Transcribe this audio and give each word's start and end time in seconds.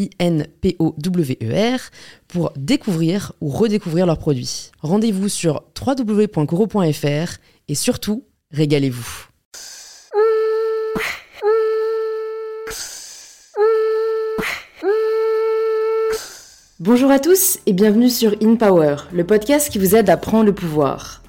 I-N-P-O-W-E-R, 0.00 1.80
pour 2.28 2.52
découvrir 2.56 3.32
ou 3.40 3.48
redécouvrir 3.48 4.06
leurs 4.06 4.18
produits. 4.18 4.70
Rendez-vous 4.80 5.28
sur 5.28 5.62
www.coro.fr 5.78 7.36
et 7.68 7.74
surtout, 7.74 8.24
régalez-vous. 8.52 9.26
Bonjour 16.80 17.10
à 17.10 17.18
tous 17.18 17.58
et 17.66 17.74
bienvenue 17.74 18.08
sur 18.08 18.34
In 18.42 18.56
Power, 18.56 18.96
le 19.12 19.24
podcast 19.24 19.68
qui 19.68 19.78
vous 19.78 19.94
aide 19.94 20.08
à 20.08 20.16
prendre 20.16 20.46
le 20.46 20.54
pouvoir. 20.54 21.19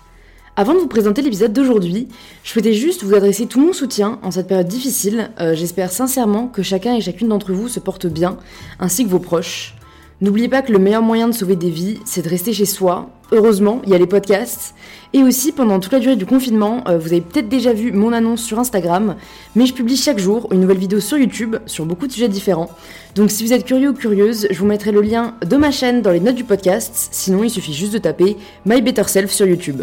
Avant 0.62 0.76
de 0.76 0.80
vous 0.80 0.86
présenter 0.86 1.24
l'épisode 1.24 1.54
d'aujourd'hui, 1.54 2.08
je 2.44 2.52
souhaitais 2.52 2.74
juste 2.74 3.04
vous 3.04 3.16
adresser 3.16 3.48
tout 3.48 3.60
mon 3.60 3.74
soutien 3.74 4.20
en 4.22 4.30
cette 4.30 4.46
période 4.46 4.68
difficile. 4.68 5.32
Euh, 5.40 5.56
j'espère 5.56 5.92
sincèrement 5.92 6.48
que 6.48 6.62
chacun 6.62 6.94
et 6.94 7.02
chacune 7.02 7.30
d'entre 7.30 7.52
vous 7.52 7.68
se 7.68 7.80
porte 7.80 8.06
bien, 8.06 8.38
ainsi 8.80 9.04
que 9.04 9.10
vos 9.10 9.18
proches. 9.18 9.74
N'oubliez 10.22 10.50
pas 10.50 10.62
que 10.62 10.72
le 10.72 10.78
meilleur 10.78 11.02
moyen 11.02 11.28
de 11.28 11.34
sauver 11.34 11.56
des 11.56 11.72
vies, 11.72 11.98
c'est 12.06 12.22
de 12.22 12.30
rester 12.30 12.54
chez 12.54 12.68
soi. 12.68 13.10
Heureusement, 13.32 13.82
il 13.86 13.90
y 13.90 13.96
a 13.96 13.98
les 13.98 14.06
podcasts. 14.06 14.76
Et 15.14 15.24
aussi, 15.24 15.52
pendant 15.52 15.80
toute 15.80 15.94
la 15.94 16.00
durée 16.00 16.16
du 16.16 16.28
confinement, 16.28 16.84
euh, 16.88 17.00
vous 17.00 17.08
avez 17.08 17.22
peut-être 17.22 17.50
déjà 17.50 17.74
vu 17.74 17.92
mon 17.92 18.14
annonce 18.14 18.44
sur 18.44 18.60
Instagram, 18.60 19.16
mais 19.56 19.66
je 19.66 19.74
publie 19.74 19.98
chaque 19.98 20.20
jour 20.20 20.48
une 20.52 20.60
nouvelle 20.60 20.78
vidéo 20.78 21.00
sur 21.00 21.18
YouTube 21.18 21.56
sur 21.66 21.88
beaucoup 21.88 22.06
de 22.06 22.12
sujets 22.12 22.30
différents. 22.30 22.70
Donc 23.16 23.32
si 23.32 23.44
vous 23.44 23.52
êtes 23.52 23.66
curieux 23.66 23.90
ou 23.90 23.94
curieuse, 23.96 24.48
je 24.52 24.60
vous 24.60 24.68
mettrai 24.68 24.92
le 24.92 25.02
lien 25.02 25.34
de 25.44 25.58
ma 25.58 25.72
chaîne 25.72 26.04
dans 26.04 26.12
les 26.12 26.20
notes 26.20 26.36
du 26.36 26.44
podcast, 26.44 27.10
sinon 27.10 27.44
il 27.44 27.50
suffit 27.50 27.74
juste 27.74 27.94
de 27.94 27.98
taper 27.98 28.38
My 28.68 28.84
Better 28.84 29.06
Self 29.08 29.32
sur 29.32 29.48
YouTube. 29.48 29.82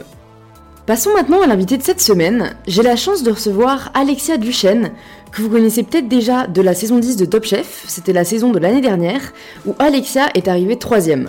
Passons 0.88 1.12
maintenant 1.12 1.42
à 1.42 1.46
l'invité 1.46 1.76
de 1.76 1.82
cette 1.82 2.00
semaine. 2.00 2.56
J'ai 2.66 2.82
la 2.82 2.96
chance 2.96 3.22
de 3.22 3.30
recevoir 3.30 3.90
Alexia 3.92 4.38
Duchesne, 4.38 4.92
que 5.30 5.42
vous 5.42 5.50
connaissez 5.50 5.82
peut-être 5.82 6.08
déjà 6.08 6.46
de 6.46 6.62
la 6.62 6.72
saison 6.72 6.98
10 6.98 7.18
de 7.18 7.26
Top 7.26 7.44
Chef, 7.44 7.84
c'était 7.86 8.14
la 8.14 8.24
saison 8.24 8.52
de 8.52 8.58
l'année 8.58 8.80
dernière, 8.80 9.34
où 9.66 9.74
Alexia 9.78 10.30
est 10.32 10.48
arrivée 10.48 10.78
troisième. 10.78 11.28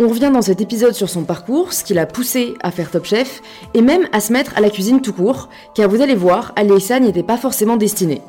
On 0.00 0.08
revient 0.08 0.30
dans 0.32 0.40
cet 0.40 0.62
épisode 0.62 0.94
sur 0.94 1.10
son 1.10 1.24
parcours, 1.24 1.74
ce 1.74 1.84
qui 1.84 1.92
l'a 1.92 2.06
poussé 2.06 2.54
à 2.62 2.70
faire 2.70 2.90
Top 2.90 3.04
Chef, 3.04 3.42
et 3.74 3.82
même 3.82 4.08
à 4.12 4.20
se 4.20 4.32
mettre 4.32 4.56
à 4.56 4.62
la 4.62 4.70
cuisine 4.70 5.02
tout 5.02 5.12
court, 5.12 5.50
car 5.74 5.90
vous 5.90 6.00
allez 6.00 6.14
voir, 6.14 6.54
Alexia 6.56 6.98
n'y 6.98 7.10
était 7.10 7.22
pas 7.22 7.36
forcément 7.36 7.76
destinée. 7.76 8.22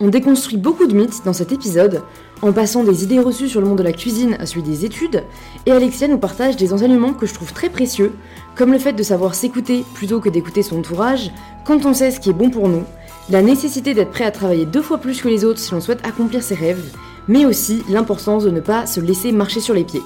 On 0.00 0.08
déconstruit 0.08 0.58
beaucoup 0.58 0.86
de 0.86 0.94
mythes 0.94 1.24
dans 1.24 1.32
cet 1.32 1.50
épisode, 1.50 2.02
en 2.40 2.52
passant 2.52 2.84
des 2.84 3.02
idées 3.02 3.18
reçues 3.18 3.48
sur 3.48 3.60
le 3.60 3.66
monde 3.66 3.78
de 3.78 3.82
la 3.82 3.92
cuisine 3.92 4.36
à 4.38 4.46
celui 4.46 4.62
des 4.62 4.84
études, 4.84 5.24
et 5.66 5.72
Alexia 5.72 6.06
nous 6.06 6.18
partage 6.18 6.56
des 6.56 6.72
enseignements 6.72 7.14
que 7.14 7.26
je 7.26 7.34
trouve 7.34 7.52
très 7.52 7.68
précieux, 7.68 8.12
comme 8.54 8.72
le 8.72 8.78
fait 8.78 8.92
de 8.92 9.02
savoir 9.02 9.34
s'écouter 9.34 9.84
plutôt 9.94 10.20
que 10.20 10.28
d'écouter 10.28 10.62
son 10.62 10.78
entourage, 10.78 11.32
quand 11.64 11.84
on 11.84 11.94
sait 11.94 12.12
ce 12.12 12.20
qui 12.20 12.30
est 12.30 12.32
bon 12.34 12.48
pour 12.48 12.68
nous, 12.68 12.84
la 13.28 13.42
nécessité 13.42 13.92
d'être 13.92 14.12
prêt 14.12 14.24
à 14.24 14.30
travailler 14.30 14.66
deux 14.66 14.82
fois 14.82 14.98
plus 14.98 15.20
que 15.20 15.28
les 15.28 15.44
autres 15.44 15.58
si 15.58 15.72
l'on 15.72 15.80
souhaite 15.80 16.06
accomplir 16.06 16.44
ses 16.44 16.54
rêves, 16.54 16.94
mais 17.26 17.44
aussi 17.44 17.82
l'importance 17.88 18.44
de 18.44 18.50
ne 18.50 18.60
pas 18.60 18.86
se 18.86 19.00
laisser 19.00 19.32
marcher 19.32 19.60
sur 19.60 19.74
les 19.74 19.84
pieds. 19.84 20.02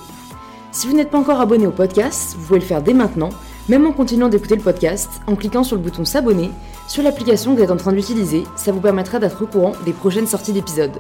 Si 0.72 0.86
vous 0.86 0.96
n'êtes 0.96 1.10
pas 1.10 1.18
encore 1.18 1.40
abonné 1.40 1.66
au 1.66 1.70
podcast, 1.70 2.34
vous 2.38 2.46
pouvez 2.46 2.60
le 2.60 2.64
faire 2.64 2.82
dès 2.82 2.94
maintenant, 2.94 3.28
même 3.68 3.86
en 3.86 3.92
continuant 3.92 4.28
d'écouter 4.28 4.56
le 4.56 4.62
podcast, 4.62 5.08
en 5.26 5.36
cliquant 5.36 5.64
sur 5.64 5.76
le 5.76 5.82
bouton 5.82 6.04
s'abonner 6.04 6.50
sur 6.88 7.02
l'application 7.02 7.52
que 7.52 7.58
vous 7.58 7.64
êtes 7.64 7.70
en 7.70 7.76
train 7.76 7.92
d'utiliser, 7.92 8.44
ça 8.56 8.72
vous 8.72 8.80
permettra 8.80 9.18
d'être 9.18 9.42
au 9.42 9.46
courant 9.46 9.72
des 9.84 9.92
prochaines 9.92 10.26
sorties 10.26 10.52
d'épisodes. 10.52 10.98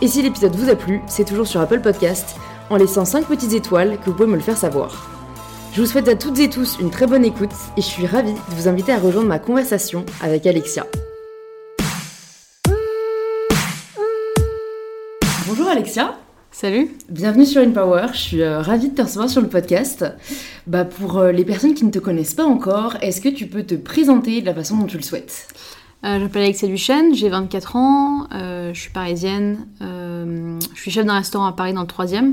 Et 0.00 0.08
si 0.08 0.22
l'épisode 0.22 0.54
vous 0.54 0.68
a 0.68 0.76
plu, 0.76 1.00
c'est 1.06 1.24
toujours 1.24 1.46
sur 1.46 1.60
Apple 1.60 1.80
Podcast, 1.80 2.36
en 2.70 2.76
laissant 2.76 3.04
5 3.04 3.26
petites 3.26 3.54
étoiles 3.54 3.98
que 3.98 4.06
vous 4.06 4.12
pouvez 4.12 4.28
me 4.28 4.36
le 4.36 4.42
faire 4.42 4.58
savoir. 4.58 5.08
Je 5.72 5.80
vous 5.80 5.86
souhaite 5.86 6.08
à 6.08 6.16
toutes 6.16 6.38
et 6.38 6.48
tous 6.48 6.78
une 6.80 6.90
très 6.90 7.06
bonne 7.06 7.24
écoute 7.24 7.50
et 7.76 7.80
je 7.80 7.86
suis 7.86 8.06
ravie 8.06 8.32
de 8.32 8.54
vous 8.54 8.68
inviter 8.68 8.92
à 8.92 8.98
rejoindre 8.98 9.28
ma 9.28 9.38
conversation 9.38 10.06
avec 10.22 10.46
Alexia. 10.46 10.86
Bonjour 15.46 15.68
Alexia. 15.68 16.25
Salut. 16.58 16.88
Bienvenue 17.10 17.44
sur 17.44 17.60
InPower, 17.60 18.06
je 18.14 18.18
suis 18.18 18.40
euh, 18.40 18.62
ravie 18.62 18.88
de 18.88 18.94
te 18.94 19.02
recevoir 19.02 19.28
sur 19.28 19.42
le 19.42 19.46
podcast. 19.46 20.06
Bah, 20.66 20.86
pour 20.86 21.18
euh, 21.18 21.30
les 21.30 21.44
personnes 21.44 21.74
qui 21.74 21.84
ne 21.84 21.90
te 21.90 21.98
connaissent 21.98 22.32
pas 22.32 22.46
encore, 22.46 22.96
est-ce 23.02 23.20
que 23.20 23.28
tu 23.28 23.46
peux 23.46 23.62
te 23.62 23.74
présenter 23.74 24.40
de 24.40 24.46
la 24.46 24.54
façon 24.54 24.78
dont 24.78 24.86
tu 24.86 24.96
le 24.96 25.02
souhaites? 25.02 25.48
Euh, 26.04 26.16
Je 26.16 26.22
m'appelle 26.22 26.44
Alexia 26.44 26.66
Duchesne, 26.66 27.14
j'ai 27.14 27.28
24 27.28 27.76
ans, 27.76 28.26
je 28.32 28.72
suis 28.72 28.88
parisienne, 28.88 29.66
je 29.82 30.56
suis 30.76 30.90
chef 30.90 31.04
d'un 31.04 31.18
restaurant 31.18 31.44
à 31.44 31.52
Paris 31.52 31.74
dans 31.74 31.82
le 31.82 31.86
3e, 31.88 32.32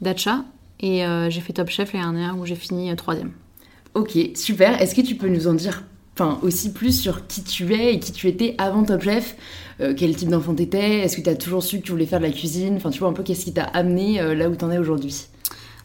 Dacha, 0.00 0.46
et 0.80 1.04
j'ai 1.28 1.40
fait 1.42 1.52
Top 1.52 1.68
Chef 1.68 1.92
l'année 1.92 2.04
dernière 2.04 2.38
où 2.38 2.46
j'ai 2.46 2.54
fini 2.54 2.90
3e. 2.90 3.28
Ok, 3.92 4.16
super. 4.34 4.80
Est-ce 4.80 4.94
que 4.94 5.02
tu 5.02 5.14
peux 5.14 5.28
nous 5.28 5.46
en 5.46 5.52
dire 5.52 5.82
enfin, 6.14 6.38
aussi 6.40 6.72
plus 6.72 6.98
sur 6.98 7.26
qui 7.26 7.42
tu 7.42 7.74
es 7.74 7.92
et 7.92 7.98
qui 8.00 8.12
tu 8.12 8.28
étais 8.28 8.54
avant 8.56 8.82
Top 8.84 9.02
Chef? 9.02 9.36
Euh, 9.80 9.94
Quel 9.96 10.14
type 10.16 10.28
d'enfant 10.28 10.54
t'étais? 10.54 11.00
Est-ce 11.00 11.16
que 11.16 11.22
tu 11.22 11.28
as 11.30 11.36
toujours 11.36 11.62
su 11.62 11.78
que 11.80 11.84
tu 11.84 11.92
voulais 11.92 12.06
faire 12.06 12.20
de 12.20 12.24
la 12.24 12.32
cuisine? 12.32 12.76
Enfin, 12.76 12.90
tu 12.90 13.00
vois 13.00 13.08
un 13.08 13.12
peu 13.12 13.22
qu'est-ce 13.22 13.44
qui 13.44 13.52
t'a 13.52 13.64
amené 13.64 14.20
euh, 14.20 14.34
là 14.34 14.48
où 14.48 14.54
t'en 14.54 14.70
es 14.70 14.78
aujourd'hui? 14.78 15.26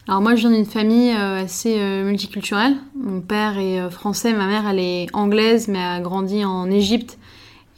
Alors 0.06 0.20
moi 0.20 0.34
je 0.34 0.40
viens 0.40 0.50
d'une 0.50 0.66
famille 0.66 1.12
euh, 1.12 1.44
assez 1.44 1.78
multiculturelle. 2.04 2.74
Mon 2.94 3.22
père 3.22 3.58
est 3.58 3.88
français, 3.90 4.34
ma 4.34 4.46
mère 4.46 4.68
elle 4.68 4.78
est 4.78 5.06
anglaise 5.14 5.66
mais 5.66 5.82
a 5.82 6.00
grandi 6.00 6.44
en 6.44 6.70
Égypte 6.70 7.18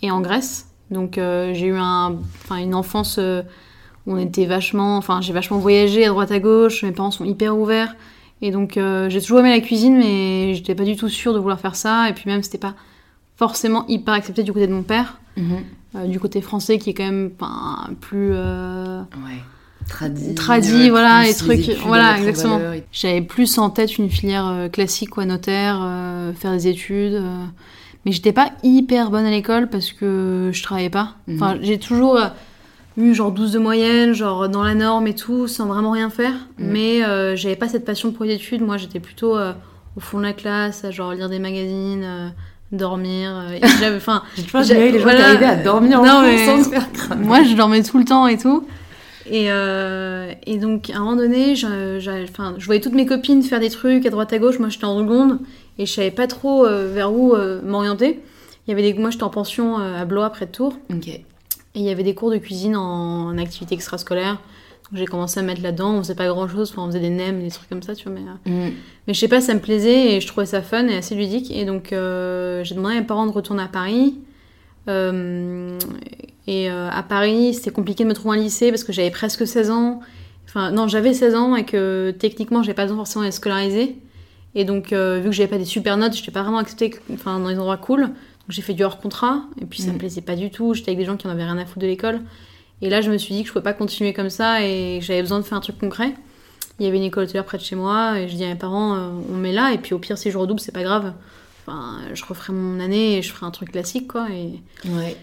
et 0.02 0.10
en 0.10 0.20
Grèce. 0.20 0.66
Donc 0.90 1.14
j'ai 1.16 1.66
eu 1.66 1.76
un, 1.76 2.16
une 2.50 2.74
enfance 2.74 3.18
où 3.18 4.12
on 4.12 4.18
était 4.18 4.46
vachement, 4.46 4.96
enfin 4.96 5.20
j'ai 5.20 5.32
vachement 5.32 5.58
voyagé 5.58 6.04
à 6.04 6.08
droite 6.08 6.32
à 6.32 6.40
gauche. 6.40 6.82
Mes 6.82 6.90
parents 6.90 7.12
sont 7.12 7.24
hyper 7.24 7.56
ouverts. 7.56 7.94
Et 8.42 8.50
donc 8.50 8.76
euh, 8.76 9.08
j'ai 9.08 9.20
toujours 9.20 9.40
aimé 9.40 9.50
la 9.50 9.60
cuisine, 9.60 9.96
mais 9.98 10.54
j'étais 10.54 10.74
pas 10.74 10.84
du 10.84 10.96
tout 10.96 11.08
sûre 11.08 11.32
de 11.32 11.38
vouloir 11.38 11.60
faire 11.60 11.76
ça. 11.76 12.08
Et 12.08 12.12
puis 12.12 12.24
même, 12.26 12.42
c'était 12.42 12.58
pas 12.58 12.74
forcément 13.36 13.86
hyper 13.88 14.14
accepté 14.14 14.42
du 14.42 14.52
côté 14.52 14.66
de 14.66 14.72
mon 14.72 14.82
père. 14.82 15.18
Mhm. 15.36 15.64
Euh, 15.96 16.06
du 16.06 16.20
côté 16.20 16.40
français, 16.40 16.78
qui 16.78 16.90
est 16.90 16.94
quand 16.94 17.04
même 17.04 17.30
plus. 18.00 18.30
Euh, 18.32 19.00
ouais. 19.00 19.42
Tradi, 19.88 20.34
tradi 20.34 20.90
voilà, 20.90 21.22
les 21.22 21.34
trucs. 21.34 21.70
Voilà, 21.86 22.18
exactement. 22.18 22.60
J'avais 22.92 23.22
plus 23.22 23.58
en 23.58 23.70
tête 23.70 23.98
une 23.98 24.10
filière 24.10 24.68
classique, 24.72 25.10
quoi, 25.10 25.24
notaire, 25.24 25.80
faire 26.36 26.52
des 26.52 26.66
études. 26.66 27.22
mais 28.04 28.10
j'étais 28.10 28.32
pas 28.32 28.50
hyper 28.64 29.12
bonne 29.12 29.26
à 29.26 29.30
l'école 29.30 29.68
parce 29.68 29.92
que 29.92 30.50
je 30.52 30.62
travaillais 30.64 30.90
pas. 30.90 31.14
Mhm. 31.28 31.36
Enfin, 31.36 31.58
j'ai 31.62 31.78
toujours 31.78 32.18
eu 32.96 33.14
genre 33.14 33.32
12 33.32 33.52
de 33.52 33.58
moyenne, 33.58 34.12
genre 34.12 34.48
dans 34.48 34.62
la 34.62 34.74
norme 34.74 35.06
et 35.06 35.14
tout, 35.14 35.48
sans 35.48 35.66
vraiment 35.66 35.90
rien 35.90 36.10
faire. 36.10 36.34
Mm. 36.58 36.66
Mais 36.66 37.04
euh, 37.04 37.36
j'avais 37.36 37.56
pas 37.56 37.68
cette 37.68 37.84
passion 37.84 38.12
pour 38.12 38.24
les 38.24 38.34
études. 38.34 38.62
Moi, 38.62 38.76
j'étais 38.76 39.00
plutôt 39.00 39.36
euh, 39.36 39.52
au 39.96 40.00
fond 40.00 40.18
de 40.18 40.22
la 40.22 40.32
classe, 40.32 40.84
à 40.84 40.90
genre 40.90 41.12
lire 41.12 41.28
des 41.28 41.38
magazines, 41.38 42.04
euh, 42.04 42.28
dormir. 42.72 43.44
j'avais, 43.80 43.96
enfin, 43.96 44.22
j'ai 44.36 44.92
les 44.92 45.00
gens 45.00 45.08
qui 45.08 45.16
arrivaient 45.16 45.46
à 45.46 45.56
dormir 45.56 46.00
en 46.00 46.04
sans 46.04 46.64
se 46.64 46.68
faire 46.70 46.90
cramer. 46.92 47.24
Moi, 47.24 47.42
je 47.44 47.54
dormais 47.54 47.82
tout 47.82 47.98
le 47.98 48.04
temps 48.04 48.26
et 48.26 48.38
tout. 48.38 48.66
Et, 49.28 49.46
et 49.46 50.58
donc, 50.58 50.90
à 50.90 50.96
un 50.96 51.00
moment 51.00 51.16
donné, 51.16 51.56
je, 51.56 51.98
je 51.98 52.64
voyais 52.66 52.80
toutes 52.80 52.94
mes 52.94 53.06
copines 53.06 53.42
faire 53.42 53.60
des 53.60 53.70
trucs 53.70 54.06
à 54.06 54.10
droite 54.10 54.32
à 54.32 54.38
gauche. 54.38 54.58
Moi, 54.58 54.68
j'étais 54.68 54.84
en 54.84 54.98
seconde 54.98 55.40
et 55.78 55.86
je 55.86 55.92
savais 55.92 56.10
pas 56.10 56.26
trop 56.26 56.64
vers 56.66 57.12
où 57.12 57.34
m'orienter. 57.64 58.20
Il 58.66 58.70
y 58.70 58.72
avait 58.72 58.92
des, 58.92 58.98
moi, 58.98 59.10
j'étais 59.10 59.24
en 59.24 59.30
pension 59.30 59.78
à 59.78 60.04
Blois, 60.04 60.30
près 60.30 60.46
de 60.46 60.52
Tours. 60.52 60.78
Et 61.76 61.80
il 61.80 61.84
y 61.84 61.90
avait 61.90 62.02
des 62.02 62.14
cours 62.14 62.30
de 62.30 62.38
cuisine 62.38 62.74
en, 62.74 63.36
activité 63.36 63.74
extrascolaire. 63.74 64.40
J'ai 64.92 65.06
commencé 65.06 65.40
à 65.40 65.42
mettre 65.42 65.62
là-dedans. 65.62 65.94
On 65.94 66.02
faisait 66.02 66.14
pas 66.14 66.28
grand-chose, 66.28 66.72
on 66.76 66.86
faisait 66.86 67.00
des 67.00 67.10
nems, 67.10 67.42
des 67.42 67.50
trucs 67.50 67.68
comme 67.68 67.82
ça, 67.82 67.94
tu 67.94 68.08
vois. 68.08 68.18
Mais, 68.18 68.50
euh, 68.50 68.68
mm. 68.68 68.72
mais 69.06 69.14
je 69.14 69.18
sais 69.18 69.28
pas, 69.28 69.40
ça 69.40 69.52
me 69.54 69.60
plaisait 69.60 70.14
et 70.14 70.20
je 70.20 70.26
trouvais 70.26 70.46
ça 70.46 70.62
fun 70.62 70.86
et 70.86 70.96
assez 70.96 71.14
ludique. 71.14 71.50
Et 71.50 71.64
donc 71.64 71.92
euh, 71.92 72.62
j'ai 72.64 72.74
demandé 72.74 72.96
à 72.96 73.00
mes 73.00 73.06
parents 73.06 73.26
de 73.26 73.32
retourner 73.32 73.62
à 73.62 73.68
Paris. 73.68 74.14
Euh, 74.88 75.78
et 76.46 76.68
à 76.68 77.02
Paris, 77.02 77.54
c'était 77.54 77.72
compliqué 77.72 78.04
de 78.04 78.08
me 78.08 78.14
trouver 78.14 78.38
un 78.38 78.40
lycée 78.40 78.70
parce 78.70 78.84
que 78.84 78.92
j'avais 78.92 79.10
presque 79.10 79.46
16 79.46 79.70
ans. 79.70 80.00
Enfin, 80.48 80.70
non, 80.70 80.86
j'avais 80.86 81.12
16 81.12 81.34
ans 81.34 81.56
et 81.56 81.64
que 81.64 82.14
techniquement, 82.16 82.62
j'avais 82.62 82.74
pas 82.74 82.84
besoin 82.84 82.98
forcément 82.98 83.24
d'être 83.24 83.34
scolarisée. 83.34 83.96
Et 84.54 84.64
donc, 84.64 84.92
euh, 84.92 85.18
vu 85.18 85.30
que 85.30 85.34
j'avais 85.34 85.48
pas 85.48 85.58
des 85.58 85.64
super 85.64 85.96
notes, 85.96 86.14
j'étais 86.14 86.30
pas 86.30 86.42
vraiment 86.42 86.58
acceptée 86.58 86.94
enfin, 87.12 87.40
dans 87.40 87.48
les 87.48 87.58
endroits 87.58 87.76
cool. 87.76 88.02
Donc, 88.02 88.12
j'ai 88.48 88.62
fait 88.62 88.72
du 88.74 88.84
hors 88.84 88.98
contrat. 88.98 89.42
Et 89.60 89.66
puis, 89.66 89.82
ça 89.82 89.90
Mm. 89.90 89.94
me 89.94 89.98
plaisait 89.98 90.20
pas 90.20 90.36
du 90.36 90.50
tout. 90.50 90.72
J'étais 90.72 90.90
avec 90.92 90.98
des 91.00 91.04
gens 91.04 91.16
qui 91.16 91.26
en 91.26 91.30
avaient 91.30 91.44
rien 91.44 91.58
à 91.58 91.66
foutre 91.66 91.80
de 91.80 91.86
l'école. 91.86 92.20
Et 92.82 92.90
là, 92.90 93.00
je 93.00 93.10
me 93.10 93.16
suis 93.18 93.34
dit 93.34 93.42
que 93.42 93.48
je 93.48 93.52
pouvais 93.52 93.62
pas 93.62 93.72
continuer 93.72 94.12
comme 94.12 94.30
ça 94.30 94.62
et 94.62 95.00
j'avais 95.00 95.22
besoin 95.22 95.38
de 95.38 95.44
faire 95.44 95.56
un 95.58 95.62
truc 95.62 95.78
concret. 95.78 96.12
Il 96.78 96.84
y 96.84 96.88
avait 96.88 96.98
une 96.98 97.04
école 97.04 97.24
hôtelière 97.24 97.44
près 97.44 97.56
de 97.58 97.62
chez 97.62 97.76
moi. 97.76 98.18
Et 98.18 98.28
je 98.28 98.34
dis 98.36 98.44
à 98.44 98.48
mes 98.48 98.54
parents, 98.54 98.94
euh, 98.94 99.08
on 99.32 99.36
met 99.36 99.52
là. 99.52 99.72
Et 99.72 99.78
puis, 99.78 99.94
au 99.94 99.98
pire, 99.98 100.18
si 100.18 100.30
je 100.30 100.36
redouble, 100.36 100.60
c'est 100.60 100.72
pas 100.74 100.82
grave. 100.82 101.14
Enfin, 101.66 101.98
je 102.12 102.22
referai 102.24 102.52
mon 102.52 102.78
année 102.80 103.16
et 103.18 103.22
je 103.22 103.32
ferai 103.32 103.46
un 103.46 103.50
truc 103.50 103.72
classique, 103.72 104.08
quoi. 104.08 104.26
Et, 104.30 104.60
Ouais. 104.88 105.16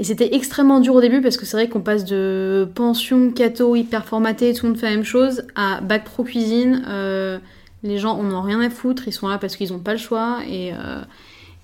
et 0.00 0.04
c'était 0.04 0.34
extrêmement 0.34 0.80
dur 0.80 0.94
au 0.96 1.00
début 1.00 1.20
parce 1.22 1.36
que 1.36 1.46
c'est 1.46 1.56
vrai 1.56 1.68
qu'on 1.68 1.80
passe 1.80 2.04
de 2.04 2.68
pension, 2.74 3.30
cato, 3.30 3.76
hyper 3.76 4.04
formaté, 4.04 4.52
tout 4.52 4.66
le 4.66 4.72
monde 4.72 4.80
fait 4.80 4.86
la 4.90 4.96
même 4.96 5.04
chose, 5.04 5.44
à 5.54 5.80
bac 5.80 6.04
pro 6.04 6.24
cuisine. 6.24 6.84
euh, 6.88 7.38
les 7.82 7.98
gens 7.98 8.18
en 8.18 8.30
ont 8.32 8.42
rien 8.42 8.60
à 8.60 8.68
foutre, 8.68 9.04
ils 9.06 9.12
sont 9.12 9.28
là 9.28 9.38
parce 9.38 9.54
qu'ils 9.54 9.70
n'ont 9.72 9.78
pas 9.78 9.92
le 9.92 9.98
choix. 9.98 10.38
Et 10.48 10.72
euh, 10.72 11.00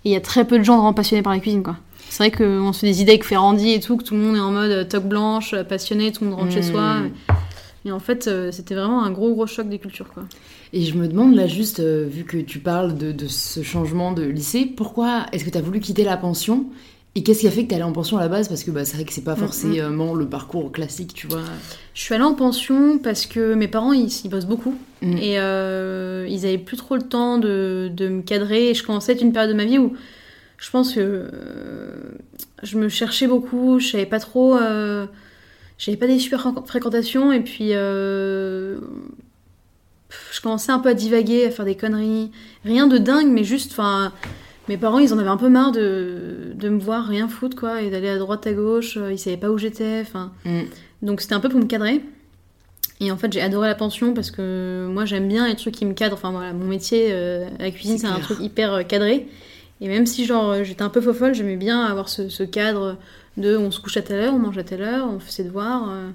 et 0.04 0.08
il 0.10 0.12
y 0.12 0.16
a 0.16 0.20
très 0.20 0.44
peu 0.44 0.58
de 0.58 0.64
gens 0.64 0.76
vraiment 0.76 0.92
passionnés 0.92 1.22
par 1.22 1.32
la 1.32 1.38
cuisine, 1.40 1.62
quoi. 1.62 1.76
C'est 2.12 2.28
vrai 2.28 2.30
qu'on 2.30 2.74
se 2.74 2.80
fait 2.80 2.88
des 2.88 3.00
idées 3.00 3.12
avec 3.12 3.24
Ferrandi 3.24 3.70
et 3.72 3.80
tout, 3.80 3.96
que 3.96 4.04
tout 4.04 4.12
le 4.12 4.20
monde 4.20 4.36
est 4.36 4.40
en 4.40 4.52
mode 4.52 4.70
euh, 4.70 4.84
toque 4.84 5.06
blanche, 5.06 5.54
passionné, 5.62 6.12
tout 6.12 6.24
le 6.24 6.30
monde 6.30 6.40
rentre 6.40 6.52
chez 6.52 6.62
soi. 6.62 6.96
Et 7.86 7.90
en 7.90 8.00
fait, 8.00 8.28
euh, 8.28 8.52
c'était 8.52 8.74
vraiment 8.74 9.02
un 9.02 9.10
gros, 9.10 9.32
gros 9.32 9.46
choc 9.46 9.66
des 9.66 9.78
cultures, 9.78 10.12
quoi. 10.12 10.24
Et 10.74 10.82
je 10.82 10.94
me 10.94 11.08
demande 11.08 11.34
là 11.34 11.46
juste, 11.46 11.80
euh, 11.80 12.06
vu 12.06 12.24
que 12.24 12.36
tu 12.36 12.58
parles 12.58 12.98
de, 12.98 13.12
de 13.12 13.26
ce 13.28 13.62
changement 13.62 14.12
de 14.12 14.24
lycée, 14.24 14.66
pourquoi 14.66 15.24
est-ce 15.32 15.42
que 15.42 15.48
tu 15.48 15.56
as 15.56 15.62
voulu 15.62 15.80
quitter 15.80 16.04
la 16.04 16.18
pension 16.18 16.66
Et 17.14 17.22
qu'est-ce 17.22 17.40
qui 17.40 17.46
a 17.46 17.50
fait 17.50 17.64
que 17.64 17.70
tu 17.70 17.74
allé 17.76 17.82
en 17.82 17.92
pension 17.92 18.18
à 18.18 18.20
la 18.20 18.28
base? 18.28 18.46
Parce 18.46 18.62
que 18.62 18.70
bah, 18.70 18.84
c'est 18.84 18.96
vrai 18.96 19.06
que 19.06 19.12
c'est 19.14 19.24
pas 19.24 19.34
forcément 19.34 20.14
le 20.14 20.28
parcours 20.28 20.70
classique, 20.70 21.14
tu 21.14 21.28
vois. 21.28 21.40
Je 21.94 22.02
suis 22.02 22.14
allée 22.14 22.24
en 22.24 22.34
pension 22.34 22.98
parce 22.98 23.24
que 23.24 23.54
mes 23.54 23.68
parents, 23.68 23.94
ils, 23.94 24.12
ils 24.22 24.28
bossent 24.28 24.44
beaucoup. 24.44 24.74
Mm. 25.00 25.16
Et 25.16 25.38
euh, 25.38 26.26
ils 26.28 26.44
avaient 26.44 26.58
plus 26.58 26.76
trop 26.76 26.96
le 26.96 27.04
temps 27.04 27.38
de, 27.38 27.90
de 27.90 28.10
me 28.10 28.20
cadrer. 28.20 28.68
Et 28.68 28.74
je 28.74 28.84
commençais 28.84 29.12
à 29.12 29.14
être 29.14 29.22
une 29.22 29.32
période 29.32 29.50
de 29.50 29.56
ma 29.56 29.64
vie 29.64 29.78
où 29.78 29.94
je 30.62 30.70
pense 30.70 30.94
que 30.94 31.00
euh, 31.00 31.96
je 32.62 32.78
me 32.78 32.88
cherchais 32.88 33.26
beaucoup. 33.26 33.78
Je 33.80 33.88
savais 33.88 34.06
pas 34.06 34.20
trop. 34.20 34.56
Euh, 34.56 35.06
j'avais 35.76 35.96
pas 35.98 36.06
des 36.06 36.18
super 36.20 36.40
fréqu- 36.40 36.66
fréquentations. 36.66 37.32
Et 37.32 37.40
puis 37.40 37.70
euh, 37.72 38.78
je 40.32 40.40
commençais 40.40 40.72
un 40.72 40.78
peu 40.78 40.90
à 40.90 40.94
divaguer, 40.94 41.46
à 41.46 41.50
faire 41.50 41.64
des 41.64 41.74
conneries. 41.76 42.30
Rien 42.64 42.86
de 42.86 42.98
dingue, 42.98 43.28
mais 43.30 43.44
juste. 43.44 43.72
Enfin. 43.72 44.12
Mes 44.68 44.76
parents, 44.76 45.00
ils 45.00 45.12
en 45.12 45.18
avaient 45.18 45.28
un 45.28 45.36
peu 45.36 45.48
marre 45.48 45.72
de, 45.72 46.52
de 46.54 46.68
me 46.68 46.78
voir 46.78 47.04
rien 47.04 47.26
foutre, 47.26 47.56
quoi, 47.56 47.82
et 47.82 47.90
d'aller 47.90 48.08
à 48.08 48.16
droite, 48.18 48.46
à 48.46 48.52
gauche. 48.52 48.96
Ils 49.10 49.18
savaient 49.18 49.36
pas 49.36 49.50
où 49.50 49.58
j'étais. 49.58 49.98
Enfin, 50.02 50.30
Mm. 50.44 50.60
donc 51.02 51.20
c'était 51.20 51.34
un 51.34 51.40
peu 51.40 51.48
pour 51.48 51.58
me 51.58 51.66
cadrer. 51.66 52.00
Et 53.00 53.10
en 53.10 53.16
fait, 53.16 53.32
j'ai 53.32 53.40
adoré 53.40 53.66
la 53.66 53.74
pension 53.74 54.14
parce 54.14 54.30
que 54.30 54.86
moi, 54.88 55.04
j'aime 55.04 55.26
bien 55.26 55.48
les 55.48 55.56
trucs 55.56 55.74
qui 55.74 55.84
me 55.84 55.94
cadrent. 55.94 56.14
Enfin 56.14 56.30
voilà, 56.30 56.52
mon 56.52 56.66
métier, 56.66 57.08
euh, 57.10 57.48
la 57.58 57.72
cuisine, 57.72 57.98
C'est 57.98 58.06
un 58.06 58.20
truc 58.20 58.38
hyper 58.40 58.86
cadré. 58.86 59.26
Et 59.82 59.88
même 59.88 60.06
si 60.06 60.24
genre 60.24 60.50
euh, 60.50 60.62
j'étais 60.62 60.82
un 60.82 60.88
peu 60.88 61.00
fofolle, 61.00 61.34
j'aimais 61.34 61.56
bien 61.56 61.84
avoir 61.84 62.08
ce, 62.08 62.28
ce 62.28 62.44
cadre 62.44 62.96
de 63.36 63.56
on 63.56 63.72
se 63.72 63.80
couche 63.80 63.96
à 63.96 64.02
telle 64.02 64.20
heure, 64.20 64.32
on 64.32 64.38
mange 64.38 64.56
à 64.56 64.62
telle 64.62 64.80
heure, 64.80 65.08
on 65.10 65.18
fait 65.18 65.32
ses 65.32 65.44
devoirs. 65.44 65.90
euh. 65.90 66.10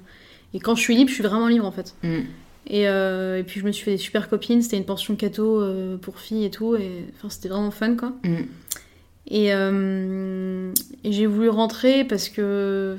Et 0.53 0.59
quand 0.61 0.73
je 0.75 0.81
suis 0.81 0.95
libre, 0.95 1.09
je 1.09 1.15
suis 1.15 1.23
vraiment 1.23 1.49
libre 1.49 1.65
en 1.65 1.71
fait. 1.73 1.93
Mm. 2.01 2.19
Et, 2.67 2.87
euh, 2.87 3.39
et 3.39 3.43
puis 3.43 3.59
je 3.59 3.65
me 3.65 3.73
suis 3.73 3.83
fait 3.83 3.91
des 3.91 3.97
super 3.97 4.29
copines, 4.29 4.61
c'était 4.61 4.77
une 4.77 4.85
pension 4.85 5.17
cato 5.17 5.61
euh, 5.61 5.97
pour 5.97 6.19
filles 6.19 6.45
et 6.45 6.49
tout. 6.49 6.77
Et 6.77 7.03
enfin, 7.17 7.29
c'était 7.29 7.49
vraiment 7.49 7.71
fun 7.71 7.95
quoi. 7.95 8.13
Mm. 8.23 8.35
Et, 9.29 9.47
et 9.49 11.11
j'ai 11.11 11.25
voulu 11.25 11.49
rentrer 11.49 12.05
parce 12.05 12.29
que. 12.29 12.95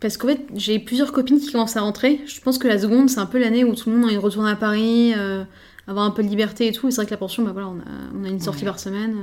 Parce 0.00 0.16
qu'en 0.16 0.26
fait, 0.28 0.40
j'ai 0.56 0.80
plusieurs 0.80 1.12
copines 1.12 1.38
qui 1.38 1.52
commencent 1.52 1.76
à 1.76 1.82
rentrer. 1.82 2.20
Je 2.26 2.40
pense 2.40 2.58
que 2.58 2.66
la 2.66 2.80
seconde, 2.80 3.08
c'est 3.08 3.20
un 3.20 3.26
peu 3.26 3.38
l'année 3.38 3.62
où 3.62 3.76
tout 3.76 3.90
le 3.90 3.96
monde 3.96 4.10
de 4.10 4.16
retourner 4.16 4.50
à 4.50 4.56
Paris, 4.56 5.14
avoir 5.88 6.04
un 6.06 6.10
peu 6.12 6.22
de 6.22 6.28
liberté 6.28 6.68
et 6.68 6.72
tout. 6.72 6.86
Et 6.86 6.90
c'est 6.92 6.96
vrai 6.98 7.06
que 7.06 7.10
la 7.10 7.16
pension, 7.16 7.42
bah 7.42 7.50
voilà, 7.52 7.68
on 7.68 7.78
a, 7.78 8.20
on 8.20 8.24
a 8.24 8.28
une 8.28 8.40
sortie 8.40 8.60
Ouais. 8.60 8.66
par 8.66 8.78
semaine. 8.78 9.16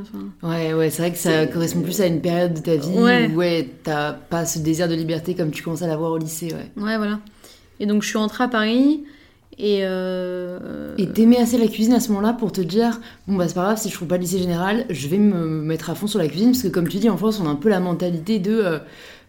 Ouais, 0.44 0.74
ouais, 0.74 0.90
c'est 0.90 1.02
vrai 1.04 1.12
que 1.12 1.18
ça 1.18 1.46
correspond 1.48 1.82
plus 1.82 2.02
à 2.02 2.08
une 2.08 2.20
période 2.22 2.54
de 2.56 2.60
ta 2.60 2.76
vie 2.76 2.98
Ouais. 2.98 3.30
où 3.32 3.36
ouais, 3.38 3.70
t'as 3.84 4.12
pas 4.14 4.46
ce 4.46 4.60
désir 4.60 4.88
de 4.90 4.96
liberté 4.96 5.36
comme 5.36 5.52
tu 5.52 5.64
commences 5.64 5.84
à 5.84 5.88
l'avoir 5.88 6.12
au 6.12 6.18
lycée, 6.18 6.48
ouais. 6.54 6.84
Ouais, 6.84 6.98
voilà. 6.98 7.20
Et 7.80 7.86
donc, 7.86 8.04
je 8.04 8.08
suis 8.10 8.18
rentrée 8.18 8.44
à 8.44 8.48
Paris. 8.50 9.04
Et. 9.58 9.80
euh, 9.84 10.94
Et 10.98 11.08
t'aimais 11.08 11.38
assez 11.38 11.58
la 11.58 11.68
cuisine 11.68 11.94
à 11.94 12.02
ce 12.02 12.10
moment-là 12.10 12.34
pour 12.34 12.52
te 12.52 12.60
dire 12.60 13.00
bon 13.26 13.38
bah 13.38 13.48
c'est 13.48 13.54
pas 13.54 13.64
grave 13.64 13.78
si 13.80 13.88
je 13.90 13.94
trouve 13.96 14.08
pas 14.10 14.16
le 14.18 14.22
lycée 14.24 14.38
général, 14.40 14.86
je 14.90 15.08
vais 15.08 15.18
me 15.18 15.48
mettre 15.48 15.90
à 15.90 15.96
fond 15.96 16.08
sur 16.08 16.20
la 16.20 16.28
cuisine 16.28 16.52
parce 16.52 16.62
que 16.64 16.68
comme 16.68 16.90
tu 16.90 16.98
dis 16.98 17.10
en 17.10 17.16
France 17.16 17.40
on 17.42 17.48
a 17.48 17.50
un 17.50 17.56
peu 17.56 17.70
la 17.70 17.80
mentalité 17.80 18.40
de 18.40 18.52
euh, 18.52 18.80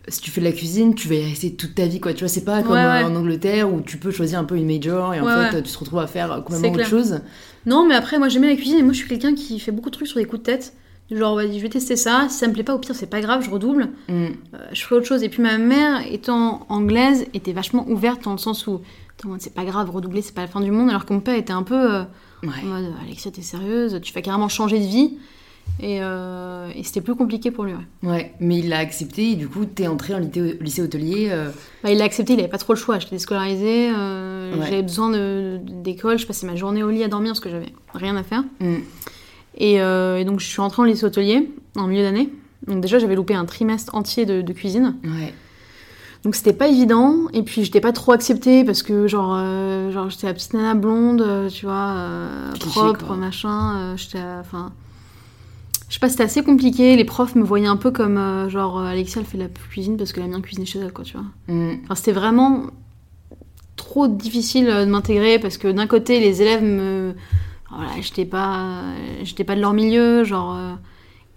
si 0.08 0.20
tu 0.20 0.31
fais 0.31 0.41
de 0.41 0.47
la 0.47 0.53
cuisine 0.53 0.94
tu 0.94 1.08
vas 1.08 1.14
y 1.17 1.25
rester 1.25 1.55
toute 1.55 1.75
ta 1.75 1.87
vie 1.87 1.99
quoi 2.00 2.12
tu 2.14 2.20
vois 2.20 2.29
c'est 2.29 2.44
pas 2.44 2.62
comme 2.62 2.73
Ouais, 2.73 2.85
ouais. 2.85 3.03
en 3.05 3.14
Angleterre 3.17 3.73
où 3.73 3.81
tu 3.81 3.97
peux 3.99 4.11
choisir 4.11 4.38
un 4.38 4.44
peu 4.44 4.56
une 4.56 4.67
major 4.67 5.14
et 5.14 5.20
en 5.20 5.25
Ouais, 5.26 5.50
fait 5.50 5.62
tu 5.62 5.73
te 5.73 5.79
retrouves 5.79 5.99
à 5.99 6.06
faire 6.06 6.29
complètement 6.44 6.69
autre 6.69 6.76
clair. 6.76 6.88
chose. 6.88 7.20
Non, 7.67 7.85
mais 7.87 7.94
après, 7.97 8.19
moi 8.19 8.29
j'aimais 8.29 8.49
la 8.49 8.55
cuisine 8.56 8.79
et 8.79 8.82
moi 8.82 8.93
je 8.93 8.99
suis 8.99 9.08
quelqu'un 9.08 9.35
qui 9.35 9.58
fait 9.58 9.73
beaucoup 9.73 9.91
de 9.91 9.94
trucs 9.97 10.06
sur 10.08 10.19
des 10.19 10.25
coups 10.25 10.41
de 10.43 10.44
tête. 10.47 10.75
Du 11.11 11.17
Genre, 11.17 11.41
je 11.41 11.61
vais 11.61 11.69
tester 11.69 11.94
ça. 11.94 12.26
Si 12.29 12.38
ça 12.38 12.49
me 12.49 12.53
plaît 12.53 12.64
pas, 12.64 12.75
au 12.75 12.79
pire, 12.81 12.94
c'est 12.97 13.06
pas 13.06 13.20
grave, 13.20 13.44
je 13.44 13.49
redouble. 13.50 13.91
Mm. 14.08 14.12
Euh, 14.12 14.29
je 14.73 14.82
ferai 14.82 14.97
autre 14.97 15.06
chose. 15.06 15.23
Et 15.23 15.29
puis 15.29 15.41
ma 15.41 15.56
mère, 15.56 16.03
étant 16.12 16.67
anglaise, 16.69 17.26
était 17.32 17.53
vachement 17.53 17.87
ouverte 17.88 18.25
dans 18.25 18.32
le 18.32 18.38
sens 18.38 18.67
où 18.67 18.81
c'est 19.38 19.55
pas 19.55 19.64
grave, 19.64 19.88
redoubler, 19.91 20.20
c'est 20.23 20.35
pas 20.35 20.41
la 20.43 20.49
fin 20.49 20.61
du 20.61 20.70
monde. 20.73 20.91
Alors 20.91 21.05
que 21.06 21.12
mon 21.12 21.20
père 21.20 21.37
était 21.37 21.53
un 21.53 21.62
peu 21.62 21.75
euh, 21.94 22.03
Ouais. 22.43 22.49
en 22.64 22.67
mode 22.67 22.93
Alexia, 23.05 23.31
t'es 23.31 23.41
sérieuse, 23.43 24.00
tu 24.03 24.12
vas 24.12 24.20
carrément 24.20 24.49
changer 24.49 24.79
de 24.81 24.85
vie. 24.85 25.17
Et, 25.78 25.98
euh, 26.00 26.68
et 26.74 26.82
c'était 26.84 27.02
plus 27.02 27.14
compliqué 27.14 27.50
pour 27.50 27.64
lui. 27.64 27.74
ouais. 27.74 28.08
Ouais, 28.08 28.34
mais 28.40 28.58
il 28.60 28.70
l'a 28.70 28.78
accepté 28.78 29.32
et 29.32 29.34
du 29.36 29.46
coup 29.46 29.66
t'es 29.66 29.86
entré 29.88 30.14
en 30.14 30.20
lycée, 30.60 30.80
hôtelier. 30.82 31.28
euh, 31.30 31.50
Bah, 31.84 31.90
il 31.90 31.98
l'a 31.98 32.04
accepté, 32.04 32.32
il 32.32 32.38
avait 32.40 32.48
pas 32.48 32.56
trop 32.58 32.72
le 32.72 32.78
choix. 32.78 32.98
J'étais 32.98 33.16
déscolarisée, 33.16 33.90
euh, 33.94 34.54
Ouais. 34.56 34.66
j'avais 34.70 34.82
besoin 34.82 35.10
d'école, 35.60 36.18
je 36.18 36.26
passais 36.26 36.46
ma 36.46 36.56
journée 36.56 36.82
au 36.82 36.88
lit 36.90 37.04
à 37.04 37.08
dormir 37.08 37.32
parce 37.32 37.40
que 37.40 37.50
j'avais 37.50 37.72
rien 37.92 38.16
à 38.16 38.22
faire. 38.22 38.42
mm. 38.60 38.76
Et, 39.58 39.80
euh, 39.80 40.16
et 40.18 40.24
donc 40.24 40.40
je 40.40 40.46
suis 40.46 40.60
rentrée 40.60 40.82
en 40.82 40.84
lycée 40.86 41.04
hôtelier 41.04 41.50
en 41.76 41.86
milieu 41.86 42.02
d'année. 42.02 42.30
Donc 42.66 42.80
déjà 42.80 42.98
j'avais 42.98 43.14
loupé 43.14 43.34
un 43.34 43.44
trimestre 43.44 43.94
entier 43.94 44.24
de, 44.26 44.40
de 44.42 44.52
cuisine. 44.54 44.96
Ouais. 45.04 45.32
Donc 46.24 46.34
c'était 46.34 46.52
pas 46.54 46.69
évident. 46.69 47.16
Et 47.34 47.42
puis 47.42 47.64
j'étais 47.64 47.80
pas 47.80 47.92
trop 47.92 48.12
acceptée 48.12 48.64
parce 48.64 48.82
que 48.82 49.06
genre, 49.08 49.36
genre 49.90 50.08
j'étais 50.10 50.26
la 50.26 50.32
petite 50.34 50.54
nana 50.54 50.74
blonde, 50.74 51.48
tu 51.52 51.66
vois, 51.66 51.96
Cliché, 52.58 52.80
propre, 52.80 53.06
quoi. 53.06 53.16
machin. 53.16 53.94
j'étais, 53.96 54.19
enfin, 54.40 54.72
je 55.88 55.94
sais 55.94 56.00
pas, 56.00 56.08
c'était 56.08 56.24
assez 56.24 56.42
compliqué. 56.42 56.96
Les 56.96 57.04
profs 57.04 57.34
me 57.36 57.44
voyaient 57.44 57.66
un 57.66 57.76
peu 57.76 57.90
comme 57.90 58.18
euh, 58.18 58.48
genre 58.48 58.78
euh, 58.78 58.86
Alexia 58.86 59.20
elle 59.20 59.26
fait 59.26 59.38
de 59.38 59.44
la 59.44 59.48
cuisine 59.48 59.96
parce 59.96 60.12
que 60.12 60.20
la 60.20 60.26
mienne 60.26 60.42
cuisinait 60.42 60.66
chez 60.66 60.78
elle, 60.80 60.92
quoi, 60.92 61.04
tu 61.04 61.16
vois. 61.16 61.26
Mm. 61.54 61.78
Enfin, 61.84 61.94
c'était 61.94 62.12
vraiment 62.12 62.64
trop 63.76 64.08
difficile 64.08 64.68
euh, 64.68 64.84
de 64.84 64.90
m'intégrer 64.90 65.38
parce 65.38 65.58
que 65.58 65.68
d'un 65.68 65.86
côté, 65.86 66.20
les 66.20 66.42
élèves 66.42 66.62
me. 66.62 67.14
Voilà, 67.70 67.90
j'étais 68.00 68.24
pas, 68.24 68.82
j'étais 69.22 69.44
pas 69.44 69.56
de 69.56 69.60
leur 69.60 69.72
milieu, 69.72 70.24
genre. 70.24 70.54
euh, 70.56 70.74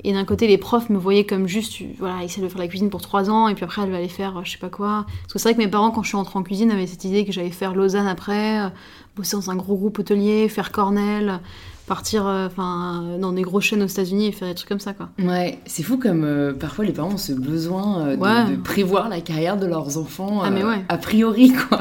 Et 0.04 0.14
d'un 0.14 0.26
côté, 0.26 0.48
les 0.48 0.58
profs 0.60 0.90
me 0.90 0.98
voyaient 0.98 1.26
comme 1.26 1.48
juste, 1.48 1.82
voilà, 1.98 2.24
essayer 2.24 2.42
de 2.44 2.48
faire 2.48 2.60
la 2.62 2.68
cuisine 2.68 2.90
pour 2.90 3.02
3 3.02 3.30
ans, 3.30 3.48
et 3.50 3.56
puis 3.56 3.64
après, 3.66 3.82
elle 3.82 3.92
va 3.92 3.98
aller 3.98 4.08
faire 4.08 4.46
je 4.46 4.52
sais 4.52 4.58
pas 4.60 4.70
quoi. 4.70 5.06
Parce 5.24 5.34
que 5.34 5.40
c'est 5.40 5.50
vrai 5.50 5.54
que 5.56 5.60
mes 5.60 5.68
parents, 5.68 5.92
quand 5.92 6.04
je 6.04 6.08
suis 6.10 6.18
rentrée 6.18 6.40
en 6.40 6.44
cuisine, 6.44 6.72
avaient 6.72 6.88
cette 6.88 7.04
idée 7.04 7.26
que 7.26 7.32
j'allais 7.32 7.50
faire 7.50 7.74
Lausanne 7.76 8.08
après, 8.08 8.72
bosser 9.18 9.36
dans 9.38 9.50
un 9.50 9.56
gros 9.56 9.76
groupe 9.76 10.00
hôtelier, 10.00 10.48
faire 10.50 10.72
Cornell, 10.72 11.42
partir 11.90 12.26
euh, 12.26 12.46
enfin, 12.48 13.04
euh, 13.04 13.18
dans 13.18 13.34
des 13.34 13.42
grosses 13.42 13.66
chaînes 13.66 13.84
aux 13.84 13.88
États-Unis 13.88 14.28
et 14.28 14.32
faire 14.32 14.48
des 14.48 14.54
trucs 14.56 14.70
comme 14.70 14.80
ça, 14.80 14.94
quoi. 14.94 15.10
Ouais, 15.22 15.60
c'est 15.66 15.84
fou 15.84 15.98
comme 15.98 16.24
euh, 16.24 16.54
parfois 16.54 16.86
les 16.86 16.94
parents 16.94 17.14
ont 17.16 17.18
ce 17.18 17.34
besoin 17.34 18.00
euh, 18.08 18.16
de, 18.16 18.22
Ouais. 18.22 18.52
de 18.52 18.62
prévoir 18.62 19.10
la 19.10 19.20
carrière 19.20 19.58
de 19.58 19.66
leurs 19.66 19.98
enfants 19.98 20.42
Ah, 20.44 20.50
mais 20.52 20.64
ouais. 20.64 20.86
a 20.88 20.98
priori 20.98 21.52
quoi. 21.52 21.80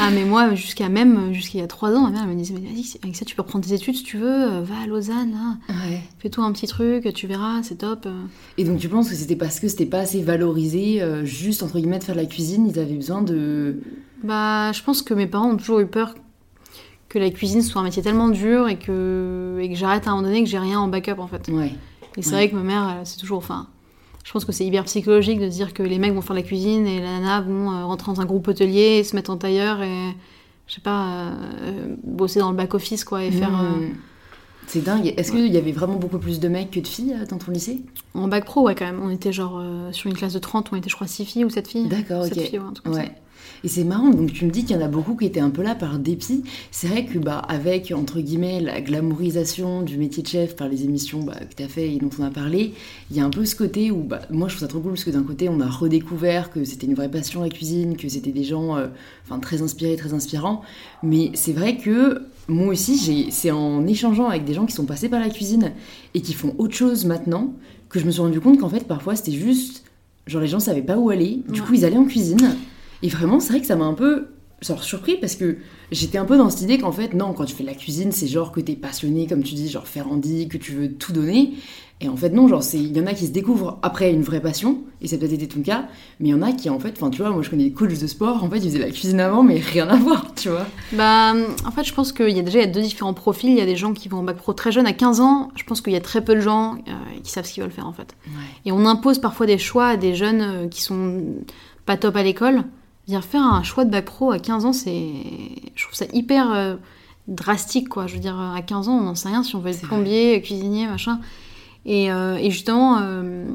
Ah 0.00 0.10
mais 0.14 0.24
moi 0.24 0.54
jusqu'à 0.54 0.88
même 0.88 1.32
jusqu'à 1.34 1.58
il 1.58 1.60
y 1.60 1.64
a 1.64 1.66
trois 1.66 1.92
ans 1.94 2.02
ma 2.02 2.10
mère 2.10 2.22
elle 2.24 2.30
me 2.30 2.34
disait 2.36 2.54
mais 2.54 2.60
vas-y 2.68 2.98
avec 3.02 3.16
ça 3.16 3.24
tu 3.24 3.34
peux 3.34 3.42
reprendre 3.42 3.64
tes 3.66 3.72
études 3.74 3.96
si 3.96 4.02
tu 4.04 4.16
veux 4.18 4.60
va 4.60 4.74
à 4.84 4.86
Lausanne 4.86 5.32
là 5.32 5.74
Ouais. 5.74 6.00
fais-toi 6.18 6.44
un 6.44 6.52
petit 6.52 6.66
truc 6.66 7.12
tu 7.14 7.26
verras 7.26 7.62
c'est 7.62 7.76
top. 7.76 8.06
Et 8.58 8.64
donc 8.64 8.78
tu 8.78 8.88
penses 8.88 9.08
que 9.10 9.14
c'était 9.14 9.36
parce 9.36 9.60
que 9.60 9.66
c'était 9.68 9.86
pas 9.86 10.00
assez 10.00 10.22
valorisé, 10.22 11.02
juste 11.24 11.62
entre 11.62 11.78
guillemets 11.78 11.98
de 11.98 12.04
faire 12.04 12.14
de 12.14 12.20
la 12.20 12.26
cuisine, 12.26 12.68
ils 12.68 12.78
avaient 12.78 12.94
besoin 12.94 13.22
de... 13.22 13.80
bah 14.22 14.72
je 14.72 14.82
pense 14.82 15.02
que 15.02 15.14
mes 15.14 15.26
parents 15.26 15.50
ont 15.50 15.56
toujours 15.56 15.80
eu 15.80 15.86
peur 15.86 16.14
que 17.08 17.18
la 17.18 17.30
cuisine 17.30 17.62
soit 17.62 17.80
un 17.80 17.84
métier 17.84 18.02
tellement 18.02 18.28
dur 18.28 18.68
et 18.68 18.76
que 18.78 19.58
et 19.60 19.68
que 19.70 19.74
j'arrête 19.74 20.06
à 20.06 20.10
un 20.10 20.16
moment 20.16 20.28
donné 20.28 20.42
que 20.44 20.48
j'ai 20.50 20.58
rien 20.58 20.78
en 20.78 20.88
backup 20.88 21.18
en 21.18 21.26
fait 21.26 21.48
Ouais. 21.48 21.72
et 22.16 22.22
c'est 22.22 22.30
Ouais. 22.30 22.36
vrai 22.36 22.50
que 22.50 22.56
ma 22.56 22.62
mère 22.62 22.96
c'est 23.04 23.18
toujours 23.18 23.38
enfin 23.38 23.66
je 24.24 24.32
pense 24.32 24.44
que 24.44 24.52
c'est 24.52 24.66
hyper 24.66 24.84
psychologique 24.84 25.40
de 25.40 25.48
dire 25.48 25.72
que 25.72 25.82
les 25.82 25.98
mecs 25.98 26.12
vont 26.12 26.20
faire 26.20 26.36
la 26.36 26.42
cuisine 26.42 26.86
et 26.86 27.00
la 27.00 27.18
nana 27.20 27.40
vont 27.40 27.70
euh, 27.72 27.84
rentrer 27.86 28.12
dans 28.12 28.20
un 28.20 28.26
groupe 28.26 28.46
hôtelier 28.48 29.02
se 29.04 29.16
mettre 29.16 29.30
en 29.30 29.38
tailleur 29.38 29.80
et 29.82 30.14
je 30.66 30.74
sais 30.74 30.82
pas 30.82 31.30
euh, 31.62 31.96
bosser 32.04 32.40
dans 32.40 32.50
le 32.50 32.56
back 32.56 32.74
office 32.74 33.04
quoi 33.04 33.24
et 33.24 33.30
faire 33.30 33.58
euh. 33.58 33.88
C'est 34.68 34.84
dingue. 34.84 35.14
Est-ce 35.16 35.32
qu'il 35.32 35.52
y 35.52 35.56
avait 35.56 35.72
vraiment 35.72 35.96
beaucoup 35.96 36.18
plus 36.18 36.40
de 36.40 36.48
mecs 36.48 36.70
que 36.70 36.80
de 36.80 36.86
filles 36.86 37.14
euh, 37.14 37.24
dans 37.26 37.38
ton 37.38 37.50
lycée? 37.50 37.80
En 38.12 38.28
bac 38.28 38.44
pro, 38.44 38.62
ouais, 38.62 38.74
quand 38.74 38.84
même. 38.84 39.00
On 39.02 39.10
était 39.10 39.32
genre 39.32 39.58
euh, 39.58 39.90
sur 39.92 40.10
une 40.10 40.16
classe 40.16 40.34
de 40.34 40.38
30, 40.38 40.68
on 40.72 40.76
était, 40.76 40.90
je 40.90 40.94
crois, 40.94 41.06
6 41.06 41.24
filles 41.24 41.44
ou 41.46 41.50
7 41.50 41.66
filles. 41.66 41.88
D'accord, 41.88 42.24
7 42.24 42.36
ok. 42.36 42.44
filles, 42.44 42.58
ouais, 42.58 42.64
un 42.66 42.72
truc 42.72 42.84
comme 42.84 42.94
ça. 42.94 43.00
Ouais. 43.00 43.12
Et 43.64 43.68
c'est 43.68 43.84
marrant, 43.84 44.10
donc 44.10 44.32
tu 44.32 44.44
me 44.44 44.50
dis 44.50 44.64
qu'il 44.64 44.76
y 44.76 44.78
en 44.78 44.84
a 44.84 44.88
beaucoup 44.88 45.16
qui 45.16 45.24
étaient 45.24 45.40
un 45.40 45.50
peu 45.50 45.62
là 45.62 45.74
par 45.74 45.98
dépit. 45.98 46.44
C'est 46.70 46.86
vrai 46.86 47.06
que, 47.06 47.18
bah, 47.18 47.38
avec, 47.38 47.92
entre 47.96 48.20
guillemets, 48.20 48.60
la 48.60 48.80
glamourisation 48.80 49.82
du 49.82 49.96
métier 49.96 50.22
de 50.22 50.28
chef 50.28 50.54
par 50.54 50.68
les 50.68 50.84
émissions 50.84 51.22
bah, 51.22 51.34
que 51.34 51.54
tu 51.56 51.62
as 51.62 51.68
fait 51.68 51.92
et 51.92 51.98
dont 51.98 52.10
on 52.18 52.24
a 52.24 52.30
parlé, 52.30 52.74
il 53.10 53.16
y 53.16 53.20
a 53.20 53.24
un 53.24 53.30
peu 53.30 53.44
ce 53.46 53.56
côté 53.56 53.90
où, 53.90 54.02
bah, 54.02 54.20
moi 54.30 54.48
je 54.48 54.54
trouve 54.54 54.66
ça 54.66 54.68
trop 54.68 54.80
cool 54.80 54.92
parce 54.92 55.04
que 55.04 55.10
d'un 55.10 55.22
côté, 55.22 55.48
on 55.48 55.60
a 55.60 55.68
redécouvert 55.68 56.50
que 56.50 56.64
c'était 56.64 56.86
une 56.86 56.94
vraie 56.94 57.10
passion 57.10 57.42
la 57.42 57.48
cuisine, 57.48 57.96
que 57.96 58.08
c'était 58.08 58.32
des 58.32 58.44
gens 58.44 58.76
euh, 58.76 58.88
très 59.40 59.62
inspirés, 59.62 59.96
très 59.96 60.12
inspirants. 60.12 60.62
Mais 61.02 61.30
c'est 61.34 61.52
vrai 61.52 61.78
que 61.78 62.22
moi 62.48 62.68
aussi, 62.68 63.28
c'est 63.30 63.50
en 63.50 63.86
échangeant 63.86 64.28
avec 64.28 64.44
des 64.44 64.54
gens 64.54 64.66
qui 64.66 64.74
sont 64.74 64.86
passés 64.86 65.08
par 65.08 65.20
la 65.20 65.28
cuisine 65.28 65.72
et 66.14 66.22
qui 66.22 66.32
font 66.32 66.54
autre 66.58 66.74
chose 66.74 67.04
maintenant 67.04 67.52
que 67.90 68.00
je 68.00 68.06
me 68.06 68.10
suis 68.10 68.20
rendu 68.20 68.40
compte 68.40 68.58
qu'en 68.58 68.68
fait, 68.68 68.86
parfois, 68.86 69.16
c'était 69.16 69.32
juste. 69.32 69.84
Genre, 70.26 70.40
les 70.40 70.48
gens 70.48 70.60
savaient 70.60 70.82
pas 70.82 70.96
où 70.96 71.10
aller. 71.10 71.42
Du 71.48 71.62
coup, 71.62 71.74
ils 71.74 71.84
allaient 71.84 71.96
en 71.96 72.04
cuisine. 72.04 72.56
Et 73.02 73.08
vraiment, 73.08 73.38
c'est 73.40 73.50
vrai 73.50 73.60
que 73.60 73.66
ça 73.66 73.76
m'a 73.76 73.84
un 73.84 73.94
peu 73.94 74.28
genre, 74.60 74.82
surpris 74.82 75.16
parce 75.16 75.36
que 75.36 75.58
j'étais 75.92 76.18
un 76.18 76.24
peu 76.24 76.36
dans 76.36 76.50
cette 76.50 76.62
idée 76.62 76.78
qu'en 76.78 76.92
fait, 76.92 77.14
non, 77.14 77.32
quand 77.32 77.44
tu 77.44 77.54
fais 77.54 77.62
de 77.62 77.68
la 77.68 77.74
cuisine, 77.74 78.12
c'est 78.12 78.26
genre 78.26 78.52
que 78.52 78.60
t'es 78.60 78.74
passionné, 78.74 79.26
comme 79.26 79.42
tu 79.42 79.54
dis, 79.54 79.68
genre 79.68 79.86
Ferrandi, 79.86 80.48
que 80.48 80.58
tu 80.58 80.72
veux 80.72 80.92
tout 80.92 81.12
donner. 81.12 81.54
Et 82.00 82.08
en 82.08 82.16
fait, 82.16 82.30
non, 82.30 82.46
genre, 82.46 82.62
il 82.74 82.96
y 82.96 83.00
en 83.00 83.06
a 83.06 83.14
qui 83.14 83.26
se 83.26 83.32
découvrent 83.32 83.78
après 83.82 84.12
une 84.12 84.22
vraie 84.22 84.40
passion, 84.40 84.78
et 85.00 85.08
ça 85.08 85.16
peut-être 85.16 85.32
été 85.32 85.48
ton 85.48 85.62
cas, 85.62 85.86
mais 86.20 86.28
il 86.28 86.30
y 86.30 86.34
en 86.34 86.42
a 86.42 86.52
qui, 86.52 86.70
en 86.70 86.78
fait, 86.78 86.94
enfin, 86.96 87.10
tu 87.10 87.22
vois, 87.22 87.30
moi 87.32 87.42
je 87.42 87.50
connais 87.50 87.64
des 87.64 87.72
coachs 87.72 87.98
de 87.98 88.06
sport, 88.06 88.44
en 88.44 88.48
fait, 88.48 88.58
ils 88.58 88.68
faisaient 88.68 88.78
la 88.78 88.90
cuisine 88.90 89.18
avant, 89.18 89.42
mais 89.42 89.58
rien 89.58 89.88
à 89.88 89.96
voir, 89.96 90.32
tu 90.36 90.48
vois. 90.48 90.66
Bah, 90.92 91.34
en 91.66 91.70
fait, 91.72 91.82
je 91.82 91.92
pense 91.92 92.12
qu'il 92.12 92.30
y 92.30 92.38
a 92.38 92.42
déjà 92.42 92.60
il 92.60 92.66
y 92.66 92.68
a 92.68 92.70
deux 92.70 92.82
différents 92.82 93.14
profils. 93.14 93.50
Il 93.50 93.58
y 93.58 93.60
a 93.60 93.66
des 93.66 93.74
gens 93.74 93.94
qui 93.94 94.08
vont 94.08 94.18
en 94.18 94.22
bac 94.22 94.36
pro 94.36 94.52
très 94.52 94.70
jeunes, 94.70 94.86
à 94.86 94.92
15 94.92 95.20
ans. 95.20 95.50
Je 95.56 95.64
pense 95.64 95.80
qu'il 95.80 95.92
y 95.92 95.96
a 95.96 96.00
très 96.00 96.24
peu 96.24 96.36
de 96.36 96.40
gens 96.40 96.74
euh, 96.74 96.92
qui 97.24 97.32
savent 97.32 97.44
ce 97.44 97.52
qu'ils 97.52 97.64
veulent 97.64 97.72
faire, 97.72 97.88
en 97.88 97.92
fait. 97.92 98.14
Et 98.64 98.70
on 98.70 98.86
impose 98.86 99.18
parfois 99.18 99.46
des 99.46 99.58
choix 99.58 99.88
à 99.88 99.96
des 99.96 100.14
jeunes 100.14 100.40
euh, 100.40 100.68
qui 100.68 100.82
sont 100.82 101.20
pas 101.84 101.96
top 101.96 102.14
à 102.14 102.22
l'école. 102.22 102.62
Faire 103.22 103.42
un 103.42 103.62
choix 103.62 103.84
de 103.84 103.90
bac 103.90 104.04
pro 104.04 104.30
à 104.30 104.38
15 104.38 104.66
ans, 104.66 104.72
c'est. 104.72 105.12
Je 105.74 105.82
trouve 105.82 105.96
ça 105.96 106.04
hyper. 106.12 106.52
Euh, 106.52 106.76
drastique 107.26 107.90
quoi 107.90 108.06
je 108.06 108.14
veux 108.14 108.20
dire 108.20 108.40
à 108.40 108.62
15 108.62 108.88
ans 108.88 108.94
on 108.94 109.02
n'en 109.02 109.14
sait 109.14 109.28
rien 109.28 109.42
si 109.42 109.54
on 109.54 109.58
veut 109.58 109.68
être 109.68 109.82
plombier 109.82 110.40
cuisinier 110.40 110.86
machin 110.86 111.20
euh, 111.88 112.36
et, 112.36 112.50
justement, 112.50 112.98
euh, 113.00 113.46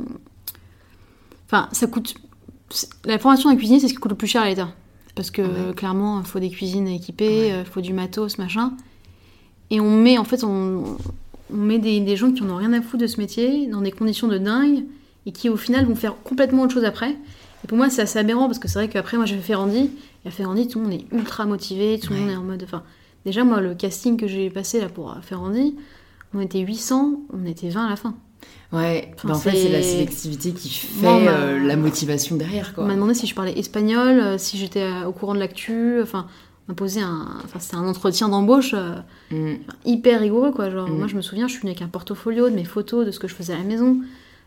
enfin, 1.46 1.70
ça 1.72 1.88
coûte. 1.88 2.16
La 3.06 3.20
formation 3.20 3.50
d'un 3.50 3.56
cuisinier, 3.56 3.80
c'est 3.80 3.88
ce 3.88 3.94
qui 3.94 4.00
coûte 4.00 4.12
le 4.12 4.18
plus 4.18 4.28
cher 4.28 4.42
à 4.42 4.48
l'État. 4.48 4.70
Parce 5.16 5.30
que 5.30 5.74
clairement, 5.74 6.22
il 6.22 6.25
faut 6.25 6.40
des 6.40 6.50
cuisines 6.50 6.88
équipées, 6.88 7.50
il 7.50 7.66
faut 7.66 7.82
du 7.82 7.94
matos, 7.94 8.40
machin. 8.40 8.74
Et 9.70 9.80
on 9.80 9.92
met, 9.92 10.18
en 10.18 10.24
fait, 10.24 10.44
on, 10.44 10.98
met 11.52 11.78
des, 11.78 12.16
gens 12.16 12.32
qui 12.32 12.44
n'ont 12.44 12.56
rien 12.56 12.74
à 12.74 12.82
foutre 12.82 13.04
de 13.04 13.08
ce 13.08 13.20
métier 13.20 13.68
dans 13.68 13.82
des 13.82 13.92
conditions 13.92 14.28
de 14.28 14.40
dingue 14.40 14.86
et 15.28 15.32
qui, 15.32 15.50
au 15.50 15.58
final, 15.58 15.86
vont 15.86 15.96
faire 15.96 16.16
complètement 16.24 16.63
autre 16.63 16.74
chose 16.74 16.84
après. 16.84 17.12
Et 17.63 17.68
pour 17.68 17.78
moi, 17.78 17.92
c'est 17.92 18.02
assez 18.02 18.18
aberrant 18.18 18.48
parce 18.48 18.58
que 18.58 18.68
c'est 18.68 18.80
vrai 18.80 18.90
qu'après, 18.90 19.18
moi, 19.18 19.28
j'ai 19.28 19.36
fait 19.36 19.44
Ferrandi. 19.44 19.92
Et 20.25 20.30
à 20.30 20.32
Ferrandi, 20.32 20.68
tout 20.68 20.80
le 20.80 20.86
monde 20.86 20.94
est 20.94 21.06
ultra 21.16 21.46
motivé, 21.46 22.00
tout 22.00 22.12
le 22.12 22.20
monde 22.20 22.30
est 22.32 22.36
en 22.36 22.44
mode. 22.44 22.63
Enfin, 22.63 22.82
déjà, 23.24 23.44
moi, 23.44 23.62
le 23.62 23.75
casting 23.75 24.18
que 24.18 24.25
j'ai 24.25 24.50
passé 24.50 24.82
là 24.82 24.90
pour 24.90 25.16
Ferrandi, 25.22 25.75
on 26.34 26.40
était 26.40 26.60
800, 26.60 27.22
on 27.32 27.46
était 27.46 27.70
20 27.70 27.86
à 27.86 27.90
la 27.90 27.96
fin. 27.96 28.16
Ouais, 28.72 29.12
bah, 29.24 29.36
en 29.36 29.40
fait, 29.40 29.52
c'est 29.52 29.70
la 29.70 29.84
sélectivité 29.84 30.52
qui 30.52 30.70
fait 30.70 31.06
euh, 31.06 31.60
la 31.60 31.75
motivation 31.75 32.36
derrière. 32.36 32.74
Quoi. 32.74 32.84
On 32.84 32.88
m'a 32.88 32.96
demandé 32.96 33.13
si 33.13 33.28
je 33.28 33.36
parlais 33.36 33.58
espagnol, 33.58 34.20
euh, 34.20 34.38
si 34.40 34.58
j'étais 34.58 34.82
euh, 34.82 35.06
au 35.06 35.12
courant 35.12 35.36
de 35.36 35.40
l'actu. 35.40 36.02
Enfin, 36.02 36.25
on 36.68 36.72
m'a 36.72 36.75
posé 36.75 37.00
un. 37.00 37.28
Enfin, 37.44 37.60
c'était 37.60 37.75
un 37.75 37.88
entretien 37.88 38.30
d'embauche 38.30 38.74
mm. 39.30 39.54
hyper 39.86 40.22
rigoureux, 40.22 40.52
quoi. 40.52 40.72
Genre, 40.72 40.90
mm. 40.90 40.98
moi, 40.98 41.06
je 41.06 41.16
me 41.16 41.22
souviens, 41.22 41.48
je 41.48 41.54
suis 41.54 41.62
venue 41.62 41.72
avec 41.72 41.84
un 41.84 41.88
portfolio 41.88 42.50
de 42.50 42.56
mes 42.56 42.63
photos, 42.63 43.06
de 43.06 43.12
ce 43.12 43.20
que 43.20 43.28
je 43.28 43.36
faisais 43.36 43.54
à 43.54 43.58
la 43.58 43.63
maison. 43.63 44.00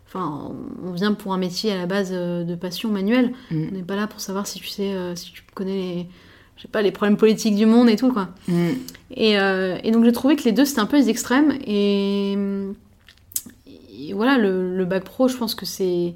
Enfin, 0.09 0.50
on 0.85 0.90
vient 0.90 1.12
pour 1.12 1.33
un 1.33 1.38
métier 1.38 1.73
à 1.73 1.76
la 1.76 1.87
base 1.87 2.11
de 2.11 2.55
passion 2.57 2.90
manuelle. 2.90 3.33
Mm. 3.52 3.66
On 3.69 3.75
n'est 3.75 3.83
pas 3.85 3.97
là 3.97 4.09
pour 4.09 4.21
savoir 4.21 4.49
si 4.49 4.59
tu 4.59 4.66
sais, 4.66 4.93
si 5.14 5.31
tu 5.31 5.45
connais 5.55 5.76
les 5.76 6.09
je 6.56 6.62
sais 6.62 6.68
pas, 6.68 6.82
les 6.82 6.90
problèmes 6.90 7.16
politiques 7.16 7.54
du 7.54 7.66
monde 7.66 7.88
et 7.88 7.96
tout, 7.96 8.12
quoi. 8.12 8.28
Mm. 8.48 8.70
Et, 9.12 9.38
euh, 9.38 9.78
et, 9.84 9.90
donc 9.90 10.04
j'ai 10.04 10.12
trouvé 10.12 10.36
que 10.36 10.44
les 10.44 10.52
deux, 10.52 10.64
c'était 10.64 10.80
un 10.80 10.86
peu 10.86 10.96
les 10.96 11.08
extrêmes. 11.08 11.52
Et, 11.66 12.36
voilà, 14.12 14.38
le, 14.38 14.84
bac 14.84 15.04
pro, 15.04 15.28
je 15.28 15.36
pense 15.36 15.54
que 15.54 15.66
c'est 15.66 16.14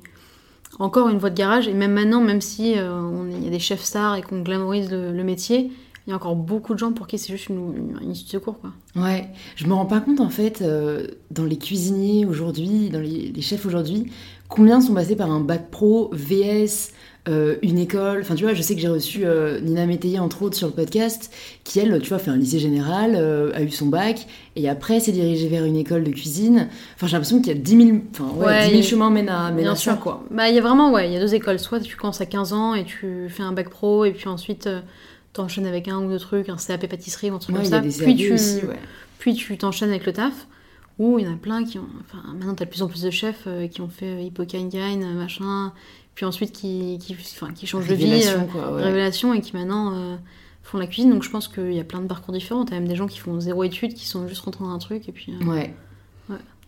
encore 0.79 1.09
une 1.09 1.19
voie 1.19 1.31
de 1.31 1.35
garage. 1.35 1.69
Et 1.69 1.75
même 1.75 1.93
maintenant, 1.93 2.21
même 2.21 2.41
si 2.41 2.75
euh, 2.77 3.31
il 3.37 3.45
y 3.45 3.49
a 3.49 3.51
des 3.51 3.59
chefs 3.59 3.83
stars 3.83 4.17
et 4.17 4.23
qu'on 4.23 4.41
glamourise 4.41 4.91
le, 4.91 5.23
métier, 5.25 5.71
il 6.07 6.11
y 6.11 6.13
a 6.13 6.17
encore 6.17 6.37
beaucoup 6.37 6.73
de 6.73 6.79
gens 6.79 6.93
pour 6.93 7.07
qui 7.07 7.19
c'est 7.19 7.33
juste 7.33 7.49
une, 7.49 7.97
une, 8.01 8.11
issue 8.11 8.25
de 8.25 8.31
secours, 8.31 8.59
quoi. 8.61 8.73
Ouais, 8.97 9.29
je 9.57 9.67
me 9.67 9.75
rends 9.75 9.87
pas 9.87 10.01
compte, 10.01 10.21
en 10.21 10.31
fait, 10.31 10.63
euh, 10.63 11.07
dans 11.31 11.45
les 11.45 11.59
cuisiniers 11.59 12.25
aujourd'hui, 12.25 12.89
dans 12.89 13.01
les, 13.01 13.33
les 13.35 13.43
chefs 13.43 13.67
aujourd'hui, 13.67 14.11
combien 14.49 14.81
sont 14.81 14.95
passés 14.95 15.17
par 15.17 15.31
un 15.31 15.41
bac 15.41 15.71
pro, 15.71 16.11
VS 16.13 16.93
euh, 17.29 17.57
une 17.61 17.79
école. 17.79 18.21
Enfin, 18.23 18.35
tu 18.35 18.45
vois, 18.45 18.55
je 18.55 18.63
sais 18.63 18.75
que 18.75 18.81
j'ai 18.81 18.89
reçu 18.89 19.27
euh, 19.27 19.61
Nina 19.61 19.85
Métayer, 19.85 20.19
entre 20.19 20.43
autres, 20.43 20.57
sur 20.57 20.69
le 20.69 20.73
podcast, 20.73 21.31
qui, 21.65 21.79
elle, 21.79 22.01
tu 22.01 22.09
vois, 22.09 22.19
fait 22.19 22.31
un 22.31 22.37
lycée 22.37 22.59
général, 22.59 23.15
euh, 23.15 23.53
a 23.55 23.61
eu 23.61 23.71
son 23.71 23.87
bac, 23.87 24.27
et 24.57 24.71
après 24.71 25.01
s'est 25.01 25.13
dirigée 25.13 25.49
vers 25.49 25.67
une 25.67 25.77
école 25.77 26.03
de 26.03 26.11
cuisine. 26.13 26.69
Enfin, 26.95 27.09
j'ai 27.09 27.13
l'impression 27.13 27.39
qu'il 27.41 27.49
y 27.49 27.57
a 27.57 27.61
10 27.61 27.85
000, 27.85 27.99
enfin, 28.13 28.31
ouais, 28.37 28.71
10 28.71 28.83
chemins 28.83 29.11
mènent 29.11 29.29
à, 29.29 29.51
mènent 29.51 29.69
à 29.69 29.95
quoi. 29.97 30.25
Bah, 30.31 30.49
il 30.49 30.55
y 30.55 30.59
a 30.59 30.63
vraiment, 30.63 30.93
ouais, 30.93 31.11
il 31.11 31.13
y 31.13 31.17
a 31.17 31.21
deux 31.21 31.35
écoles. 31.35 31.59
Soit 31.59 31.81
tu 31.81 31.95
commences 31.97 32.23
à 32.23 32.27
15 32.27 32.55
ans 32.55 32.75
et 32.75 32.85
tu 32.87 33.27
fais 33.29 33.43
un 33.43 33.53
bac 33.53 33.69
pro, 33.69 34.07
et 34.07 34.13
puis 34.13 34.29
ensuite 34.29 34.69
t'enchaînes 35.35 35.67
avec 35.67 35.89
un 35.89 35.99
ou 35.99 36.09
deux 36.09 36.19
trucs, 36.19 36.49
un 36.49 36.57
CAP 36.57 36.87
pâtisserie 36.87 37.31
ou 37.31 37.35
un 37.35 37.39
truc 37.39 37.55
comme 37.55 37.65
ça. 37.67 37.83
Puis 37.83 38.17
tu, 38.17 38.35
puis 39.19 39.35
tu 39.35 39.59
t'enchaînes 39.59 39.91
avec 39.91 40.07
le 40.07 40.15
taf. 40.15 40.47
Ou 40.99 41.19
il 41.19 41.25
y 41.25 41.29
en 41.29 41.33
a 41.33 41.37
plein 41.37 41.65
qui 41.65 41.79
ont. 41.79 41.87
Enfin, 42.01 42.23
maintenant, 42.35 42.55
t'as 42.55 42.67
de 42.67 42.71
plus 42.71 42.83
en 42.83 42.89
plus 42.89 43.01
de 43.01 43.11
chefs 43.11 43.49
qui 43.71 43.81
ont 43.81 43.89
fait 43.89 44.23
Hippocane 44.23 44.69
machin, 45.15 45.73
puis 46.15 46.25
ensuite 46.25 46.53
qui, 46.53 46.99
qui, 47.01 47.17
enfin, 47.37 47.53
qui 47.53 47.67
changent 47.67 47.89
de 47.89 47.95
vie, 47.95 48.23
euh, 48.27 48.77
révélation, 48.77 49.33
et 49.35 49.41
qui 49.41 49.57
maintenant 49.57 49.93
euh, 49.95 50.17
font 50.63 50.79
la 50.79 50.87
cuisine. 50.87 51.11
Donc 51.11 51.23
je 51.23 51.31
pense 51.31 51.49
qu'il 51.49 51.73
y 51.73 51.81
a 51.81 51.85
plein 51.85 52.01
de 52.01 52.07
parcours 52.07 52.35
différents. 52.35 52.65
T'as 52.65 52.75
même 52.75 52.89
des 52.89 52.97
gens 52.97 53.07
qui 53.07 53.19
font 53.19 53.41
zéro 53.41 53.65
étude, 53.65 53.95
qui 53.95 54.07
sont 54.07 54.27
juste 54.29 54.43
rentrés 54.43 54.65
dans 54.65 54.71
un 54.71 54.79
truc, 54.79 55.09
et 55.09 55.13
puis... 55.13 55.33
Euh, 55.41 55.45
ouais. 55.47 55.75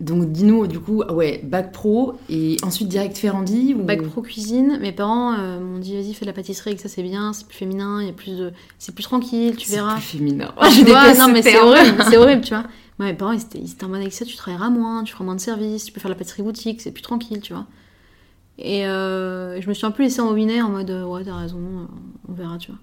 Donc 0.01 0.33
dis-nous 0.33 0.67
du 0.67 0.81
coup, 0.81 1.05
ah 1.07 1.15
ouais, 1.15 1.41
bac 1.45 1.71
pro 1.71 2.15
et 2.29 2.57
ensuite 2.65 2.89
direct 2.89 3.17
Ferrandi 3.17 3.73
ou... 3.73 3.85
Bac 3.85 4.03
pro 4.03 4.21
cuisine. 4.21 4.79
Mes 4.81 4.91
parents 4.91 5.37
m'ont 5.61 5.79
dit 5.79 5.95
vas-y 5.95 6.13
fais 6.13 6.25
de 6.25 6.31
la 6.31 6.33
pâtisserie, 6.33 6.75
que 6.75 6.83
ça 6.83 6.89
c'est 6.89 7.05
bien, 7.05 7.33
c'est 7.33 7.47
plus 7.47 7.59
féminin, 7.59 8.01
il 8.01 8.07
y 8.09 8.11
a 8.11 8.13
plus 8.13 8.37
de, 8.37 8.53
c'est 8.79 8.93
plus 8.93 9.05
tranquille, 9.05 9.55
tu 9.55 9.71
verras. 9.71 10.01
C'est 10.01 10.17
plus 10.17 10.19
féminin. 10.19 10.53
je 10.63 10.85
vois, 10.85 11.15
non 11.19 11.33
mais 11.33 11.43
c'est 11.43 11.57
horrible, 11.57 12.03
c'est 12.11 12.17
horrible, 12.17 12.41
tu 12.41 12.53
vois. 12.53 12.65
Moi, 12.99 13.11
mes 13.11 13.15
parents 13.15 13.31
ils 13.31 13.43
étaient, 13.43 13.61
ils 13.61 13.71
étaient 13.71 13.85
en 13.85 13.91
mode 13.91 14.01
avec 14.01 14.13
ça, 14.13 14.25
tu 14.25 14.35
travailleras 14.35 14.71
moins, 14.71 15.05
tu 15.05 15.13
feras 15.13 15.25
moins 15.25 15.37
de 15.37 15.41
services, 15.41 15.85
tu 15.85 15.93
peux 15.93 16.01
faire 16.01 16.11
la 16.11 16.17
pâtisserie 16.17 16.43
boutique, 16.43 16.81
c'est 16.81 16.91
plus 16.91 17.03
tranquille, 17.03 17.41
tu 17.41 17.53
vois. 17.53 17.67
Et 18.59 18.87
euh, 18.87 19.61
je 19.61 19.69
me 19.69 19.75
suis 19.75 19.87
un 19.87 19.91
peu 19.91 20.03
laissée 20.03 20.21
enviner 20.21 20.61
en 20.63 20.69
mode 20.69 20.91
euh, 20.91 21.05
ouais, 21.05 21.25
t'as 21.25 21.37
raison, 21.37 21.59
euh, 21.59 21.87
on 22.29 22.33
verra, 22.33 22.59
tu 22.59 22.71
vois. 22.71 22.81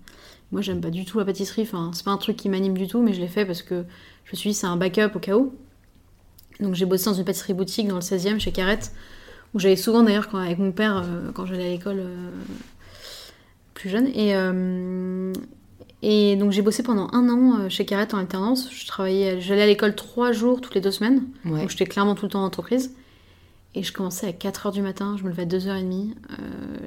Moi, 0.52 0.62
j'aime 0.62 0.82
pas 0.82 0.90
du 0.90 1.06
tout 1.06 1.20
la 1.20 1.26
pâtisserie, 1.26 1.62
enfin, 1.62 1.92
c'est 1.94 2.04
pas 2.04 2.12
un 2.12 2.18
truc 2.18 2.36
qui 2.36 2.50
m'anime 2.50 2.76
du 2.76 2.88
tout, 2.88 3.02
mais 3.02 3.14
je 3.14 3.22
l'ai 3.22 3.28
fait 3.28 3.46
parce 3.46 3.62
que 3.62 3.86
je 4.26 4.32
me 4.32 4.38
suis 4.38 4.50
dit 4.50 4.56
c'est 4.56 4.68
un 4.68 4.78
backup 4.78 5.16
au 5.16 5.20
cas 5.20 5.38
où. 5.38 5.54
Donc 6.60 6.74
j'ai 6.74 6.86
bossé 6.86 7.06
dans 7.06 7.14
une 7.14 7.24
pâtisserie 7.24 7.54
boutique 7.54 7.88
dans 7.88 7.96
le 7.96 8.02
16e 8.02 8.40
chez 8.40 8.52
Carrette, 8.52 8.92
où 9.54 9.60
j'allais 9.60 9.76
souvent 9.76 10.02
d'ailleurs 10.04 10.28
avec 10.36 10.58
mon 10.58 10.72
père 10.72 11.06
quand 11.34 11.46
j'allais 11.46 11.68
à 11.68 11.70
l'école 11.70 12.04
plus 13.76 13.90
jeune. 13.90 14.08
Et, 14.08 14.34
et 16.02 16.36
donc 16.36 16.52
j'ai 16.52 16.62
bossé 16.62 16.84
pendant 16.84 17.08
un 17.14 17.30
an 17.30 17.70
chez 17.70 17.86
Carrette 17.86 18.14
en 18.14 18.18
alternance. 18.18 18.70
Je 18.74 18.86
travaillais, 18.88 19.40
j'allais 19.40 19.62
à 19.62 19.68
l'école 19.68 19.96
trois 19.96 20.34
jours 20.34 20.60
toutes 20.60 20.76
les 20.76 20.82
deux 20.82 20.92
semaines, 20.92 21.24
donc 21.46 21.70
j'étais 21.70 21.86
clairement 21.86 22.16
tout 22.16 22.26
le 22.26 22.32
temps 22.32 22.42
en 22.42 22.48
entreprise. 22.48 22.94
Et 23.76 23.84
je 23.84 23.94
commençais 23.94 24.28
à 24.28 24.32
4h 24.32 24.74
du 24.74 24.82
matin, 24.82 25.16
je 25.18 25.24
me 25.24 25.30
levais 25.30 25.44
à 25.44 25.46
2h30. 25.46 26.14
Euh, 26.32 26.36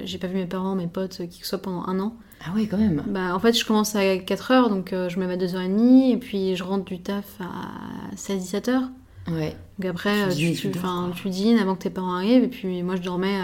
j'ai 0.03 0.17
pas 0.17 0.27
vu 0.27 0.35
mes 0.35 0.45
parents, 0.45 0.75
mes 0.75 0.87
potes, 0.87 1.27
qui 1.29 1.39
que 1.39 1.45
ce 1.45 1.49
soit 1.49 1.61
pendant 1.61 1.85
un 1.87 1.99
an. 1.99 2.15
Ah 2.45 2.51
oui, 2.53 2.67
quand 2.67 2.77
même. 2.77 3.03
Bah, 3.07 3.33
en 3.33 3.39
fait, 3.39 3.53
je 3.53 3.65
commence 3.65 3.95
à 3.95 4.01
4h, 4.01 4.69
donc 4.69 4.91
euh, 4.91 5.07
je 5.07 5.17
me 5.17 5.25
lève 5.25 5.41
à 5.41 5.45
2h30, 5.45 6.11
et 6.11 6.17
puis 6.17 6.57
je 6.57 6.63
rentre 6.63 6.83
du 6.83 6.99
taf 6.99 7.39
à 7.39 8.13
16-17h. 8.15 8.89
Ouais. 9.31 9.55
Donc 9.79 9.89
après, 9.89 10.27
tu, 10.35 10.53
tu, 10.53 10.71
tu, 10.71 11.29
dînes 11.29 11.57
avant 11.57 11.75
que 11.75 11.83
tes 11.83 11.89
parents 11.89 12.15
arrivent, 12.15 12.43
et 12.43 12.49
puis 12.49 12.83
moi 12.83 12.97
je 12.97 13.01
dormais, 13.01 13.39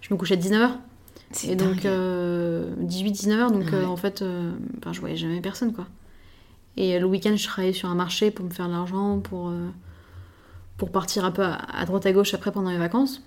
je 0.00 0.08
me 0.14 0.18
couchais 0.18 0.34
à 0.34 0.38
19h. 0.38 0.70
Et 1.46 1.56
donc 1.56 1.84
18-19h, 1.84 1.86
euh, 1.86 3.50
donc 3.50 3.72
en 3.86 3.96
fait, 3.96 4.24
je 4.90 5.00
voyais 5.00 5.16
jamais 5.16 5.42
personne 5.42 5.74
quoi. 5.74 5.86
Et 6.78 6.98
le 6.98 7.04
week-end, 7.04 7.36
je 7.36 7.44
travaillais 7.44 7.74
sur 7.74 7.90
un 7.90 7.94
marché 7.94 8.30
pour 8.30 8.46
me 8.46 8.50
faire 8.50 8.68
de 8.68 8.72
l'argent, 8.72 9.18
pour 9.18 9.52
pour 10.80 10.90
partir 10.90 11.26
un 11.26 11.30
peu 11.30 11.42
à, 11.42 11.84
droite 11.84 12.06
à 12.06 12.12
gauche 12.12 12.32
après 12.32 12.50
pendant 12.50 12.70
les 12.70 12.78
vacances. 12.78 13.22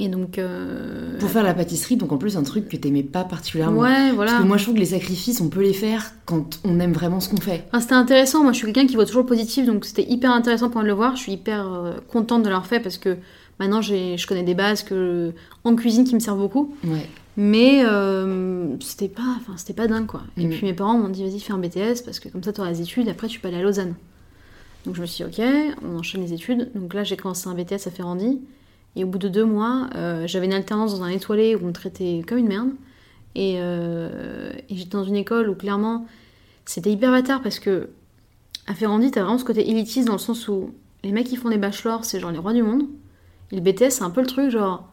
Et 0.00 0.08
donc. 0.08 0.36
Euh, 0.36 1.16
pour 1.20 1.30
faire 1.30 1.44
la 1.44 1.54
pâtisserie, 1.54 1.96
donc 1.96 2.10
en 2.10 2.18
plus 2.18 2.36
un 2.36 2.42
truc 2.42 2.68
que 2.68 2.76
t'aimais 2.76 3.04
pas 3.04 3.22
particulièrement. 3.22 3.80
Ouais, 3.80 4.10
voilà. 4.10 4.32
Parce 4.32 4.42
que 4.42 4.48
moi 4.48 4.56
je 4.56 4.64
trouve 4.64 4.74
que 4.74 4.80
les 4.80 4.86
sacrifices, 4.86 5.40
on 5.40 5.48
peut 5.48 5.62
les 5.62 5.72
faire 5.72 6.10
quand 6.26 6.58
on 6.64 6.80
aime 6.80 6.92
vraiment 6.92 7.20
ce 7.20 7.28
qu'on 7.28 7.36
fait. 7.36 7.68
c'était 7.80 7.94
intéressant. 7.94 8.42
Moi 8.42 8.50
je 8.50 8.56
suis 8.58 8.66
quelqu'un 8.66 8.88
qui 8.88 8.96
voit 8.96 9.06
toujours 9.06 9.22
le 9.22 9.28
positif, 9.28 9.64
donc 9.64 9.84
c'était 9.84 10.02
hyper 10.02 10.32
intéressant 10.32 10.66
pour 10.66 10.74
moi 10.74 10.82
de 10.82 10.88
le 10.88 10.94
voir. 10.94 11.14
Je 11.14 11.22
suis 11.22 11.32
hyper 11.32 11.72
euh, 11.72 11.92
contente 12.08 12.42
de 12.42 12.48
l'avoir 12.48 12.66
fait 12.66 12.80
parce 12.80 12.98
que 12.98 13.16
maintenant 13.60 13.80
je 13.80 14.26
connais 14.26 14.42
des 14.42 14.56
bases 14.56 14.82
que, 14.82 15.32
en 15.62 15.76
cuisine 15.76 16.02
qui 16.02 16.16
me 16.16 16.20
servent 16.20 16.40
beaucoup. 16.40 16.74
Ouais. 16.84 17.08
Mais 17.36 17.84
euh, 17.84 18.76
c'était 18.80 19.08
pas, 19.08 19.36
enfin 19.36 19.54
pas 19.74 19.86
dingue 19.86 20.06
quoi. 20.06 20.22
Et 20.36 20.46
mm. 20.46 20.50
puis 20.50 20.66
mes 20.66 20.74
parents 20.74 20.98
m'ont 20.98 21.08
dit 21.08 21.22
vas-y 21.22 21.38
fais 21.38 21.52
un 21.52 21.58
BTS 21.58 22.02
parce 22.04 22.18
que 22.18 22.28
comme 22.28 22.42
ça 22.42 22.52
tu 22.52 22.60
auras 22.60 22.70
les 22.70 22.80
études, 22.80 23.08
après 23.08 23.28
tu 23.28 23.38
peux 23.38 23.46
aller 23.46 23.58
à 23.58 23.62
Lausanne. 23.62 23.94
Donc 24.84 24.96
je 24.96 25.00
me 25.00 25.06
suis 25.06 25.24
dit, 25.24 25.40
ok, 25.40 25.46
on 25.82 25.98
enchaîne 25.98 26.20
les 26.20 26.32
études. 26.32 26.70
Donc 26.74 26.94
là, 26.94 27.04
j'ai 27.04 27.16
commencé 27.16 27.48
un 27.48 27.54
BTS 27.54 27.86
à 27.86 27.90
Ferrandi. 27.90 28.40
Et 28.96 29.04
au 29.04 29.06
bout 29.06 29.18
de 29.18 29.28
deux 29.28 29.44
mois, 29.44 29.88
euh, 29.94 30.26
j'avais 30.26 30.46
une 30.46 30.52
alternance 30.52 30.98
dans 30.98 31.02
un 31.02 31.08
étoilé 31.08 31.56
où 31.56 31.64
on 31.64 31.68
me 31.68 31.72
traitait 31.72 32.22
comme 32.26 32.38
une 32.38 32.48
merde. 32.48 32.70
Et, 33.34 33.56
euh, 33.58 34.52
et 34.68 34.76
j'étais 34.76 34.90
dans 34.90 35.04
une 35.04 35.16
école 35.16 35.48
où 35.48 35.54
clairement, 35.54 36.06
c'était 36.64 36.92
hyper 36.92 37.10
bâtard 37.10 37.42
parce 37.42 37.58
que 37.58 37.88
à 38.66 38.74
Ferrandi, 38.74 39.10
t'as 39.10 39.22
vraiment 39.22 39.38
ce 39.38 39.44
côté 39.44 39.68
élitiste 39.68 40.06
dans 40.06 40.14
le 40.14 40.18
sens 40.18 40.48
où 40.48 40.70
les 41.02 41.12
mecs 41.12 41.26
qui 41.26 41.36
font 41.36 41.50
des 41.50 41.58
bachelors, 41.58 42.04
c'est 42.04 42.20
genre 42.20 42.30
les 42.30 42.38
rois 42.38 42.52
du 42.52 42.62
monde. 42.62 42.84
Et 43.50 43.56
le 43.56 43.60
BTS, 43.60 43.90
c'est 43.90 44.02
un 44.02 44.10
peu 44.10 44.20
le 44.20 44.26
truc 44.26 44.50
genre, 44.50 44.88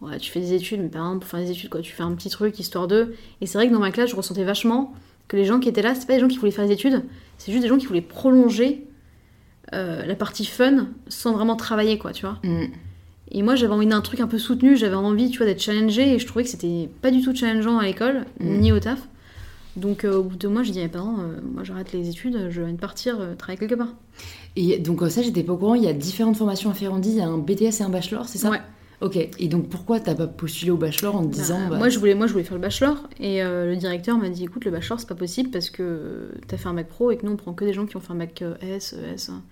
ouais, 0.00 0.18
tu 0.18 0.30
fais 0.30 0.40
des 0.40 0.54
études, 0.54 0.80
mais 0.80 0.88
par 0.88 1.02
exemple, 1.02 1.20
pour 1.20 1.30
faire 1.30 1.40
des 1.40 1.50
études, 1.50 1.70
quoi, 1.70 1.80
tu 1.80 1.92
fais 1.92 2.02
un 2.02 2.12
petit 2.14 2.30
truc 2.30 2.58
histoire 2.58 2.88
d'eux. 2.88 3.14
Et 3.40 3.46
c'est 3.46 3.58
vrai 3.58 3.68
que 3.68 3.72
dans 3.72 3.78
ma 3.78 3.90
classe, 3.90 4.10
je 4.10 4.16
ressentais 4.16 4.44
vachement 4.44 4.94
que 5.28 5.36
les 5.36 5.44
gens 5.44 5.60
qui 5.60 5.68
étaient 5.68 5.82
là, 5.82 5.94
c'est 5.94 6.06
pas 6.06 6.14
des 6.14 6.20
gens 6.20 6.28
qui 6.28 6.38
voulaient 6.38 6.50
faire 6.50 6.66
des 6.66 6.72
études, 6.72 7.04
c'est 7.38 7.52
juste 7.52 7.62
des 7.62 7.68
gens 7.68 7.78
qui 7.78 7.86
voulaient 7.86 8.00
prolonger 8.00 8.86
euh, 9.72 10.04
la 10.04 10.14
partie 10.14 10.44
fun 10.44 10.88
sans 11.08 11.32
vraiment 11.32 11.56
travailler, 11.56 11.98
quoi, 11.98 12.12
tu 12.12 12.26
vois. 12.26 12.38
Mm. 12.44 12.64
Et 13.32 13.42
moi, 13.42 13.56
j'avais 13.56 13.72
envie 13.72 13.86
d'un 13.86 14.00
truc 14.02 14.20
un 14.20 14.26
peu 14.26 14.38
soutenu, 14.38 14.76
j'avais 14.76 14.94
envie, 14.94 15.30
tu 15.30 15.38
vois, 15.38 15.46
d'être 15.46 15.62
challengée, 15.62 16.14
et 16.14 16.18
je 16.18 16.26
trouvais 16.26 16.44
que 16.44 16.50
c'était 16.50 16.88
pas 17.02 17.10
du 17.10 17.22
tout 17.22 17.34
challengeant 17.34 17.78
à 17.78 17.84
l'école, 17.84 18.24
Mm. 18.40 18.58
ni 18.60 18.72
au 18.72 18.78
taf. 18.80 19.00
Donc, 19.76 20.04
euh, 20.04 20.18
au 20.18 20.22
bout 20.22 20.36
de 20.36 20.46
mois, 20.46 20.62
j'ai 20.62 20.70
dit 20.72 20.78
à 20.80 20.82
mes 20.82 20.88
parents, 20.88 21.16
euh, 21.18 21.40
moi, 21.52 21.64
j'arrête 21.64 21.92
les 21.92 22.08
études, 22.08 22.48
je 22.50 22.60
viens 22.62 22.72
de 22.72 22.78
partir 22.78 23.16
euh, 23.20 23.34
travailler 23.34 23.58
quelque 23.58 23.74
part. 23.74 23.92
Et 24.54 24.78
donc 24.78 25.02
ça, 25.10 25.20
j'étais 25.20 25.42
pas 25.42 25.52
au 25.52 25.56
courant. 25.56 25.74
Il 25.74 25.82
y 25.82 25.88
a 25.88 25.92
différentes 25.92 26.36
formations 26.36 26.70
à 26.70 26.74
Ferrandi. 26.74 27.08
Il 27.10 27.16
y 27.16 27.20
a 27.20 27.26
un 27.26 27.38
BTS 27.38 27.80
et 27.80 27.82
un 27.82 27.88
bachelor, 27.88 28.28
c'est 28.28 28.38
ça? 28.38 28.50
Ouais. 28.50 28.60
Ok. 29.00 29.16
Et 29.16 29.48
donc 29.48 29.68
pourquoi 29.68 30.00
t'as 30.00 30.14
pas 30.14 30.26
postulé 30.26 30.70
au 30.70 30.76
bachelor 30.76 31.16
en 31.16 31.22
te 31.26 31.32
disant 31.32 31.58
Bah, 31.64 31.70
bah, 31.70 31.78
moi, 31.78 31.88
je 31.88 31.98
voulais, 31.98 32.14
moi, 32.14 32.26
je 32.26 32.32
voulais 32.32 32.44
faire 32.44 32.56
le 32.56 32.60
bachelor, 32.62 33.08
et 33.20 33.42
euh, 33.42 33.70
le 33.70 33.76
directeur 33.76 34.16
m'a 34.18 34.28
dit, 34.28 34.44
écoute, 34.44 34.64
le 34.64 34.70
bachelor, 34.70 35.00
c'est 35.00 35.08
pas 35.08 35.14
possible 35.14 35.50
parce 35.50 35.68
que 35.70 36.30
t'as 36.46 36.56
fait 36.56 36.68
un 36.68 36.74
bac 36.74 36.88
pro 36.88 37.10
et 37.10 37.16
que 37.16 37.26
nous, 37.26 37.32
on 37.32 37.36
prend 37.36 37.52
que 37.52 37.64
des 37.64 37.72
gens 37.72 37.86
qui 37.86 37.96
ont 37.96 38.00
fait 38.00 38.12
un 38.12 38.16
bac 38.16 38.42
euh, 38.42 38.54
S, 38.62 38.94
ES. 38.94 39.30
hein. 39.30 39.42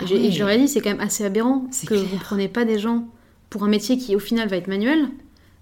Et, 0.00 0.04
Ah 0.10 0.14
et 0.14 0.30
je 0.30 0.38
leur 0.38 0.50
ai 0.50 0.58
dit, 0.58 0.68
c'est 0.68 0.80
quand 0.80 0.90
même 0.90 1.00
assez 1.00 1.24
aberrant 1.24 1.66
que 1.82 1.86
clair. 1.86 2.02
vous 2.04 2.18
prenez 2.18 2.48
pas 2.48 2.64
des 2.64 2.78
gens 2.78 3.08
pour 3.50 3.64
un 3.64 3.68
métier 3.68 3.96
qui, 3.98 4.14
au 4.14 4.18
final, 4.18 4.48
va 4.48 4.56
être 4.56 4.68
manuel, 4.68 5.08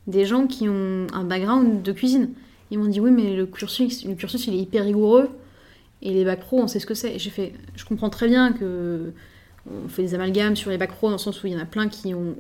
des 0.07 0.25
gens 0.27 0.47
qui 0.47 0.69
ont 0.69 1.07
un 1.13 1.25
background 1.25 1.83
de 1.83 1.93
cuisine. 1.93 2.31
Ils 2.71 2.79
m'ont 2.79 2.87
dit, 2.89 3.01
oui, 3.01 3.11
mais 3.11 3.35
le 3.37 3.47
cursus, 3.47 4.05
le 4.05 4.15
cursus, 4.15 4.47
il 4.47 4.55
est 4.55 4.59
hyper 4.59 4.85
rigoureux, 4.85 5.29
et 6.03 6.13
les 6.13 6.25
bacs 6.25 6.41
pro, 6.41 6.61
on 6.61 6.67
sait 6.69 6.81
ce 6.81 6.87
que 6.87 6.95
c'est. 6.95 7.15
Et 7.15 7.19
j'ai 7.19 7.31
fait, 7.31 7.53
je 7.77 7.85
comprends 7.85 8.11
très 8.11 8.29
bien 8.29 8.53
que 8.53 9.13
on 9.71 9.89
fait 9.89 10.03
des 10.03 10.15
amalgames 10.15 10.57
sur 10.57 10.71
les 10.71 10.77
bacs 10.79 10.93
pro 10.93 11.07
dans 11.07 11.13
le 11.15 11.19
sens 11.19 11.43
où 11.43 11.47
il 11.47 11.55
y 11.55 11.57
en 11.57 11.61
a 11.61 11.65
plein 11.65 11.89
qui 11.89 12.13
ont 12.15 12.35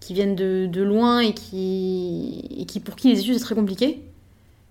qui 0.00 0.14
viennent 0.14 0.36
de, 0.36 0.66
de 0.66 0.82
loin 0.82 1.20
et 1.20 1.32
qui, 1.34 2.44
et 2.56 2.64
qui 2.66 2.80
pour 2.80 2.96
qui 2.96 3.08
les 3.12 3.20
études 3.20 3.34
c'est 3.34 3.40
très 3.44 3.54
compliqué. 3.54 4.02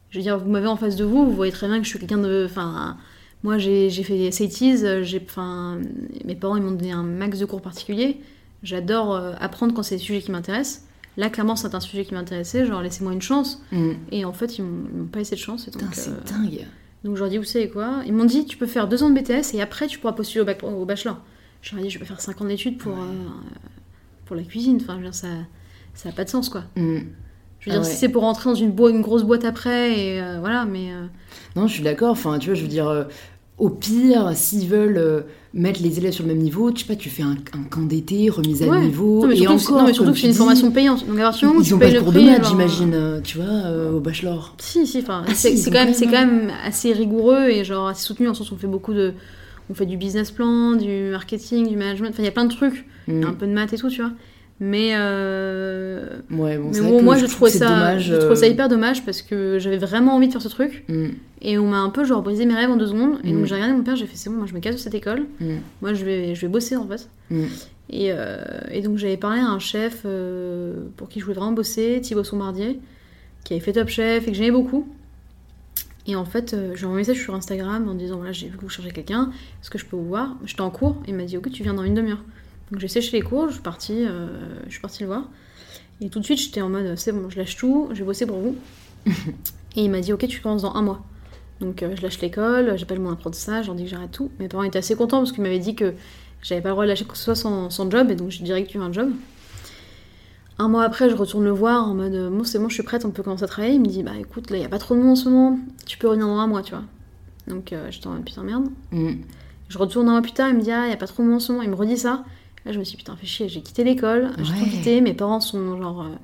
Je 0.09 0.17
veux 0.19 0.23
dire, 0.23 0.39
vous 0.39 0.49
m'avez 0.49 0.67
en 0.67 0.77
face 0.77 0.95
de 0.95 1.03
vous, 1.03 1.25
vous 1.25 1.33
voyez 1.33 1.51
très 1.51 1.67
bien 1.67 1.77
que 1.79 1.83
je 1.83 1.89
suis 1.89 1.99
quelqu'un 1.99 2.17
de. 2.19 2.45
Enfin, 2.49 2.97
moi 3.43 3.57
j'ai 3.57 3.89
fait 3.89 4.17
des 4.17 4.31
SATs, 4.31 5.03
j'ai, 5.03 5.21
enfin, 5.27 5.79
mes 6.25 6.35
parents 6.35 6.55
ils 6.55 6.63
m'ont 6.63 6.71
donné 6.71 6.91
un 6.91 7.03
max 7.03 7.39
de 7.39 7.45
cours 7.45 7.61
particuliers. 7.61 8.17
J'adore 8.63 9.13
euh, 9.15 9.33
apprendre 9.39 9.73
quand 9.73 9.83
c'est 9.83 9.97
des 9.97 10.01
sujets 10.01 10.21
qui 10.21 10.31
m'intéressent. 10.31 10.83
Là, 11.17 11.29
clairement, 11.29 11.55
c'est 11.55 11.73
un 11.75 11.79
sujet 11.79 12.05
qui 12.05 12.13
m'intéressait, 12.13 12.65
genre 12.65 12.81
laissez-moi 12.81 13.11
une 13.13 13.21
chance. 13.21 13.61
Mm. 13.71 13.91
Et 14.11 14.23
en 14.25 14.33
fait, 14.33 14.57
ils 14.59 14.63
m'ont 14.63 15.05
pas 15.07 15.19
laissé 15.19 15.35
de 15.35 15.39
chance. 15.41 15.63
C'est 15.65 15.75
euh, 15.75 16.11
dingue. 16.29 16.65
donc 17.03 17.15
je 17.15 17.21
leur 17.21 17.29
dis, 17.29 17.37
vous 17.37 17.43
savez 17.43 17.69
quoi? 17.69 18.01
Ils 18.05 18.13
m'ont 18.13 18.25
dit, 18.25 18.45
tu 18.45 18.55
peux 18.57 18.65
faire 18.67 18.87
deux 18.87 19.01
ans 19.03 19.09
de 19.09 19.19
BTS 19.19 19.53
et 19.55 19.61
après 19.61 19.87
tu 19.87 19.99
pourras 19.99 20.13
postuler 20.13 20.41
au, 20.41 20.45
bac- 20.45 20.63
au 20.63 20.85
bachelor. 20.85 21.17
Je 21.61 21.71
leur 21.75 21.79
ai 21.83 21.87
dit, 21.87 21.89
je 21.91 21.99
vais 21.99 22.05
faire 22.05 22.21
cinq 22.21 22.39
ans 22.41 22.45
d'études 22.45 22.77
pour, 22.77 22.93
Ouais. 22.93 22.99
euh, 22.99 23.76
pour 24.27 24.35
la 24.35 24.43
cuisine. 24.43 24.77
Enfin, 24.81 24.93
je 24.93 24.97
veux 24.97 25.03
dire, 25.05 25.15
ça 25.15 25.27
ça 25.93 26.09
a 26.09 26.11
pas 26.11 26.23
de 26.25 26.29
sens, 26.29 26.49
quoi. 26.49 26.61
Mm. 26.75 26.97
Je 27.59 27.69
veux 27.69 27.71
dire, 27.71 27.81
Ah 27.81 27.83
ouais. 27.83 27.83
si 27.91 27.95
c'est 27.97 28.09
pour 28.09 28.21
rentrer 28.21 28.49
dans 28.49 28.55
une, 28.55 28.71
bo- 28.71 28.89
une 28.89 29.01
grosse 29.01 29.23
boîte 29.23 29.43
après, 29.45 29.97
et 29.99 30.21
euh, 30.21 30.37
voilà, 30.39 30.65
mais... 30.65 30.91
euh, 30.91 31.05
Non, 31.55 31.65
je 31.67 31.73
suis 31.73 31.83
d'accord. 31.83 32.11
Enfin, 32.11 32.37
tu 32.37 32.49
vois, 32.49 32.55
je 32.55 32.61
veux 32.61 32.67
dire, 32.67 32.87
euh, 32.87 33.05
au 33.57 33.69
pire, 33.71 34.31
s'ils 34.35 34.67
veulent 34.69 35.25
mettre 35.55 35.81
les 35.81 35.97
élèves 35.97 36.11
sur 36.13 36.23
le 36.23 36.31
même 36.33 36.43
niveau, 36.43 36.69
tu 36.71 36.81
sais 36.81 36.87
pas, 36.87 36.95
tu 36.95 37.09
fais 37.09 37.23
un, 37.23 37.35
un 37.53 37.63
camp 37.67 37.81
d'été, 37.81 38.29
remise 38.29 38.61
à 38.61 38.67
Ouais. 38.67 38.81
niveau, 38.81 39.21
non, 39.23 39.27
mais 39.29 39.39
et 39.39 39.47
encore, 39.47 39.79
non, 39.79 39.85
mais 39.87 39.93
surtout 39.93 40.11
que 40.11 40.19
c'est 40.19 40.27
une 40.27 40.33
formation 40.35 40.69
payante. 40.71 41.07
Donc 41.07 41.17
à 41.17 41.23
partir 41.23 41.49
où 41.55 41.59
Ils 41.61 41.65
tu 41.65 41.73
ont 41.73 41.79
pas 41.79 41.85
payes 41.85 41.95
le 41.95 42.01
cours 42.01 42.11
de 42.11 42.21
maths, 42.21 42.45
j'imagine, 42.47 43.21
tu 43.23 43.39
vois, 43.39 43.71
au 43.91 43.99
bachelor. 43.99 44.53
Si, 44.59 44.85
si, 44.85 44.99
enfin, 44.99 45.23
Ah 45.27 45.31
c'est 45.33 45.57
si, 45.57 45.71
quand, 45.71 45.83
même, 45.83 45.95
quand 45.99 46.11
même 46.11 46.51
assez 46.63 46.93
rigoureux 46.93 47.49
et 47.49 47.63
genre 47.63 47.87
assez 47.87 48.03
soutenu 48.03 48.29
en 48.29 48.35
sens 48.35 48.51
où 48.51 48.53
on 48.53 48.57
fait 48.57 48.67
beaucoup 48.67 48.93
de... 48.93 49.13
On 49.71 49.73
fait 49.73 49.87
du 49.87 49.97
business 49.97 50.29
plan, 50.29 50.73
du 50.73 51.09
marketing, 51.09 51.67
du 51.67 51.75
management, 51.75 52.09
enfin 52.11 52.21
il 52.21 52.25
y 52.25 52.29
a 52.29 52.31
plein 52.31 52.45
de 52.45 52.53
trucs, 52.53 52.85
Mm. 53.07 53.23
un 53.23 53.33
peu 53.33 53.47
de 53.47 53.51
maths 53.53 53.73
et 53.73 53.77
tout, 53.77 53.89
tu 53.89 54.01
vois. 54.01 54.11
Mais, 54.59 54.93
euh, 54.95 56.17
Ouais, 56.31 56.57
bon, 56.57 56.71
mais 56.73 56.81
bon, 56.81 57.03
moi 57.03 57.15
je 57.15 57.21
je 57.21 57.25
trouve 57.25 57.49
trouvais 57.49 57.51
ça, 57.51 57.69
dommage, 57.69 58.05
je 58.07 58.15
trouvais 58.15 58.35
ça 58.35 58.45
euh, 58.45 58.49
hyper 58.49 58.69
dommage 58.69 59.05
parce 59.05 59.21
que 59.21 59.59
j'avais 59.59 59.77
vraiment 59.77 60.15
envie 60.15 60.27
de 60.27 60.31
faire 60.31 60.41
ce 60.41 60.47
truc 60.49 60.83
mm, 60.89 61.09
et 61.43 61.57
on 61.59 61.67
m'a 61.67 61.77
un 61.77 61.89
peu 61.91 62.03
genre 62.05 62.23
brisé 62.23 62.45
mes 62.47 62.55
rêves 62.55 62.71
en 62.71 62.75
deux 62.75 62.87
secondes 62.87 63.19
et 63.23 63.31
Mm. 63.31 63.35
donc 63.37 63.45
j'ai 63.45 63.53
regardé 63.55 63.73
mon 63.75 63.83
père, 63.83 63.95
j'ai 63.95 64.07
fait 64.07 64.15
c'est 64.17 64.31
bon, 64.31 64.37
moi 64.37 64.47
je 64.47 64.55
me 64.55 64.59
casse 64.59 64.73
de 64.75 64.79
cette 64.79 64.95
école, 64.95 65.25
mm, 65.39 65.55
moi 65.83 65.93
je 65.93 66.03
vais, 66.03 66.33
je 66.33 66.41
vais 66.41 66.47
bosser 66.47 66.75
en 66.75 66.87
fait. 66.87 67.07
mm. 67.29 67.43
Et, 67.91 68.07
euh, 68.11 68.37
et 68.71 68.81
donc 68.81 68.97
j'avais 68.97 69.15
parlé 69.15 69.39
à 69.41 69.45
un 69.47 69.59
chef 69.59 70.01
euh, 70.05 70.87
pour 70.97 71.07
qui 71.07 71.19
je 71.19 71.25
voulais 71.25 71.35
vraiment 71.37 71.53
bosser, 71.53 72.01
Thibaut 72.01 72.23
Sombardier, 72.23 72.79
qui 73.45 73.53
avait 73.53 73.61
fait 73.61 73.73
Top 73.73 73.87
Chef 73.89 74.27
et 74.27 74.31
que 74.31 74.35
j'aimais 74.37 74.51
beaucoup. 74.51 74.87
Et 76.05 76.15
en 76.15 76.25
fait, 76.25 76.53
euh, 76.53 76.71
j'ai 76.75 76.85
envoyé 76.85 77.05
un 77.05 77.07
message 77.07 77.21
sur 77.23 77.35
Instagram 77.35 77.87
en 77.87 77.93
disant 77.93 78.17
voilà, 78.17 78.31
j'ai 78.31 78.47
vu 78.47 78.57
que 78.57 78.61
vous 78.61 78.69
cherchez 78.69 78.91
quelqu'un, 78.91 79.29
est-ce 79.61 79.69
que 79.69 79.77
je 79.77 79.85
peux 79.85 79.95
vous 79.95 80.05
voir? 80.07 80.35
J'étais 80.45 80.61
en 80.61 80.69
cours, 80.69 80.97
il 81.07 81.13
m'a 81.15 81.23
dit 81.23 81.37
ok, 81.37 81.51
tu 81.51 81.63
viens 81.63 81.73
dans 81.75 81.83
une 81.83 81.93
demi-heure. 81.93 82.23
Donc 82.71 82.79
j'ai 82.79 82.87
séché 82.87 83.15
les 83.17 83.23
cours, 83.23 83.47
je 83.47 83.53
suis 83.53 83.61
partie, 83.61 84.05
euh, 84.05 84.27
je 84.65 84.71
suis 84.71 84.81
partie 84.81 85.03
le 85.03 85.07
voir. 85.07 85.23
Et 86.01 86.09
tout 86.09 86.19
de 86.19 86.25
suite, 86.25 86.39
j'étais 86.39 86.61
en 86.61 86.69
mode 86.69 86.95
c'est 86.97 87.11
bon, 87.11 87.29
je 87.29 87.37
lâche 87.37 87.55
tout, 87.55 87.89
je 87.91 87.99
vais 87.99 88.03
bosser 88.03 88.25
pour 88.25 88.37
vous. 88.37 88.55
et 89.05 89.83
il 89.83 89.89
m'a 89.89 90.01
dit 90.01 90.13
ok, 90.13 90.27
tu 90.27 90.41
commences 90.41 90.63
dans 90.63 90.75
un 90.75 90.81
mois. 90.81 91.05
Donc 91.61 91.81
euh, 91.81 91.95
je 91.95 92.01
lâche 92.01 92.19
l'école, 92.19 92.77
j'appelle 92.77 92.99
mon 92.99 93.11
apprentissage, 93.11 93.65
j'en 93.65 93.73
dis 93.73 93.85
que 93.85 93.89
j'arrête 93.89 94.11
tout. 94.11 94.31
Mes 94.39 94.47
parents 94.47 94.63
étaient 94.63 94.79
assez 94.79 94.95
contents 94.95 95.19
parce 95.19 95.31
qu'ils 95.31 95.43
m'avaient 95.43 95.59
dit 95.59 95.75
que 95.75 95.93
j'avais 96.41 96.61
pas 96.61 96.69
le 96.69 96.73
droit 96.73 96.83
de 96.83 96.89
lâcher 96.89 97.05
quoi 97.05 97.13
que 97.13 97.17
ce 97.17 97.23
soit 97.25 97.35
sans, 97.35 97.69
sans 97.69 97.89
job, 97.89 98.11
et 98.11 98.15
donc 98.15 98.29
j'ai 98.29 98.43
direct 98.43 98.73
eu 98.75 98.79
un 98.79 98.91
job. 98.91 99.11
Un 100.59 100.69
mois 100.69 100.83
après, 100.83 101.09
je 101.09 101.15
retourne 101.15 101.43
le 101.43 101.51
voir 101.51 101.87
en 101.87 101.93
mode 101.93 102.31
bon, 102.31 102.43
c'est 102.43 102.59
bon, 102.59 102.67
je 102.67 102.73
suis 102.73 102.83
prête, 102.83 103.05
on 103.05 103.11
peut 103.11 103.23
commencer 103.23 103.43
à 103.43 103.47
travailler. 103.47 103.75
Il 103.75 103.81
me 103.81 103.87
dit 103.87 104.03
bah 104.03 104.11
écoute, 104.19 104.49
là, 104.49 104.57
il 104.57 104.61
y 104.61 104.65
a 104.65 104.69
pas 104.69 104.79
trop 104.79 104.95
de 104.95 104.99
monde 104.99 105.11
en 105.11 105.15
ce 105.15 105.29
moment, 105.29 105.57
tu 105.85 105.97
peux 105.97 106.07
revenir 106.07 106.27
dans 106.27 106.37
un 106.37 106.47
mois, 106.47 106.63
tu 106.63 106.71
vois. 106.71 106.83
Donc 107.47 107.73
euh, 107.73 107.87
j'étais 107.89 108.07
en 108.07 108.11
mode 108.11 108.25
putain, 108.25 108.43
merde. 108.43 108.65
Mm. 108.91 109.13
Je 109.69 109.77
retourne 109.77 110.07
un 110.09 110.13
mois 110.13 110.21
plus 110.21 110.31
tard, 110.33 110.49
il 110.49 110.55
me 110.55 110.61
dit 110.61 110.71
ah, 110.71 110.85
il 110.85 110.89
y 110.89 110.93
a 110.93 110.97
pas 110.97 111.07
trop 111.07 111.23
de 111.23 111.27
monde 111.27 111.37
en 111.37 111.39
ce 111.39 111.51
moment, 111.51 111.63
il 111.63 111.69
me 111.69 111.75
redit 111.75 111.97
ça. 111.97 112.23
Là, 112.67 112.73
je 112.73 112.79
me 112.79 112.83
suis 112.83 112.97
dit 112.97 113.03
putain, 113.03 113.15
fais 113.19 113.25
chier, 113.25 113.47
j'ai 113.49 113.61
quitté 113.61 113.83
l'école, 113.85 114.31
j'ai 114.43 114.51
Ouais. 114.53 114.59
tout 114.59 114.65
quitté, 114.69 114.99
mes 115.01 115.13
parents 115.13 115.39
sont 115.39 115.77
genre. 115.81 116.01
euh, 116.01 116.15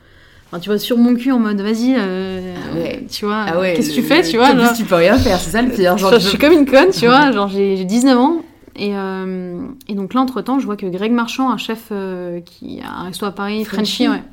Enfin, 0.48 0.60
tu 0.60 0.70
vois, 0.70 0.78
sur 0.78 0.98
mon 1.00 1.16
cul 1.16 1.32
en 1.32 1.40
mode 1.40 1.60
vas-y, 1.62 1.96
euh, 1.98 2.56
Ah 2.72 2.76
ouais. 2.76 3.06
tu 3.10 3.26
vois, 3.26 3.46
Ah 3.48 3.60
ouais, 3.60 3.74
qu'est-ce 3.74 3.90
que 3.90 3.96
tu 3.96 4.04
fais, 4.04 4.22
tu 4.22 4.38
vois. 4.38 4.50
En 4.52 4.58
genre. 4.58 4.68
plus, 4.68 4.78
tu 4.78 4.84
peux 4.86 4.94
rien 4.96 5.18
faire, 5.18 5.40
c'est 5.40 5.50
ça 5.50 5.62
le 5.64 5.72
pire. 5.72 5.98
Genre, 5.98 6.14
je, 6.20 6.28
suis 6.28 6.38
comme 6.38 6.54
une 6.54 6.66
conne, 6.68 6.92
tu 6.92 7.08
vois. 7.08 7.32
Genre, 7.32 7.48
j'ai 7.48 7.76
j'ai 7.78 7.86
19 7.86 8.20
ans. 8.20 8.42
Et, 8.76 8.92
euh, 8.96 9.62
et 9.88 9.96
donc 9.96 10.14
là, 10.14 10.22
entre-temps, 10.22 10.60
je 10.60 10.66
vois 10.66 10.76
que 10.78 10.86
Greg 10.86 11.12
Marchand, 11.12 11.50
un 11.50 11.58
chef 11.58 11.88
euh, 11.92 12.40
qui 12.42 12.82
a 12.82 12.92
un 12.92 13.04
resto 13.06 13.26
à 13.26 13.32
Paris, 13.32 13.64
Frenchy. 13.66 14.06
Frenchy, 14.06 14.10
ouais, 14.10 14.24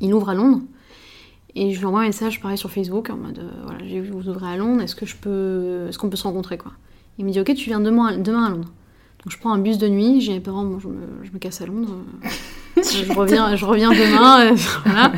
il 0.00 0.14
ouvre 0.14 0.30
à 0.30 0.34
Londres. 0.34 0.60
Et 1.54 1.72
je 1.72 1.78
lui 1.80 1.86
envoie 1.86 2.00
un 2.00 2.06
message 2.06 2.40
pareil 2.40 2.56
sur 2.58 2.70
Facebook 2.70 3.08
en 3.10 3.16
mode 3.16 3.42
voilà, 3.64 3.78
j'ai 3.86 4.00
vu 4.00 4.10
que 4.10 4.14
vous 4.14 4.28
ouvrez 4.28 4.46
à 4.46 4.56
Londres, 4.58 4.82
est-ce 4.82 4.94
que 4.94 5.06
je 5.06 5.16
peux 5.16 5.86
est-ce 5.88 5.96
qu'on 5.98 6.10
peut 6.10 6.16
se 6.16 6.24
rencontrer 6.24 6.58
quoi 6.58 6.72
Il 7.18 7.24
me 7.24 7.30
dit 7.30 7.40
ok, 7.40 7.54
tu 7.54 7.70
viens 7.70 7.80
demain, 7.80 8.18
demain 8.18 8.44
à 8.44 8.50
Londres. 8.50 8.68
Donc 9.26 9.32
je 9.32 9.38
prends 9.38 9.52
un 9.52 9.58
bus 9.58 9.76
de 9.78 9.88
nuit, 9.88 10.20
j'ai 10.20 10.34
mes 10.34 10.40
parents, 10.40 10.64
bon, 10.64 10.78
je, 10.78 10.86
me, 10.86 10.94
je 11.24 11.32
me 11.32 11.38
casse 11.38 11.60
à 11.60 11.66
Londres. 11.66 11.96
je, 12.76 13.12
reviens, 13.12 13.56
je 13.56 13.64
reviens 13.66 13.90
demain. 13.90 14.52
euh, 14.52 14.56
voilà. 14.84 15.12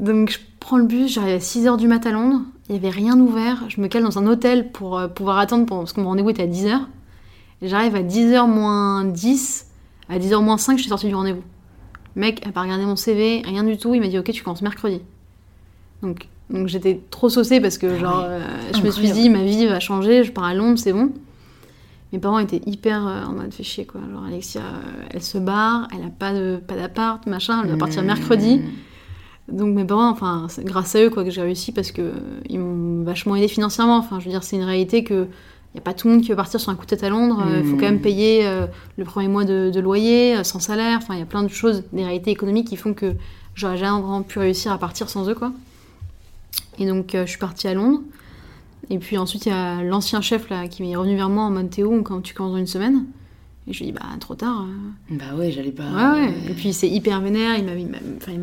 Donc 0.00 0.30
je 0.30 0.38
prends 0.58 0.76
le 0.76 0.86
bus, 0.86 1.12
j'arrive 1.14 1.34
à 1.36 1.38
6h 1.38 1.76
du 1.78 1.86
mat 1.86 2.04
à 2.04 2.10
Londres, 2.10 2.40
il 2.68 2.72
n'y 2.72 2.78
avait 2.78 2.90
rien 2.90 3.16
ouvert, 3.20 3.62
je 3.68 3.80
me 3.80 3.86
cale 3.86 4.02
dans 4.02 4.18
un 4.18 4.26
hôtel 4.26 4.72
pour 4.72 4.98
euh, 4.98 5.06
pouvoir 5.06 5.38
attendre, 5.38 5.66
pour- 5.66 5.78
parce 5.78 5.92
que 5.92 6.00
mon 6.00 6.08
rendez-vous 6.08 6.30
était 6.30 6.42
à 6.42 6.46
10h. 6.48 6.80
Et 7.62 7.68
J'arrive 7.68 7.94
à 7.94 8.02
10h 8.02 8.48
moins 8.50 9.04
10, 9.04 9.66
à 10.08 10.18
10h 10.18 10.42
moins 10.42 10.58
5, 10.58 10.76
je 10.76 10.80
suis 10.82 10.88
sortie 10.88 11.06
du 11.06 11.14
rendez-vous. 11.14 11.42
Le 12.16 12.20
mec 12.20 12.44
a 12.44 12.50
pas 12.50 12.62
regardé 12.62 12.84
mon 12.84 12.96
CV, 12.96 13.42
rien 13.44 13.62
du 13.62 13.78
tout, 13.78 13.94
il 13.94 14.00
m'a 14.00 14.08
dit 14.08 14.18
ok 14.18 14.32
tu 14.32 14.42
commences 14.42 14.62
mercredi. 14.62 15.00
Donc, 16.02 16.26
donc 16.50 16.66
j'étais 16.66 17.00
trop 17.10 17.28
saucée 17.28 17.60
parce 17.60 17.78
que 17.78 17.86
Ah 17.86 17.98
genre 17.98 18.18
ouais. 18.22 18.26
euh, 18.28 18.40
je 18.74 18.80
me 18.82 18.90
suis 18.90 19.12
dit 19.12 19.30
ma 19.30 19.44
vie 19.44 19.66
va 19.68 19.78
changer, 19.78 20.24
je 20.24 20.32
pars 20.32 20.44
à 20.44 20.54
Londres, 20.54 20.78
c'est 20.78 20.92
bon. 20.92 21.12
Mes 22.12 22.18
parents 22.18 22.38
étaient 22.38 22.60
hyper 22.66 23.06
euh, 23.06 23.24
en 23.24 23.32
mode 23.32 23.52
fait 23.54 23.62
chier 23.62 23.86
quoi. 23.86 24.00
Genre 24.12 24.24
Alexia, 24.24 24.60
euh, 24.60 25.04
elle 25.10 25.22
se 25.22 25.38
barre, 25.38 25.88
elle 25.94 26.04
a 26.04 26.10
pas 26.10 26.32
de 26.34 26.60
pas 26.66 26.76
d'appart, 26.76 27.26
machin, 27.26 27.60
elle 27.62 27.68
doit 27.70 27.78
partir 27.78 28.02
Mm. 28.02 28.06
mercredi. 28.06 28.60
Donc 29.50 29.74
mes 29.74 29.84
parents, 29.84 30.08
enfin, 30.10 30.46
c'est 30.48 30.64
grâce 30.64 30.94
à 30.94 31.02
eux 31.02 31.10
quoi 31.10 31.24
que 31.24 31.30
j'ai 31.30 31.42
réussi 31.42 31.72
parce 31.72 31.90
que 31.90 32.12
ils 32.48 32.58
m'ont 32.60 33.02
vachement 33.02 33.34
aidé 33.34 33.48
financièrement. 33.48 33.96
Enfin, 33.98 34.20
je 34.20 34.26
veux 34.26 34.30
dire, 34.30 34.42
c'est 34.44 34.56
une 34.56 34.62
réalité 34.64 35.04
que 35.04 35.26
y 35.74 35.78
a 35.78 35.80
pas 35.80 35.94
tout 35.94 36.06
le 36.06 36.14
monde 36.14 36.22
qui 36.22 36.28
veut 36.28 36.36
partir 36.36 36.60
sur 36.60 36.70
un 36.70 36.74
coup 36.74 36.84
de 36.84 36.90
tête 36.90 37.02
à 37.02 37.08
Londres. 37.08 37.42
Il 37.56 37.64
faut 37.64 37.76
Mm. 37.76 37.80
quand 37.80 37.86
même 37.86 38.00
payer 38.02 38.46
euh, 38.46 38.66
le 38.98 39.04
premier 39.04 39.28
mois 39.28 39.44
de, 39.44 39.70
de 39.74 39.80
loyer, 39.80 40.36
euh, 40.36 40.44
sans 40.44 40.60
salaire. 40.60 40.98
Enfin, 41.02 41.14
il 41.14 41.18
y 41.20 41.22
a 41.22 41.26
plein 41.26 41.42
de 41.42 41.48
choses, 41.48 41.82
des 41.94 42.04
réalités 42.04 42.30
économiques 42.30 42.68
qui 42.68 42.76
font 42.76 42.92
que 42.94 43.14
j'aurais 43.54 43.78
jamais 43.78 44.00
vraiment 44.02 44.22
pu 44.22 44.38
réussir 44.38 44.70
à 44.70 44.78
partir 44.78 45.08
sans 45.08 45.28
eux 45.28 45.34
quoi. 45.34 45.50
Et 46.78 46.86
donc 46.86 47.14
euh, 47.14 47.24
je 47.24 47.30
suis 47.30 47.38
partie 47.38 47.68
à 47.68 47.74
Londres. 47.74 48.00
Et 48.90 48.98
puis 48.98 49.16
ensuite 49.18 49.46
il 49.46 49.50
y 49.50 49.52
a 49.52 49.82
l'ancien 49.82 50.20
chef 50.20 50.48
là 50.50 50.68
qui 50.68 50.82
m'est 50.82 50.96
revenu 50.96 51.16
vers 51.16 51.28
moi 51.28 51.44
en 51.44 51.50
mode 51.50 51.70
Théo, 51.70 52.02
quand 52.02 52.20
tu 52.20 52.34
commences 52.34 52.52
dans 52.52 52.58
une 52.58 52.66
semaine? 52.66 53.04
Et 53.68 53.72
je 53.72 53.78
lui 53.78 53.88
ai 53.88 53.92
dit 53.92 53.98
bah 53.98 54.06
trop 54.18 54.34
tard. 54.34 54.66
euh, 54.68 55.14
Bah 55.16 55.36
ouais, 55.36 55.52
j'allais 55.52 55.70
pas. 55.70 55.84
Ouais, 55.84 56.20
ouais. 56.26 56.34
Et 56.50 56.54
puis 56.54 56.72
c'est 56.72 56.88
hyper 56.88 57.20
vénère. 57.20 57.56
Il 57.58 57.64
m'a, 57.64 57.72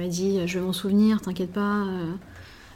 il 0.06 0.10
dit, 0.10 0.40
je 0.48 0.60
vais 0.60 0.66
m'en 0.66 0.72
souvenir, 0.74 1.20
t'inquiète 1.22 1.52
pas. 1.52 1.84
euh, 1.84 2.14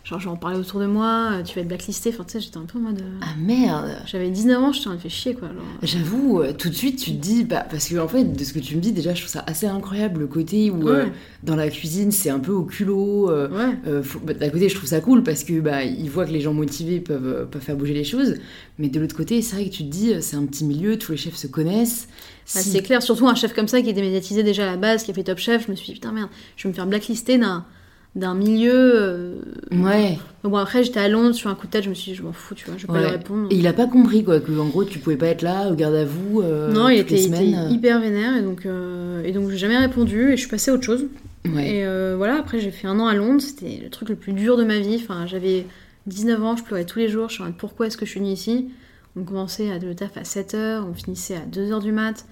Genre, 0.03 0.19
je 0.19 0.25
vais 0.25 0.31
en 0.31 0.35
parler 0.35 0.59
autour 0.59 0.81
de 0.81 0.85
moi, 0.85 1.29
euh, 1.31 1.43
tu 1.43 1.55
vas 1.55 1.61
être 1.61 1.67
blacklisté. 1.69 2.09
Enfin, 2.09 2.25
tu 2.25 2.33
sais, 2.33 2.41
j'étais 2.41 2.57
un 2.57 2.65
peu 2.65 2.77
en 2.77 2.81
mode. 2.81 2.99
euh, 2.99 3.19
Ah 3.21 3.27
merde 3.39 3.95
J'avais 4.05 4.29
19 4.29 4.61
ans, 4.61 4.73
j'étais 4.73 4.87
en 4.87 4.89
train 4.89 4.95
de 4.97 5.01
faire 5.01 5.09
chier, 5.11 5.33
quoi. 5.33 5.47
J'avoue, 5.81 6.41
euh, 6.41 6.51
tout 6.51 6.67
de 6.67 6.73
suite, 6.73 6.99
tu 6.99 7.11
te 7.11 7.21
dis, 7.21 7.45
bah, 7.45 7.65
parce 7.71 7.87
que 7.87 7.95
en 7.97 8.09
fait, 8.09 8.25
de 8.25 8.43
ce 8.43 8.51
que 8.51 8.59
tu 8.59 8.75
me 8.75 8.81
dis, 8.81 8.91
déjà, 8.91 9.13
je 9.13 9.21
trouve 9.21 9.31
ça 9.31 9.45
assez 9.47 9.65
incroyable 9.65 10.19
le 10.19 10.27
côté 10.27 10.69
où 10.71 10.89
euh, 10.89 11.05
dans 11.43 11.55
la 11.55 11.69
cuisine, 11.69 12.11
c'est 12.11 12.29
un 12.29 12.39
peu 12.39 12.51
au 12.51 12.63
culot. 12.63 13.29
euh, 13.31 13.47
Ouais. 13.49 13.77
euh, 13.87 14.03
bah, 14.25 14.33
d'un 14.33 14.49
côté, 14.49 14.67
je 14.67 14.75
trouve 14.75 14.89
ça 14.89 14.99
cool 14.99 15.23
parce 15.23 15.45
que 15.45 15.61
bah, 15.61 15.85
ils 15.85 16.09
voient 16.09 16.25
que 16.25 16.31
les 16.31 16.41
gens 16.41 16.53
motivés 16.53 16.99
peuvent, 16.99 17.47
peuvent 17.49 17.61
faire 17.61 17.77
bouger 17.77 17.93
les 17.93 18.03
choses, 18.03 18.35
mais 18.79 18.89
de 18.89 18.99
l'autre 18.99 19.15
côté, 19.15 19.41
c'est 19.41 19.55
vrai 19.55 19.69
que 19.69 19.73
tu 19.73 19.83
te 19.85 19.89
dis, 19.89 20.13
c'est 20.21 20.35
un 20.35 20.45
petit 20.45 20.65
milieu, 20.65 20.97
tous 20.99 21.13
les 21.13 21.17
chefs 21.17 21.37
se 21.37 21.47
connaissent. 21.47 22.07
Bah, 22.53 22.59
Si- 22.59 22.71
c'est 22.71 22.81
clair, 22.81 23.01
surtout 23.01 23.25
un 23.29 23.35
chef 23.35 23.53
comme 23.53 23.69
ça 23.69 23.81
qui 23.81 23.89
était 23.89 24.01
médiatisé 24.01 24.43
déjà 24.43 24.63
à 24.63 24.71
la 24.71 24.75
base, 24.77 25.03
qui 25.03 25.11
a 25.11 25.13
fait 25.13 25.23
Top 25.23 25.37
Chef. 25.37 25.65
Je 25.65 25.71
me 25.71 25.77
suis 25.77 25.85
dit, 25.85 25.93
putain, 25.93 26.11
merde, 26.11 26.27
je 26.57 26.63
vais 26.63 26.69
me 26.71 26.73
faire 26.75 26.87
blacklister 26.87 27.37
d'un, 27.37 27.65
d'un 28.15 28.35
milieu. 28.35 28.71
euh, 28.73 29.35
Ouais. 29.71 30.17
Bon, 30.43 30.57
après, 30.57 30.83
j'étais 30.83 30.99
à 30.99 31.07
Londres, 31.07 31.33
sur 31.33 31.49
un 31.49 31.55
coup 31.55 31.67
de 31.67 31.71
tête, 31.71 31.83
je 31.85 31.89
me 31.89 31.93
suis 31.95 32.11
dit, 32.11 32.17
je 32.17 32.23
m'en 32.23 32.33
fous, 32.33 32.53
tu 32.53 32.65
vois, 32.65 32.75
je 32.77 32.81
vais 32.81 32.87
pas 32.87 32.93
Ouais. 32.93 33.01
lui 33.05 33.07
répondre. 33.11 33.47
Et 33.49 33.55
il 33.55 33.65
a 33.67 33.73
pas 33.73 33.87
compris 33.87 34.23
quoi, 34.23 34.39
que 34.39 34.51
en 34.59 34.67
gros, 34.67 34.83
tu 34.83 34.99
pouvais 34.99 35.15
pas 35.15 35.27
être 35.27 35.41
là 35.41 35.69
au 35.71 35.75
garde 35.75 35.95
à 35.95 36.05
vous. 36.05 36.41
euh, 36.41 36.71
non, 36.71 36.89
il 36.89 36.99
était, 36.99 37.21
il 37.21 37.33
euh. 37.55 37.69
hyper 37.69 37.99
vénère, 38.01 38.37
et 38.37 38.41
donc, 38.41 38.65
euh, 38.65 39.23
et 39.23 39.31
donc 39.31 39.49
j'ai 39.49 39.57
jamais 39.57 39.77
répondu, 39.77 40.29
et 40.33 40.35
je 40.35 40.41
suis 40.41 40.49
passée 40.49 40.69
à 40.71 40.73
autre 40.73 40.83
chose. 40.83 41.05
Ouais. 41.45 41.77
Et 41.77 41.85
euh, 41.85 42.15
voilà, 42.17 42.35
après, 42.35 42.59
j'ai 42.59 42.71
fait 42.71 42.87
un 42.87 42.99
an 42.99 43.07
à 43.07 43.15
Londres, 43.15 43.41
c'était 43.41 43.79
le 43.83 43.89
truc 43.89 44.09
le 44.09 44.15
plus 44.15 44.33
dur 44.33 44.57
de 44.57 44.63
ma 44.63 44.79
vie. 44.79 44.99
Enfin, 45.01 45.25
j'avais 45.25 45.65
19 46.07 46.43
ans, 46.43 46.55
je 46.55 46.63
pleurais 46.63 46.85
tous 46.85 46.99
les 46.99 47.07
jours, 47.09 47.29
je 47.29 47.41
me 47.41 47.51
pourquoi 47.51 47.87
est-ce 47.87 47.97
que 47.97 48.05
je 48.05 48.11
suis 48.11 48.19
venue 48.19 48.31
ici? 48.31 48.69
On 49.15 49.23
commençait 49.23 49.71
à 49.71 49.77
le 49.79 49.93
taf 49.95 50.17
à 50.17 50.23
7h, 50.23 50.83
on 50.89 50.93
finissait 50.93 51.35
à 51.35 51.45
2h 51.45 51.81
du 51.81 51.91
mat. 51.91 52.25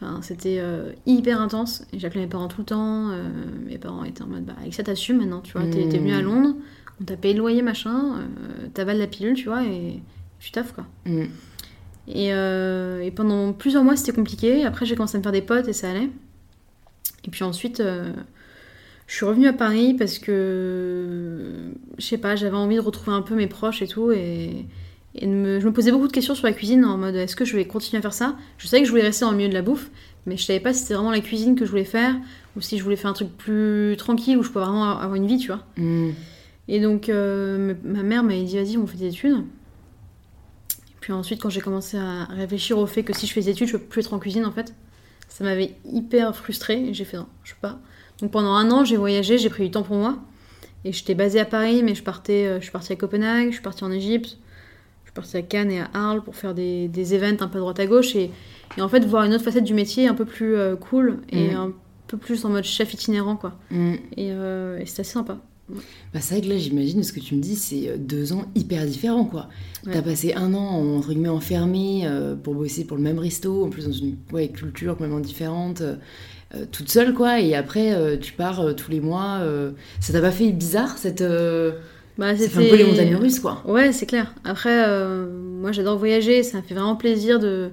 Enfin, 0.00 0.20
c'était 0.22 0.58
euh, 0.60 0.92
hyper 1.06 1.40
intense. 1.40 1.84
J'appelais 1.92 2.20
mes 2.20 2.26
parents 2.28 2.46
tout 2.48 2.60
le 2.60 2.66
temps. 2.66 3.10
euh, 3.10 3.28
mes 3.66 3.78
parents 3.78 4.04
étaient 4.04 4.22
en 4.22 4.28
mode, 4.28 4.44
bah, 4.44 4.54
Alexia, 4.60 4.84
t'assumes 4.84 5.18
maintenant, 5.18 5.40
tu 5.40 5.52
vois. 5.52 5.62
T'es, 5.68 5.82
venue 5.98 6.12
à 6.14 6.20
Mm. 6.22 6.24
Londres, 6.24 6.54
on 7.00 7.04
t'a 7.04 7.16
payé 7.16 7.34
le 7.34 7.40
loyer, 7.40 7.62
machin, 7.62 8.18
euh, 8.20 8.68
t'avales 8.74 8.98
la 8.98 9.08
pilule, 9.08 9.34
tu 9.34 9.46
vois, 9.46 9.64
et 9.64 10.00
tu 10.38 10.52
taffes, 10.52 10.72
quoi. 10.72 10.86
Mm. 11.04 11.22
Et, 12.08 12.32
euh, 12.32 13.00
et 13.00 13.10
pendant 13.10 13.52
plusieurs 13.52 13.82
mois, 13.84 13.96
c'était 13.96 14.12
compliqué. 14.12 14.64
Après, 14.64 14.86
j'ai 14.86 14.94
commencé 14.94 15.16
à 15.16 15.18
me 15.18 15.22
faire 15.24 15.32
des 15.32 15.42
potes 15.42 15.66
et 15.68 15.72
ça 15.72 15.90
allait. 15.90 16.08
Et 17.24 17.30
puis 17.30 17.42
ensuite, 17.44 17.82
je 17.82 19.14
suis 19.14 19.26
revenue 19.26 19.48
à 19.48 19.52
Paris 19.52 19.94
parce 19.94 20.18
que, 20.18 21.54
je 21.98 22.04
sais 22.04 22.18
pas, 22.18 22.36
j'avais 22.36 22.56
envie 22.56 22.76
de 22.76 22.80
retrouver 22.80 23.16
un 23.16 23.22
peu 23.22 23.34
mes 23.34 23.46
proches 23.48 23.82
et 23.82 23.88
tout. 23.88 24.12
Et, 24.12 24.64
et 25.14 25.26
de 25.26 25.32
me- 25.32 25.60
je 25.60 25.66
me 25.66 25.72
posais 25.72 25.90
beaucoup 25.90 26.06
de 26.06 26.12
questions 26.12 26.34
sur 26.34 26.46
la 26.46 26.52
cuisine 26.52 26.84
en 26.84 26.98
mode 26.98 27.14
est-ce 27.16 27.36
que 27.36 27.44
je 27.44 27.56
vais 27.56 27.64
continuer 27.66 27.98
à 27.98 28.02
faire 28.02 28.12
ça? 28.12 28.36
Je 28.58 28.66
savais 28.66 28.82
que 28.82 28.86
je 28.86 28.90
voulais 28.92 29.02
rester 29.02 29.24
dans 29.24 29.30
le 29.30 29.36
milieu 29.36 29.48
de 29.48 29.54
la 29.54 29.62
bouffe, 29.62 29.90
mais 30.26 30.36
je 30.36 30.44
savais 30.44 30.60
pas 30.60 30.72
si 30.72 30.80
c'était 30.82 30.94
vraiment 30.94 31.10
la 31.10 31.20
cuisine 31.20 31.56
que 31.56 31.64
je 31.64 31.70
voulais 31.70 31.84
faire 31.84 32.14
ou 32.56 32.60
si 32.60 32.78
je 32.78 32.84
voulais 32.84 32.96
faire 32.96 33.10
un 33.10 33.14
truc 33.14 33.36
plus 33.36 33.94
tranquille 33.96 34.36
où 34.36 34.42
je 34.42 34.50
pouvais 34.50 34.64
vraiment 34.64 34.98
avoir 34.98 35.14
une 35.14 35.26
vie, 35.26 35.38
tu 35.38 35.48
vois. 35.48 35.64
Mm. 35.76 36.10
Et 36.68 36.80
donc, 36.80 37.08
euh, 37.08 37.74
ma 37.82 38.02
mère 38.02 38.22
m'avait 38.22 38.42
dit, 38.42 38.56
vas-y, 38.56 38.76
on 38.76 38.86
fait 38.86 38.98
des 38.98 39.06
études. 39.06 39.38
Et 39.38 40.94
puis 41.00 41.12
ensuite, 41.12 41.40
quand 41.40 41.48
j'ai 41.48 41.62
commencé 41.62 41.96
à 41.96 42.24
réfléchir 42.26 42.78
au 42.78 42.86
fait 42.86 43.02
que 43.02 43.16
si 43.16 43.26
je 43.26 43.32
fais 43.32 43.40
des 43.40 43.50
études, 43.50 43.68
je 43.68 43.76
peux 43.78 43.84
plus 43.84 44.00
être 44.00 44.12
en 44.12 44.18
cuisine, 44.18 44.44
en 44.44 44.52
fait, 44.52 44.74
ça 45.28 45.44
m'avait 45.44 45.76
hyper 45.90 46.36
frustrée. 46.36 46.88
Et 46.88 46.94
j'ai 46.94 47.04
fait, 47.04 47.16
non, 47.16 47.26
je 47.44 47.54
peux 47.54 47.60
pas. 47.62 47.78
Donc 48.20 48.30
pendant 48.32 48.52
un 48.52 48.70
an, 48.70 48.84
j'ai 48.84 48.96
voyagé, 48.96 49.38
j'ai 49.38 49.48
pris 49.48 49.64
du 49.64 49.70
temps 49.70 49.82
pour 49.82 49.96
moi. 49.96 50.18
Et 50.84 50.92
j'étais 50.92 51.14
basée 51.14 51.40
à 51.40 51.44
Paris, 51.44 51.82
mais 51.82 51.94
je, 51.94 52.02
partais, 52.02 52.46
euh, 52.46 52.58
je 52.58 52.64
suis 52.64 52.72
partie 52.72 52.92
à 52.92 52.96
Copenhague, 52.96 53.48
je 53.48 53.54
suis 53.54 53.62
partie 53.62 53.84
en 53.84 53.90
Égypte, 53.90 54.36
partie 55.20 55.36
à 55.36 55.42
Cannes 55.42 55.70
et 55.70 55.80
à 55.80 55.88
Arles 55.94 56.22
pour 56.22 56.34
faire 56.36 56.54
des, 56.54 56.88
des 56.88 57.14
events 57.14 57.40
un 57.42 57.48
peu 57.48 57.58
à 57.58 57.60
droite 57.60 57.80
à 57.80 57.86
gauche. 57.86 58.14
Et, 58.16 58.30
et 58.76 58.80
en 58.82 58.88
fait, 58.88 59.04
voir 59.04 59.24
une 59.24 59.34
autre 59.34 59.44
facette 59.44 59.64
du 59.64 59.74
métier 59.74 60.08
un 60.08 60.14
peu 60.14 60.24
plus 60.24 60.54
euh, 60.56 60.76
cool 60.76 61.18
et 61.30 61.48
Mhm. 61.50 61.56
un 61.56 61.72
peu 62.06 62.16
plus 62.16 62.44
en 62.44 62.48
mode 62.50 62.64
chef 62.64 62.94
itinérant, 62.94 63.36
quoi. 63.36 63.54
Mm. 63.70 63.92
Et, 64.16 64.30
euh, 64.32 64.78
et 64.78 64.86
c'était 64.86 65.00
assez 65.02 65.12
sympa. 65.12 65.38
Bah, 66.14 66.20
c'est 66.20 66.36
vrai 66.36 66.42
que 66.42 66.48
là, 66.48 66.56
j'imagine 66.56 67.02
ce 67.02 67.12
que 67.12 67.20
tu 67.20 67.34
me 67.34 67.42
dis, 67.42 67.54
c'est 67.54 67.88
euh, 67.90 67.96
deux 67.98 68.32
ans 68.32 68.46
hyper 68.54 68.86
différents, 68.86 69.26
quoi. 69.26 69.48
Ouais. 69.86 69.92
T'as 69.92 70.00
passé 70.00 70.32
un 70.32 70.54
an, 70.54 70.96
entre 70.96 71.08
guillemets, 71.10 71.28
enfermé 71.28 72.06
euh, 72.06 72.34
pour 72.34 72.54
bosser 72.54 72.84
pour 72.86 72.96
le 72.96 73.02
même 73.02 73.18
resto, 73.18 73.64
en 73.66 73.68
plus 73.68 73.84
dans 73.84 73.92
une 73.92 74.16
ouais, 74.32 74.48
culture 74.48 74.92
complètement 74.94 75.20
différente, 75.20 75.82
euh, 75.82 75.96
toute 76.72 76.88
seule, 76.90 77.12
quoi. 77.12 77.40
Et 77.40 77.54
après, 77.54 77.92
euh, 77.94 78.16
tu 78.16 78.32
pars 78.32 78.74
tous 78.74 78.90
les 78.90 79.00
mois. 79.00 79.42
Ça 80.00 80.14
t'a 80.14 80.20
pas 80.22 80.30
fait 80.30 80.50
bizarre, 80.52 80.96
cette... 80.96 81.22
Bah, 82.18 82.34
fait 82.36 82.46
un 82.56 82.68
peu 82.68 82.76
les 82.76 82.84
montagnes 82.84 83.14
russes, 83.16 83.40
quoi. 83.40 83.62
Ouais, 83.64 83.92
c'est 83.92 84.06
clair. 84.06 84.34
Après, 84.44 84.84
euh, 84.88 85.26
moi 85.30 85.72
j'adore 85.72 85.98
voyager, 85.98 86.42
ça 86.42 86.58
me 86.58 86.62
fait 86.62 86.74
vraiment 86.74 86.96
plaisir 86.96 87.38
de, 87.38 87.70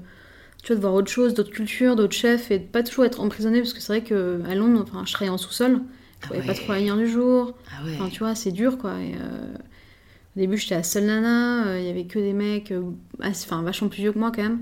tu 0.63 0.67
vois, 0.67 0.75
de 0.77 0.81
voir 0.81 0.93
autre 0.93 1.10
chose, 1.12 1.34
d'autres 1.34 1.51
cultures, 1.51 1.95
d'autres 1.95 2.15
chefs 2.15 2.51
et 2.51 2.60
de 2.60 2.65
pas 2.65 2.84
toujours 2.84 3.05
être 3.05 3.21
emprisonné 3.21 3.60
parce 3.60 3.73
que 3.73 3.81
c'est 3.81 3.93
vrai 3.93 4.03
que 4.03 4.41
à 4.47 4.55
Londres, 4.55 4.86
enfin, 4.88 5.03
je 5.05 5.13
travaillais 5.13 5.34
en 5.34 5.38
sous-sol, 5.38 5.81
je 6.21 6.25
Ah 6.25 6.27
voyais 6.27 6.41
ouais. 6.41 6.47
pas 6.47 6.53
trop 6.53 6.71
la 6.73 6.79
lumière 6.79 6.97
du 6.97 7.08
jour, 7.08 7.53
Ah 7.71 7.84
ouais. 7.86 7.93
enfin, 7.95 8.10
tu 8.10 8.19
vois, 8.19 8.36
c'est 8.36 8.51
dur 8.51 8.77
quoi. 8.77 8.93
Et, 8.99 9.13
euh, 9.15 9.55
au 10.36 10.39
début, 10.39 10.58
j'étais 10.58 10.75
la 10.75 10.84
seule 10.84 11.05
nana, 11.05 11.67
euh, 11.67 11.79
il 11.79 11.86
y 11.86 11.89
avait 11.89 12.05
que 12.05 12.19
des 12.19 12.34
mecs, 12.34 12.73
assez- 13.21 13.45
enfin, 13.49 13.63
vachement 13.63 13.88
plus 13.89 14.01
vieux 14.01 14.12
que 14.12 14.19
moi 14.19 14.31
quand 14.36 14.43
même. 14.43 14.60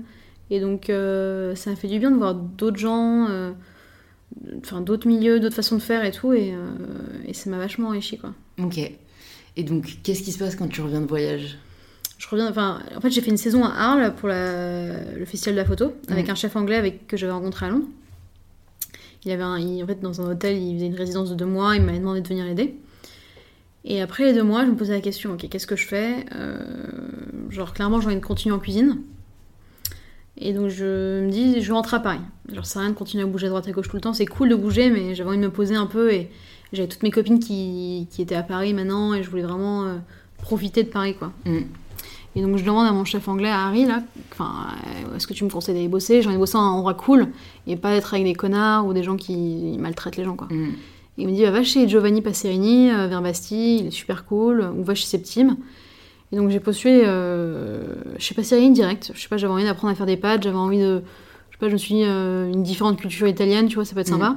Et 0.50 0.60
donc, 0.60 0.88
euh, 0.90 1.54
ça 1.54 1.70
m'a 1.70 1.76
fait 1.76 1.88
du 1.88 1.98
bien 1.98 2.10
de 2.10 2.16
voir 2.16 2.34
d'autres 2.34 2.78
gens, 2.78 3.26
euh, 3.28 3.52
enfin, 4.62 4.80
d'autres 4.80 5.06
milieux, 5.08 5.40
d'autres 5.40 5.54
façons 5.56 5.76
de 5.76 5.82
faire 5.82 6.04
et 6.04 6.10
tout, 6.10 6.32
et, 6.32 6.52
euh, 6.54 6.66
et 7.26 7.34
ça 7.34 7.50
m'a 7.50 7.58
vachement 7.58 7.88
enrichi 7.88 8.18
quoi. 8.18 8.32
Ok. 8.62 8.78
Et 9.56 9.62
donc, 9.62 9.98
qu'est-ce 10.02 10.22
qui 10.22 10.32
se 10.32 10.38
passe 10.38 10.56
quand 10.56 10.68
tu 10.68 10.80
reviens 10.80 11.00
de 11.00 11.06
voyage? 11.06 11.58
Je 12.18 12.28
reviens, 12.28 12.48
enfin, 12.48 12.80
en 12.96 13.00
fait, 13.00 13.10
j'ai 13.10 13.20
fait 13.20 13.30
une 13.30 13.36
saison 13.36 13.64
à 13.64 13.70
Arles 13.72 14.14
pour 14.16 14.28
la- 14.28 15.14
le 15.16 15.24
festival 15.24 15.54
de 15.54 15.60
la 15.60 15.64
photo 15.66 15.92
avec 16.08 16.28
un 16.28 16.34
chef 16.34 16.56
anglais 16.56 16.76
avec 16.76 17.06
que 17.06 17.16
j'avais 17.16 17.32
rencontré 17.32 17.66
à 17.66 17.68
Londres. 17.70 17.86
Il 19.24 19.30
avait 19.32 19.42
un, 19.42 19.58
il- 19.58 19.82
en 19.82 19.86
fait, 19.86 20.00
dans 20.00 20.20
un 20.20 20.30
hôtel, 20.30 20.56
il 20.60 20.74
faisait 20.76 20.86
une 20.86 20.94
résidence 20.94 21.30
de 21.30 21.34
deux 21.34 21.46
mois, 21.46 21.76
il 21.76 21.82
m'avait 21.82 21.98
demandé 21.98 22.20
de 22.20 22.28
venir 22.28 22.44
l'aider. 22.44 22.74
Et 23.84 24.00
après 24.00 24.24
les 24.24 24.32
deux 24.32 24.42
mois, 24.42 24.64
je 24.64 24.70
me 24.70 24.76
posais 24.76 24.92
la 24.94 25.00
question, 25.00 25.32
ok, 25.34 25.48
qu'est-ce 25.48 25.66
que 25.66 25.76
je 25.76 25.86
fais? 25.86 26.24
Euh, 26.34 26.58
Genre, 27.50 27.72
clairement, 27.74 28.00
j'ai 28.00 28.06
envie 28.06 28.16
de 28.16 28.20
continuer 28.24 28.54
en 28.54 28.58
cuisine. 28.58 28.98
Et 30.36 30.52
donc, 30.52 30.68
je 30.68 31.20
me 31.24 31.30
dis, 31.30 31.60
je 31.62 31.72
rentre 31.72 31.94
à 31.94 32.00
Paris. 32.00 32.18
Genre, 32.52 32.64
ça 32.66 32.72
sert 32.74 32.80
à 32.80 32.84
rien 32.86 32.92
de 32.92 32.96
continuer 32.98 33.22
à 33.22 33.26
bouger 33.26 33.46
à 33.46 33.50
droite 33.50 33.68
à 33.68 33.70
gauche 33.72 33.88
tout 33.88 33.96
le 33.96 34.00
temps. 34.00 34.12
C'est 34.14 34.26
cool 34.26 34.48
de 34.48 34.56
bouger, 34.56 34.90
mais 34.90 35.14
j'avais 35.14 35.28
envie 35.28 35.38
de 35.38 35.42
me 35.44 35.50
poser 35.50 35.76
un 35.76 35.86
peu. 35.86 36.12
Et 36.12 36.30
j'avais 36.74 36.88
toutes 36.88 37.02
mes 37.02 37.10
copines 37.10 37.38
qui, 37.38 38.06
qui 38.10 38.22
étaient 38.22 38.34
à 38.34 38.42
Paris 38.42 38.74
maintenant, 38.74 39.14
et 39.14 39.22
je 39.22 39.30
voulais 39.30 39.42
vraiment 39.42 39.84
euh, 39.84 39.96
profiter 40.42 40.82
de 40.82 40.88
Paris, 40.88 41.14
quoi. 41.16 41.32
Mm. 41.46 41.58
Et 42.36 42.42
donc 42.42 42.56
je 42.56 42.64
demande 42.64 42.86
à 42.86 42.92
mon 42.92 43.04
chef 43.04 43.28
anglais, 43.28 43.48
à 43.48 43.66
Harry, 43.66 43.84
là, 43.84 44.02
euh, 44.40 45.16
est-ce 45.16 45.26
que 45.26 45.34
tu 45.34 45.44
me 45.44 45.50
conseilles 45.50 45.74
d'aller 45.76 45.86
bosser? 45.88 46.18
Envie 46.26 46.34
de 46.34 46.38
bosser 46.40 46.54
dans 46.54 46.62
un 46.64 46.70
endroit 46.70 46.94
cool 46.94 47.28
et 47.68 47.76
pas 47.76 47.92
être 47.92 48.12
avec 48.14 48.26
des 48.26 48.34
connards 48.34 48.86
ou 48.86 48.92
des 48.92 49.04
gens 49.04 49.16
qui 49.16 49.76
maltraitent 49.78 50.16
les 50.16 50.24
gens, 50.24 50.34
quoi. 50.36 50.48
Mm. 50.50 50.70
Et 51.16 51.22
il 51.22 51.28
me 51.28 51.32
dit, 51.32 51.42
bah, 51.42 51.52
va 51.52 51.62
chez 51.62 51.88
Giovanni 51.88 52.22
Passerini, 52.22 52.90
euh, 52.90 53.06
vers 53.06 53.22
Bastille, 53.22 53.78
il 53.80 53.86
est 53.86 53.90
super 53.92 54.24
cool, 54.24 54.68
ou 54.76 54.82
va 54.82 54.94
chez 54.96 55.06
Septime. 55.06 55.56
Et 56.32 56.36
donc 56.36 56.50
j'ai 56.50 56.58
postulé 56.58 57.02
euh, 57.04 57.84
chez 58.18 58.34
Passerini 58.34 58.72
direct. 58.72 59.12
Je 59.14 59.20
sais 59.22 59.28
pas, 59.28 59.36
j'avais 59.36 59.52
envie 59.52 59.62
d'apprendre 59.62 59.92
à 59.92 59.94
faire 59.94 60.06
des 60.06 60.16
pâtes, 60.16 60.42
j'avais 60.42 60.56
envie 60.56 60.80
de. 60.80 61.02
Je 61.50 61.54
sais 61.56 61.58
pas, 61.60 61.68
je 61.68 61.74
me 61.74 61.78
suis 61.78 61.94
dit, 61.94 62.02
euh, 62.04 62.50
une 62.50 62.64
différente 62.64 62.98
culture 62.98 63.28
italienne, 63.28 63.68
tu 63.68 63.76
vois, 63.76 63.84
ça 63.84 63.94
peut 63.94 64.00
être 64.00 64.10
Mhm. 64.10 64.18
sympa. 64.18 64.36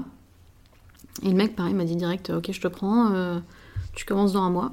Et 1.24 1.30
le 1.30 1.36
mec, 1.36 1.56
pareil, 1.56 1.74
m'a 1.74 1.84
dit 1.86 1.96
direct, 1.96 2.30
ok, 2.30 2.50
je 2.52 2.62
te 2.62 2.68
prends, 2.68 3.12
euh, 3.14 3.40
tu 3.96 4.06
commences 4.06 4.34
dans 4.34 4.44
un 4.44 4.50
mois. 4.50 4.72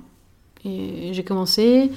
Et 0.65 1.11
j'ai 1.13 1.25
commencé. 1.25 1.91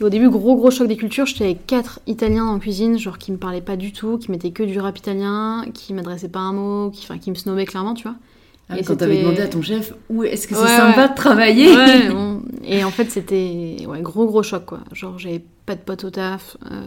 Et 0.00 0.04
au 0.04 0.08
début, 0.08 0.30
gros 0.30 0.56
gros 0.56 0.70
choc 0.70 0.88
des 0.88 0.96
cultures, 0.96 1.26
j'étais 1.26 1.44
avec 1.44 1.66
quatre 1.66 2.00
Italiens 2.06 2.46
en 2.46 2.58
cuisine, 2.58 2.98
genre 2.98 3.18
qui 3.18 3.32
me 3.32 3.36
parlaient 3.36 3.60
pas 3.60 3.76
du 3.76 3.92
tout, 3.92 4.16
qui 4.18 4.30
mettaient 4.30 4.50
que 4.50 4.62
du 4.62 4.78
rap 4.80 4.96
italien, 4.98 5.64
qui 5.74 5.92
m'adressaient 5.92 6.28
pas 6.30 6.40
un 6.40 6.52
mot, 6.52 6.90
qui, 6.90 7.04
enfin, 7.04 7.18
qui 7.18 7.30
me 7.30 7.34
snobbaient 7.36 7.66
clairement, 7.66 7.94
tu 7.94 8.04
vois. 8.04 8.16
Ah, 8.70 8.78
Et 8.78 8.84
quand 8.84 8.96
t'avais 8.96 9.20
demandé 9.22 9.40
à 9.42 9.48
ton 9.48 9.60
chef, 9.62 9.92
où 10.08 10.22
est-ce 10.22 10.46
que 10.46 10.54
c'est 10.54 10.62
Ouais, 10.62 10.68
sympa 10.68 11.02
ouais. 11.02 11.08
de 11.10 11.14
travailler 11.14 11.76
Ouais. 11.76 12.08
Et 12.64 12.84
en 12.84 12.90
fait, 12.90 13.10
c'était 13.10 13.78
ouais, 13.88 14.00
gros 14.00 14.26
gros 14.26 14.42
choc 14.44 14.64
quoi. 14.64 14.78
Genre, 14.92 15.18
j'avais 15.18 15.42
pas 15.66 15.74
de 15.74 15.80
potes 15.80 16.04
au 16.04 16.10
taf. 16.10 16.56
euh. 16.70 16.80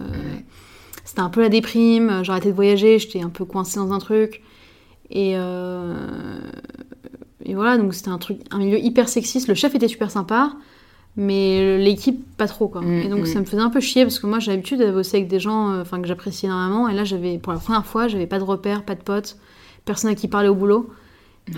C'était 1.03 1.19
un 1.19 1.29
peu 1.29 1.41
la 1.41 1.49
déprime. 1.49 2.23
Arrêté 2.27 2.49
de 2.49 2.55
voyager, 2.55 2.97
j'étais 2.99 3.21
un 3.21 3.29
peu 3.29 3.43
coincée 3.43 3.77
dans 3.79 3.91
un 3.91 3.99
truc. 3.99 4.41
Et, 5.13 5.33
euh, 5.37 5.93
et 7.45 7.53
voilà, 7.53 7.77
donc 7.77 7.93
c'était 7.93 8.09
un 8.09 8.17
truc, 8.17 8.39
un 8.51 8.57
milieu 8.57 8.79
hyper 8.79 9.07
sexiste. 9.07 9.47
Le 9.47 9.53
chef 9.53 9.75
était 9.75 9.87
super 9.87 10.11
sympa, 10.11 10.53
mais 11.15 11.77
l'équipe 11.77 12.25
pas 12.35 12.47
trop 12.47 12.67
quoi. 12.67 12.81
Mm, 12.81 13.01
et 13.01 13.07
donc 13.09 13.21
mm. 13.21 13.25
ça 13.27 13.39
me 13.39 13.45
faisait 13.45 13.61
un 13.61 13.69
peu 13.69 13.79
chier 13.79 14.03
parce 14.03 14.19
que 14.19 14.25
moi 14.25 14.39
j'ai 14.39 14.51
l'habitude 14.51 14.79
de 14.79 14.91
bosser 14.91 15.17
avec 15.17 15.29
des 15.29 15.39
gens, 15.39 15.71
euh, 15.71 15.81
enfin 15.83 16.01
que 16.01 16.07
j'apprécie 16.07 16.47
énormément. 16.47 16.89
Et 16.89 16.95
là, 16.95 17.03
j'avais 17.03 17.37
pour 17.37 17.53
la 17.53 17.59
première 17.59 17.85
fois, 17.85 18.07
j'avais 18.07 18.27
pas 18.27 18.39
de 18.39 18.43
repères, 18.43 18.83
pas 18.83 18.95
de 18.95 19.03
potes, 19.03 19.37
personne 19.85 20.09
à 20.09 20.15
qui 20.15 20.27
parler 20.27 20.49
au 20.49 20.55
boulot. 20.55 20.91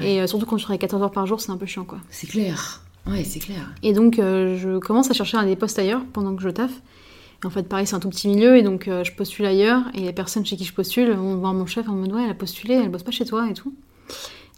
Et 0.02 0.22
euh, 0.22 0.28
surtout 0.28 0.46
quand 0.46 0.58
tu 0.58 0.64
travailles 0.64 0.80
14 0.80 1.04
heures 1.04 1.12
par 1.12 1.26
jour, 1.26 1.40
c'est 1.40 1.52
un 1.52 1.58
peu 1.58 1.66
chiant 1.66 1.86
quoi. 1.86 2.00
C'est 2.10 2.28
clair. 2.28 2.82
Ouais, 3.08 3.24
c'est 3.24 3.40
clair. 3.40 3.72
Et 3.84 3.94
donc, 3.94 4.18
euh, 4.18 4.58
je 4.58 4.80
commence 4.80 5.12
à 5.12 5.14
chercher 5.14 5.38
un 5.38 5.46
des 5.46 5.56
postes 5.56 5.78
ailleurs 5.78 6.02
pendant 6.12 6.36
que 6.36 6.42
je 6.42 6.50
taffe. 6.50 6.82
En 7.46 7.50
fait, 7.52 7.64
pareil, 7.64 7.86
c'est 7.86 7.96
un 7.96 8.00
tout 8.00 8.10
petit 8.10 8.28
milieu, 8.28 8.58
et 8.58 8.64
donc 8.64 8.88
euh, 8.88 9.04
je 9.04 9.14
postule 9.14 9.46
ailleurs, 9.46 9.84
et 9.94 10.02
les 10.02 10.14
personnes 10.14 10.46
chez 10.46 10.58
qui 10.58 10.64
je 10.64 10.74
postule 10.74 11.12
vont 11.12 11.38
voir 11.38 11.54
mon 11.54 11.66
chef 11.66 11.88
en 11.88 11.94
mode 11.94 12.12
Ouais, 12.12 12.24
elle 12.24 12.32
a 12.32 12.36
postulé, 12.36 12.74
elle 12.74 12.90
bosse 12.90 13.04
pas 13.04 13.12
chez 13.12 13.26
toi 13.26 13.48
et 13.50 13.54
tout. 13.54 13.74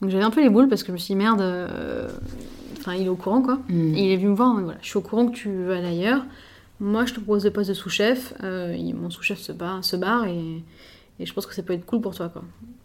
Donc 0.01 0.09
j'avais 0.09 0.23
un 0.23 0.29
peu 0.29 0.41
les 0.41 0.49
boules 0.49 0.69
parce 0.69 0.83
que 0.83 0.87
je 0.87 0.93
me 0.93 0.97
suis 0.97 1.13
dit 1.13 1.17
Merde, 1.17 1.41
euh, 1.41 2.07
enfin, 2.77 2.93
il 2.93 3.05
est 3.05 3.09
au 3.09 3.15
courant 3.15 3.41
quoi. 3.41 3.59
Mm. 3.67 3.95
Et 3.95 4.05
il 4.05 4.11
est 4.11 4.17
venu 4.17 4.29
me 4.29 4.35
voir 4.35 4.49
en 4.49 4.53
mode 4.53 4.63
Voilà, 4.63 4.79
je 4.81 4.87
suis 4.87 4.97
au 4.97 5.01
courant 5.01 5.27
que 5.27 5.35
tu 5.35 5.49
veux 5.49 5.73
aller 5.73 5.87
ailleurs. 5.87 6.23
Moi, 6.79 7.05
je 7.05 7.13
te 7.13 7.19
propose 7.19 7.43
le 7.43 7.51
poste 7.51 7.69
de 7.69 7.73
sous-chef. 7.73 8.33
Euh, 8.43 8.77
mon 8.93 9.09
sous-chef 9.09 9.39
se 9.39 9.51
barre, 9.51 9.83
se 9.83 9.95
barre 9.95 10.25
et, 10.25 10.63
et 11.19 11.25
je 11.25 11.33
pense 11.33 11.45
que 11.45 11.55
ça 11.55 11.63
peut 11.63 11.73
être 11.73 11.85
cool 11.85 11.99
pour 11.99 12.15
toi 12.15 12.29
quoi. 12.29 12.43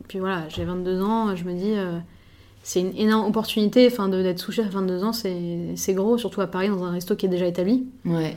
Puis 0.09 0.19
voilà, 0.19 0.49
j'ai 0.49 0.65
22 0.65 1.01
ans, 1.01 1.37
je 1.37 1.45
me 1.45 1.53
dis. 1.53 1.75
c'est 2.65 2.81
une 2.81 2.97
énorme 2.97 3.29
opportunité. 3.29 3.87
Enfin, 3.87 4.09
d'être 4.09 4.41
sous-chef 4.41 4.67
à 4.67 4.71
22 4.71 5.05
ans, 5.05 5.13
c'est 5.13 5.75
c'est 5.77 5.95
gros, 5.95 6.19
surtout 6.19 6.41
à 6.41 6.49
Paris, 6.49 6.69
dans 6.69 6.83
un 6.83 6.91
resto 6.91 7.15
qui 7.15 7.27
est 7.27 7.29
déjà 7.29 7.47
établi. 7.47 7.87
Ouais. 8.05 8.37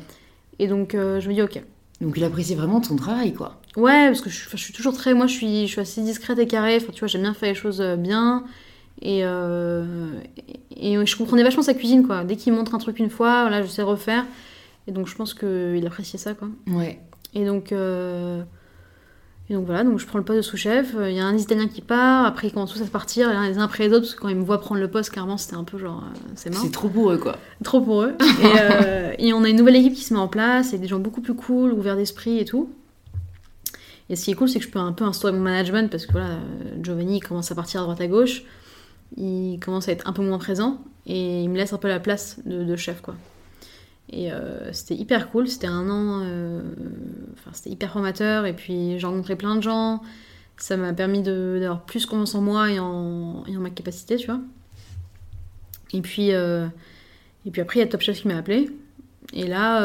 Et 0.60 0.68
donc, 0.68 0.96
euh, 0.96 1.20
je 1.20 1.30
me 1.30 1.34
dis, 1.34 1.42
ok. 1.42 1.62
Donc 2.02 2.18
il 2.18 2.24
appréciait 2.24 2.56
vraiment 2.56 2.82
ton 2.82 2.96
travail, 2.96 3.34
quoi. 3.34 3.62
Ouais, 3.78 4.08
parce 4.08 4.22
que 4.22 4.30
je, 4.30 4.58
suis 4.58 4.74
toujours 4.74 4.94
très. 4.94 5.14
Moi, 5.14 5.28
je 5.28 5.34
suis, 5.34 5.68
je 5.68 5.72
suis 5.72 5.82
assez 5.82 6.02
discrète 6.02 6.40
et 6.40 6.48
carrée. 6.48 6.78
Enfin, 6.78 6.92
tu 6.94 7.00
vois, 7.00 7.08
j'aime 7.08 7.22
bien 7.22 7.34
faire 7.34 7.50
les 7.50 7.56
choses 7.56 7.82
euh, 7.82 7.96
bien. 7.96 8.44
Et, 9.02 9.22
euh, 9.24 10.12
et, 10.78 10.94
et 10.94 11.06
je 11.06 11.18
comprenais 11.18 11.44
vachement 11.44 11.64
sa 11.64 11.74
cuisine, 11.74 12.06
quoi. 12.06 12.24
Dès 12.24 12.36
qu'il 12.36 12.54
montre 12.54 12.76
un 12.76 12.78
truc 12.78 13.00
une 13.00 13.10
fois, 13.10 13.42
voilà, 13.42 13.62
je 13.62 13.68
sais 13.68 13.82
refaire. 13.82 14.26
Et 14.88 14.92
donc, 14.92 15.08
je 15.08 15.16
pense 15.16 15.34
qu'il 15.34 15.84
appréciait 15.86 16.20
ça, 16.20 16.34
quoi. 16.34 16.50
Ouais. 16.68 17.00
Et 17.34 17.46
donc, 17.46 17.72
euh, 17.72 18.44
et 19.50 19.54
donc 19.54 19.66
voilà, 19.68 19.84
donc 19.84 20.00
je 20.00 20.08
prends 20.08 20.18
le 20.18 20.24
poste 20.24 20.38
de 20.38 20.42
sous-chef. 20.42 20.96
Il 21.00 21.14
y 21.14 21.20
a 21.20 21.26
un 21.26 21.38
Italien 21.38 21.68
qui 21.68 21.82
part, 21.82 22.26
après 22.26 22.48
ils 22.48 22.52
commencent 22.52 22.74
tous 22.74 22.82
à 22.82 22.88
partir, 22.88 23.30
les 23.44 23.60
uns 23.60 23.64
après 23.64 23.88
les 23.88 23.94
autres, 23.94 24.02
parce 24.02 24.16
que 24.16 24.22
quand 24.22 24.30
ils 24.30 24.36
me 24.36 24.44
voient 24.44 24.60
prendre 24.60 24.82
le 24.82 24.90
poste, 24.90 25.12
carrément, 25.12 25.38
c'était 25.38 25.56
un 25.56 25.64
peu 25.64 25.78
genre, 25.78 26.04
euh, 26.04 26.18
c'est 26.34 26.50
mort. 26.52 26.64
C'est 26.64 26.72
trop 26.72 26.90
pour 26.90 27.12
eux, 27.12 27.18
quoi. 27.18 27.38
Trop 27.64 27.80
pour 27.80 28.02
eux. 28.02 28.16
Et, 28.42 28.60
euh, 28.60 29.14
et 29.20 29.34
on 29.34 29.44
a 29.44 29.50
une 29.50 29.58
nouvelle 29.58 29.76
équipe 29.76 29.94
qui 29.94 30.04
se 30.04 30.14
met 30.14 30.20
en 30.20 30.28
place, 30.28 30.70
avec 30.70 30.82
des 30.82 30.88
gens 30.88 31.00
beaucoup 31.00 31.22
plus 31.22 31.36
cool, 31.36 31.74
ouverts 31.74 31.96
d'esprit 31.96 32.40
et 32.40 32.46
tout. 32.46 32.70
Et 34.10 34.16
ce 34.16 34.26
qui 34.26 34.32
est 34.32 34.36
cool, 34.36 34.50
c'est 34.50 34.60
que 34.60 34.66
je 34.66 34.70
peux 34.72 34.80
un 34.80 34.94
peu 34.94 35.04
instaurer 35.04 35.34
mon 35.34 35.42
management, 35.42 35.92
parce 35.92 36.08
que 36.08 36.12
voilà, 36.14 36.30
euh, 36.30 36.84
Giovanni 36.84 37.18
il 37.18 37.22
commence 37.22 37.52
à 37.52 37.56
partir 37.56 37.82
à 37.82 37.84
droite 37.84 38.02
à 38.02 38.08
gauche, 38.08 38.44
il 39.16 39.60
commence 39.64 39.88
à 39.88 39.92
être 39.92 40.08
un 40.08 40.14
peu 40.14 40.24
moins 40.24 40.40
présent, 40.40 40.80
et 41.06 41.44
il 41.44 41.50
me 41.50 41.58
laisse 41.58 41.72
un 41.72 41.78
peu 41.78 41.88
la 41.88 42.00
place 42.00 42.40
de, 42.46 42.64
de 42.64 42.76
chef, 42.76 43.02
quoi. 43.02 43.14
Et 44.10 44.32
euh, 44.32 44.72
c'était 44.72 44.96
hyper 44.96 45.32
cool, 45.32 45.48
c'était 45.48 45.68
un 45.68 45.90
an, 45.90 46.22
euh, 46.24 46.62
enfin 47.34 47.52
c'était 47.54 47.72
hyper 47.72 47.92
formateur, 47.92 48.46
et 48.46 48.54
puis 48.54 49.00
j'ai 49.00 49.08
rencontré 49.08 49.36
plein 49.36 49.56
de 49.56 49.62
gens, 49.62 50.02
ça 50.58 50.78
m'a 50.78 50.94
permis 50.94 51.22
d'avoir 51.24 51.82
plus 51.82 52.06
confiance 52.06 52.36
en 52.36 52.42
moi 52.42 52.72
et 52.72 52.80
en, 52.80 53.44
et 53.48 53.58
en 53.58 53.62
ma 53.62 53.72
capacité, 53.72 54.18
tu 54.18 54.28
vois. 54.28 54.40
Et 55.94 56.02
puis, 56.02 56.34
euh, 56.34 56.68
et 57.46 57.52
puis 57.52 57.62
après, 57.62 57.80
il 57.80 57.84
y 57.84 57.86
a 57.86 57.88
Top 57.88 58.02
Chef 58.02 58.22
qui 58.22 58.28
m'a 58.28 58.38
appelé. 58.38 58.70
Et 59.34 59.48
là, 59.48 59.82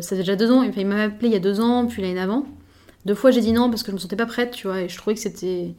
ça 0.00 0.10
fait 0.10 0.22
déjà 0.22 0.36
deux 0.36 0.50
ans. 0.50 0.66
Enfin, 0.66 0.80
il 0.80 0.86
m'avait 0.86 1.02
appelé 1.02 1.28
il 1.28 1.32
y 1.32 1.36
a 1.36 1.40
deux 1.40 1.60
ans, 1.60 1.86
puis 1.86 2.00
l'année 2.00 2.14
d'avant. 2.14 2.46
Deux 3.06 3.14
fois, 3.14 3.30
j'ai 3.30 3.40
dit 3.40 3.52
non 3.52 3.68
parce 3.70 3.82
que 3.82 3.90
je 3.90 3.94
me 3.94 3.98
sentais 3.98 4.16
pas 4.16 4.26
prête, 4.26 4.52
tu 4.52 4.66
vois. 4.66 4.82
Et 4.82 4.88
je 4.88 4.96
trouvais 4.96 5.14
que 5.14 5.20
c'était. 5.20 5.74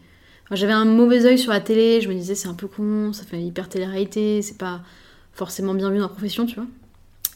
J'avais 0.52 0.74
un 0.74 0.86
mauvais 0.86 1.26
œil 1.26 1.40
sur 1.40 1.52
la 1.52 1.62
télé. 1.62 2.02
Je 2.02 2.10
me 2.10 2.14
disais, 2.14 2.36
c'est 2.36 2.48
un 2.48 2.54
peu 2.54 2.68
con, 2.68 3.14
ça 3.14 3.24
fait 3.24 3.42
hyper 3.42 3.70
télé-réalité, 3.70 4.42
c'est 4.42 4.58
pas 4.58 4.82
forcément 5.34 5.74
bien 5.74 5.90
vu 5.90 5.98
dans 5.98 6.04
la 6.04 6.10
profession, 6.10 6.46
tu 6.46 6.56
vois. 6.56 6.68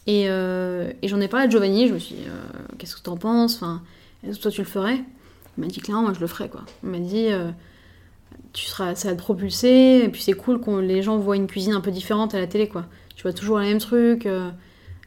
Et, 0.10 0.26
euh, 0.28 0.91
et 1.04 1.08
j'en 1.08 1.22
ai 1.22 1.28
parlé 1.28 1.45
à 1.45 1.50
Giovanni. 1.50 1.88
Je 1.88 1.93
me 1.93 2.00
suis 2.00 2.15
dit, 2.15 2.24
euh, 2.26 2.63
qu'est-ce 2.80 2.95
que 2.95 3.02
t'en 3.02 3.15
penses 3.15 3.58
enfin, 3.58 3.84
Est-ce 4.28 4.38
que 4.38 4.41
toi, 4.41 4.52
tu 4.52 4.62
le 4.62 4.67
ferais? 4.67 4.95
Il 5.56 5.62
m'a 5.62 5.67
dit, 5.67 5.80
clairement, 5.80 6.02
moi, 6.02 6.13
je 6.15 6.19
le 6.19 6.26
ferais, 6.26 6.50
quoi. 6.50 6.62
Il 6.84 6.89
m'a 6.89 6.98
dit. 6.98 7.28
euh, 7.28 7.52
tu 8.54 8.65
seras, 8.65 8.95
ça 8.95 9.10
va 9.10 9.13
te 9.15 9.19
propulser, 9.19 10.02
et 10.04 10.10
puis 10.10 10.24
c'est 10.24 10.34
cool 10.34 10.60
que 10.60 10.72
les 10.80 11.04
gens 11.04 11.17
voient 11.17 11.36
une 11.36 11.45
cuisine 11.45 11.74
un 11.74 11.82
peu 11.82 11.91
différente 11.91 12.34
à 12.34 12.39
la 12.39 12.48
télé, 12.48 12.67
quoi. 12.67 12.86
Tu 13.15 13.22
vois 13.22 13.34
toujours 13.34 13.60
les 13.60 13.67
mêmes 13.67 13.78
trucs, 13.78 14.28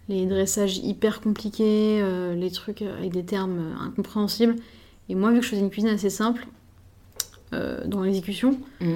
les 0.09 0.27
dressages 0.27 0.77
hyper 0.79 1.21
compliqués, 1.21 2.05
les 2.37 2.51
trucs 2.53 2.83
avec 2.83 3.11
des 3.11 3.25
termes 3.25 3.75
incompréhensibles. 3.81 4.55
Et 5.09 5.17
moi, 5.17 5.33
vu 5.33 5.39
que 5.41 5.45
je 5.45 5.51
faisais 5.51 5.61
une 5.63 5.71
cuisine 5.71 5.91
assez 5.91 6.11
simple 6.11 6.47
dans 7.51 8.03
l'exécution, 8.03 8.61
Mm. 8.81 8.95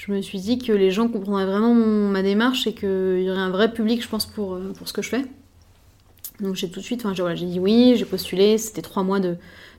Je 0.00 0.12
me 0.12 0.20
suis 0.22 0.38
dit 0.38 0.58
que 0.58 0.70
les 0.72 0.90
gens 0.92 1.08
comprendraient 1.08 1.44
vraiment 1.46 1.74
mon- 1.74 2.08
ma 2.08 2.22
démarche 2.22 2.66
et 2.68 2.72
qu'il 2.72 3.22
y 3.22 3.30
aurait 3.30 3.40
un 3.40 3.50
vrai 3.50 3.72
public, 3.72 4.00
je 4.02 4.08
pense, 4.08 4.26
pour, 4.26 4.54
euh, 4.54 4.72
pour 4.76 4.86
ce 4.88 4.92
que 4.92 5.02
je 5.02 5.08
fais. 5.08 5.24
Donc 6.40 6.54
j'ai 6.54 6.70
tout 6.70 6.78
de 6.78 6.84
suite, 6.84 7.00
enfin 7.04 7.14
j'ai 7.14 7.22
voilà, 7.22 7.34
dit 7.36 7.58
oui, 7.58 7.94
j'ai 7.96 8.04
postulé, 8.04 8.58
c'était 8.58 8.82
trois 8.82 9.02
mois 9.02 9.18
de, 9.18 9.34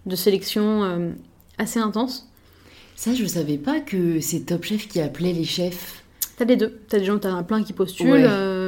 de 0.06 0.16
sélection 0.18 0.84
euh, 0.84 1.12
assez 1.58 1.80
intense. 1.80 2.28
Ça, 2.98 3.14
je 3.14 3.26
savais 3.26 3.58
pas 3.58 3.80
que 3.80 4.20
c'est 4.20 4.42
Top 4.42 4.66
Chef 4.66 4.90
qui 4.90 5.00
appelait 5.00 5.32
les 5.32 5.46
chefs. 5.46 6.04
T'as 6.36 6.44
les 6.44 6.58
deux. 6.58 6.80
T'as 6.90 7.00
des 7.00 7.06
gens, 7.06 7.18
t'en 7.18 7.38
as 7.38 7.44
plein 7.44 7.64
qui 7.64 7.72
postulent, 7.72 8.12
Ouais. 8.12 8.26
euh, 8.28 8.59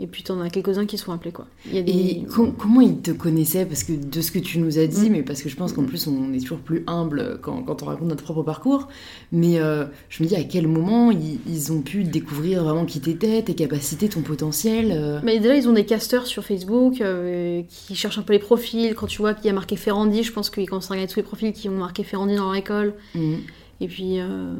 et 0.00 0.06
puis 0.08 0.24
t'en 0.24 0.40
as 0.40 0.50
quelques-uns 0.50 0.86
qui 0.86 0.98
sont 0.98 1.12
appelés, 1.12 1.30
quoi. 1.30 1.46
Il 1.66 1.74
y 1.74 1.78
a 1.78 1.82
des... 1.82 1.92
Et 1.92 2.24
com- 2.34 2.52
comment 2.58 2.80
ils 2.80 2.98
te 2.98 3.12
connaissaient? 3.12 3.64
Parce 3.64 3.84
que 3.84 3.92
de 3.92 4.20
ce 4.20 4.32
que 4.32 4.40
tu 4.40 4.58
nous 4.58 4.78
as 4.78 4.86
dit, 4.88 5.08
Mm. 5.08 5.12
mais 5.12 5.22
parce 5.22 5.40
que 5.42 5.48
je 5.48 5.54
pense 5.56 5.72
qu'en 5.72 5.84
plus 5.84 6.06
on 6.08 6.32
est 6.32 6.40
toujours 6.40 6.58
plus 6.58 6.82
humble 6.88 7.38
quand, 7.42 7.62
quand 7.62 7.82
on 7.82 7.86
raconte 7.86 8.08
notre 8.08 8.24
propre 8.24 8.42
parcours, 8.42 8.88
mais 9.30 9.60
euh, 9.60 9.84
je 10.08 10.22
me 10.24 10.28
dis 10.28 10.34
à 10.34 10.42
quel 10.42 10.66
moment 10.66 11.10
ils, 11.12 11.38
ils 11.46 11.72
ont 11.72 11.80
pu 11.80 12.02
découvrir 12.04 12.64
vraiment 12.64 12.84
qui 12.86 13.00
t'étais, 13.00 13.42
tes 13.42 13.54
capacités, 13.54 14.08
ton 14.08 14.22
potentiel. 14.22 14.90
euh? 14.92 15.20
Mais 15.22 15.38
déjà, 15.38 15.54
ils 15.56 15.68
ont 15.68 15.72
des 15.72 15.86
casteurs 15.86 16.26
sur 16.26 16.44
Facebook 16.44 17.00
euh, 17.00 17.62
qui 17.68 17.94
cherchent 17.94 18.18
un 18.18 18.22
peu 18.22 18.32
les 18.32 18.38
profils. 18.40 18.94
Quand 18.94 19.06
tu 19.06 19.18
vois 19.18 19.34
qu'il 19.34 19.46
y 19.46 19.50
a 19.50 19.52
marqué 19.52 19.76
Ferrandi, 19.76 20.22
je 20.24 20.32
pense 20.32 20.50
qu'ils 20.50 20.68
commencent 20.68 20.90
à 20.90 20.94
regarder 20.94 21.12
tous 21.12 21.20
les 21.20 21.24
profils 21.24 21.52
qui 21.52 21.68
ont 21.68 21.78
marqué 21.78 22.02
Ferrandi 22.02 22.34
dans 22.34 22.46
leur 22.46 22.56
école. 22.56 22.94
Mm. 23.14 23.34
Et 23.80 23.88
puis, 23.88 24.20
euh, 24.20 24.54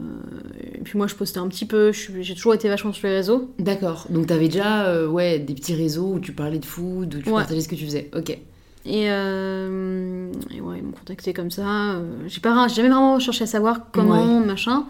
et 0.74 0.81
puis 0.81 0.98
moi, 0.98 1.07
je 1.07 1.14
postais 1.14 1.38
un 1.38 1.48
petit 1.48 1.66
peu. 1.66 1.92
J'ai 1.92 2.35
toujours 2.35 2.55
été 2.55 2.68
vachement 2.68 2.92
sur 2.92 3.07
les 3.09 3.14
réseaux. 3.14 3.50
D'accord, 3.59 4.07
donc 4.11 4.27
t'avais 4.27 4.48
déjà 4.48 4.87
euh, 4.87 5.07
ouais, 5.07 5.38
des 5.38 5.55
petits 5.55 5.74
réseaux 5.74 6.14
où 6.14 6.18
tu 6.20 6.33
parlais 6.33 6.59
de 6.59 6.64
food, 6.64 7.14
où 7.14 7.22
tu 7.22 7.29
Ouais. 7.29 7.37
partageais 7.37 7.61
ce 7.61 7.68
que 7.68 7.77
tu 7.77 7.85
faisais. 7.85 8.11
Ok. 8.16 8.31
Et, 8.31 9.11
euh, 9.11 10.31
et 10.55 10.61
ouais, 10.61 10.79
ils 10.79 10.83
m'ont 10.85 10.92
contacté 10.92 11.33
comme 11.33 11.50
ça. 11.50 11.96
J'ai 12.27 12.40
pas, 12.40 12.68
jamais 12.68 12.88
vraiment 12.88 13.18
cherché 13.18 13.44
à 13.44 13.46
savoir 13.46 13.90
comment, 13.92 14.40
machin. 14.40 14.85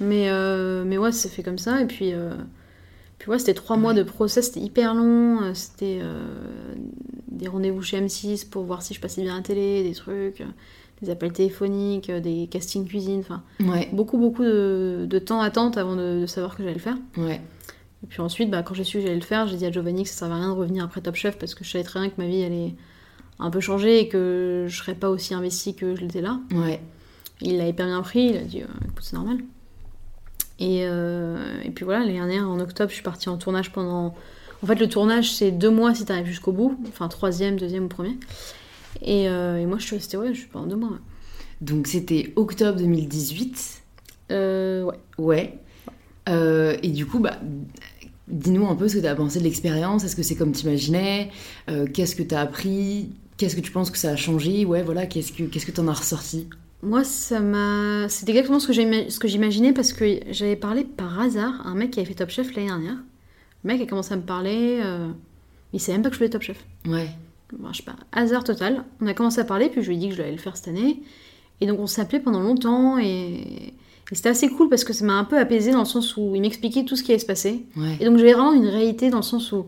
Mais, 0.00 0.28
mais 0.84 0.98
ouais, 0.98 1.10
c'est 1.12 1.28
fait 1.28 1.42
comme 1.42 1.58
ça. 1.58 1.80
Et 1.80 1.86
puis, 1.86 2.12
puis 3.18 3.30
ouais, 3.30 3.38
c'était 3.40 3.54
trois 3.54 3.76
mois 3.76 3.94
de 3.94 4.02
process, 4.04 4.46
c'était 4.46 4.60
hyper 4.60 4.94
long. 4.94 5.54
C'était 5.54 6.00
des 7.28 7.48
rendez-vous 7.48 7.82
chez 7.82 8.00
M6 8.00 8.48
pour 8.48 8.62
voir 8.64 8.82
si 8.82 8.94
je 8.94 9.00
passais 9.00 9.22
bien 9.22 9.32
à 9.32 9.36
la 9.38 9.42
télé, 9.42 9.82
des 9.82 9.94
trucs, 9.94 10.44
des 11.02 11.10
appels 11.10 11.32
téléphoniques, 11.32 12.08
euh, 12.10 12.20
des 12.20 12.46
castings 12.50 12.86
cuisine. 12.86 13.20
Enfin, 13.20 13.42
Ouais, 13.60 13.88
beaucoup, 13.92 14.18
beaucoup 14.18 14.44
de, 14.44 15.06
de 15.08 15.18
temps 15.18 15.40
attente 15.40 15.76
avant 15.76 15.96
de, 15.96 16.20
de 16.22 16.26
savoir 16.26 16.56
que 16.56 16.62
j'allais 16.62 16.74
le 16.74 16.80
faire. 16.80 16.96
ouais. 17.18 17.40
Et 18.04 18.08
puis 18.08 18.20
ensuite, 18.20 18.50
bah, 18.50 18.64
quand 18.64 18.74
j'ai 18.74 18.82
su 18.82 18.96
que 18.98 19.02
j'allais 19.04 19.14
le 19.14 19.20
faire, 19.20 19.46
j'ai 19.46 19.56
dit 19.56 19.64
à 19.64 19.70
Giovanni 19.70 20.02
que 20.02 20.08
ça 20.08 20.16
servait 20.16 20.34
à 20.34 20.38
rien 20.38 20.48
de 20.48 20.58
revenir 20.58 20.82
après 20.84 21.00
Top 21.00 21.14
Chef 21.14 21.38
parce 21.38 21.54
que 21.54 21.62
je 21.62 21.70
savais 21.70 21.84
très 21.84 22.00
bien 22.00 22.08
que 22.08 22.20
ma 22.20 22.26
vie 22.26 22.42
allait 22.42 22.74
un 23.38 23.48
peu 23.48 23.60
changer 23.60 24.00
et 24.00 24.08
que 24.08 24.66
je 24.68 24.76
serais 24.76 24.96
pas 24.96 25.08
aussi 25.08 25.34
investie 25.34 25.76
que 25.76 25.94
je 25.94 26.00
l'étais 26.00 26.20
là. 26.20 26.40
Ouais. 26.52 26.80
Il 27.40 27.58
l'a 27.58 27.68
hyper 27.68 27.86
bien 27.86 28.02
pris, 28.02 28.24
il 28.30 28.36
a 28.38 28.40
dit 28.42 28.60
euh, 28.62 28.66
écoute, 28.84 29.02
c'est 29.02 29.14
normal. 29.14 29.38
Et, 30.58 30.80
euh, 30.84 31.36
et 31.64 31.70
puis 31.70 31.84
voilà, 31.84 32.00
l'année 32.00 32.14
dernière, 32.18 32.48
en 32.50 32.58
octobre, 32.60 32.90
je 32.90 32.94
suis 32.94 33.02
partie 33.04 33.28
en 33.28 33.36
tournage 33.36 33.70
pendant. 33.72 34.14
En 34.62 34.66
fait, 34.66 34.76
le 34.76 34.88
tournage, 34.88 35.32
c'est 35.32 35.50
deux 35.52 35.70
mois 35.70 35.94
si 35.94 36.04
t'arrives 36.04 36.26
jusqu'au 36.26 36.52
bout, 36.52 36.76
enfin 36.88 37.06
troisième, 37.08 37.56
deuxième 37.56 37.84
ou 37.84 37.88
premier. 37.88 38.16
Et, 39.00 39.28
euh, 39.28 39.58
et 39.58 39.66
moi, 39.66 39.78
je 39.78 39.86
suis 39.86 39.96
restée, 39.96 40.16
ouais, 40.16 40.34
je 40.34 40.40
suis 40.40 40.48
pendant 40.48 40.66
deux 40.66 40.76
mois. 40.76 40.90
ouais. 40.90 40.98
Donc 41.60 41.86
c'était 41.86 42.32
octobre 42.36 42.78
2018. 42.78 43.82
Euh, 44.32 44.82
ouais. 44.84 44.98
Ouais. 45.18 45.58
Euh, 46.28 46.76
et 46.82 46.88
du 46.88 47.06
coup, 47.06 47.18
bah, 47.20 47.38
dis-nous 48.28 48.66
un 48.66 48.74
peu 48.76 48.88
ce 48.88 48.96
que 48.96 49.00
tu 49.00 49.06
as 49.06 49.14
pensé 49.14 49.38
de 49.38 49.44
l'expérience. 49.44 50.04
Est-ce 50.04 50.16
que 50.16 50.22
c'est 50.22 50.34
comme 50.36 50.52
tu 50.52 50.66
imaginais 50.66 51.30
Qu'est-ce 51.94 52.14
que 52.16 52.22
tu 52.22 52.34
as 52.34 52.40
appris? 52.40 53.10
Qu'est-ce 53.36 53.56
que 53.56 53.60
tu 53.60 53.72
penses 53.72 53.90
que 53.90 53.98
ça 53.98 54.10
a 54.10 54.16
changé? 54.16 54.64
Ouais, 54.64 54.82
voilà, 54.82 55.06
qu'est-ce 55.06 55.32
que 55.32 55.44
qu'est-ce 55.44 55.66
que 55.66 55.72
t'en 55.72 55.88
as 55.88 55.92
ressorti? 55.94 56.48
Moi, 56.82 57.04
ça 57.04 57.40
m'a. 57.40 58.08
C'est 58.08 58.28
exactement 58.28 58.58
ce 58.60 58.66
que 59.18 59.28
j'imaginais 59.28 59.72
parce 59.72 59.92
que 59.92 60.18
j'avais 60.30 60.56
parlé 60.56 60.84
par 60.84 61.20
hasard 61.20 61.64
à 61.64 61.70
un 61.70 61.74
mec 61.74 61.92
qui 61.92 62.00
avait 62.00 62.08
fait 62.08 62.14
Top 62.14 62.30
Chef 62.30 62.54
l'année 62.54 62.68
dernière. 62.68 62.96
Le 63.64 63.68
mec 63.72 63.80
a 63.80 63.86
commencé 63.86 64.12
à 64.12 64.16
me 64.16 64.22
parler. 64.22 64.80
euh, 64.82 65.08
Il 65.72 65.80
savait 65.80 65.98
même 65.98 66.02
pas 66.02 66.08
que 66.10 66.14
je 66.14 66.18
voulais 66.18 66.30
Top 66.30 66.42
Chef. 66.42 66.64
Ouais. 66.86 67.08
Je 67.70 67.76
sais 67.76 67.82
pas, 67.82 67.96
hasard 68.12 68.44
total. 68.44 68.84
On 69.00 69.06
a 69.06 69.14
commencé 69.14 69.40
à 69.40 69.44
parler, 69.44 69.68
puis 69.68 69.82
je 69.82 69.88
lui 69.88 69.96
ai 69.96 69.98
dit 69.98 70.08
que 70.08 70.14
je 70.14 70.18
devais 70.18 70.32
le 70.32 70.38
faire 70.38 70.56
cette 70.56 70.68
année. 70.68 71.02
Et 71.60 71.66
donc 71.66 71.78
on 71.78 72.00
appelé 72.00 72.18
pendant 72.18 72.40
longtemps 72.40 72.98
et, 72.98 73.72
et 74.12 74.14
c'était 74.14 74.30
assez 74.30 74.48
cool 74.48 74.68
parce 74.68 74.84
que 74.84 74.92
ça 74.92 75.04
m'a 75.04 75.14
un 75.14 75.24
peu 75.24 75.38
apaisé 75.38 75.70
dans 75.70 75.78
le 75.78 75.84
sens 75.84 76.16
où 76.16 76.34
il 76.34 76.40
m'expliquait 76.42 76.84
tout 76.84 76.96
ce 76.96 77.02
qui 77.02 77.12
allait 77.12 77.18
se 77.18 77.26
passer. 77.26 77.64
Ouais. 77.76 77.96
Et 78.00 78.04
donc 78.04 78.18
j'avais 78.18 78.32
vraiment 78.32 78.52
une 78.52 78.66
réalité 78.66 79.10
dans 79.10 79.18
le 79.18 79.22
sens 79.22 79.52
où, 79.52 79.66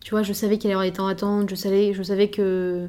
tu 0.00 0.10
vois, 0.10 0.22
je 0.22 0.32
savais 0.32 0.58
qu'il 0.58 0.68
allait 0.68 0.72
y 0.72 0.74
avoir 0.74 0.90
des 0.90 0.92
temps 0.92 1.06
d'attente, 1.06 1.48
je 1.48 1.54
savais, 1.54 1.94
je 1.94 2.02
savais 2.02 2.28
que 2.28 2.88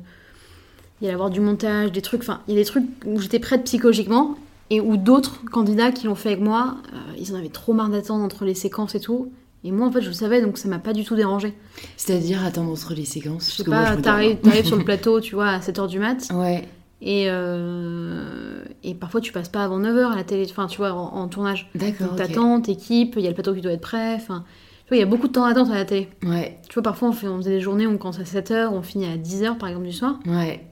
il 1.02 1.06
allait 1.06 1.12
y 1.12 1.14
avoir 1.14 1.30
du 1.30 1.40
montage, 1.40 1.92
des 1.92 2.02
trucs, 2.02 2.22
enfin, 2.22 2.42
il 2.48 2.56
y 2.56 2.58
a 2.58 2.60
des 2.60 2.66
trucs 2.66 2.86
où 3.06 3.20
j'étais 3.20 3.40
prête 3.40 3.64
psychologiquement 3.64 4.36
et 4.70 4.82
où 4.82 4.98
d'autres 4.98 5.46
candidats 5.46 5.92
qui 5.92 6.08
l'ont 6.08 6.16
fait 6.16 6.30
avec 6.34 6.42
moi, 6.42 6.78
euh, 6.94 6.98
ils 7.20 7.32
en 7.34 7.38
avaient 7.38 7.50
trop 7.50 7.74
marre 7.74 7.90
d'attendre 7.90 8.24
entre 8.24 8.44
les 8.44 8.56
séquences 8.56 8.96
et 8.96 9.00
tout. 9.00 9.32
Et 9.68 9.72
moi, 9.72 9.88
en 9.88 9.92
fait, 9.92 10.02
je 10.02 10.08
le 10.10 10.14
savais, 10.14 10.42
donc 10.44 10.60
ça 10.60 10.70
m'a 10.70 10.78
pas 10.78 10.94
du 10.94 11.04
tout 11.04 11.16
dérangé. 11.16 11.56
C'est-à-dire 11.98 12.46
attendre 12.46 12.72
entre 12.72 12.94
les 12.94 13.04
séquences 13.04 13.50
Je 13.52 13.64
sais 13.64 13.70
pas, 13.70 13.98
t'arrives 13.98 14.38
sur 14.64 14.78
le 14.78 14.84
plateau, 14.86 15.20
tu 15.20 15.34
vois, 15.34 15.48
à 15.48 15.60
7h 15.60 15.88
du 15.88 15.98
mat. 15.98 16.28
Ouais. 16.34 16.68
et, 17.02 17.26
euh, 17.30 18.64
et 18.84 18.94
parfois 18.94 19.22
tu 19.22 19.32
passes 19.32 19.50
pas 19.50 19.64
avant 19.64 19.80
9h 19.80 20.12
à 20.12 20.16
la 20.16 20.24
télé, 20.24 20.46
enfin, 20.50 20.68
tu 20.68 20.78
vois, 20.78 20.94
en, 20.94 21.16
en 21.16 21.28
tournage. 21.28 21.70
D'accord. 21.74 22.10
Donc 22.10 22.18
t'attends, 22.18 22.62
t'équipes, 22.62 23.16
il 23.18 23.24
y 23.24 23.26
a 23.26 23.30
le 23.30 23.34
plateau 23.34 23.56
qui 23.56 23.62
doit 23.62 23.72
être 23.74 23.82
prêt, 23.82 24.14
enfin, 24.14 24.44
tu 24.86 24.90
vois, 24.90 24.98
il 24.98 25.00
y 25.00 25.04
a 25.04 25.08
beaucoup 25.08 25.28
de 25.28 25.34
temps 25.34 25.48
d'attente 25.48 25.72
à 25.72 25.76
la 25.76 25.86
télé. 25.86 26.10
Ouais. 26.24 26.60
Tu 26.70 26.76
vois, 26.76 26.84
parfois 26.84 27.10
on, 27.10 27.12
fait, 27.12 27.28
on 27.28 27.38
faisait 27.38 27.50
des 27.52 27.62
journées 27.62 27.88
où 27.88 27.92
on 27.92 27.98
commence 27.98 28.20
à 28.20 28.24
7h, 28.24 28.68
on 28.68 28.84
finit 28.84 29.08
à 29.08 29.18
10h 29.18 29.58
par 29.58 29.70
exemple 29.70 29.88
du 29.88 29.94
soir. 29.94 30.20
Ouais. 30.28 30.64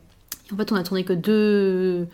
Et 0.49 0.53
en 0.53 0.57
fait, 0.57 0.71
on 0.71 0.75
a 0.75 0.83
tourné 0.83 1.03
que 1.03 1.13
deux. 1.13 2.07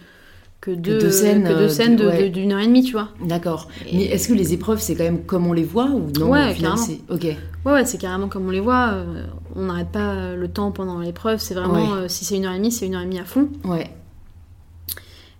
Que 0.62 0.72
deux, 0.72 0.98
deux 1.00 1.10
scènes, 1.10 1.44
que 1.44 1.50
deux 1.50 1.54
euh, 1.56 1.70
scènes 1.70 1.96
de- 1.96 2.04
de- 2.04 2.08
ouais. 2.10 2.24
de- 2.24 2.28
d'une 2.28 2.52
heure 2.52 2.60
et 2.60 2.68
demie, 2.68 2.84
tu 2.84 2.92
vois. 2.92 3.10
D'accord. 3.24 3.70
Et- 3.88 3.96
Mais 3.96 4.04
est-ce 4.06 4.28
que 4.28 4.34
les 4.34 4.52
épreuves, 4.54 4.80
c'est 4.82 4.94
quand 4.96 5.06
même 5.06 5.24
comme 5.24 5.48
on 5.48 5.54
les 5.54 5.64
voit 5.64 5.86
ou 5.86 6.12
non 6.20 6.30
Ouais, 6.32 6.52
au 6.52 6.54
final, 6.54 6.72
carrément. 6.76 6.76
c'est- 6.78 7.00
Ok. 7.14 7.24
Ouais, 7.66 7.72
ouais, 7.74 7.86
c'est 7.86 7.98
carrément 7.98 8.28
comme 8.28 8.46
on 8.48 8.52
les 8.52 8.60
voit. 8.60 8.90
euh, 8.94 9.24
on 9.56 9.64
n'arrête 9.68 9.88
pas 9.90 10.36
le 10.36 10.48
temps 10.50 10.72
pendant 10.72 11.00
l'épreuve. 11.00 11.40
C'est 11.40 11.54
vraiment, 11.54 11.94
Ouais. 11.94 12.02
euh, 12.04 12.08
si 12.10 12.26
c'est 12.26 12.36
une 12.36 12.46
heure 12.46 12.54
et 12.54 12.58
demie, 12.58 12.72
c'est 12.74 12.86
une 12.88 12.96
heure 12.96 13.02
et 13.02 13.06
demie 13.06 13.20
à 13.20 13.26
fond. 13.26 13.48
Ouais. 13.64 13.90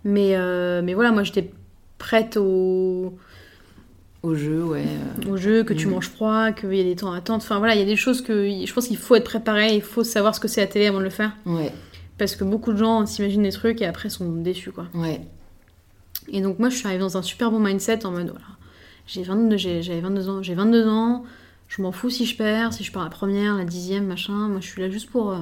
Mais, 0.06 0.36
euh, 0.36 0.82
mais 0.84 0.94
voilà, 0.94 1.12
moi 1.12 1.24
j'étais 1.24 1.52
prête 1.98 2.38
au. 2.38 3.14
Au 4.22 4.36
jeu, 4.36 4.64
ouais. 4.66 4.84
euh, 5.26 5.32
au 5.32 5.38
jeu, 5.38 5.64
que 5.64 5.74
tu 5.74 5.88
Mm. 5.88 5.92
manges 5.92 6.10
froid, 6.10 6.52
qu'il 6.52 6.74
y 6.74 6.82
a 6.82 6.84
des 6.84 6.96
temps 6.96 7.14
d'attente. 7.14 7.42
Enfin 7.42 7.58
voilà, 7.58 7.76
il 7.76 7.80
y 7.80 7.82
a 7.82 7.86
des 7.86 7.96
choses 7.96 8.22
que 8.22 8.50
je 8.66 8.74
pense 8.74 8.88
qu'il 8.88 8.98
faut 8.98 9.16
être 9.16 9.24
préparé, 9.24 9.76
il 9.76 9.82
faut 9.82 10.04
savoir 10.04 10.36
ce 10.36 10.42
que 10.42 10.50
c'est 10.50 10.60
la 10.60 10.68
télé 10.68 10.88
avant 10.88 11.00
de 11.00 11.04
le 11.06 11.10
faire. 11.10 11.32
Ouais, 11.46 11.72
Parce 12.20 12.36
que 12.36 12.44
beaucoup 12.44 12.72
de 12.74 12.78
gens 12.78 13.06
s'imaginent 13.08 13.42
des 13.44 13.52
trucs 13.52 13.82
et 13.82 13.86
après 13.88 14.10
sont 14.10 14.30
déçus 14.34 14.72
quoi. 14.72 14.86
ouais. 14.94 15.22
Et 16.32 16.42
donc 16.42 16.60
moi 16.60 16.70
je 16.70 16.76
suis 16.76 16.86
arrivée 16.86 17.02
dans 17.02 17.18
un 17.18 17.22
super 17.24 17.50
bon 17.50 17.60
mindset 17.60 18.06
en 18.06 18.12
mode 18.12 18.28
voilà, 18.30 18.46
j'ai 19.08 19.24
22, 19.24 19.58
j'ai- 19.58 19.82
j'avais 19.82 20.02
22 20.02 20.30
ans, 20.30 20.44
j'ai 20.44 20.54
22 20.54 20.88
ans, 20.88 21.24
je 21.70 21.82
m'en 21.82 21.92
fous 21.92 22.10
si 22.12 22.26
je 22.26 22.36
perds, 22.36 22.74
si 22.74 22.84
je 22.84 22.92
pars 22.92 23.04
la 23.04 23.10
première, 23.10 23.56
la 23.56 23.66
dixième, 23.66 24.06
machin, 24.06 24.48
moi 24.50 24.60
je 24.60 24.68
suis 24.68 24.82
là 24.82 24.90
juste 24.92 25.10
pour 25.10 25.32
euh, 25.32 25.40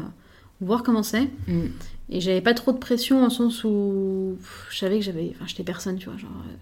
voir 0.61 0.83
comment 0.83 1.03
c'est. 1.03 1.29
Mm. 1.47 1.65
Et 2.09 2.21
j'avais 2.21 2.39
pas 2.41 2.53
trop 2.53 2.71
de 2.71 2.77
pression 2.77 3.23
en 3.25 3.29
sens 3.29 3.63
où 3.65 4.37
pff, 4.37 4.67
je 4.71 4.77
savais 4.77 4.99
que 4.99 5.03
j'avais, 5.03 5.31
enfin 5.35 5.45
j'étais 5.47 5.63
personne, 5.63 5.97
tu 5.97 6.07
vois, 6.09 6.17
genre 6.17 6.29
euh, 6.47 6.53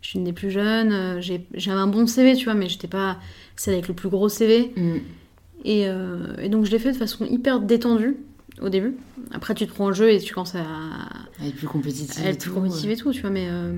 je 0.00 0.08
suis 0.08 0.18
une 0.18 0.24
des 0.24 0.32
plus 0.32 0.50
jeunes, 0.50 0.92
euh, 0.92 1.20
j'ai- 1.20 1.46
j'avais 1.52 1.80
un 1.80 1.86
bon 1.86 2.06
CV, 2.06 2.36
tu 2.36 2.44
vois, 2.44 2.54
mais 2.54 2.68
j'étais 2.70 2.88
pas 2.88 3.18
celle 3.56 3.74
avec 3.74 3.88
le 3.88 3.94
plus 3.94 4.08
gros 4.08 4.28
CV. 4.30 4.72
Mm. 4.76 4.96
Et, 5.66 5.88
euh, 5.88 6.34
et 6.38 6.48
donc 6.48 6.64
je 6.64 6.70
l'ai 6.70 6.78
fait 6.78 6.92
de 6.92 6.96
façon 6.96 7.26
hyper 7.26 7.60
détendue 7.60 8.16
au 8.60 8.68
début. 8.68 8.94
Après 9.32 9.54
tu 9.54 9.66
te 9.66 9.72
prends 9.72 9.88
le 9.88 9.94
jeu 9.94 10.10
et 10.12 10.18
tu 10.20 10.32
commences 10.34 10.54
à, 10.54 10.64
Elle 11.40 11.48
est 11.48 11.52
plus 11.52 11.66
compétitive. 11.66 12.22
à 12.24 12.28
et 12.28 12.30
être 12.32 12.40
plus 12.40 12.50
compétitive 12.52 12.90
et 12.90 12.96
tout, 12.96 13.12
tu 13.12 13.20
vois, 13.20 13.30
mais... 13.30 13.46
Euh... 13.50 13.72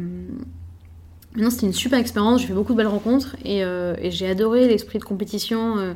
mais 1.34 1.42
non, 1.42 1.50
c'était 1.50 1.66
une 1.66 1.72
super 1.72 1.98
expérience, 1.98 2.40
j'ai 2.42 2.48
fait 2.48 2.54
beaucoup 2.54 2.72
de 2.72 2.78
belles 2.78 2.86
rencontres 2.86 3.36
et, 3.44 3.64
euh, 3.64 3.94
et 4.00 4.10
j'ai 4.10 4.28
adoré 4.28 4.66
l'esprit 4.68 4.98
de 4.98 5.04
compétition. 5.04 5.78
euh, 5.78 5.94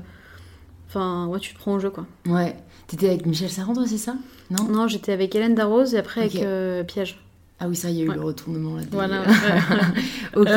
Enfin, 0.88 1.26
ouais, 1.28 1.38
tu 1.38 1.54
te 1.54 1.58
prends 1.58 1.74
au 1.74 1.78
jeu, 1.78 1.88
quoi. 1.90 2.04
Ouais. 2.26 2.56
T'étais 2.88 3.08
avec 3.10 3.24
Michel 3.24 3.48
Sarandre, 3.48 3.84
c'est 3.86 3.96
ça? 3.96 4.16
Non? 4.50 4.64
Non, 4.64 4.88
j'étais 4.88 5.12
avec 5.12 5.32
Hélène 5.36 5.54
Darroze 5.54 5.94
et 5.94 5.98
après 5.98 6.22
avec 6.22 6.34
euh, 6.42 6.82
Piège. 6.82 7.20
Ah 7.60 7.68
oui, 7.68 7.76
ça, 7.76 7.90
il 7.90 7.96
y 7.96 8.00
a 8.00 8.04
eu 8.06 8.08
Ouais. 8.08 8.16
le 8.16 8.22
retournement 8.22 8.74
là. 8.74 8.82
Voilà. 8.90 9.22
ok. 10.36 10.48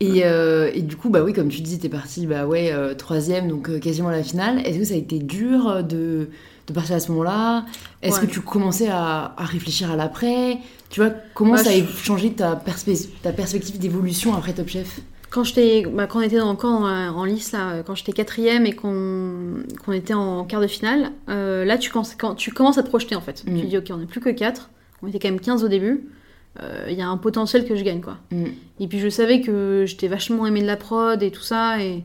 Et, 0.00 0.24
euh, 0.24 0.70
et 0.74 0.82
du 0.82 0.96
coup, 0.96 1.08
bah 1.10 1.22
oui, 1.22 1.32
comme 1.32 1.48
tu 1.50 1.60
dis, 1.60 1.78
t'es 1.78 1.88
parti, 1.88 2.26
bah 2.26 2.46
ouais, 2.46 2.72
euh, 2.72 2.94
troisième, 2.94 3.46
donc 3.48 3.68
euh, 3.68 3.78
quasiment 3.78 4.08
à 4.08 4.12
la 4.12 4.24
finale. 4.24 4.58
Est-ce 4.66 4.78
que 4.78 4.84
ça 4.84 4.94
a 4.94 4.96
été 4.96 5.18
dur 5.20 5.84
de, 5.84 6.30
de 6.70 6.74
partir 6.74 6.96
à 6.96 7.00
ce 7.00 7.10
moment-là? 7.12 7.64
Est-ce 8.02 8.20
Ouais. 8.20 8.26
que 8.26 8.32
tu 8.32 8.40
commençais 8.40 8.88
à, 8.88 9.34
à 9.36 9.44
réfléchir 9.44 9.90
à 9.90 9.96
l'après? 9.96 10.58
Tu 10.88 11.00
vois, 11.00 11.10
comment 11.34 11.52
Bah, 11.54 11.64
ça 11.64 11.70
a 11.70 11.74
je- 11.78 11.84
changé 11.84 12.32
ta, 12.32 12.54
perspe- 12.54 13.08
ta 13.22 13.32
perspective 13.32 13.78
d'évolution 13.78 14.34
après 14.34 14.52
Top 14.52 14.68
Chef? 14.68 15.00
Quand, 15.30 15.44
j'étais, 15.44 15.84
bah, 15.86 16.06
quand 16.08 16.18
on 16.18 16.22
était 16.22 16.40
encore 16.40 16.80
en, 16.80 16.86
en 17.08 17.24
lice, 17.24 17.52
là, 17.52 17.82
quand 17.84 17.94
j'étais 17.94 18.12
quatrième 18.12 18.66
et 18.66 18.72
qu'on, 18.72 19.62
qu'on 19.84 19.92
était 19.92 20.14
en 20.14 20.44
quart 20.44 20.60
de 20.60 20.66
finale, 20.66 21.10
euh, 21.28 21.64
là 21.64 21.78
tu 21.78 21.90
commences, 21.90 22.16
quand, 22.16 22.34
tu 22.34 22.50
commences 22.52 22.78
à 22.78 22.82
te 22.82 22.88
projeter 22.88 23.14
en 23.14 23.20
fait. 23.20 23.44
Mm. 23.46 23.54
Tu 23.56 23.60
te 23.62 23.66
dis 23.66 23.78
ok, 23.78 23.84
on 23.90 23.98
n'est 23.98 24.06
plus 24.06 24.20
que 24.20 24.30
4, 24.30 24.70
on 25.02 25.06
était 25.06 25.18
quand 25.20 25.28
même 25.28 25.40
15 25.40 25.62
au 25.64 25.68
début, 25.68 26.08
Euh, 26.60 26.86
il 26.90 26.98
y 26.98 27.00
a 27.00 27.06
un 27.06 27.16
potentiel 27.16 27.64
que 27.64 27.76
je 27.76 27.84
gagne 27.84 28.00
quoi. 28.00 28.16
Mm. 28.32 28.44
Et 28.80 28.88
puis 28.88 28.98
je 28.98 29.08
savais 29.08 29.40
que 29.40 29.84
j'étais 29.86 30.08
vachement 30.08 30.48
aimée 30.48 30.62
de 30.62 30.66
la 30.66 30.76
prod 30.76 31.22
et 31.22 31.30
tout 31.30 31.42
ça, 31.42 31.80
et, 31.80 32.02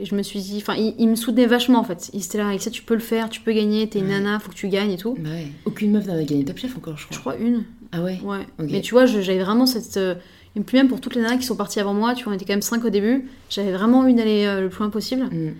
et 0.00 0.04
je 0.04 0.14
me 0.14 0.22
suis 0.22 0.40
dit, 0.40 0.58
enfin, 0.58 0.74
il, 0.76 0.94
il 0.98 1.08
me 1.08 1.16
soutenait 1.16 1.46
vachement 1.46 1.78
en 1.80 1.84
fait. 1.84 2.10
Il 2.14 2.22
était 2.24 2.38
là, 2.38 2.48
avec 2.48 2.60
ça 2.62 2.70
tu 2.70 2.82
peux 2.82 2.94
le 2.94 3.00
faire, 3.00 3.28
tu 3.28 3.40
peux 3.40 3.52
gagner, 3.52 3.88
t'es 3.88 3.98
une 3.98 4.06
Ouais. 4.06 4.12
nana, 4.20 4.38
faut 4.38 4.50
que 4.50 4.54
tu 4.56 4.68
gagnes 4.68 4.92
et 4.92 4.96
tout. 4.96 5.16
Bah 5.18 5.30
ouais. 5.30 5.48
Aucune 5.64 5.92
meuf 5.92 6.06
n'avait 6.06 6.24
gagné 6.24 6.44
Top 6.44 6.58
Chef 6.58 6.76
encore, 6.76 6.96
je 6.96 7.04
crois. 7.06 7.14
Je 7.16 7.20
crois 7.20 7.36
une, 7.36 7.64
Ah 7.92 8.02
ouais 8.02 8.20
ouais. 8.22 8.46
Ok. 8.60 8.66
Mais 8.70 8.80
tu 8.80 8.92
vois, 8.94 9.06
j'avais 9.06 9.42
vraiment 9.42 9.66
cette. 9.66 9.96
euh, 9.96 10.14
et 10.56 10.60
puis 10.60 10.76
même 10.76 10.88
pour 10.88 11.00
toutes 11.00 11.14
les 11.14 11.20
nanas 11.22 11.36
qui 11.36 11.44
sont 11.46 11.56
parties 11.56 11.78
avant 11.80 11.94
moi, 11.94 12.14
tu 12.14 12.24
vois, 12.24 12.32
on 12.32 12.36
était 12.36 12.44
quand 12.44 12.52
même 12.54 12.62
5 12.62 12.84
au 12.84 12.90
début, 12.90 13.28
j'avais 13.50 13.72
vraiment 13.72 13.98
envie 14.00 14.14
d'aller 14.14 14.44
euh, 14.46 14.60
le 14.62 14.68
plus 14.68 14.80
loin 14.80 14.90
possible. 14.90 15.24
Mm. 15.24 15.54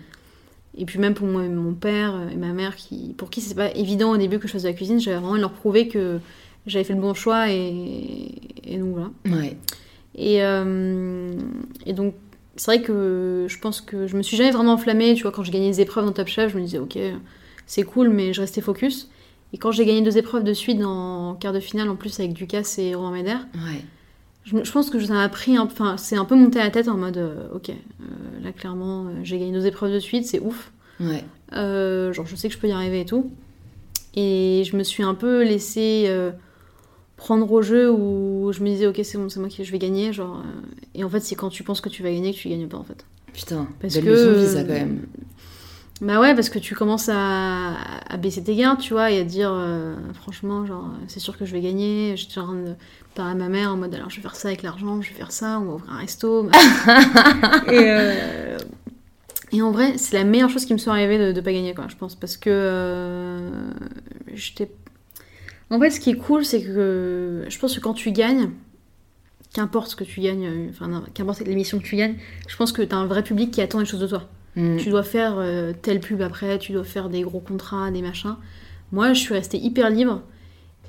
Et 0.77 0.85
puis 0.85 0.99
même 0.99 1.13
pour 1.13 1.27
moi, 1.27 1.41
mon 1.43 1.73
père 1.73 2.15
et 2.31 2.35
ma 2.37 2.53
mère, 2.53 2.75
qui, 2.75 3.13
pour 3.17 3.29
qui 3.29 3.41
c'est 3.41 3.55
pas 3.55 3.71
évident 3.75 4.11
au 4.11 4.17
début 4.17 4.39
que 4.39 4.47
je 4.47 4.53
fasse 4.53 4.63
de 4.63 4.67
la 4.67 4.73
cuisine, 4.73 4.99
j'avais 4.99 5.17
vraiment 5.17 5.31
envie 5.31 5.39
de 5.39 5.41
leur 5.41 5.51
prouver 5.51 5.87
que 5.89 6.19
j'avais 6.67 6.83
fait 6.85 6.93
le 6.93 7.01
bon 7.01 7.13
choix 7.13 7.49
et, 7.51 8.31
et 8.63 8.77
donc 8.77 8.93
voilà. 8.93 9.09
Ouais. 9.41 9.57
Et, 10.15 10.41
euh, 10.43 11.31
et 11.85 11.93
donc 11.93 12.13
c'est 12.59 12.75
vrai 12.75 12.81
que 12.81 13.45
je 13.47 13.57
pense 13.57 13.79
que 13.79 14.05
je 14.05 14.17
me 14.17 14.21
suis 14.21 14.35
jamais 14.35 14.51
vraiment 14.51 14.73
enflammée, 14.73 15.13
tu 15.13 15.23
vois, 15.23 15.31
quand 15.31 15.43
j'ai 15.43 15.51
gagné 15.51 15.69
des 15.69 15.79
épreuves 15.79 16.03
dans 16.03 16.11
Top 16.11 16.27
Chef, 16.27 16.51
je 16.51 16.57
me 16.57 16.61
disais 16.61 16.77
ok, 16.77 16.97
c'est 17.65 17.83
cool, 17.83 18.09
mais 18.09 18.33
je 18.33 18.41
restais 18.41 18.59
focus. 18.59 19.09
Et 19.53 19.57
quand 19.57 19.71
j'ai 19.71 19.85
gagné 19.85 20.01
deux 20.01 20.17
épreuves 20.17 20.43
de 20.43 20.51
suite 20.51 20.83
en 20.83 21.35
quart 21.35 21.53
de 21.53 21.61
finale, 21.61 21.87
en 21.87 21.95
plus 21.95 22.19
avec 22.19 22.33
Ducasse 22.33 22.77
et 22.77 22.95
Romain 22.95 23.23
Ouais. 23.23 23.81
je, 24.43 24.71
pense 24.71 24.89
que 24.89 24.99
ça 24.99 25.13
m'a 25.13 25.29
pris, 25.29 25.57
enfin 25.57 25.95
c'est 25.95 26.17
un 26.17 26.25
peu 26.25 26.35
monté 26.35 26.59
à 26.59 26.65
la 26.65 26.69
tête 26.69 26.89
en 26.89 26.97
mode 26.97 27.15
euh, 27.15 27.47
ok, 27.55 27.69
euh, 27.69 27.73
là 28.43 28.51
clairement 28.51 29.05
euh, 29.05 29.11
j'ai 29.23 29.39
gagné 29.39 29.53
deux 29.53 29.65
épreuves 29.65 29.93
de 29.93 29.99
suite, 29.99 30.25
c'est 30.25 30.41
ouf. 30.41 30.73
Ouais. 30.99 31.23
Euh, 31.53 32.11
genre, 32.11 32.25
je 32.25 32.35
sais 32.35 32.49
que 32.49 32.53
je 32.53 32.59
peux 32.59 32.67
y 32.67 32.73
arriver 32.73 32.99
et 32.99 33.05
tout. 33.05 33.31
Et 34.15 34.63
je 34.69 34.75
me 34.75 34.83
suis 34.83 35.03
un 35.03 35.15
peu 35.15 35.43
laissée 35.45 36.13
prendre 37.19 37.51
au 37.51 37.61
jeu 37.61 37.91
où 37.91 38.51
je 38.53 38.61
me 38.63 38.69
disais, 38.69 38.87
ok, 38.87 38.99
c'est 39.03 39.17
bon, 39.17 39.27
c'est 39.29 39.39
moi 39.41 39.49
qui 39.49 39.63
je 39.65 39.71
vais 39.71 39.77
gagner. 39.77 40.13
Genre, 40.13 40.37
euh, 40.37 40.61
et 40.95 41.03
en 41.03 41.09
fait, 41.09 41.19
c'est 41.19 41.35
quand 41.35 41.49
tu 41.49 41.63
penses 41.63 41.81
que 41.81 41.89
tu 41.89 42.01
vas 42.01 42.09
gagner 42.11 42.33
que 42.33 42.39
tu 42.39 42.47
gagnes 42.49 42.67
pas, 42.67 42.77
en 42.77 42.83
fait. 42.83 43.05
Putain, 43.33 43.67
Parce 43.81 43.93
belle 43.95 44.05
que- 44.05 44.09
leçon 44.09 44.31
de 44.31 44.35
vie, 44.45 44.47
ça, 44.47 44.63
quand 44.63 44.73
même. 44.73 45.01
Bah 46.01 46.21
ouais, 46.21 46.33
parce 46.33 46.47
que 46.47 46.59
tu 46.59 46.75
commences 46.75 47.09
à, 47.11 47.73
à 48.09 48.15
baisser 48.15 48.41
tes 48.41 48.55
gardes, 48.55 48.79
tu 48.79 48.93
vois, 48.93 49.11
et 49.11 49.19
à 49.19 49.25
dire, 49.25 49.51
euh, 49.53 49.95
franchement, 50.13 50.65
genre, 50.65 50.89
c'est 51.09 51.19
sûr 51.19 51.37
que 51.37 51.43
je 51.45 51.51
vais 51.51 51.59
gagner. 51.59 52.13
J'étais 52.15 52.39
en 52.39 52.45
train 52.45 52.55
de 52.55 52.73
parler 53.15 53.33
à 53.33 53.35
ma 53.35 53.49
mère 53.49 53.71
en 53.73 53.75
mode, 53.75 53.93
alors 53.93 54.09
je 54.09 54.15
vais 54.15 54.21
faire 54.21 54.35
ça 54.35 54.47
avec 54.47 54.63
l'argent, 54.63 55.01
je 55.01 55.09
vais 55.09 55.15
faire 55.15 55.33
ça, 55.33 55.59
on 55.59 55.65
va 55.65 55.73
ouvrir 55.73 55.91
un 55.91 55.97
resto. 55.97 56.45
et, 57.67 57.69
euh, 57.73 58.57
et 59.51 59.61
en 59.61 59.71
vrai, 59.71 59.97
c'est 59.97 60.15
la 60.15 60.23
meilleure 60.23 60.49
chose 60.49 60.63
qui 60.65 60.71
me 60.71 60.77
soit 60.77 60.93
arrivée 60.93 61.17
de, 61.19 61.33
de 61.33 61.41
pas 61.41 61.51
gagner, 61.51 61.73
quoi, 61.73 61.87
je 61.89 61.97
pense, 61.97 62.15
parce 62.15 62.37
que 62.37 62.49
euh, 62.49 63.49
j'étais. 64.33 64.71
En 65.71 65.79
fait, 65.79 65.89
ce 65.91 65.99
qui 65.99 66.09
est 66.11 66.15
cool, 66.15 66.43
c'est 66.45 66.61
que 66.63 67.45
je 67.47 67.59
pense 67.59 67.75
que 67.75 67.79
quand 67.79 67.93
tu 67.93 68.11
gagnes, 68.11 68.49
qu'importe 69.53 69.89
ce 69.91 69.95
que 69.95 70.03
tu 70.03 70.19
gagnes, 70.21 70.45
euh, 70.47 70.67
enfin, 70.69 71.03
qu'importe 71.13 71.41
l'émission 71.41 71.79
que 71.79 71.83
tu 71.83 71.95
gagnes, 71.95 72.15
je 72.47 72.55
pense 72.55 72.71
que 72.71 72.81
t'as 72.81 72.97
un 72.97 73.05
vrai 73.05 73.23
public 73.23 73.51
qui 73.51 73.61
attend 73.61 73.79
des 73.79 73.85
choses 73.85 73.99
de 73.99 74.07
toi. 74.07 74.27
Mm. 74.55 74.77
Tu 74.77 74.89
dois 74.89 75.03
faire 75.03 75.35
euh, 75.37 75.73
telle 75.79 75.99
pub 75.99 76.21
après, 76.21 76.57
tu 76.59 76.71
dois 76.71 76.83
faire 76.83 77.09
des 77.09 77.21
gros 77.21 77.39
contrats, 77.39 77.91
des 77.91 78.01
machins. 78.01 78.35
Moi, 78.91 79.13
je 79.13 79.19
suis 79.19 79.33
restée 79.33 79.57
hyper 79.57 79.89
libre. 79.89 80.23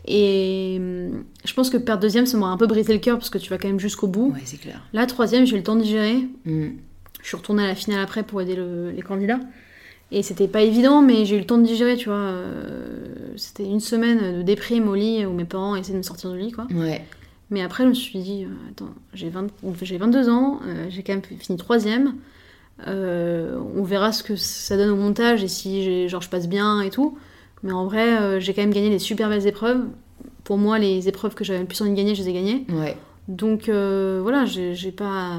Et 0.07 0.77
hum, 0.79 1.25
je 1.45 1.53
pense 1.53 1.69
que 1.69 1.77
perdre 1.77 2.01
deuxième, 2.01 2.25
ça 2.25 2.39
m'aurait 2.39 2.53
un 2.53 2.57
peu 2.57 2.67
brisé 2.67 2.93
le 2.95 2.99
cœur 3.01 3.19
parce 3.19 3.29
que 3.29 3.37
tu 3.39 3.51
vas 3.51 3.59
quand 3.59 3.69
même 3.69 3.81
jusqu'au 3.81 4.07
bout. 4.07 4.33
Ouais, 4.33 4.41
c'est 4.45 4.57
clair. 4.59 4.81
Là, 4.95 5.05
troisième, 5.07 5.45
j'ai 5.47 5.55
eu 5.57 5.59
le 5.59 5.63
temps 5.65 5.77
de 5.77 5.83
digérer. 5.83 6.27
Mm. 6.47 6.69
Je 7.23 7.27
suis 7.29 7.37
retournée 7.37 7.65
à 7.65 7.67
la 7.67 7.75
finale 7.75 8.01
après 8.01 8.23
pour 8.23 8.41
aider 8.41 8.57
le- 8.57 8.93
les 8.93 9.03
candidats. 9.03 9.41
Et 10.13 10.23
c'était 10.23 10.49
pas 10.49 10.63
évident, 10.63 11.03
mais 11.03 11.25
j'ai 11.25 11.37
eu 11.37 11.39
le 11.39 11.47
temps 11.47 11.59
de 11.59 11.65
digérer, 11.65 11.97
tu 11.97 12.09
vois. 12.09 12.19
Euh, 12.19 13.07
C'était 13.37 13.65
une 13.65 13.81
semaine 13.81 14.39
de 14.39 14.43
déprime 14.43 14.89
au 14.89 14.95
lit 14.95 15.25
où 15.25 15.33
mes 15.33 15.45
parents 15.45 15.77
essaient 15.77 15.93
de 15.93 15.99
me 15.99 16.03
sortir 16.03 16.33
du 16.33 16.39
lit, 16.39 16.53
quoi. 16.53 16.67
Ouais. 16.75 17.05
Mais 17.51 17.63
après, 17.63 17.85
je 17.85 17.89
me 17.89 17.95
suis 17.95 18.21
dit, 18.21 18.45
euh, 18.45 18.71
attends, 18.71 18.91
j'ai 19.13 19.29
20 19.29 19.49
j'ai 19.83 19.99
22 19.99 20.29
ans, 20.29 20.61
euh, 20.67 20.87
j'ai 20.89 21.03
quand 21.03 21.13
même 21.13 21.23
fini 21.23 21.59
troisième. 21.59 22.15
Euh, 22.87 23.61
on 23.77 23.83
verra 23.83 24.13
ce 24.13 24.23
que 24.23 24.37
ça 24.37 24.77
donne 24.77 24.91
au 24.91 24.97
montage 24.97 25.43
et 25.43 25.49
si 25.49 26.09
genre, 26.09 26.23
je 26.23 26.31
passe 26.31 26.49
bien 26.49 26.81
et 26.81 26.91
tout. 26.91 27.19
Mais 27.63 27.73
en 27.73 27.85
vrai, 27.85 28.19
euh, 28.19 28.41
j'ai 28.41 28.55
quand 28.55 28.63
même 28.63 28.73
gagné 28.73 28.89
des 28.89 29.01
super 29.01 29.29
belles 29.29 29.47
épreuves. 29.47 29.85
Pour 30.45 30.59
moi, 30.59 30.79
les 30.79 31.09
épreuves 31.09 31.35
que 31.35 31.45
j'avais 31.45 31.59
le 31.59 31.67
plus 31.67 31.81
envie 31.83 31.91
de 31.91 31.97
gagner, 31.97 32.15
je 32.15 32.23
les 32.23 32.31
ai 32.31 32.33
gagnées. 32.33 32.67
Ouais. 32.71 32.97
Donc 33.29 33.69
voilà, 33.69 34.45
j'ai 34.45 34.93
pas, 34.93 35.37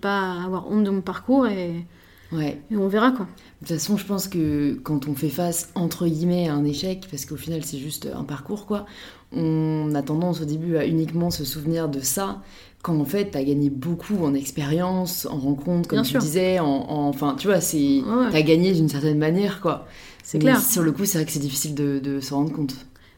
pas 0.00 0.20
à 0.20 0.44
avoir 0.44 0.70
honte 0.70 0.84
de 0.84 0.90
mon 0.90 1.02
parcours 1.02 1.46
et, 1.46 1.84
Ouais. 2.32 2.60
et 2.70 2.76
on 2.76 2.88
verra 2.88 3.10
quoi. 3.12 3.26
De 3.62 3.66
toute 3.66 3.76
façon, 3.76 3.96
je 3.96 4.06
pense 4.06 4.28
que 4.28 4.74
quand 4.82 5.08
on 5.08 5.14
fait 5.14 5.28
face, 5.28 5.68
entre 5.74 6.06
guillemets, 6.06 6.48
à 6.48 6.54
un 6.54 6.64
échec, 6.64 7.06
parce 7.10 7.26
qu'au 7.26 7.36
final, 7.36 7.64
c'est 7.64 7.78
juste 7.78 8.08
un 8.14 8.24
parcours, 8.24 8.66
quoi, 8.66 8.86
on 9.32 9.92
a 9.94 10.02
tendance 10.02 10.40
au 10.40 10.44
début 10.44 10.76
à 10.76 10.86
uniquement 10.86 11.30
se 11.30 11.44
souvenir 11.44 11.88
de 11.88 12.00
ça, 12.00 12.40
quand 12.82 12.98
en 12.98 13.04
fait, 13.04 13.26
t'as 13.32 13.42
gagné 13.42 13.68
beaucoup 13.68 14.24
en 14.24 14.32
expérience, 14.34 15.26
en 15.26 15.36
rencontre, 15.38 15.88
comme 15.88 15.98
Bien 15.98 16.02
tu 16.04 16.10
sûr. 16.12 16.20
disais, 16.20 16.58
en, 16.60 16.66
en- 16.66 17.08
Enfin, 17.08 17.36
tu 17.38 17.48
vois, 17.48 17.60
c'est... 17.60 17.76
Ouais. 18.00 18.30
T'as 18.32 18.42
gagné 18.42 18.72
d'une 18.72 18.88
certaine 18.88 19.18
manière, 19.18 19.60
quoi. 19.60 19.86
C'est 20.22 20.38
clair. 20.38 20.60
Sur 20.60 20.82
le 20.82 20.92
coup, 20.92 21.04
c'est 21.04 21.18
vrai 21.18 21.26
que 21.26 21.32
c'est 21.32 21.38
difficile 21.40 21.74
de, 21.74 21.98
de 21.98 22.20
s'en 22.20 22.36
rendre 22.36 22.52
compte. 22.52 22.74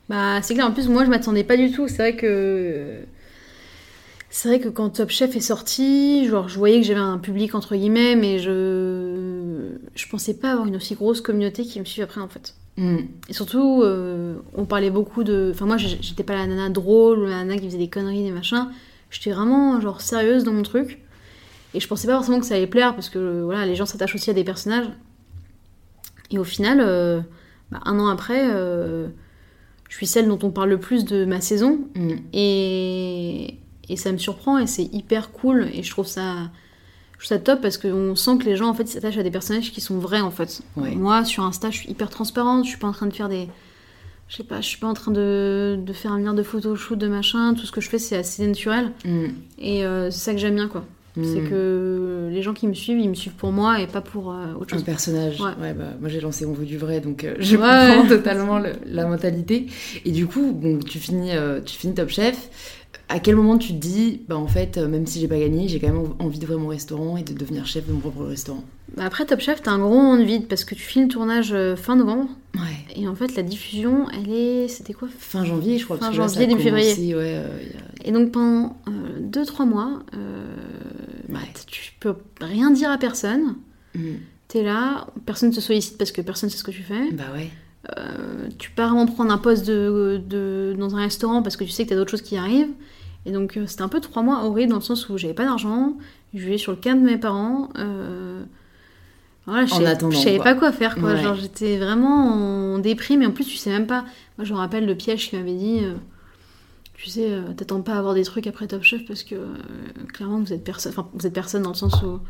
Bah, 0.09 0.41
c'est 0.43 0.55
clair. 0.55 0.67
En 0.67 0.73
plus, 0.73 0.89
moi, 0.89 1.05
je 1.05 1.11
m'attendais 1.11 1.45
pas 1.45 1.57
du 1.57 1.71
tout. 1.71 1.87
C'est 1.87 1.99
vrai 1.99 2.17
que. 2.17 2.97
C'est 4.35 4.49
vrai 4.49 4.61
que 4.61 4.71
quand 4.71 4.89
Top 4.89 5.11
Chef 5.11 5.37
est 5.37 5.41
sorti, 5.41 6.27
genre, 6.27 6.49
je 6.49 6.57
voyais 6.57 6.81
que 6.81 6.87
j'avais 6.87 6.99
un 6.99 7.19
public 7.19 7.55
entre 7.55 7.77
guillemets, 7.77 8.17
mais 8.17 8.39
je. 8.39 9.77
Je 9.95 10.09
pensais 10.09 10.33
pas 10.33 10.53
avoir 10.53 10.67
une 10.67 10.75
aussi 10.75 10.95
grosse 10.95 11.21
communauté 11.21 11.65
qui 11.65 11.79
me 11.79 11.85
suit 11.85 12.01
après, 12.01 12.23
en 12.23 12.29
fait. 12.29 12.55
Mm. 12.79 13.01
Et 13.29 13.33
surtout, 13.35 13.83
euh, 13.83 14.37
on 14.55 14.65
parlait 14.65 14.89
beaucoup 14.89 15.23
de. 15.23 15.51
Enfin, 15.55 15.67
moi, 15.67 15.77
j'étais 15.77 16.23
pas 16.23 16.35
la 16.35 16.47
nana 16.47 16.71
drôle, 16.71 17.19
ou 17.19 17.25
la 17.27 17.45
nana 17.45 17.59
qui 17.59 17.67
faisait 17.67 17.77
des 17.77 17.91
conneries, 17.91 18.23
des 18.23 18.31
machins. 18.31 18.69
J'étais 19.11 19.33
vraiment, 19.33 19.79
genre, 19.83 20.01
sérieuse 20.01 20.45
dans 20.45 20.55
mon 20.55 20.63
truc. 20.63 21.03
Et 21.75 21.81
je 21.81 21.87
pensais 21.87 22.07
pas 22.07 22.15
forcément 22.15 22.41
que 22.41 22.47
ça 22.47 22.55
allait 22.55 22.67
plaire, 22.67 22.95
parce 22.95 23.11
que, 23.11 23.43
voilà, 23.43 23.67
les 23.67 23.75
gens 23.75 23.85
s'attachent 23.85 24.15
aussi 24.15 24.31
à 24.31 24.35
des 24.35 24.45
personnages. 24.45 24.89
Et 26.31 26.39
au 26.39 26.45
final, 26.45 26.81
euh, 26.81 27.21
bah, 27.71 27.81
un 27.85 27.99
an 27.99 28.07
après, 28.07 28.49
euh, 28.51 29.09
je 29.91 29.95
suis 29.95 30.07
celle 30.07 30.27
dont 30.27 30.39
on 30.43 30.51
parle 30.51 30.71
le 30.71 30.81
plus 30.81 31.05
de 31.05 31.27
ma 31.27 31.43
saison. 31.43 31.81
Mm. 31.95 32.13
Et, 32.33 33.59
et 33.89 33.97
ça 33.97 34.13
me 34.13 34.19
surprend 34.19 34.59
et 34.59 34.67
c'est 34.67 34.85
hyper 34.93 35.31
cool. 35.33 35.69
Et 35.75 35.83
je 35.83 35.91
trouve 35.91 36.07
ça, 36.07 36.35
je 37.13 37.19
trouve 37.19 37.29
ça 37.29 37.39
top 37.39 37.61
parce 37.61 37.79
qu'on 37.79 38.15
sent 38.17 38.39
que 38.39 38.45
les 38.45 38.57
gens 38.57 38.69
en 38.69 38.75
fait 38.75 38.87
s'attachent 38.89 39.19
à 39.19 39.23
des 39.23 39.31
personnages 39.31 39.73
qui 39.73 39.81
sont 39.81 39.99
vrais 39.99 40.21
en 40.21 40.31
fait. 40.31 40.63
Ouais. 40.77 40.95
Moi 40.95 41.25
sur 41.25 41.43
Insta 41.45 41.71
je 41.71 41.79
suis 41.79 41.91
hyper 41.91 42.11
transparente, 42.11 42.65
je 42.65 42.71
suis 42.71 42.79
pas 42.79 42.89
en 42.89 42.93
train 42.93 43.07
de 43.07 43.13
faire 43.15 43.29
des. 43.29 43.49
Je 44.29 44.37
sais 44.37 44.45
pas, 44.45 44.61
je 44.63 44.67
suis 44.67 44.79
pas 44.79 44.87
en 44.87 44.95
train 44.95 45.11
de, 45.11 45.79
de 45.85 45.93
faire 45.93 46.11
un 46.13 46.19
lien 46.19 46.33
de 46.33 46.43
photoshoot, 46.43 46.97
de 46.97 47.07
machin. 47.09 47.53
Tout 47.55 47.67
ce 47.67 47.73
que 47.73 47.81
je 47.83 47.91
fais 47.91 47.99
c'est 47.99 48.17
assez 48.17 48.47
naturel. 48.47 48.93
Mm. 49.05 49.27
Et 49.59 49.85
euh, 49.85 50.11
c'est 50.11 50.19
ça 50.21 50.33
que 50.33 50.39
j'aime 50.39 50.55
bien 50.55 50.69
quoi. 50.69 50.85
C'est 51.15 51.43
Hmm. 51.43 51.51
que 51.51 52.31
les 52.33 52.41
gens 52.41 52.55
qui 52.55 52.67
me 52.67 52.73
suivent, 52.73 52.99
ils 52.99 53.11
me 53.11 53.15
suivent 53.15 53.35
pour 53.35 53.53
moi 53.53 53.83
et 53.83 53.87
pas 53.87 54.01
pour 54.01 54.33
euh, 54.33 54.55
autre 54.59 54.73
Un 54.73 54.79
chose. 54.79 54.85
personnage. 54.87 55.39
Ouais. 55.43 55.51
Ouais. 55.61 55.75
bah, 55.75 55.89
moi 56.01 56.09
j'ai 56.09 56.23
lancé 56.23 56.47
On 56.47 56.55
veut 56.55 56.65
du 56.65 56.79
vrai, 56.79 57.01
donc 57.01 57.25
euh, 57.25 57.35
je 57.39 57.59
Ouais, 57.59 57.63
comprends 57.97 58.09
totalement 58.09 58.59
le- 58.59 58.73
la 58.87 59.05
mentalité. 59.07 59.67
Et 60.07 60.11
du 60.11 60.27
coup, 60.27 60.53
bon, 60.53 60.79
tu 60.79 60.99
finis, 60.99 61.33
euh, 61.37 61.61
tu 61.61 61.77
finis 61.77 61.93
Top 61.93 62.09
Chef. 62.09 62.49
À 63.15 63.21
quel 63.21 63.37
moment 63.37 63.59
tu 63.59 63.69
te 63.75 63.79
dis, 63.79 64.23
bah 64.27 64.37
en 64.39 64.47
fait, 64.47 64.79
euh, 64.79 64.89
même 64.89 65.07
si 65.07 65.21
j'ai 65.21 65.29
pas 65.29 65.39
gagné, 65.39 65.69
j'ai 65.69 65.79
quand 65.79 65.89
même 65.93 66.03
envie 66.19 66.39
d'ouvrir 66.39 66.59
mon 66.59 66.69
restaurant 66.69 67.17
et 67.19 67.23
de 67.23 67.35
devenir 67.35 67.67
chef 67.67 67.87
de 67.87 67.93
mon 67.93 67.99
propre 68.01 68.25
restaurant. 68.25 68.65
Bah, 68.97 69.05
après 69.05 69.27
Top 69.27 69.41
Chef, 69.41 69.61
t'as 69.63 69.71
un 69.73 69.79
gros 69.79 69.91
moment 69.91 70.17
de 70.17 70.23
vide 70.25 70.49
parce 70.49 70.65
que 70.65 70.75
tu 70.75 70.81
finis 70.83 71.05
le 71.07 71.11
tournage 71.11 71.53
euh, 71.53 71.77
fin 71.77 71.95
novembre 71.97 72.29
Ouais. 72.55 72.61
et 72.97 73.07
en 73.09 73.15
fait 73.15 73.35
la 73.37 73.43
diffusion, 73.43 74.07
elle 74.13 74.31
est. 74.33 74.69
C'était 74.69 74.95
quoi? 74.95 75.09
Fin 75.19 75.45
janvier, 75.45 75.79
je 75.79 75.85
crois. 75.85 75.99
Fin 75.99 76.07
parce 76.07 76.17
janvier, 76.17 76.47
début 76.47 76.63
février. 76.63 77.15
Ouais, 77.15 77.35
euh, 77.37 77.47
a- 78.03 78.09
Et 78.09 78.13
donc 78.13 78.33
pendant 78.33 78.77
2-3 79.21 79.67
mois, 79.67 80.01
euh, 80.17 80.45
bah, 81.29 81.39
Ouais. 81.41 81.53
tu 81.67 81.93
peux 82.01 82.15
rien 82.41 82.71
dire 82.71 82.91
à 82.91 82.97
personne. 82.99 83.57
Mm. 83.95 84.01
T'es 84.49 84.63
là, 84.63 85.07
personne 85.27 85.51
te 85.51 85.61
sollicite 85.61 85.99
parce 85.99 86.13
que 86.13 86.21
personne 86.23 86.49
sait 86.51 86.57
ce 86.59 86.65
que 86.65 86.71
tu 86.71 86.83
fais. 86.83 87.11
Bah 87.13 87.25
ouais. 87.35 87.51
Tu 88.59 88.71
pas 88.71 88.87
vraiment 88.87 89.07
prendre 89.07 89.33
un 89.33 89.39
poste 89.39 89.67
de, 89.67 90.21
de- 90.29 90.75
dans 90.79 90.95
un 90.97 91.01
restaurant 91.01 91.43
parce 91.43 91.57
que 91.57 91.65
tu 91.65 91.71
sais 91.71 91.85
que 91.85 91.91
t'as 91.91 91.97
d'autres 91.97 92.11
choses 92.11 92.23
qui 92.23 92.37
arrivent. 92.37 92.71
Et 93.27 93.31
donc 93.33 93.57
euh, 93.57 93.67
c'était 93.67 93.83
un 93.83 93.89
peu 93.89 94.01
trois 94.01 94.23
mois 94.23 94.45
horribles 94.45 94.71
dans 94.71 94.79
le 94.79 94.83
sens 94.83 95.09
où 95.09 95.17
j'avais 95.19 95.35
pas 95.35 95.45
d'argent, 95.45 95.97
je 96.35 96.41
vivais 96.41 96.59
sur 96.59 96.73
le 96.73 96.79
camp 96.79 96.99
de 97.01 97.05
mes 97.07 97.19
parents. 97.19 97.69
euh, 97.79 98.43
voilà, 99.47 99.67
je 99.67 99.73
En 99.75 99.77
savais, 99.79 99.89
attendant, 99.89 100.13
je 100.13 100.19
savais 100.23 100.37
quoi. 100.37 100.45
pas 100.45 100.55
quoi 100.55 100.73
faire 100.73 100.95
quoi. 100.97 101.15
Ouais. 101.15 101.23
Genre 101.23 101.35
j'étais 101.35 101.77
vraiment 101.79 102.75
en 102.75 102.79
déprime 102.79 103.23
et 103.23 103.27
en 103.27 103.33
plus 103.33 103.45
tu 103.45 103.57
sais 103.57 103.71
même 103.71 103.87
pas. 103.87 104.05
Moi 104.39 104.45
je 104.45 104.53
me 104.53 104.59
rappelle 104.59 104.87
le 104.87 104.95
piège 104.95 105.29
qui 105.31 105.37
m'avait 105.37 105.55
dit. 105.57 105.81
euh, 105.83 105.95
tu 106.95 107.11
sais, 107.11 107.27
euh, 107.33 107.53
t'attends 107.57 107.81
pas 107.83 107.95
à 107.95 107.99
avoir 107.99 108.15
des 108.15 108.23
trucs 108.23 108.47
après 108.47 108.69
Top 108.69 108.83
Chef 108.85 109.05
parce 109.07 109.25
que 109.25 109.35
clairement 110.13 110.39
vous 110.39 110.53
êtes 110.53 110.63
personne. 110.63 110.93
Enfin, 110.93 111.09
vous 111.15 111.27
êtes 111.27 111.33
personne 111.33 111.63
dans 111.63 111.71
le 111.71 111.77
sens 111.77 112.01
où 112.03 112.21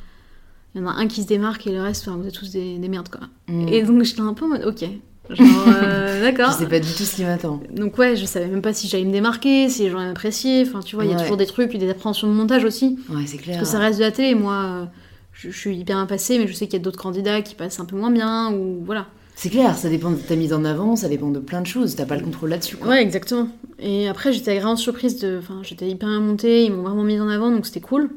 il 0.75 0.81
y 0.81 0.85
en 0.85 0.87
a 0.89 0.93
un 0.93 1.07
qui 1.07 1.23
se 1.23 1.27
démarque 1.27 1.67
et 1.67 1.73
le 1.73 1.83
reste, 1.83 2.09
enfin, 2.09 2.17
vous 2.17 2.27
êtes 2.27 2.33
tous 2.35 2.51
des, 2.51 2.79
des 2.79 2.89
merdes 2.89 3.11
quoi. 3.11 3.21
Mm. 3.49 3.69
Et 3.69 3.83
donc 3.83 4.03
j'étais 4.05 4.23
un 4.23 4.33
peu 4.33 4.47
en 4.47 4.49
mode 4.49 4.65
ok. 4.65 4.85
Genre, 5.35 5.47
euh, 5.69 6.31
Je 6.37 6.53
sais 6.59 6.67
pas 6.67 6.81
du 6.81 6.89
tout 6.93 7.03
ce 7.05 7.17
qui 7.17 7.25
m'attend. 7.25 7.61
Donc 7.75 7.99
ouais, 7.99 8.17
je 8.17 8.25
savais 8.25 8.47
même 8.47 8.63
pas 8.63 8.73
si 8.73 8.89
j'allais 8.89 9.05
me 9.05 9.13
démarquer, 9.13 9.69
si 9.69 9.83
les 9.83 9.91
gens 9.91 9.99
allaient 9.99 10.09
m'apprécier. 10.09 10.65
Enfin, 10.67 10.81
tu 10.81 10.95
vois, 10.97 11.05
il 11.05 11.11
y 11.11 11.15
a 11.15 11.19
toujours 11.19 11.37
des 11.37 11.47
trucs, 11.47 11.69
puis 11.69 11.79
des 11.79 11.91
appréhensions 11.91 12.29
de 12.29 12.33
montage 12.33 12.65
aussi. 12.65 12.99
Ouais, 13.11 13.25
c'est 13.27 13.39
clair. 13.39 13.57
Parce 13.59 13.69
que 13.69 13.73
ça 13.73 13.79
reste 13.79 13.99
de 13.99 14.05
la 14.05 14.13
télé. 14.13 14.35
Moi, 14.35 14.55
euh, 14.55 14.85
je, 15.33 15.51
je 15.51 15.59
suis 15.59 15.77
hyper 15.77 15.97
bien 15.97 16.07
passée, 16.07 16.39
mais 16.39 16.47
je 16.47 16.53
sais 16.53 16.67
qu'il 16.67 16.79
y 16.79 16.83
a 16.83 16.85
d'autres 16.85 17.01
candidats 17.01 17.43
qui 17.43 17.55
passent 17.55 17.81
un 17.81 17.85
peu 17.85 17.97
moins 17.97 18.11
bien, 18.11 18.53
ou 18.53 18.83
voilà. 18.85 19.07
C'est 19.35 19.49
clair, 19.49 19.77
ça 19.77 19.89
dépend 19.89 20.11
de 20.11 20.17
ta 20.17 20.37
mise 20.37 20.53
en 20.53 20.65
avant, 20.65 20.95
ça 20.95 21.09
dépend 21.09 21.31
de 21.31 21.39
plein 21.41 21.63
de 21.63 21.67
choses. 21.67 21.97
T'as 21.97 22.05
pas 22.05 22.17
le 22.17 22.23
contrôle 22.23 22.51
là-dessus. 22.51 22.77
quoi. 22.77 22.89
Ouais, 22.89 23.03
exactement. 23.03 23.49
Et 23.79 24.07
après, 24.07 24.33
j'étais 24.33 24.51
agréablement 24.51 24.77
surprise 24.77 25.19
de... 25.19 25.39
Enfin, 25.39 25.61
j'étais 25.63 25.89
hyper 25.89 26.09
montée, 26.09 26.65
ils 26.67 26.73
m'ont 26.73 26.83
vraiment 26.83 27.03
mise 27.03 27.21
en 27.21 27.29
avant, 27.29 27.51
donc 27.51 27.67
c'était 27.67 27.81
cool. 27.81 28.11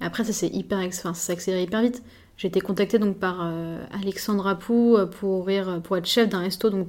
Et 0.00 0.04
après, 0.04 0.24
ça 0.24 0.32
s'est 0.32 0.48
hyper... 0.48 0.78
Enfin, 0.78 1.12
ça 1.14 1.20
s'est 1.26 1.32
accéléré 1.32 1.64
hyper 1.64 1.82
vite. 1.82 2.02
J'ai 2.36 2.48
été 2.48 2.60
contactée 2.60 2.98
donc 2.98 3.18
par 3.18 3.40
euh, 3.42 3.84
Alexandre 3.92 4.46
Apou 4.46 4.96
euh, 4.96 5.06
pour, 5.06 5.38
ouvrir, 5.38 5.80
pour 5.82 5.96
être 5.96 6.06
chef 6.06 6.28
d'un 6.28 6.40
resto, 6.40 6.70
donc. 6.70 6.86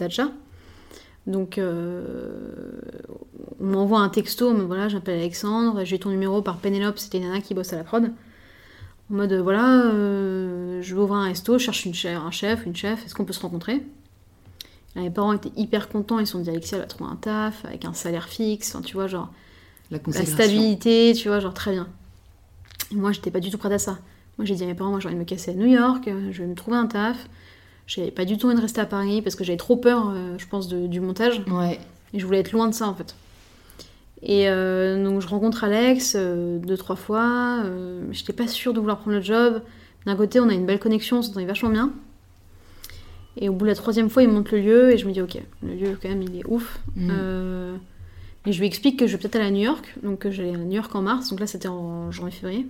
Donc, 1.28 1.58
euh, 1.58 2.32
on 3.60 3.66
m'envoie 3.66 4.00
un 4.00 4.10
texto, 4.10 4.54
mais 4.54 4.64
voilà, 4.64 4.90
j'appelle 4.90 5.20
Alexandre, 5.20 5.84
j'ai 5.84 5.98
ton 5.98 6.10
numéro 6.10 6.42
par 6.42 6.58
Pénélope, 6.58 7.00
c'était 7.00 7.18
une 7.18 7.26
nana 7.26 7.42
qui 7.42 7.54
bosse 7.54 7.74
à 7.74 7.78
la 7.78 7.84
prod. 7.84 8.12
En 9.12 9.16
mode, 9.16 9.34
euh, 9.34 9.42
voilà, 9.42 9.86
euh, 9.86 10.82
je 10.82 10.96
veux 10.96 11.02
ouvrir 11.02 11.18
un 11.18 11.26
resto, 11.26 11.58
je 11.58 11.64
cherche 11.64 11.86
une 11.86 11.96
chef, 11.96 12.18
un 12.18 12.32
chef, 12.32 12.66
une 12.66 12.76
chef, 12.76 13.06
est-ce 13.06 13.16
qu'on 13.16 13.26
peut 13.26 13.34
se 13.34 13.40
rencontrer? 13.40 13.84
Là, 14.96 15.02
Mes 15.02 15.10
parents 15.10 15.34
étaient 15.34 15.52
hyper 15.56 15.90
contents, 15.90 16.20
ils 16.20 16.28
se 16.28 16.34
sont 16.34 16.40
dit, 16.40 16.50
Alexia, 16.50 16.78
elle 16.78 16.84
va 16.84 16.88
trouver 16.88 17.10
un 17.10 17.16
taf, 17.16 17.66
avec 17.66 17.86
un 17.86 17.94
salaire 17.94 18.28
fixe, 18.28 18.76
enfin, 18.76 18.84
tu 18.84 18.94
vois, 18.94 19.08
genre, 19.08 19.32
La 19.92 20.00
stabilité, 20.26 21.14
tu 21.16 21.28
vois, 21.28 21.40
genre, 21.40 21.54
très 21.56 21.72
bien. 21.72 21.88
Et 22.92 22.96
moi, 22.96 23.12
j'étais 23.12 23.32
pas 23.32 23.40
du 23.40 23.50
tout 23.50 23.58
prête 23.58 23.74
à 23.74 23.80
ça. 23.80 23.98
Moi, 24.38 24.46
j'ai 24.46 24.56
dit 24.56 24.64
à 24.64 24.68
mes 24.68 24.74
parents, 24.74 24.90
moi, 24.92 25.00
j'ai 25.00 25.08
envie 25.08 25.16
de 25.16 25.20
me 25.22 25.26
casser 25.26 25.52
à 25.52 25.54
New 25.54 25.66
York, 25.68 26.10
je 26.32 26.42
vais 26.42 26.48
me 26.48 26.56
trouver 26.56 26.78
un 26.78 26.88
taf. 26.88 27.28
J'avais 27.88 28.12
pas 28.12 28.26
du 28.26 28.38
tout 28.38 28.48
envie 28.48 28.56
de 28.56 28.62
rester 28.62 28.82
à 28.82 28.86
Paris 28.86 29.22
parce 29.22 29.36
que 29.36 29.44
j'avais 29.44 29.58
trop 29.58 29.76
peur, 29.78 30.10
euh, 30.10 30.36
je 30.40 30.48
pense, 30.48 30.68
de- 30.68 30.88
du 30.88 31.00
montage. 31.00 31.42
Ouais. 31.52 31.80
Et 32.14 32.20
je 32.20 32.26
voulais 32.26 32.40
être 32.40 32.52
loin 32.52 32.68
de 32.68 32.74
ça 32.74 32.88
en 32.88 32.96
fait. 32.96 33.16
Et 34.24 34.50
euh, 34.50 35.04
donc 35.04 35.22
je 35.22 35.28
rencontre 35.28 35.64
Alex 35.64 36.16
euh, 36.18 36.58
deux, 36.58 36.78
trois 36.78 36.96
fois. 36.96 37.62
J'étais 38.12 38.34
pas 38.34 38.48
sûre 38.48 38.74
de 38.74 38.80
vouloir 38.80 38.98
prendre 38.98 39.16
le 39.18 39.22
job. 39.22 39.62
D'un 40.08 40.16
côté, 40.16 40.40
on 40.40 40.50
a 40.50 40.54
une 40.54 40.66
belle 40.66 40.80
connexion, 40.80 41.18
on 41.20 41.22
s'entendait 41.22 41.46
vachement 41.46 41.70
bien. 41.70 41.94
Et 43.38 43.50
au 43.50 43.54
bout 43.54 43.66
de 43.66 43.70
la 43.70 43.76
troisième 43.76 44.10
fois, 44.10 44.24
il 44.24 44.30
me 44.30 44.34
montre 44.34 44.56
le 44.56 44.62
lieu 44.62 44.92
et 44.92 44.98
je 44.98 45.06
me 45.08 45.12
dis, 45.12 45.22
ok, 45.22 45.38
le 45.62 45.76
lieu 45.76 45.98
quand 46.02 46.10
même, 46.10 46.24
il 46.24 46.38
est 46.40 46.46
ouf. 46.48 46.80
Mm. 46.96 47.12
Et 48.48 48.52
je 48.52 48.60
lui 48.60 48.66
explique 48.68 48.98
que 48.98 49.06
je 49.08 49.12
vais 49.12 49.18
peut-être 49.20 49.36
aller 49.36 49.46
à 49.48 49.52
New 49.52 49.64
York. 49.64 49.94
Donc 50.02 50.28
j'allais 50.30 50.54
à 50.56 50.58
New 50.58 50.72
York 50.76 50.94
en 50.96 51.02
mars. 51.04 51.30
Donc 51.30 51.40
là, 51.40 51.46
c'était 51.48 51.68
en 51.68 52.12
janvier-février. 52.12 52.66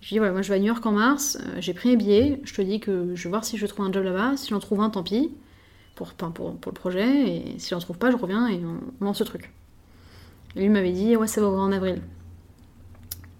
Je 0.00 0.06
lui 0.08 0.14
dis, 0.14 0.18
voilà, 0.18 0.32
moi 0.32 0.42
je 0.42 0.48
vais 0.48 0.54
à 0.54 0.58
New 0.58 0.66
York 0.66 0.84
en 0.86 0.92
mars. 0.92 1.38
euh, 1.40 1.56
J'ai 1.60 1.74
pris 1.74 1.90
mes 1.90 1.96
billets. 1.96 2.40
Je 2.44 2.54
te 2.54 2.62
dis 2.62 2.80
que 2.80 3.12
je 3.14 3.24
vais 3.24 3.30
voir 3.30 3.44
si 3.44 3.56
je 3.58 3.66
trouve 3.66 3.84
un 3.86 3.92
job 3.92 4.04
là-bas. 4.04 4.36
Si 4.36 4.48
j'en 4.50 4.58
trouve 4.58 4.80
un, 4.80 4.90
tant 4.90 5.02
pis. 5.02 5.30
Pour, 5.94 6.14
pour, 6.14 6.30
pour 6.32 6.72
le 6.72 6.74
projet. 6.74 7.28
Et 7.36 7.58
si 7.58 7.70
j'en 7.70 7.78
trouve 7.80 7.98
pas, 7.98 8.10
je 8.10 8.16
reviens 8.16 8.48
et 8.48 8.60
on, 8.64 9.04
lance 9.04 9.18
ce 9.18 9.24
truc. 9.24 9.52
Et 10.56 10.60
lui 10.60 10.68
m'avait 10.70 10.92
dit, 10.92 11.16
ouais, 11.16 11.26
ça 11.26 11.40
va 11.42 11.48
ouvrir 11.48 11.62
en 11.62 11.72
avril. 11.72 12.00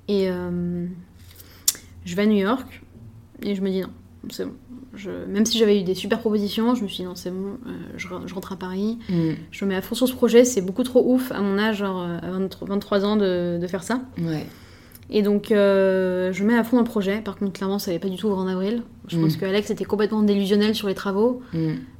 Et 0.08 0.28
euh, 0.30 0.86
je 2.04 2.16
vais 2.16 2.22
à 2.22 2.26
New 2.26 2.36
York. 2.36 2.82
Et 3.42 3.54
je 3.54 3.62
me 3.62 3.70
dis, 3.70 3.80
non, 3.80 3.88
c'est 4.30 4.44
bon. 4.44 4.52
Je, 4.92 5.10
même 5.10 5.46
si 5.46 5.56
j'avais 5.56 5.80
eu 5.80 5.84
des 5.84 5.94
super 5.94 6.18
propositions, 6.18 6.74
je 6.74 6.82
me 6.82 6.88
suis 6.88 6.98
dit, 6.98 7.04
non, 7.04 7.14
c'est 7.14 7.30
bon, 7.30 7.56
euh, 7.66 7.70
je, 7.96 8.08
re- 8.08 8.26
je 8.26 8.34
rentre 8.34 8.52
à 8.52 8.56
Paris. 8.56 8.98
Mm. 9.08 9.30
Je 9.50 9.64
me 9.64 9.70
mets 9.70 9.76
à 9.76 9.82
fond 9.82 9.94
sur 9.94 10.08
ce 10.08 10.12
projet, 10.14 10.44
c'est 10.44 10.60
beaucoup 10.62 10.82
trop 10.82 11.14
ouf 11.14 11.30
à 11.32 11.40
mon 11.40 11.56
âge, 11.58 11.76
genre 11.78 12.02
à 12.02 12.30
23, 12.30 12.68
23 12.68 13.04
ans, 13.04 13.16
de, 13.16 13.58
de 13.62 13.66
faire 13.68 13.84
ça. 13.84 14.02
Ouais. 14.18 14.44
Et 15.12 15.22
donc, 15.22 15.50
euh, 15.50 16.32
je 16.32 16.44
mets 16.44 16.56
à 16.56 16.62
fond 16.64 16.76
dans 16.76 16.82
le 16.82 16.88
projet. 16.88 17.20
Par 17.20 17.36
contre, 17.36 17.52
clairement, 17.52 17.78
ça 17.78 17.90
n'allait 17.90 17.98
pas 18.00 18.08
du 18.08 18.16
tout 18.16 18.28
ouvrir 18.28 18.42
en 18.42 18.46
avril. 18.48 18.82
Je 19.08 19.16
Mm. 19.18 19.22
pense 19.22 19.36
que 19.36 19.44
Alex 19.44 19.70
était 19.70 19.84
complètement 19.84 20.22
délusionnel 20.22 20.74
sur 20.74 20.86
les 20.88 20.94
travaux. 20.94 21.42
Mm. 21.52 21.58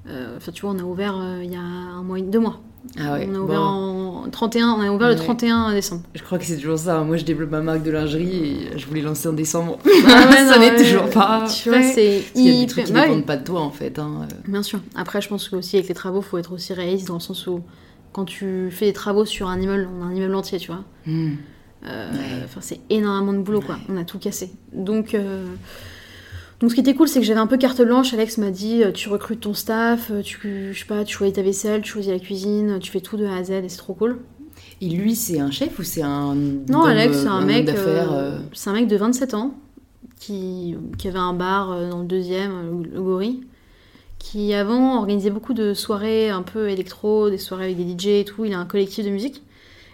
Euh, 0.08 0.36
Enfin, 0.36 0.52
tu 0.52 0.62
vois, 0.62 0.70
on 0.74 0.78
a 0.78 0.82
ouvert 0.84 1.16
euh, 1.20 1.40
il 1.42 1.52
y 1.52 1.56
a 1.56 1.60
un 1.60 2.02
mois, 2.02 2.20
deux 2.20 2.38
mois. 2.38 2.60
Ah 2.98 3.12
ouais. 3.14 3.28
on 3.30 3.34
a 3.34 3.38
bon. 3.38 3.44
ouvert 3.44 3.60
en 3.62 4.24
31, 4.30 4.68
on 4.70 4.80
a 4.80 4.90
ouvert 4.90 5.08
le 5.08 5.14
Ouais. 5.14 5.20
31 5.20 5.72
décembre. 5.74 6.02
Je 6.14 6.22
crois 6.22 6.38
que 6.38 6.44
c'est 6.44 6.56
toujours 6.56 6.78
ça. 6.78 7.02
Moi, 7.02 7.16
je 7.18 7.24
développe 7.24 7.50
ma 7.50 7.60
marque 7.60 7.82
de 7.82 7.90
lingerie 7.90 8.68
et 8.72 8.78
je 8.78 8.86
voulais 8.86 9.02
lancer 9.02 9.28
en 9.28 9.32
décembre. 9.34 9.78
Ah 9.84 10.28
ouais, 10.30 10.36
ça 10.48 10.58
n'est 10.58 10.76
toujours 10.76 11.10
pas. 11.10 11.44
Tu 11.46 11.68
vois, 11.68 11.82
c'est 11.82 12.20
Parce 12.20 12.30
qu'il 12.32 12.46
y 12.46 12.48
a 12.48 12.52
des 12.52 12.58
hyper. 12.58 12.68
trucs 12.68 12.84
qui 12.86 12.92
Bah 12.92 13.02
dépendent 13.02 13.26
pas 13.26 13.36
de 13.36 13.44
toi, 13.44 13.60
en 13.60 13.70
fait. 13.70 13.98
hein. 13.98 14.26
Bien 14.48 14.62
sûr. 14.62 14.78
Après, 14.94 15.20
je 15.20 15.28
pense 15.28 15.48
que 15.48 15.56
aussi 15.56 15.76
avec 15.76 15.88
les 15.88 15.94
travaux, 15.94 16.22
faut 16.22 16.38
être 16.38 16.52
aussi 16.52 16.72
réaliste 16.72 17.08
dans 17.08 17.14
le 17.14 17.20
sens 17.20 17.46
où 17.48 17.60
quand 18.12 18.24
tu 18.24 18.70
fais 18.70 18.86
des 18.86 18.92
travaux 18.92 19.24
sur 19.26 19.48
un 19.48 19.60
immeuble, 19.60 19.88
on 19.98 20.02
a 20.02 20.06
un 20.06 20.14
immeuble 20.14 20.34
entier, 20.34 20.58
tu 20.58 20.68
vois. 20.68 20.82
Mm. 21.06 21.32
Euh, 21.86 22.10
Ouais. 22.12 22.46
C'est 22.60 22.80
énormément 22.90 23.32
de 23.32 23.38
boulot, 23.42 23.60
quoi. 23.60 23.78
On 23.88 23.96
a 23.96 24.04
tout 24.04 24.18
cassé. 24.18 24.50
Donc, 24.72 25.14
euh, 25.14 25.44
donc, 26.60 26.70
ce 26.70 26.74
qui 26.74 26.80
était 26.80 26.94
cool, 26.94 27.08
c'est 27.08 27.20
que 27.20 27.24
j'avais 27.26 27.40
un 27.40 27.46
peu 27.46 27.56
carte 27.56 27.80
blanche. 27.80 28.12
Alex 28.12 28.36
m'a 28.38 28.50
dit, 28.50 28.82
euh, 28.84 28.92
tu 28.92 29.08
recrutes 29.08 29.40
ton 29.40 29.54
staff, 29.54 30.10
euh, 30.10 30.20
tu, 30.22 30.72
je 30.72 30.78
sais 30.78 30.84
pas, 30.84 31.04
tu 31.04 31.14
choisis 31.16 31.34
ta 31.34 31.42
vaisselle, 31.42 31.80
tu 31.80 31.90
choisis 31.92 32.12
la 32.12 32.18
cuisine, 32.18 32.78
tu 32.80 32.90
fais 32.90 33.00
tout 33.00 33.16
de 33.16 33.24
A 33.24 33.36
à 33.36 33.44
Z, 33.44 33.50
et 33.52 33.68
c'est 33.68 33.78
trop 33.78 33.94
cool. 33.94 34.18
Et 34.82 34.88
lui, 34.90 35.14
c'est 35.14 35.40
un 35.40 35.50
chef 35.50 35.78
ou 35.78 35.82
c'est 35.82 36.02
un. 36.02 36.34
Non, 36.34 36.82
Alex, 36.82 37.16
c'est 37.22 37.28
un 37.28 37.40
mec, 37.40 37.68
euh, 37.70 38.38
c'est 38.52 38.68
un 38.68 38.74
mec 38.74 38.88
de 38.88 38.96
27 38.96 39.32
ans 39.34 39.54
qui, 40.18 40.76
qui 40.98 41.08
avait 41.08 41.18
un 41.18 41.32
bar 41.32 41.68
dans 41.88 42.00
le 42.00 42.06
deuxième, 42.06 42.82
le 42.92 43.00
Gorille, 43.00 43.40
qui 44.18 44.52
avant 44.52 44.98
organisait 44.98 45.30
beaucoup 45.30 45.54
de 45.54 45.72
soirées 45.72 46.28
un 46.28 46.42
peu 46.42 46.68
électro, 46.68 47.30
des 47.30 47.38
soirées 47.38 47.64
avec 47.72 47.76
des 47.78 47.92
DJ 47.98 48.06
et 48.20 48.24
tout. 48.26 48.44
Il 48.44 48.52
a 48.52 48.58
un 48.58 48.66
collectif 48.66 49.04
de 49.04 49.10
musique. 49.10 49.42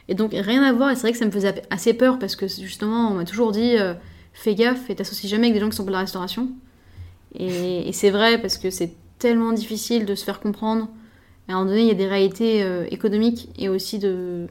Et 0.08 0.14
donc 0.14 0.32
rien 0.32 0.62
à 0.62 0.72
voir, 0.72 0.90
et 0.90 0.94
c'est 0.94 1.02
vrai 1.02 1.12
que 1.12 1.18
ça 1.18 1.26
me 1.26 1.30
faisait 1.30 1.62
assez 1.70 1.92
peur 1.94 2.18
parce 2.18 2.36
que 2.36 2.46
justement, 2.46 3.10
on 3.10 3.14
m'a 3.14 3.24
toujours 3.24 3.50
dit 3.52 3.76
euh, 3.76 3.94
fais 4.32 4.54
gaffe 4.54 4.88
et 4.90 4.94
t'associes 4.94 5.28
jamais 5.28 5.46
avec 5.48 5.54
des 5.54 5.60
gens 5.60 5.68
qui 5.68 5.76
sont 5.76 5.84
pas 5.84 5.88
de 5.90 5.94
la 5.94 6.00
restauration. 6.00 6.48
Et, 7.34 7.88
et 7.88 7.92
c'est 7.92 8.10
vrai 8.10 8.40
parce 8.40 8.56
que 8.56 8.70
c'est 8.70 8.94
tellement 9.18 9.52
difficile 9.52 10.06
de 10.06 10.14
se 10.14 10.24
faire 10.24 10.40
comprendre. 10.40 10.88
À 11.48 11.52
un 11.52 11.56
moment 11.56 11.70
donné, 11.70 11.82
il 11.82 11.88
y 11.88 11.90
a 11.90 11.94
des 11.94 12.06
réalités 12.06 12.62
euh, 12.62 12.86
économiques 12.90 13.48
et 13.58 13.68
aussi 13.68 13.98
de. 13.98 14.46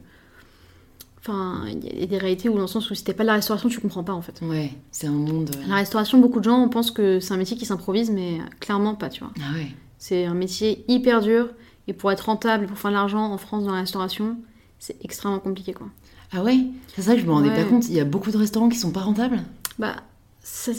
Enfin, 1.18 1.64
il 1.68 2.00
y 2.00 2.02
a 2.04 2.06
des 2.06 2.18
réalités 2.18 2.48
où, 2.48 2.54
dans 2.54 2.60
le 2.60 2.66
sens 2.68 2.88
où 2.90 2.94
si 2.94 3.02
t'es 3.02 3.12
pas 3.12 3.24
de 3.24 3.26
la 3.26 3.32
restauration, 3.34 3.68
tu 3.68 3.80
comprends 3.80 4.04
pas 4.04 4.12
en 4.12 4.22
fait. 4.22 4.40
Ouais, 4.42 4.70
c'est 4.92 5.08
un 5.08 5.12
monde. 5.12 5.50
euh, 5.56 5.68
La 5.68 5.74
restauration, 5.76 6.18
beaucoup 6.18 6.38
de 6.38 6.44
gens 6.44 6.68
pensent 6.68 6.92
que 6.92 7.18
c'est 7.18 7.34
un 7.34 7.36
métier 7.36 7.56
qui 7.56 7.66
s'improvise, 7.66 8.10
mais 8.10 8.38
clairement 8.60 8.94
pas, 8.94 9.08
tu 9.08 9.24
vois. 9.24 9.32
Ah 9.40 9.54
ouais. 9.56 9.66
C'est 9.98 10.24
un 10.26 10.34
métier 10.34 10.84
hyper 10.86 11.20
dur 11.22 11.48
et 11.88 11.92
pour 11.94 12.12
être 12.12 12.26
rentable 12.26 12.66
pour 12.66 12.78
faire 12.78 12.90
de 12.92 12.96
l'argent 12.96 13.32
en 13.32 13.38
France 13.38 13.64
dans 13.64 13.72
la 13.72 13.80
restauration, 13.80 14.36
c'est 14.78 14.96
extrêmement 15.04 15.38
compliqué 15.38 15.72
quoi. 15.72 15.86
Ah 16.32 16.42
ouais? 16.42 16.58
C'est 16.94 17.02
ça 17.02 17.14
que 17.14 17.20
je 17.20 17.26
me 17.26 17.32
rendais 17.32 17.48
Ouais. 17.50 17.56
pas 17.56 17.64
compte. 17.64 17.88
Il 17.88 17.94
y 17.94 18.00
a 18.00 18.04
beaucoup 18.04 18.30
de 18.30 18.36
restaurants 18.36 18.68
qui 18.68 18.78
sont 18.78 18.90
pas 18.90 19.00
rentables. 19.00 19.42
Bah, 19.78 19.94
ça- 20.42 20.72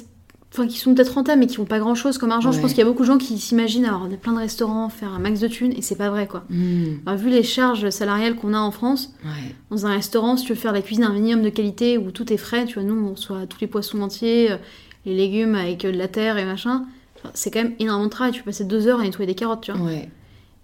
enfin, 0.53 0.67
qui 0.67 0.77
sont 0.77 0.93
peut-être 0.93 1.13
rentables 1.13 1.39
mais 1.39 1.47
qui 1.47 1.55
font 1.55 1.65
pas 1.65 1.79
grand 1.79 1.95
chose 1.95 2.17
comme 2.17 2.31
argent. 2.31 2.51
Je 2.51 2.59
pense 2.59 2.71
qu'il 2.71 2.79
y 2.79 2.81
a 2.81 2.85
beaucoup 2.85 3.03
de 3.03 3.07
gens 3.07 3.17
qui 3.17 3.37
s'imaginent 3.37 3.85
avoir 3.85 4.07
plein 4.09 4.33
de 4.33 4.37
restaurants, 4.39 4.89
faire 4.89 5.13
un 5.13 5.19
max 5.19 5.39
de 5.39 5.47
thunes 5.47 5.73
et 5.75 5.81
c'est 5.81 5.95
pas 5.95 6.09
vrai 6.09 6.27
quoi. 6.27 6.43
Mm. 6.49 6.83
Alors, 7.05 7.19
vu 7.19 7.29
les 7.29 7.43
charges 7.43 7.89
salariales 7.89 8.35
qu'on 8.35 8.53
a 8.53 8.59
en 8.59 8.71
France, 8.71 9.13
Ouais. 9.23 9.55
dans 9.71 9.85
un 9.85 9.91
restaurant, 9.91 10.35
si 10.37 10.45
tu 10.45 10.53
veux 10.53 10.59
faire 10.59 10.73
la 10.73 10.81
cuisine 10.81 11.03
un 11.05 11.13
minimum 11.13 11.43
de 11.43 11.49
qualité 11.49 11.97
où 11.97 12.11
tout 12.11 12.31
est 12.33 12.37
frais, 12.37 12.65
tu 12.65 12.75
vois, 12.75 12.83
nous 12.83 12.95
on 13.07 13.11
reçoit 13.11 13.45
tous 13.47 13.59
les 13.61 13.67
poissons 13.67 14.01
entiers, 14.01 14.51
euh, 14.51 14.57
les 15.05 15.15
légumes 15.15 15.55
avec 15.55 15.85
euh, 15.85 15.91
de 15.91 15.97
la 15.97 16.07
terre 16.09 16.37
et 16.37 16.45
machin. 16.45 16.85
Enfin, 17.19 17.31
C'est 17.33 17.51
quand 17.51 17.63
même 17.63 17.73
énormément 17.79 18.05
de 18.05 18.11
travail. 18.11 18.31
Tu 18.33 18.41
peux 18.41 18.51
passer 18.51 18.65
deux 18.65 18.87
heures 18.87 18.99
à 18.99 19.03
nettoyer 19.03 19.25
des 19.27 19.35
carottes, 19.35 19.61
tu 19.61 19.71
vois. 19.71 19.85
Ouais. 19.85 20.09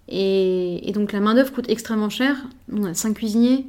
Et, 0.08 0.88
et 0.88 0.92
donc 0.92 1.12
la 1.12 1.20
main-d'œuvre 1.20 1.52
coûte 1.52 1.68
extrêmement 1.68 2.10
cher. 2.10 2.36
On 2.72 2.84
a 2.84 2.94
cinq 2.94 3.14
cuisiniers 3.14 3.66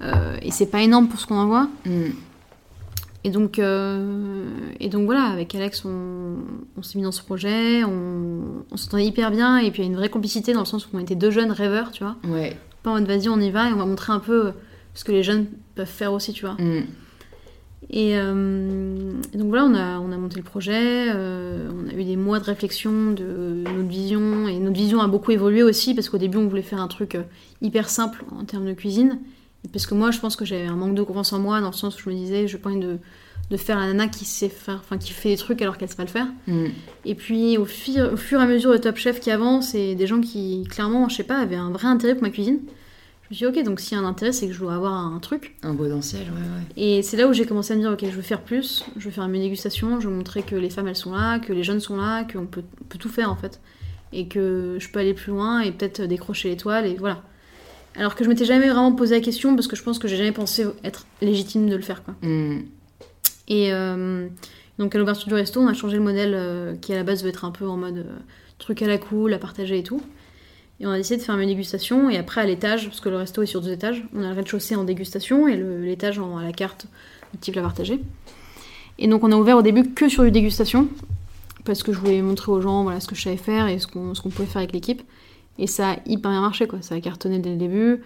euh, 0.00 0.36
et 0.42 0.50
c'est 0.50 0.66
pas 0.66 0.82
énorme 0.82 1.08
pour 1.08 1.18
ce 1.20 1.26
qu'on 1.26 1.38
envoie. 1.38 1.68
Mm. 1.86 2.10
Et 3.24 3.30
donc, 3.30 3.60
euh, 3.60 4.48
et 4.80 4.88
donc 4.88 5.04
voilà, 5.04 5.24
avec 5.26 5.54
Alex, 5.54 5.84
on, 5.84 6.38
on 6.76 6.82
s'est 6.82 6.98
mis 6.98 7.04
dans 7.04 7.12
ce 7.12 7.22
projet, 7.22 7.84
on, 7.84 8.64
on 8.70 8.76
s'entendait 8.76 9.04
hyper 9.04 9.30
bien, 9.30 9.58
et 9.58 9.70
puis 9.70 9.82
il 9.82 9.84
y 9.84 9.88
a 9.88 9.90
une 9.90 9.96
vraie 9.96 10.08
complicité 10.08 10.52
dans 10.52 10.60
le 10.60 10.66
sens 10.66 10.86
où 10.86 10.88
on 10.94 10.98
était 10.98 11.14
deux 11.14 11.30
jeunes 11.30 11.52
rêveurs, 11.52 11.92
tu 11.92 12.02
vois. 12.02 12.16
Ouais. 12.24 12.56
Pas 12.82 12.90
en 12.90 12.94
mode 12.94 13.06
vas-y, 13.06 13.28
on 13.28 13.38
y 13.38 13.52
va, 13.52 13.70
et 13.70 13.72
on 13.72 13.76
va 13.76 13.86
montrer 13.86 14.12
un 14.12 14.18
peu 14.18 14.50
ce 14.94 15.04
que 15.04 15.12
les 15.12 15.22
jeunes 15.22 15.46
peuvent 15.76 15.86
faire 15.86 16.12
aussi, 16.12 16.32
tu 16.32 16.44
vois. 16.44 16.54
Mm. 16.54 16.82
Et, 17.90 18.16
euh, 18.16 19.12
et 19.32 19.36
donc 19.36 19.48
voilà, 19.48 19.64
on 19.64 19.74
a, 19.74 19.98
on 19.98 20.12
a 20.12 20.16
monté 20.16 20.36
le 20.36 20.44
projet, 20.44 21.12
euh, 21.14 21.68
on 21.72 21.88
a 21.90 21.92
eu 21.92 22.04
des 22.04 22.16
mois 22.16 22.38
de 22.38 22.44
réflexion 22.44 23.10
de 23.10 23.64
notre 23.64 23.88
vision, 23.88 24.48
et 24.48 24.58
notre 24.58 24.76
vision 24.76 25.00
a 25.00 25.08
beaucoup 25.08 25.30
évolué 25.30 25.62
aussi, 25.62 25.94
parce 25.94 26.08
qu'au 26.08 26.18
début 26.18 26.38
on 26.38 26.46
voulait 26.46 26.62
faire 26.62 26.80
un 26.80 26.88
truc 26.88 27.16
euh, 27.16 27.22
hyper 27.60 27.90
simple 27.90 28.24
en 28.38 28.44
termes 28.44 28.66
de 28.66 28.72
cuisine, 28.72 29.18
parce 29.72 29.86
que 29.86 29.94
moi 29.94 30.10
je 30.10 30.20
pense 30.20 30.36
que 30.36 30.44
j'avais 30.44 30.66
un 30.66 30.76
manque 30.76 30.94
de 30.94 31.02
confiance 31.02 31.32
en 31.32 31.40
moi, 31.40 31.60
dans 31.60 31.70
le 31.70 31.74
sens 31.74 31.96
où 31.98 32.00
je 32.04 32.10
me 32.10 32.14
disais, 32.14 32.46
je 32.46 32.56
pas 32.56 32.70
de, 32.70 32.98
de 33.50 33.56
faire 33.56 33.78
la 33.78 33.88
nana 33.88 34.08
qui 34.08 34.24
sait 34.24 34.48
faire, 34.48 34.80
enfin 34.80 34.96
qui 34.96 35.12
fait 35.12 35.30
des 35.30 35.36
trucs 35.36 35.60
alors 35.60 35.76
qu'elle 35.76 35.88
sait 35.88 35.96
pas 35.96 36.04
le 36.04 36.08
faire. 36.08 36.28
Mm. 36.46 36.66
Et 37.04 37.14
puis 37.14 37.58
au 37.58 37.64
fur, 37.64 38.12
au 38.12 38.16
fur 38.16 38.40
et 38.40 38.42
à 38.44 38.46
mesure, 38.46 38.70
le 38.70 38.80
Top 38.80 38.96
Chef 38.96 39.20
qui 39.20 39.30
avance, 39.30 39.74
et 39.74 39.96
des 39.96 40.06
gens 40.06 40.20
qui 40.20 40.64
clairement, 40.70 41.08
je 41.08 41.16
sais 41.16 41.24
pas, 41.24 41.38
avaient 41.38 41.56
un 41.56 41.70
vrai 41.70 41.88
intérêt 41.88 42.14
pour 42.14 42.22
ma 42.22 42.30
cuisine, 42.30 42.60
me 43.32 43.36
suis 43.36 43.46
dit, 43.46 43.58
ok, 43.58 43.64
donc 43.64 43.80
s'il 43.80 43.96
y 43.96 44.00
a 44.00 44.04
un 44.04 44.06
intérêt, 44.06 44.32
c'est 44.32 44.46
que 44.46 44.52
je 44.52 44.58
dois 44.58 44.74
avoir 44.74 44.92
un 44.92 45.18
truc. 45.18 45.56
Un 45.62 45.74
potentiel, 45.74 46.22
ouais, 46.22 46.26
ouais. 46.26 46.82
Et 46.82 47.02
c'est 47.02 47.16
là 47.16 47.26
où 47.26 47.32
j'ai 47.32 47.46
commencé 47.46 47.72
à 47.72 47.76
me 47.76 47.80
dire, 47.80 47.90
ok, 47.90 48.00
je 48.02 48.14
veux 48.14 48.22
faire 48.22 48.42
plus, 48.42 48.84
je 48.96 49.04
veux 49.06 49.10
faire 49.10 49.26
mes 49.28 49.40
dégustations, 49.40 50.00
je 50.00 50.08
veux 50.08 50.14
montrer 50.14 50.42
que 50.42 50.54
les 50.54 50.70
femmes 50.70 50.88
elles 50.88 50.96
sont 50.96 51.14
là, 51.14 51.38
que 51.38 51.52
les 51.52 51.62
jeunes 51.62 51.80
sont 51.80 51.96
là, 51.96 52.24
qu'on 52.24 52.46
peut, 52.46 52.62
on 52.80 52.84
peut 52.84 52.98
tout 52.98 53.08
faire 53.08 53.30
en 53.30 53.36
fait. 53.36 53.60
Et 54.12 54.28
que 54.28 54.76
je 54.78 54.90
peux 54.90 55.00
aller 55.00 55.14
plus 55.14 55.30
loin 55.30 55.60
et 55.60 55.72
peut-être 55.72 56.02
décrocher 56.02 56.50
l'étoile 56.50 56.86
et 56.86 56.96
voilà. 56.96 57.22
Alors 57.96 58.14
que 58.14 58.24
je 58.24 58.28
m'étais 58.28 58.44
jamais 58.44 58.68
vraiment 58.68 58.92
posé 58.92 59.14
la 59.14 59.20
question 59.20 59.54
parce 59.54 59.66
que 59.66 59.76
je 59.76 59.82
pense 59.82 59.98
que 59.98 60.08
j'ai 60.08 60.16
jamais 60.16 60.32
pensé 60.32 60.66
être 60.84 61.06
légitime 61.20 61.68
de 61.68 61.76
le 61.76 61.82
faire 61.82 62.04
quoi. 62.04 62.14
Mm. 62.22 62.60
Et 63.48 63.72
euh, 63.72 64.28
donc 64.78 64.94
à 64.94 64.98
l'ouverture 64.98 65.28
du 65.28 65.34
resto, 65.34 65.60
on 65.60 65.66
a 65.66 65.74
changé 65.74 65.96
le 65.96 66.02
modèle 66.02 66.34
euh, 66.34 66.74
qui 66.76 66.92
à 66.92 66.96
la 66.96 67.04
base 67.04 67.20
devait 67.20 67.30
être 67.30 67.44
un 67.44 67.50
peu 67.50 67.66
en 67.66 67.76
mode 67.76 67.98
euh, 67.98 68.18
truc 68.58 68.82
à 68.82 68.86
la 68.86 68.98
cool, 68.98 69.32
à 69.32 69.38
partager 69.38 69.78
et 69.78 69.82
tout. 69.82 70.02
Et 70.82 70.86
on 70.86 70.90
a 70.90 70.96
décidé 70.96 71.18
de 71.18 71.22
faire 71.22 71.38
une 71.38 71.46
dégustation 71.46 72.10
et 72.10 72.18
après 72.18 72.40
à 72.40 72.44
l'étage, 72.44 72.86
parce 72.88 73.00
que 73.00 73.08
le 73.08 73.16
resto 73.16 73.40
est 73.40 73.46
sur 73.46 73.60
deux 73.60 73.70
étages, 73.70 74.02
on 74.16 74.22
a 74.24 74.28
le 74.30 74.34
rez-de-chaussée 74.34 74.74
en 74.74 74.82
dégustation 74.82 75.46
et 75.46 75.56
l'étage 75.56 76.18
en- 76.18 76.36
à 76.38 76.42
la 76.42 76.52
carte, 76.52 76.86
le 77.32 77.38
type 77.38 77.56
à 77.56 77.62
partager. 77.62 78.00
Et 78.98 79.06
donc 79.06 79.22
on 79.22 79.30
a 79.30 79.36
ouvert 79.36 79.56
au 79.56 79.62
début 79.62 79.90
que 79.94 80.08
sur 80.08 80.24
du 80.24 80.32
dégustation, 80.32 80.88
parce 81.64 81.84
que 81.84 81.92
je 81.92 81.98
voulais 82.00 82.20
montrer 82.20 82.50
aux 82.50 82.60
gens 82.60 82.82
voilà, 82.82 82.98
ce 82.98 83.06
que 83.06 83.14
je 83.14 83.22
savais 83.22 83.36
faire 83.36 83.68
et 83.68 83.78
ce 83.78 83.86
qu'on 83.86 84.12
qu'on 84.14 84.28
pouvait 84.30 84.46
faire 84.48 84.58
avec 84.58 84.72
l'équipe. 84.72 85.02
Et 85.58 85.68
ça 85.68 85.92
a 85.92 85.96
hyper 86.06 86.32
bien 86.32 86.40
marché, 86.40 86.66
quoi. 86.66 86.82
ça 86.82 86.96
a 86.96 87.00
cartonné 87.00 87.38
dès 87.38 87.50
le 87.50 87.56
début. 87.56 88.02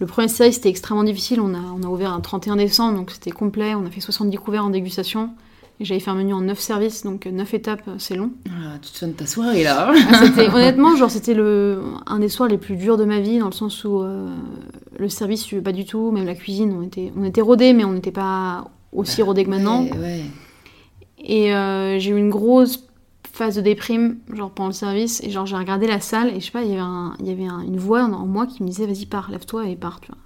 Le 0.00 0.06
premier 0.06 0.26
service 0.28 0.56
c'était 0.56 0.70
extrêmement 0.70 1.04
difficile, 1.04 1.40
on 1.40 1.54
a, 1.54 1.58
on 1.58 1.82
a 1.84 1.86
ouvert 1.86 2.12
un 2.12 2.20
31 2.20 2.56
décembre, 2.56 2.96
donc 2.98 3.12
c'était 3.12 3.30
complet, 3.30 3.74
on 3.76 3.86
a 3.86 3.90
fait 3.90 4.00
70 4.00 4.36
couverts 4.38 4.64
en 4.64 4.70
dégustation. 4.70 5.30
Et 5.80 5.84
j'avais 5.86 5.98
fait 6.00 6.10
un 6.10 6.14
menu 6.14 6.34
en 6.34 6.42
9 6.42 6.60
services, 6.60 7.04
donc 7.04 7.24
9 7.24 7.54
étapes, 7.54 7.88
c'est 7.96 8.14
long. 8.14 8.32
Voilà, 8.46 8.74
tu 8.82 8.90
te 8.90 8.98
souviens 8.98 9.08
de 9.08 9.18
ta 9.18 9.24
soirée 9.26 9.64
là 9.64 9.90
Ah, 10.12 10.20
c'était 10.26 10.48
honnêtement 10.54 10.94
genre 10.94 11.10
c'était 11.10 11.32
le 11.32 11.80
un 12.06 12.18
des 12.18 12.28
soirs 12.28 12.50
les 12.50 12.58
plus 12.58 12.76
durs 12.76 12.98
de 12.98 13.04
ma 13.06 13.20
vie 13.20 13.38
dans 13.38 13.46
le 13.46 13.52
sens 13.52 13.82
où 13.84 14.00
euh, 14.02 14.28
le 14.98 15.08
service 15.08 15.46
pas 15.64 15.72
du 15.72 15.86
tout 15.86 16.10
même 16.10 16.26
la 16.26 16.34
cuisine 16.34 16.74
on 16.78 16.82
était 16.82 17.10
on 17.16 17.24
était 17.24 17.40
rodés 17.40 17.72
mais 17.72 17.84
on 17.84 17.92
n'était 17.94 18.10
pas 18.12 18.70
aussi 18.92 19.22
rodés 19.22 19.44
que 19.44 19.50
maintenant 19.50 19.84
Ouais, 19.84 19.98
ouais. 19.98 20.22
et 21.18 21.54
euh, 21.54 21.98
j'ai 21.98 22.10
eu 22.10 22.18
une 22.18 22.28
grosse 22.30 22.84
phase 23.32 23.56
de 23.56 23.60
déprime 23.62 24.18
genre 24.34 24.50
pendant 24.50 24.68
le 24.68 24.74
service 24.74 25.22
et 25.22 25.30
genre 25.30 25.46
j'ai 25.46 25.56
regardé 25.56 25.86
la 25.86 26.00
salle 26.00 26.28
et 26.28 26.40
je 26.40 26.44
sais 26.46 26.50
pas 26.52 26.62
il 26.62 26.68
y 26.68 26.72
avait 26.72 26.80
un, 26.82 27.14
il 27.20 27.26
y 27.26 27.30
avait 27.30 27.46
un- 27.46 27.62
une 27.62 27.78
voix 27.78 28.02
en, 28.02 28.12
en 28.12 28.26
moi 28.26 28.46
qui 28.46 28.62
me 28.62 28.68
disait 28.68 28.84
vas-y 28.86 29.06
pars 29.06 29.30
lève-toi 29.30 29.66
et 29.68 29.76
pars 29.76 30.00
tu 30.00 30.08
vois 30.08 30.18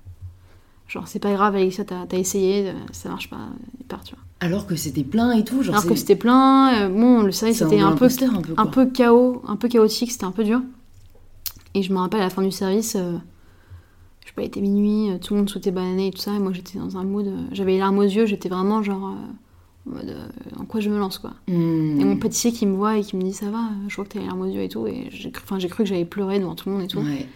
genre 0.89 1.09
c'est 1.09 1.19
pas 1.19 1.33
grave 1.33 1.55
Alexia 1.55 1.85
t'as 1.85 2.07
essayé 2.17 2.69
euh, 2.69 2.73
ça 2.93 3.09
marche 3.09 3.31
pas 3.31 3.39
et 3.81 3.85
pars 3.85 4.05
tu 4.05 4.15
vois 4.15 4.25
Alors 4.41 4.67
que 4.67 4.77
c'était 4.77 5.05
plein 5.05 5.33
et 5.33 5.45
tout, 5.45 5.63
genre 5.63 5.75
alors 5.75 5.87
que 5.87 5.95
c'était 5.95 6.17
plein 6.17 6.75
euh, 6.75 6.89
bon 6.89 7.23
le 7.23 7.33
service 7.33 7.63
était 7.63 7.81
un 7.81 7.93
peu 7.93 8.07
un 8.07 8.41
peu, 8.43 8.55
un 8.57 8.67
peu 8.67 8.87
chaos, 8.87 9.43
un 9.47 9.57
peu 9.57 9.69
chaotique, 9.69 10.13
c'était 10.13 10.25
un 10.25 10.33
peu 10.33 10.45
dur. 10.45 10.61
Et 11.75 11.83
je 11.83 11.93
me 11.93 11.99
rappelle 11.99 12.21
à 12.21 12.25
la 12.25 12.31
fin 12.31 12.43
du 12.43 12.53
service, 12.53 12.95
euh, 12.95 13.17
je 14.23 14.29
sais 14.29 14.35
pas, 14.35 14.43
il 14.43 14.47
était 14.47 14.61
minuit, 14.61 15.11
euh, 15.11 15.19
tout 15.19 15.35
le 15.35 15.41
monde 15.41 15.51
sautait 15.51 15.73
bananer 15.73 16.09
et 16.09 16.11
tout 16.13 16.21
ça, 16.21 16.33
et 16.33 16.39
moi 16.39 16.53
j'étais 16.53 16.79
dans 16.79 16.97
un 16.97 17.05
mood, 17.05 17.27
euh, 17.27 17.37
j'avais 17.51 17.73
les 17.73 17.79
larmes 17.79 17.99
aux 17.99 18.03
yeux, 18.03 18.27
j'étais 18.27 18.49
vraiment 18.49 18.83
genre 18.83 19.17
en 19.87 19.91
mode 19.91 20.17
en 20.57 20.65
quoi 20.67 20.81
je 20.81 20.89
me 20.89 20.99
lance 20.99 21.19
quoi. 21.19 21.33
Mm. 21.49 22.01
Et 22.01 22.05
mon 22.05 22.17
pâtissier 22.17 22.53
qui 22.53 22.65
me 22.67 22.77
voit 22.77 22.97
et 22.97 23.03
qui 23.03 23.17
me 23.17 23.23
dit 23.23 23.33
ça 23.33 23.51
va, 23.51 23.71
je 23.89 23.97
vois 23.97 24.05
que 24.05 24.11
t'as 24.11 24.21
les 24.21 24.27
larmes 24.27 24.43
aux 24.43 24.47
yeux 24.47 24.63
et 24.63 24.69
tout, 24.69 24.87
et 24.87 25.09
j'ai 25.11 25.33
cru, 25.33 25.43
enfin, 25.45 25.59
j'ai 25.59 25.69
cru 25.69 25.83
que 25.83 25.89
j'allais 25.89 26.05
pleurer 26.05 26.39
devant 26.39 26.55
tout 26.55 26.69
le 26.69 26.77
monde 26.77 26.85
et 26.85 26.89
tout. 26.89 27.01
Ouais. 27.01 27.27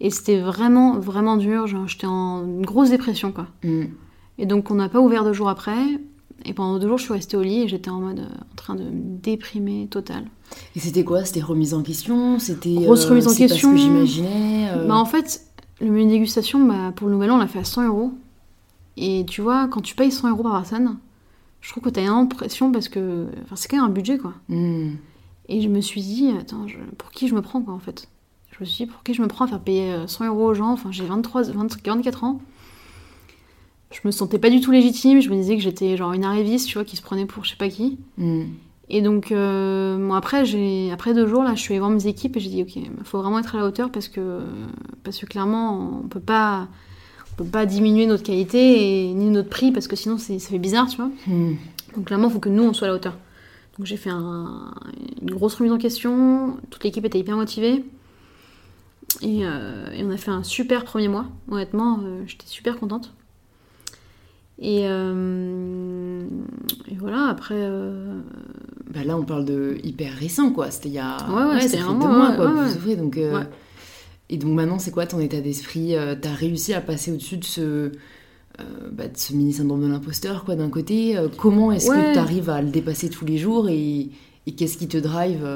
Et 0.00 0.10
c'était 0.10 0.40
vraiment, 0.40 0.98
vraiment 0.98 1.36
dur, 1.36 1.66
j'étais 1.86 2.06
en 2.06 2.44
une 2.44 2.66
grosse 2.66 2.90
dépression 2.90 3.32
quoi. 3.32 3.46
Mm. 3.64 3.84
Et 4.38 4.46
donc 4.46 4.70
on 4.70 4.74
n'a 4.74 4.88
pas 4.88 5.00
ouvert 5.00 5.24
deux 5.24 5.32
jours 5.32 5.48
après, 5.48 5.78
et 6.44 6.52
pendant 6.52 6.78
deux 6.78 6.86
jours 6.88 6.98
je 6.98 7.04
suis 7.04 7.12
restée 7.14 7.36
au 7.36 7.42
lit 7.42 7.62
et 7.62 7.68
j'étais 7.68 7.88
en 7.90 8.00
mode 8.00 8.18
euh, 8.20 8.24
en 8.52 8.54
train 8.56 8.74
de 8.74 8.82
me 8.84 9.18
déprimer 9.18 9.86
total. 9.90 10.24
Et 10.74 10.80
c'était 10.80 11.02
quoi? 11.04 11.24
C'était 11.24 11.40
remise 11.40 11.72
en 11.72 11.82
question? 11.82 12.38
C'était 12.38 12.74
Grosse 12.74 13.06
euh, 13.06 13.10
remise 13.10 13.26
en 13.26 13.34
question. 13.34 13.70
ce 13.70 13.74
que 13.74 13.80
j'imaginais. 13.80 14.68
euh, 14.70 14.86
Bah 14.86 14.96
en 14.96 15.06
fait, 15.06 15.40
le 15.80 15.90
menu 15.90 16.08
dégustation, 16.08 16.64
bah, 16.66 16.92
pour 16.94 17.08
le 17.08 17.14
nouvel 17.14 17.30
an, 17.30 17.36
on 17.36 17.38
l'a 17.38 17.46
fait 17.46 17.58
à 17.60 17.64
100 17.64 17.86
euros. 17.86 18.12
Et 18.98 19.24
tu 19.26 19.40
vois, 19.40 19.66
quand 19.68 19.80
tu 19.80 19.94
payes 19.94 20.12
100 20.12 20.30
euros 20.30 20.42
par 20.42 20.52
personne, 20.52 20.98
je 21.60 21.70
trouve 21.70 21.82
que 21.82 21.88
t'as 21.90 22.02
de 22.02 22.28
pression 22.28 22.70
parce 22.70 22.88
que 22.88 23.26
enfin, 23.44 23.56
c'est 23.56 23.68
quand 23.68 23.76
même 23.78 23.86
un 23.86 23.92
budget 23.92 24.18
quoi. 24.18 24.34
mm. 24.48 24.90
Et 25.48 25.60
je 25.62 25.68
me 25.68 25.80
suis 25.80 26.00
dit, 26.00 26.30
attends, 26.38 26.66
je- 26.66 26.76
pour 26.98 27.10
qui 27.12 27.28
je 27.28 27.34
me 27.34 27.40
prends 27.42 27.62
quoi 27.62 27.72
en 27.74 27.78
fait? 27.78 28.08
Je 28.58 28.60
me 28.60 28.66
suis 28.66 28.84
dit, 28.86 28.90
pour 28.90 29.02
qui 29.02 29.12
je 29.14 29.20
me 29.22 29.28
prends 29.28 29.44
à 29.44 29.48
faire 29.48 29.60
payer 29.60 29.92
euh, 29.92 30.06
100 30.06 30.26
euros 30.28 30.46
aux 30.46 30.54
gens 30.54 30.72
Enfin, 30.72 30.90
j'ai 30.90 31.04
23, 31.04 31.42
20 31.42 31.76
24 31.84 32.24
ans. 32.24 32.40
Je 33.92 34.00
me 34.04 34.10
sentais 34.10 34.38
pas 34.38 34.50
du 34.50 34.60
tout 34.60 34.72
légitime, 34.72 35.20
je 35.20 35.30
me 35.30 35.36
disais 35.36 35.56
que 35.56 35.62
j'étais 35.62 35.96
genre 35.96 36.12
une 36.12 36.24
arriviste, 36.24 36.66
tu 36.68 36.74
vois, 36.74 36.84
qui 36.84 36.96
se 36.96 37.02
prenait 37.02 37.24
pour 37.26 37.44
je 37.44 37.50
sais 37.50 37.56
pas 37.56 37.68
qui. 37.68 37.98
Mm. 38.18 38.44
Et 38.88 39.02
donc, 39.02 39.30
euh, 39.32 39.96
bon, 39.98 40.14
après, 40.14 40.42
deux 40.44 41.26
jours, 41.26 41.42
là, 41.42 41.54
je 41.54 41.60
suis 41.60 41.72
allée 41.74 41.80
voir 41.80 41.90
mes 41.90 42.06
équipes 42.06 42.36
et 42.36 42.40
j'ai 42.40 42.50
dit, 42.50 42.62
ok, 42.62 42.76
il 42.76 42.90
faut 43.04 43.20
vraiment 43.20 43.38
être 43.38 43.54
à 43.54 43.58
la 43.58 43.64
hauteur 43.66 43.90
parce 43.90 44.08
que, 44.08 44.40
parce 45.04 45.18
que 45.18 45.26
clairement, 45.26 46.00
on 46.04 46.08
peut 46.08 46.20
pas, 46.20 46.68
on 47.32 47.36
peut 47.44 47.50
pas 47.50 47.66
diminuer 47.66 48.06
notre 48.06 48.22
qualité 48.22 49.08
et 49.08 49.12
ni 49.14 49.28
notre 49.30 49.48
prix 49.48 49.70
parce 49.72 49.86
que 49.88 49.96
sinon, 49.96 50.18
ça 50.18 50.36
fait 50.38 50.58
bizarre, 50.58 50.88
tu 50.88 50.96
vois. 50.96 51.10
Mm. 51.26 51.54
Donc, 51.96 52.06
clairement, 52.06 52.28
il 52.28 52.32
faut 52.32 52.40
que 52.40 52.48
nous, 52.48 52.62
on 52.64 52.72
soit 52.72 52.86
à 52.86 52.90
la 52.90 52.96
hauteur. 52.96 53.16
Donc, 53.78 53.86
j'ai 53.86 53.96
fait 53.96 54.10
un- 54.10 54.72
une 55.22 55.30
grosse 55.30 55.54
remise 55.56 55.72
en 55.72 55.78
question. 55.78 56.56
Toute 56.70 56.82
l'équipe 56.84 57.04
était 57.04 57.18
hyper 57.18 57.36
motivée. 57.36 57.84
Et, 59.22 59.40
euh, 59.42 59.90
et 59.92 60.04
on 60.04 60.10
a 60.10 60.16
fait 60.16 60.30
un 60.30 60.42
super 60.42 60.84
premier 60.84 61.08
mois. 61.08 61.26
Honnêtement, 61.50 62.00
euh, 62.04 62.22
j'étais 62.26 62.46
super 62.46 62.78
contente. 62.78 63.12
Et, 64.58 64.82
euh, 64.84 66.26
et 66.90 66.94
voilà, 66.96 67.26
après. 67.26 67.70
Bah 68.90 69.04
là, 69.04 69.16
on 69.16 69.24
parle 69.24 69.44
de 69.44 69.76
hyper 69.82 70.12
récent, 70.14 70.50
quoi. 70.50 70.70
C'était 70.70 70.88
il 70.88 70.94
y 70.94 70.98
a. 70.98 71.18
Ouais, 71.28 71.54
ouais, 71.54 71.60
c'était 71.60 71.78
deux 71.78 71.92
mois, 71.92 72.30
ouais, 72.30 72.36
quoi, 72.36 72.46
que 72.46 72.68
vous 72.68 72.76
ouvrez, 72.76 72.96
donc. 72.96 73.18
Et 74.28 74.38
donc 74.38 74.54
maintenant, 74.54 74.78
c'est 74.78 74.90
quoi 74.90 75.06
ton 75.06 75.20
état 75.20 75.40
d'esprit 75.40 75.94
T'as 76.20 76.32
réussi 76.32 76.74
à 76.74 76.80
passer 76.80 77.12
au-dessus 77.12 77.36
de 77.36 77.44
ce, 77.44 77.92
bah, 78.90 79.08
de 79.08 79.16
ce 79.16 79.34
mini 79.34 79.52
syndrome 79.52 79.82
de 79.82 79.88
l'imposteur, 79.88 80.44
quoi, 80.44 80.56
d'un 80.56 80.70
côté. 80.70 81.16
Comment 81.36 81.70
est-ce 81.72 81.90
que 81.90 82.12
tu 82.14 82.18
arrives 82.18 82.50
à 82.50 82.62
le 82.62 82.70
dépasser 82.70 83.10
tous 83.10 83.26
les 83.26 83.36
jours 83.36 83.68
et, 83.68 84.08
et 84.46 84.54
qu'est-ce 84.56 84.78
qui 84.78 84.88
te 84.88 84.96
drive 84.96 85.46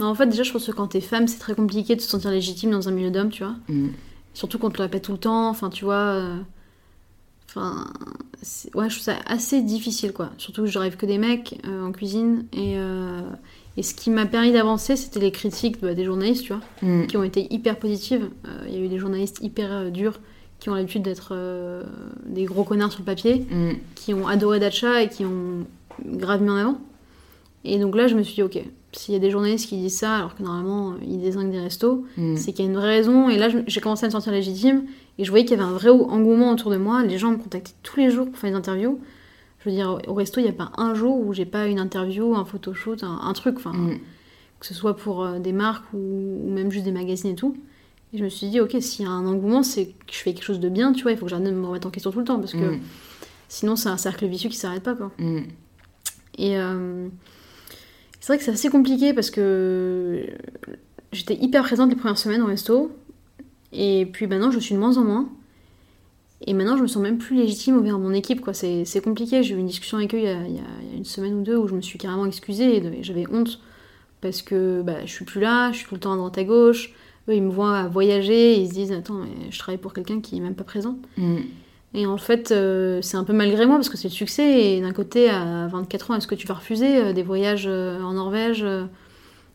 en 0.00 0.14
fait, 0.14 0.26
déjà, 0.26 0.42
je 0.42 0.52
pense 0.52 0.66
que 0.66 0.72
quand 0.72 0.88
t'es 0.88 1.00
femme, 1.00 1.28
c'est 1.28 1.38
très 1.38 1.54
compliqué 1.54 1.94
de 1.96 2.00
se 2.00 2.08
sentir 2.08 2.30
légitime 2.30 2.70
dans 2.70 2.88
un 2.88 2.92
milieu 2.92 3.10
d'hommes, 3.10 3.30
tu 3.30 3.44
vois. 3.44 3.54
mm, 3.68 3.88
Surtout 4.34 4.58
qu'on 4.58 4.70
te 4.70 4.78
le 4.78 4.84
répète 4.84 5.04
tout 5.04 5.12
le 5.12 5.18
temps, 5.18 5.48
enfin, 5.48 5.70
tu 5.70 5.84
vois. 5.84 5.94
euh, 5.94 6.36
Enfin. 7.48 7.86
Ouais, 8.74 8.90
je 8.90 8.96
trouve 8.96 9.04
ça 9.04 9.16
assez 9.26 9.62
difficile, 9.62 10.12
quoi. 10.12 10.30
Surtout 10.38 10.62
que 10.62 10.68
je 10.68 10.78
rêve 10.78 10.96
que 10.96 11.06
des 11.06 11.18
mecs 11.18 11.60
euh, 11.66 11.86
en 11.86 11.92
cuisine. 11.92 12.44
Et, 12.52 12.74
euh, 12.78 13.20
et 13.76 13.82
ce 13.84 13.94
qui 13.94 14.10
m'a 14.10 14.26
permis 14.26 14.50
d'avancer, 14.52 14.96
c'était 14.96 15.20
les 15.20 15.30
critiques 15.30 15.80
bah, 15.80 15.94
des 15.94 16.04
journalistes, 16.04 16.42
tu 16.44 16.52
vois, 16.52 16.62
mm, 16.82 17.06
qui 17.06 17.16
ont 17.16 17.22
été 17.22 17.46
hyper 17.54 17.78
positives. 17.78 18.28
Il 18.66 18.74
y 18.74 18.76
a 18.76 18.80
eu 18.80 18.88
des 18.88 18.98
journalistes 18.98 19.38
hyper 19.40 19.90
durs 19.92 20.18
qui 20.58 20.68
ont 20.68 20.74
l'habitude 20.74 21.02
d'être 21.02 21.34
des 22.26 22.44
gros 22.44 22.64
connards 22.64 22.90
sur 22.90 23.00
le 23.00 23.04
papier. 23.06 23.46
mm, 23.50 23.72
qui 23.94 24.14
ont 24.14 24.26
adoré 24.26 24.58
Dacha 24.58 25.02
et 25.02 25.08
qui 25.08 25.24
ont 25.24 25.64
grave 26.04 26.42
mis 26.42 26.50
en 26.50 26.56
avant. 26.56 26.78
Et 27.64 27.78
donc 27.78 27.96
là, 27.96 28.06
je 28.08 28.14
me 28.14 28.22
suis 28.22 28.34
dit, 28.34 28.42
ok, 28.42 28.62
s'il 28.92 29.14
y 29.14 29.16
a 29.16 29.20
des 29.20 29.30
journalistes 29.30 29.68
qui 29.68 29.76
disent 29.78 29.96
ça, 29.98 30.16
alors 30.16 30.34
que 30.34 30.42
normalement, 30.42 30.92
euh, 30.92 30.96
ils 31.06 31.18
désignent 31.20 31.50
des 31.50 31.60
restos, 31.60 32.04
mm. 32.16 32.36
c'est 32.36 32.52
qu'il 32.52 32.64
y 32.64 32.68
a 32.68 32.70
une 32.70 32.76
vraie 32.76 32.96
raison. 32.96 33.28
Et 33.30 33.38
là, 33.38 33.48
j'ai 33.66 33.80
commencé 33.80 34.04
à 34.04 34.08
me 34.08 34.12
sentir 34.12 34.32
légitime. 34.32 34.84
Et 35.18 35.24
je 35.24 35.30
voyais 35.30 35.44
qu'il 35.44 35.56
y 35.56 35.60
avait 35.60 35.68
un 35.68 35.72
vrai 35.74 35.88
engouement 35.90 36.50
autour 36.50 36.70
de 36.70 36.76
moi. 36.76 37.02
Les 37.02 37.18
gens 37.18 37.30
me 37.30 37.36
contactaient 37.36 37.72
tous 37.82 37.98
les 38.00 38.10
jours 38.10 38.26
pour 38.28 38.36
faire 38.38 38.50
des 38.50 38.56
interviews. 38.56 39.00
Je 39.60 39.70
veux 39.70 39.74
dire, 39.74 39.98
au 40.08 40.14
resto, 40.14 40.40
il 40.40 40.44
n'y 40.44 40.50
a 40.50 40.52
pas 40.52 40.72
un 40.76 40.94
jour 40.94 41.18
où 41.18 41.32
j'ai 41.32 41.46
pas 41.46 41.66
une 41.66 41.78
interview, 41.78 42.34
un 42.36 42.44
photoshoot, 42.44 43.02
un, 43.02 43.20
un 43.22 43.32
truc. 43.32 43.56
Enfin, 43.56 43.72
Mm. 43.72 43.98
que 44.60 44.66
ce 44.66 44.74
soit 44.74 44.94
pour 44.96 45.24
euh, 45.24 45.38
des 45.38 45.52
marques 45.52 45.84
ou, 45.94 45.98
ou 46.44 46.50
même 46.50 46.70
juste 46.70 46.84
des 46.84 46.92
magazines 46.92 47.30
et 47.30 47.34
tout. 47.34 47.56
Et 48.12 48.18
je 48.18 48.24
me 48.24 48.28
suis 48.28 48.48
dit, 48.48 48.60
ok, 48.60 48.76
s'il 48.80 49.04
y 49.04 49.08
a 49.08 49.10
un 49.10 49.26
engouement, 49.26 49.62
c'est 49.62 49.86
que 49.86 50.12
je 50.12 50.18
fais 50.18 50.34
quelque 50.34 50.44
chose 50.44 50.60
de 50.60 50.68
bien, 50.68 50.92
tu 50.92 51.02
vois, 51.02 51.12
il 51.12 51.18
faut 51.18 51.24
que 51.24 51.30
j'arrête 51.30 51.46
de 51.46 51.50
me 51.50 51.66
remettre 51.66 51.86
en 51.86 51.90
question 51.90 52.10
tout 52.12 52.18
le 52.20 52.24
temps, 52.24 52.38
parce 52.38 52.52
que 52.52 52.76
Mm. 52.76 52.80
sinon 53.48 53.74
c'est 53.76 53.88
un 53.88 53.96
cercle 53.96 54.26
vicieux 54.26 54.50
qui 54.50 54.56
s'arrête 54.56 54.82
pas, 54.82 54.94
quoi. 54.94 55.10
Et 56.38 56.56
euh, 56.58 57.08
c'est 58.24 58.32
vrai 58.32 58.38
que 58.38 58.44
c'est 58.44 58.52
assez 58.52 58.70
compliqué 58.70 59.12
parce 59.12 59.30
que 59.30 60.24
j'étais 61.12 61.34
hyper 61.34 61.62
présente 61.62 61.90
les 61.90 61.94
premières 61.94 62.16
semaines 62.16 62.40
au 62.40 62.46
resto, 62.46 62.90
et 63.70 64.08
puis 64.10 64.26
maintenant 64.26 64.50
je 64.50 64.58
suis 64.58 64.74
de 64.74 64.80
moins 64.80 64.96
en 64.96 65.04
moins. 65.04 65.28
Et 66.46 66.54
maintenant, 66.54 66.78
je 66.78 66.82
me 66.82 66.86
sens 66.86 67.02
même 67.02 67.18
plus 67.18 67.36
légitime 67.36 67.76
envers 67.76 67.98
mon 67.98 68.12
équipe, 68.14 68.40
quoi. 68.40 68.54
C'est 68.54 69.04
compliqué. 69.04 69.42
J'ai 69.42 69.54
eu 69.54 69.58
une 69.58 69.66
discussion 69.66 69.98
avec 69.98 70.14
eux 70.14 70.18
il 70.18 70.24
y, 70.24 70.28
a, 70.28 70.96
une 70.96 71.04
semaine 71.04 71.34
ou 71.34 71.42
deux 71.42 71.56
où 71.56 71.68
je 71.68 71.74
me 71.74 71.82
suis 71.82 71.98
carrément 71.98 72.24
excusée 72.24 72.78
et 72.78 73.02
j'avais 73.02 73.26
honte 73.30 73.60
parce 74.22 74.40
que 74.40 74.80
bah, 74.80 75.04
je 75.04 75.12
suis 75.12 75.26
plus 75.26 75.42
là, 75.42 75.70
je 75.72 75.78
suis 75.78 75.86
tout 75.86 75.94
le 75.94 76.00
temps 76.00 76.14
à 76.14 76.16
droite 76.16 76.38
à 76.38 76.44
gauche. 76.44 76.94
Eux, 77.28 77.34
ils 77.34 77.42
me 77.42 77.50
voient 77.50 77.88
voyager, 77.88 78.58
ils 78.58 78.68
se 78.68 78.72
disent 78.72 78.92
Attends, 78.92 79.20
je 79.50 79.58
travaille 79.58 79.78
pour 79.78 79.92
quelqu'un 79.92 80.22
qui 80.22 80.38
est 80.38 80.40
même 80.40 80.54
pas 80.54 80.64
présent. 80.64 80.98
Mm. 81.18 81.40
Et 81.94 82.06
en 82.06 82.18
fait, 82.18 82.50
euh, 82.50 83.00
c'est 83.02 83.16
un 83.16 83.22
peu 83.22 83.32
malgré 83.32 83.66
moi 83.66 83.76
parce 83.76 83.88
que 83.88 83.96
c'est 83.96 84.08
le 84.08 84.14
succès. 84.14 84.74
Et 84.74 84.80
d'un 84.80 84.92
côté, 84.92 85.30
à 85.30 85.68
24 85.68 86.10
ans, 86.10 86.14
est-ce 86.16 86.26
que 86.26 86.34
tu 86.34 86.46
vas 86.46 86.54
refuser 86.54 86.98
euh, 86.98 87.12
des 87.12 87.22
voyages 87.22 87.66
euh, 87.68 88.02
en 88.02 88.14
Norvège, 88.14 88.66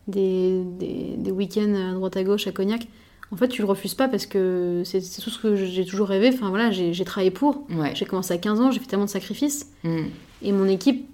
des, 0.08 0.62
des, 0.78 1.14
des 1.18 1.30
week-ends 1.30 1.74
à 1.74 1.92
droite 1.92 2.16
à 2.16 2.24
gauche 2.24 2.46
à 2.46 2.52
Cognac? 2.52 2.88
En 3.32 3.36
fait, 3.36 3.48
tu 3.48 3.62
le 3.62 3.68
refuses 3.68 3.94
pas 3.94 4.08
parce 4.08 4.26
que 4.26 4.82
c'est 4.84 5.00
tout 5.00 5.30
ce 5.30 5.38
que 5.38 5.54
j'ai 5.54 5.84
toujours 5.84 6.08
rêvé. 6.08 6.30
Enfin 6.32 6.48
voilà, 6.48 6.70
j'ai 6.70 7.04
travaillé 7.04 7.30
pour. 7.30 7.64
Ouais. 7.70 7.92
J'ai 7.94 8.04
commencé 8.04 8.34
à 8.34 8.38
15 8.38 8.60
ans, 8.60 8.70
j'ai 8.70 8.80
fait 8.80 8.86
tellement 8.86 9.04
de 9.04 9.10
sacrifices. 9.10 9.70
Mm. 9.84 10.06
Et 10.42 10.52
mon 10.52 10.66
équipe 10.66 11.06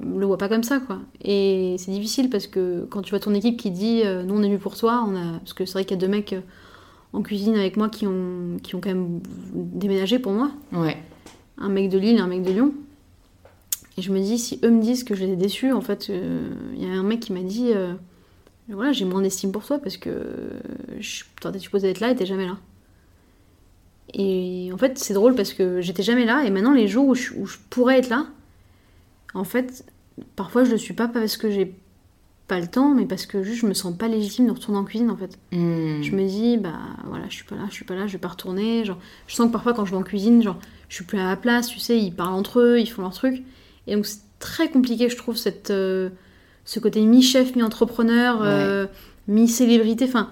le 0.00 0.24
voit 0.24 0.38
pas 0.38 0.48
comme 0.48 0.62
ça, 0.62 0.80
quoi. 0.80 0.98
Et 1.22 1.76
c'est 1.78 1.90
difficile 1.90 2.30
parce 2.30 2.46
que 2.46 2.86
quand 2.88 3.02
tu 3.02 3.10
vois 3.10 3.20
ton 3.20 3.34
équipe 3.34 3.58
qui 3.58 3.70
dit 3.70 4.00
euh, 4.04 4.22
nous 4.22 4.34
on 4.34 4.42
est 4.42 4.46
venu 4.46 4.58
pour 4.58 4.76
toi, 4.76 5.04
on 5.06 5.14
a 5.14 5.38
parce 5.40 5.52
que 5.52 5.66
c'est 5.66 5.74
vrai 5.74 5.84
qu'il 5.84 5.96
y 5.96 5.98
a 5.98 6.00
deux 6.00 6.08
mecs 6.08 6.34
en 7.12 7.22
cuisine 7.22 7.54
avec 7.56 7.76
moi 7.76 7.88
qui 7.88 8.06
ont 8.06 8.56
qui 8.62 8.74
ont 8.74 8.80
quand 8.80 8.88
même 8.90 9.20
déménagé 9.54 10.18
pour 10.18 10.32
moi, 10.32 10.50
Ouais. 10.72 10.96
un 11.58 11.68
mec 11.68 11.88
de 11.90 11.98
Lille 11.98 12.16
et 12.16 12.20
un 12.20 12.26
mec 12.26 12.42
de 12.42 12.50
Lyon. 12.50 12.72
Et 13.98 14.02
je 14.02 14.10
me 14.12 14.18
dis 14.20 14.38
si 14.38 14.58
eux 14.64 14.70
me 14.70 14.80
disent 14.80 15.04
que 15.04 15.14
je 15.14 15.24
les 15.24 15.32
ai 15.32 15.36
déçus, 15.36 15.70
en 15.72 15.82
fait, 15.82 16.08
euh, 16.08 16.48
il 16.74 16.82
y 16.82 16.86
a 16.86 16.94
un 16.94 17.02
mec 17.02 17.20
qui 17.20 17.32
m'a 17.34 17.42
dit 17.42 17.72
euh, 17.74 17.92
voilà 18.68 18.92
j'ai 18.92 19.04
moins 19.04 19.20
d'estime 19.20 19.52
pour 19.52 19.64
toi 19.66 19.78
parce 19.78 19.98
que 19.98 20.10
je 20.98 21.24
t'aurais 21.40 21.58
supposé 21.58 21.90
être 21.90 22.00
là 22.00 22.10
et 22.10 22.16
t'es 22.16 22.24
jamais 22.26 22.46
là. 22.46 22.56
Et 24.14 24.70
en 24.72 24.78
fait, 24.78 24.98
c'est 24.98 25.14
drôle 25.14 25.34
parce 25.34 25.52
que 25.54 25.80
j'étais 25.80 26.02
jamais 26.02 26.24
là, 26.26 26.44
et 26.44 26.50
maintenant, 26.50 26.74
les 26.74 26.86
jours 26.88 27.06
où 27.08 27.14
je, 27.14 27.32
où 27.34 27.46
je 27.46 27.56
pourrais 27.70 27.98
être 27.98 28.08
là, 28.10 28.26
en 29.34 29.44
fait, 29.44 29.84
parfois 30.36 30.64
je 30.64 30.70
le 30.72 30.76
suis 30.76 30.92
pas 30.94 31.08
parce 31.08 31.36
que 31.38 31.50
j'ai 31.50 31.74
pas 32.52 32.60
le 32.60 32.66
temps, 32.66 32.92
mais 32.94 33.06
parce 33.06 33.24
que 33.24 33.42
juste 33.42 33.62
je 33.62 33.66
me 33.66 33.72
sens 33.72 33.96
pas 33.96 34.08
légitime 34.08 34.46
de 34.46 34.50
retourner 34.50 34.78
en 34.78 34.84
cuisine 34.84 35.10
en 35.10 35.16
fait. 35.16 35.38
Mm. 35.52 36.02
Je 36.02 36.10
me 36.14 36.26
dis, 36.26 36.58
bah 36.58 36.74
voilà, 37.06 37.24
je 37.30 37.34
suis 37.34 37.44
pas 37.44 37.56
là, 37.56 37.62
je 37.70 37.72
suis 37.74 37.84
pas 37.86 37.94
là, 37.94 38.06
je 38.06 38.12
vais 38.12 38.18
pas 38.18 38.28
retourner. 38.28 38.84
Genre, 38.84 38.98
je 39.26 39.34
sens 39.34 39.46
que 39.46 39.52
parfois 39.52 39.72
quand 39.72 39.86
je 39.86 39.92
vais 39.92 39.96
en 39.96 40.02
cuisine, 40.02 40.42
genre, 40.42 40.58
je 40.90 40.96
suis 40.96 41.04
plus 41.04 41.18
à 41.18 41.24
la 41.24 41.36
place, 41.36 41.68
tu 41.68 41.78
sais, 41.78 41.98
ils 41.98 42.12
parlent 42.12 42.34
entre 42.34 42.60
eux, 42.60 42.78
ils 42.78 42.86
font 42.86 43.00
leur 43.00 43.14
truc. 43.14 43.42
Et 43.86 43.94
donc 43.94 44.04
c'est 44.04 44.20
très 44.38 44.68
compliqué, 44.70 45.08
je 45.08 45.16
trouve, 45.16 45.36
cette, 45.36 45.70
euh, 45.70 46.10
ce 46.66 46.78
côté 46.78 47.00
mi-chef, 47.00 47.56
mi-entrepreneur, 47.56 48.40
euh, 48.42 48.86
mi-célébrité. 49.28 50.04
Enfin, 50.04 50.28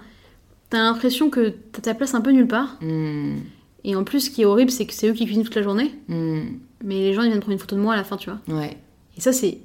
t'as 0.68 0.78
l'impression 0.82 1.30
que 1.30 1.54
t'as 1.72 1.80
ta 1.80 1.94
place 1.94 2.14
un 2.14 2.20
peu 2.20 2.32
nulle 2.32 2.48
part. 2.48 2.76
Mm. 2.82 3.36
Et 3.84 3.96
en 3.96 4.04
plus, 4.04 4.20
ce 4.26 4.30
qui 4.30 4.42
est 4.42 4.44
horrible, 4.44 4.70
c'est 4.70 4.84
que 4.84 4.92
c'est 4.92 5.08
eux 5.08 5.14
qui 5.14 5.24
cuisinent 5.24 5.44
toute 5.44 5.54
la 5.54 5.62
journée, 5.62 5.94
Mm. 6.08 6.40
mais 6.84 6.96
les 6.96 7.14
gens 7.14 7.22
ils 7.22 7.28
viennent 7.28 7.40
prendre 7.40 7.52
une 7.54 7.58
photo 7.58 7.76
de 7.76 7.80
moi 7.80 7.94
à 7.94 7.96
la 7.96 8.04
fin, 8.04 8.18
tu 8.18 8.28
vois. 8.30 8.40
Ouais. 8.54 8.76
Et 9.16 9.20
ça, 9.22 9.32
c'est 9.32 9.58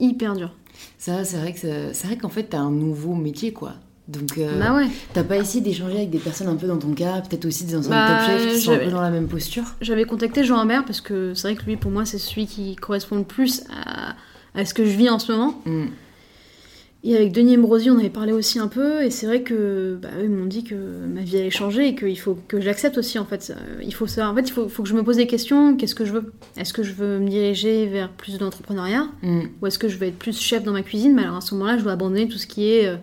hyper 0.00 0.34
dur. 0.34 0.50
Ça, 0.98 1.24
c'est 1.24 1.36
vrai 1.38 1.52
que 1.52 1.92
c'est 1.92 2.06
vrai 2.06 2.16
qu'en 2.16 2.28
fait, 2.28 2.44
t'as 2.44 2.58
un 2.58 2.70
nouveau 2.70 3.14
métier, 3.14 3.52
quoi. 3.52 3.74
Donc, 4.08 4.38
euh, 4.38 4.58
Bah 4.58 4.74
ouais. 4.74 4.88
t'as 5.12 5.22
pas 5.22 5.36
essayé 5.36 5.62
d'échanger 5.62 5.98
avec 5.98 6.10
des 6.10 6.18
personnes 6.18 6.48
un 6.48 6.56
peu 6.56 6.66
dans 6.66 6.78
ton 6.78 6.92
cas, 6.94 7.20
peut-être 7.20 7.44
aussi 7.46 7.64
des 7.64 7.76
anciens 7.76 7.90
Bah, 7.90 8.08
top 8.26 8.26
chefs 8.38 8.54
qui 8.54 8.60
sont 8.60 8.72
un 8.72 8.78
peu 8.78 8.90
dans 8.90 9.00
la 9.00 9.10
même 9.10 9.28
posture. 9.28 9.62
J'avais 9.80 10.04
contacté 10.04 10.42
Jean 10.42 10.58
Humbert 10.58 10.84
parce 10.84 11.00
que 11.00 11.32
c'est 11.34 11.48
vrai 11.48 11.54
que 11.56 11.64
lui, 11.64 11.76
pour 11.76 11.92
moi, 11.92 12.04
c'est 12.04 12.18
celui 12.18 12.46
qui 12.46 12.74
correspond 12.76 13.16
le 13.16 13.24
plus 13.24 13.62
à, 13.70 14.16
à 14.58 14.64
ce 14.64 14.74
que 14.74 14.84
je 14.84 14.96
vis 14.96 15.08
en 15.10 15.18
ce 15.20 15.30
moment. 15.30 15.60
Mm. 15.64 15.86
Et 17.02 17.16
avec 17.16 17.32
Denis 17.32 17.56
Ambrosi, 17.56 17.88
on 17.88 17.98
avait 17.98 18.10
parlé 18.10 18.32
aussi 18.32 18.58
un 18.58 18.68
peu, 18.68 19.02
et 19.02 19.10
c'est 19.10 19.24
vrai 19.24 19.40
que 19.40 19.98
bah, 20.02 20.10
eux, 20.18 20.24
ils 20.24 20.30
m'ont 20.30 20.44
dit 20.44 20.64
que 20.64 20.74
ma 20.74 21.22
vie 21.22 21.38
allait 21.38 21.48
changer 21.48 21.88
et 21.88 21.94
qu'il 21.94 22.18
faut 22.18 22.36
que 22.46 22.60
je 22.60 22.66
l'accepte 22.66 22.98
aussi 22.98 23.18
en 23.18 23.24
fait. 23.24 23.54
Il 23.82 23.94
faut 23.94 24.06
savoir, 24.06 24.32
en 24.32 24.36
fait, 24.36 24.46
il 24.48 24.52
faut, 24.52 24.68
faut 24.68 24.82
que 24.82 24.88
je 24.88 24.94
me 24.94 25.02
pose 25.02 25.16
des 25.16 25.26
questions. 25.26 25.76
Qu'est-ce 25.76 25.94
que 25.94 26.04
je 26.04 26.12
veux? 26.12 26.30
Est-ce 26.58 26.74
que 26.74 26.82
je 26.82 26.92
veux 26.92 27.18
me 27.18 27.26
diriger 27.28 27.86
vers 27.86 28.10
plus 28.10 28.36
d'entrepreneuriat? 28.36 29.08
Mm. 29.22 29.40
ou 29.62 29.66
est-ce 29.66 29.78
que 29.78 29.88
je 29.88 29.96
veux 29.96 30.08
être 30.08 30.18
plus 30.18 30.38
chef 30.38 30.62
dans 30.62 30.72
ma 30.72 30.82
cuisine? 30.82 31.14
Mais 31.14 31.22
alors 31.22 31.36
à 31.36 31.40
ce 31.40 31.54
moment-là, 31.54 31.78
je 31.78 31.84
dois 31.84 31.92
abandonner 31.92 32.28
tout 32.28 32.36
ce 32.36 32.46
qui 32.46 32.70
est 32.70 32.86
euh, 32.86 32.96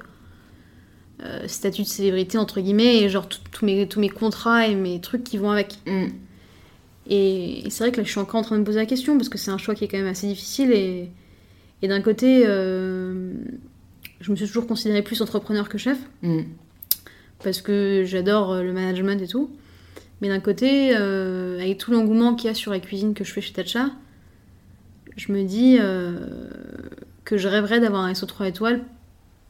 euh, 1.24 1.48
statut 1.48 1.82
de 1.82 1.88
célébrité 1.88 2.38
entre 2.38 2.62
guillemets, 2.62 3.02
et 3.02 3.10
genre 3.10 3.28
tous 3.28 3.66
mes, 3.66 3.88
tous 3.88 4.00
mes 4.00 4.10
contrats 4.10 4.68
et 4.68 4.76
mes 4.76 5.02
trucs 5.02 5.24
qui 5.24 5.40
vont 5.40 5.50
avec. 5.50 5.80
Mm. 5.88 6.06
Et, 7.10 7.66
et 7.66 7.70
c'est 7.72 7.84
vrai 7.84 7.92
que 7.92 7.98
là, 7.98 8.04
je 8.04 8.12
suis 8.12 8.20
encore 8.20 8.42
en 8.42 8.44
train 8.44 8.56
de 8.58 8.62
me 8.62 8.66
poser 8.66 8.78
la 8.78 8.86
question 8.86 9.18
parce 9.18 9.30
que 9.30 9.40
c'est 9.40 9.50
un 9.50 9.58
choix 9.58 9.74
qui 9.74 9.86
est 9.86 9.88
quand 9.88 9.98
même 9.98 10.06
assez 10.06 10.28
difficile. 10.28 10.72
Et, 10.72 11.10
et 11.82 11.88
d'un 11.88 12.02
côté, 12.02 12.44
euh, 12.46 13.34
je 14.22 14.32
me 14.32 14.36
suis 14.36 14.48
toujours 14.48 14.68
considérée 14.68 15.02
plus 15.02 15.22
entrepreneur 15.22 15.70
que 15.70 15.78
chef 15.78 15.98
Mm. 16.22 16.42
parce 17.44 17.62
que 17.62 18.04
j'adore 18.06 18.52
euh, 18.54 18.64
le 18.64 18.74
management 18.74 19.22
et 19.22 19.28
tout. 19.28 19.50
Mais 20.22 20.30
d'un 20.30 20.40
côté, 20.40 20.96
euh, 20.98 21.60
avec 21.60 21.78
tout 21.78 21.92
l'engouement 21.92 22.34
qu'il 22.34 22.48
y 22.48 22.52
a 22.52 22.56
sur 22.56 22.72
la 22.72 22.80
cuisine 22.80 23.14
que 23.14 23.24
je 23.24 23.32
fais 23.32 23.42
chez 23.42 23.54
Tatcha, 23.54 23.92
je 25.16 25.32
me 25.32 25.44
dis 25.44 25.78
euh, 25.80 26.16
que 27.24 27.38
je 27.38 27.48
rêverais 27.48 27.80
d'avoir 27.80 28.04
un 28.04 28.14
SO3 28.14 28.48
étoiles 28.48 28.82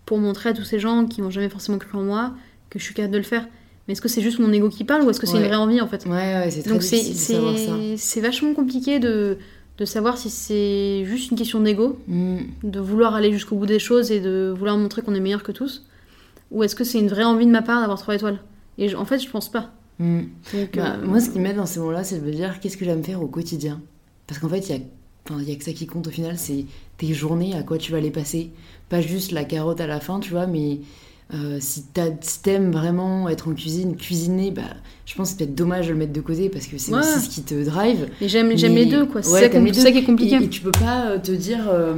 pour 0.06 0.18
montrer 0.18 0.50
à 0.50 0.54
tous 0.54 0.64
ces 0.64 0.80
gens 0.80 1.06
qui 1.06 1.22
n'ont 1.22 1.30
jamais 1.30 1.50
forcément 1.50 1.78
cru 1.78 1.98
en 1.98 2.04
moi 2.04 2.34
que 2.70 2.80
je 2.80 2.84
suis 2.84 2.94
capable 2.94 3.14
de 3.14 3.18
le 3.20 3.24
faire. 3.24 3.48
Mais 3.88 3.94
est-ce 3.94 4.02
que 4.02 4.10
c'est 4.10 4.22
juste 4.22 4.40
mon 4.40 4.52
ego 4.52 4.68
qui 4.68 4.84
parle 4.84 5.04
ou 5.04 5.10
est-ce 5.10 5.20
que 5.22 5.28
c'est 5.28 5.38
une 5.38 5.46
vraie 5.46 5.56
envie 5.56 5.80
en 5.80 5.88
fait? 5.88 6.06
Ouais, 6.06 6.12
ouais, 6.12 6.52
c'est 6.52 6.64
très 6.64 6.72
donc 6.72 6.82
c'est 6.82 8.22
vachement 8.22 8.54
compliqué 8.54 9.00
de, 9.00 9.38
de 9.78 9.86
savoir 9.86 10.18
si 10.18 10.30
c'est 10.30 11.06
juste 11.06 11.32
une 11.32 11.38
question 11.38 11.60
d'ego, 11.60 12.00
Mm. 12.08 12.38
de 12.64 12.80
vouloir 12.80 13.14
aller 13.16 13.32
jusqu'au 13.32 13.56
bout 13.56 13.66
des 13.68 13.80
choses 13.80 14.12
et 14.12 14.20
de 14.20 14.54
vouloir 14.58 14.78
montrer 14.78 15.02
qu'on 15.04 15.14
est 15.16 15.20
meilleur 15.20 15.44
que 15.44 15.52
tous, 15.52 15.86
ou 16.52 16.64
est-ce 16.64 16.76
que 16.76 16.84
c'est 16.84 17.00
une 17.00 17.10
vraie 17.10 17.24
envie 17.24 17.46
de 17.46 17.52
ma 17.52 17.62
part 17.62 17.80
d'avoir 17.82 18.00
trois 18.00 18.16
étoiles? 18.16 18.40
Et 18.78 18.94
en 18.96 19.06
fait, 19.06 19.20
je 19.20 19.30
pense 19.30 19.50
pas. 19.52 19.72
Mm. 20.00 20.22
Donc, 20.54 20.76
Bah, 20.78 20.96
euh, 21.02 21.06
Moi, 21.06 21.20
ce 21.20 21.30
qui 21.30 21.40
m'aide 21.40 21.58
dans 21.58 21.66
ces 21.66 21.80
moments-là, 21.80 22.04
c'est 22.04 22.20
de 22.20 22.26
me 22.26 22.32
dire 22.32 22.60
qu'est-ce 22.60 22.78
que 22.78 22.86
j'aime 22.86 23.04
faire 23.04 23.22
au 23.22 23.28
quotidien? 23.28 23.82
Parce 24.28 24.40
qu'en 24.40 24.50
fait, 24.50 24.60
il 24.60 24.76
y 24.76 24.80
a, 24.80 24.82
enfin, 25.30 25.40
il 25.42 25.50
y 25.50 25.54
a 25.54 25.56
que 25.56 25.64
ça 25.64 25.74
qui 25.74 25.86
compte 25.88 26.08
au 26.08 26.12
final, 26.12 26.38
c'est 26.38 26.66
tes 26.98 27.14
journées, 27.14 27.56
à 27.56 27.64
quoi 27.64 27.78
tu 27.78 27.92
vas 27.92 28.00
les 28.00 28.12
passer. 28.12 28.52
Pas 28.90 29.02
juste 29.02 29.32
la 29.32 29.44
carotte 29.44 29.80
à 29.82 29.88
la 29.88 30.00
fin, 30.00 30.20
tu 30.20 30.32
vois, 30.32 30.48
mais 30.48 30.80
euh, 31.34 31.58
si 31.60 31.84
t'as- 31.94 32.12
si 32.22 32.42
t'aimes 32.42 32.72
vraiment 32.72 33.28
être 33.28 33.50
en 33.50 33.54
cuisine, 33.54 33.96
cuisiner, 33.98 34.52
bah, 34.52 34.62
je 35.06 35.14
pense 35.16 35.32
que 35.32 35.38
c'est 35.40 35.46
peut-être 35.46 35.56
dommage 35.56 35.88
de 35.88 35.92
le 35.94 35.98
mettre 36.00 36.14
de 36.14 36.22
côté 36.22 36.48
parce 36.50 36.68
que 36.68 36.78
c'est 36.78 36.94
Ouais. 36.94 37.00
aussi 37.00 37.20
ce 37.20 37.30
qui 37.30 37.42
te 37.44 37.66
drive. 37.66 38.08
mais 38.22 38.28
j'aime 38.30 38.50
les 38.76 38.86
deux, 38.86 39.06
quoi. 39.06 39.22
C'est 39.22 39.32
Ouais, 39.34 39.42
ça, 39.52 39.60
deux. 39.60 39.74
ça 39.74 39.92
qui 39.92 39.98
est 40.00 40.04
compliqué. 40.04 40.36
Et, 40.36 40.44
et 40.46 40.50
tu 40.50 40.62
peux 40.62 40.72
pas 40.72 41.08
euh, 41.12 41.18
te 41.20 41.32
dire, 41.32 41.68
euh, 41.70 41.96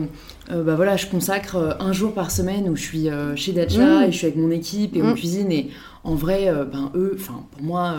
euh, 0.51 0.63
bah 0.63 0.75
voilà, 0.75 0.97
je 0.97 1.05
consacre 1.07 1.77
un 1.79 1.93
jour 1.93 2.13
par 2.13 2.31
semaine 2.31 2.69
où 2.69 2.75
je 2.75 2.81
suis 2.81 3.07
chez 3.35 3.51
Dacha 3.51 3.99
Mm. 4.01 4.03
et 4.07 4.11
je 4.11 4.17
suis 4.17 4.25
avec 4.25 4.37
mon 4.37 4.49
équipe 4.51 4.95
et 4.95 5.01
on 5.03 5.11
Mm. 5.11 5.15
cuisine. 5.15 5.51
Et 5.51 5.69
en 6.03 6.15
vrai, 6.15 6.51
ben 6.71 6.91
eux, 6.95 7.15
enfin 7.19 7.43
pour 7.51 7.61
moi, 7.61 7.95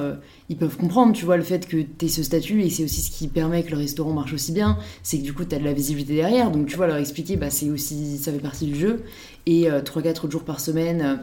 ils 0.48 0.56
peuvent 0.56 0.76
comprendre, 0.76 1.12
tu 1.12 1.24
vois, 1.26 1.36
le 1.36 1.42
fait 1.44 1.68
que 1.68 1.76
tu 1.98 2.08
ce 2.08 2.22
statut 2.24 2.62
et 2.62 2.70
c'est 2.70 2.82
aussi 2.82 3.02
ce 3.02 3.10
qui 3.10 3.28
permet 3.28 3.62
que 3.62 3.70
le 3.70 3.76
restaurant 3.76 4.12
marche 4.12 4.32
aussi 4.32 4.50
bien. 4.52 4.78
C'est 5.04 5.18
que 5.18 5.22
du 5.22 5.32
coup, 5.32 5.44
tu 5.44 5.54
as 5.54 5.58
de 5.58 5.64
la 5.64 5.72
visibilité 5.74 6.14
derrière. 6.14 6.50
Donc 6.50 6.66
tu 6.66 6.76
vois, 6.76 6.86
leur 6.88 6.96
expliquer, 6.96 7.36
bah 7.36 7.50
c'est 7.50 7.68
aussi, 7.70 8.18
ça 8.18 8.32
fait 8.32 8.38
partie 8.38 8.66
du 8.66 8.74
jeu. 8.74 9.02
Et 9.46 9.68
3-4 9.68 10.30
jours 10.30 10.44
par 10.44 10.60
semaine, 10.60 11.00
euh, 11.02 11.16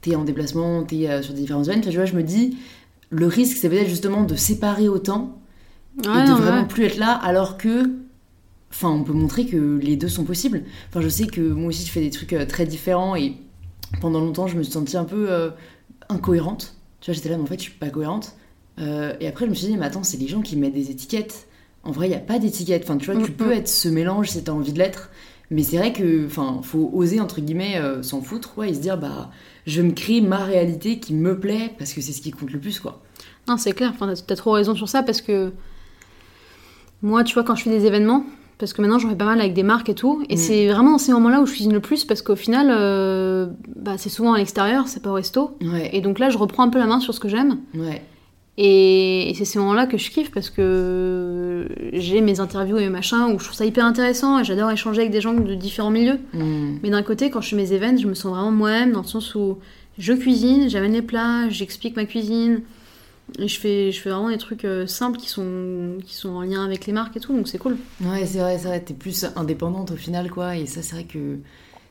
t'es 0.00 0.14
en 0.14 0.24
déplacement, 0.24 0.82
t'es 0.84 1.08
euh, 1.08 1.22
sur 1.22 1.34
différentes 1.34 1.64
semaines. 1.66 1.80
Enfin, 1.80 1.90
tu 1.90 1.96
vois, 1.96 2.06
je 2.06 2.14
me 2.14 2.22
dis, 2.22 2.56
le 3.10 3.26
risque, 3.26 3.56
c'est 3.56 3.68
peut-être 3.68 3.88
justement 3.88 4.22
de 4.24 4.34
séparer 4.36 4.88
autant 4.88 5.38
Ouais, 5.98 6.24
et 6.24 6.24
de 6.24 6.28
non, 6.30 6.36
vraiment 6.36 6.62
ouais. 6.62 6.66
plus 6.68 6.84
être 6.86 6.96
là 6.96 7.12
alors 7.12 7.56
que 7.56 7.88
enfin 8.72 8.90
on 8.90 9.04
peut 9.04 9.12
montrer 9.12 9.46
que 9.46 9.78
les 9.80 9.94
deux 9.96 10.08
sont 10.08 10.24
possibles 10.24 10.64
enfin 10.88 11.00
je 11.00 11.08
sais 11.08 11.28
que 11.28 11.40
moi 11.40 11.68
aussi 11.68 11.86
je 11.86 11.92
fais 11.92 12.00
des 12.00 12.10
trucs 12.10 12.32
euh, 12.32 12.44
très 12.46 12.66
différents 12.66 13.14
et 13.14 13.34
pendant 14.00 14.18
longtemps 14.18 14.48
je 14.48 14.56
me 14.56 14.64
suis 14.64 14.72
sentie 14.72 14.96
un 14.96 15.04
peu 15.04 15.30
euh, 15.30 15.50
incohérente 16.08 16.74
tu 17.00 17.10
vois 17.10 17.14
j'étais 17.14 17.28
là 17.28 17.36
mais 17.36 17.44
en 17.44 17.46
fait 17.46 17.58
je 17.58 17.62
suis 17.62 17.72
pas 17.78 17.90
cohérente 17.90 18.34
Euh, 18.80 19.14
et 19.20 19.28
après 19.28 19.44
je 19.44 19.50
me 19.50 19.54
suis 19.54 19.68
dit 19.68 19.76
mais 19.76 19.86
attends 19.86 20.02
c'est 20.02 20.16
les 20.16 20.26
gens 20.26 20.40
qui 20.42 20.56
mettent 20.56 20.74
des 20.74 20.90
étiquettes 20.90 21.46
en 21.84 21.92
vrai 21.92 22.08
il 22.08 22.10
y 22.10 22.16
a 22.16 22.18
pas 22.18 22.40
d'étiquette 22.40 22.82
enfin 22.82 22.96
tu 22.96 23.08
vois 23.08 23.22
tu 23.22 23.30
Mm, 23.30 23.34
peux 23.36 23.50
mm. 23.50 23.58
être 23.58 23.68
ce 23.68 23.88
mélange 23.88 24.30
si 24.30 24.42
t'as 24.42 24.50
envie 24.50 24.72
de 24.72 24.78
l'être 24.80 25.10
mais 25.54 25.62
c'est 25.62 25.78
vrai 25.78 25.92
que 25.92 26.26
enfin 26.26 26.60
faut 26.62 26.90
oser 26.92 27.20
entre 27.20 27.40
guillemets 27.40 27.76
euh, 27.78 28.02
s'en 28.02 28.20
foutre 28.20 28.62
et 28.64 28.74
se 28.74 28.80
dire 28.80 28.98
bah 28.98 29.30
je 29.66 29.80
vais 29.80 29.86
me 29.88 29.92
créer 29.94 30.20
ma 30.20 30.38
réalité 30.44 30.98
qui 30.98 31.14
me 31.14 31.38
plaît 31.40 31.72
parce 31.78 31.92
que 31.94 32.00
c'est 32.02 32.12
ce 32.12 32.20
qui 32.20 32.30
compte 32.32 32.50
le 32.52 32.58
plus 32.60 32.78
quoi 32.80 33.00
Non, 33.48 33.56
c'est 33.56 33.72
clair, 33.72 33.90
enfin, 33.94 34.12
t'as 34.26 34.36
trop 34.36 34.52
raison 34.52 34.74
sur 34.74 34.88
ça 34.88 35.02
parce 35.02 35.22
que 35.22 35.52
moi, 37.02 37.24
tu 37.24 37.34
vois, 37.34 37.44
quand 37.44 37.54
je 37.54 37.62
fais 37.64 37.70
des 37.70 37.84
événements, 37.86 38.24
parce 38.58 38.72
que 38.72 38.80
maintenant 38.80 38.98
j'en 38.98 39.08
fais 39.10 39.16
pas 39.16 39.24
mal 39.26 39.40
avec 39.40 39.52
des 39.52 39.62
marques 39.62 39.88
et 39.90 39.94
tout, 39.94 40.22
et 40.28 40.34
Mm. 40.34 40.38
c'est 40.38 40.68
vraiment 40.68 40.92
dans 40.92 40.98
ces 40.98 41.12
moments-là 41.12 41.40
où 41.42 41.46
je 41.46 41.52
cuisine 41.52 41.72
le 41.72 41.80
plus 41.80 42.04
parce 42.04 42.22
qu'au 42.22 42.36
final, 42.36 42.68
euh, 42.70 43.46
bah, 43.76 43.96
c'est 43.98 44.08
souvent 44.10 44.32
à 44.32 44.38
l'extérieur, 44.38 44.88
c'est 44.88 45.02
pas 45.02 45.10
au 45.10 45.14
resto. 45.14 45.56
ouais 45.62 45.90
Et 45.92 46.00
donc 46.00 46.18
là, 46.18 46.30
je 46.30 46.38
reprends 46.38 46.62
un 46.62 46.68
peu 46.70 46.78
la 46.78 46.86
main 46.86 47.00
sur 47.00 47.12
ce 47.14 47.20
que 47.20 47.28
j'aime. 47.28 47.58
ouais 47.74 48.02
Et, 48.56 49.30
et 49.30 49.34
c'est 49.34 49.44
ces 49.44 49.58
moments-là 49.58 49.86
que 49.86 49.98
je 49.98 50.10
kiffe 50.10 50.30
parce 50.30 50.48
que 50.48 51.66
j'ai 51.92 52.20
mes 52.20 52.38
interviews 52.38 52.78
et 52.78 52.84
mes 52.84 52.90
machins 52.90 53.32
où 53.34 53.38
je 53.38 53.44
trouve 53.44 53.56
ça 53.56 53.64
hyper 53.64 53.84
intéressant 53.84 54.38
et 54.38 54.44
j'adore 54.44 54.70
échanger 54.70 55.00
avec 55.00 55.12
des 55.12 55.20
gens 55.20 55.34
de 55.34 55.54
différents 55.54 55.90
milieux. 55.90 56.20
Mm. 56.32 56.76
Mais 56.82 56.90
d'un 56.90 57.02
côté, 57.02 57.30
quand 57.30 57.40
je 57.40 57.50
fais 57.50 57.56
mes 57.56 57.72
events, 57.72 57.98
je 57.98 58.06
me 58.06 58.14
sens 58.14 58.32
vraiment 58.32 58.52
moi-même 58.52 58.92
dans 58.92 59.02
le 59.02 59.06
sens 59.06 59.34
où 59.34 59.58
je 59.98 60.12
cuisine, 60.12 60.68
j'amène 60.68 60.92
les 60.92 61.02
plats, 61.02 61.48
j'explique 61.48 61.96
ma 61.96 62.04
cuisine. 62.04 62.60
Et 63.38 63.48
je 63.48 63.58
fais, 63.58 63.90
je 63.90 64.00
fais 64.00 64.10
vraiment 64.10 64.28
des 64.28 64.38
trucs 64.38 64.66
euh, 64.66 64.86
simples 64.86 65.18
qui 65.18 65.30
sont, 65.30 65.96
qui 66.04 66.14
sont 66.14 66.28
en 66.28 66.42
lien 66.42 66.62
avec 66.62 66.86
les 66.86 66.92
marques 66.92 67.16
et 67.16 67.20
tout, 67.20 67.34
donc 67.34 67.48
c'est 67.48 67.58
cool. 67.58 67.78
Ouais, 68.02 68.26
c'est 68.26 68.38
vrai, 68.38 68.58
c'est 68.58 68.68
vrai, 68.68 68.80
t'es 68.80 68.92
plus 68.92 69.24
indépendante 69.34 69.92
au 69.92 69.96
final, 69.96 70.30
quoi. 70.30 70.58
Et 70.58 70.66
ça, 70.66 70.82
c'est 70.82 70.94
vrai 70.94 71.04
que 71.04 71.38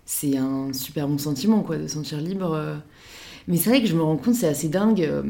c'est 0.05 0.37
un 0.37 0.71
super 0.73 1.07
bon 1.07 1.17
sentiment, 1.17 1.61
quoi, 1.61 1.77
de 1.77 1.87
se 1.87 1.95
sentir 1.95 2.21
libre. 2.21 2.81
Mais 3.47 3.57
c'est 3.57 3.69
vrai 3.69 3.81
que 3.81 3.87
je 3.87 3.95
me 3.95 4.01
rends 4.01 4.17
compte, 4.17 4.35
c'est 4.35 4.47
assez 4.47 4.69
dingue 4.69 5.01
euh, 5.01 5.23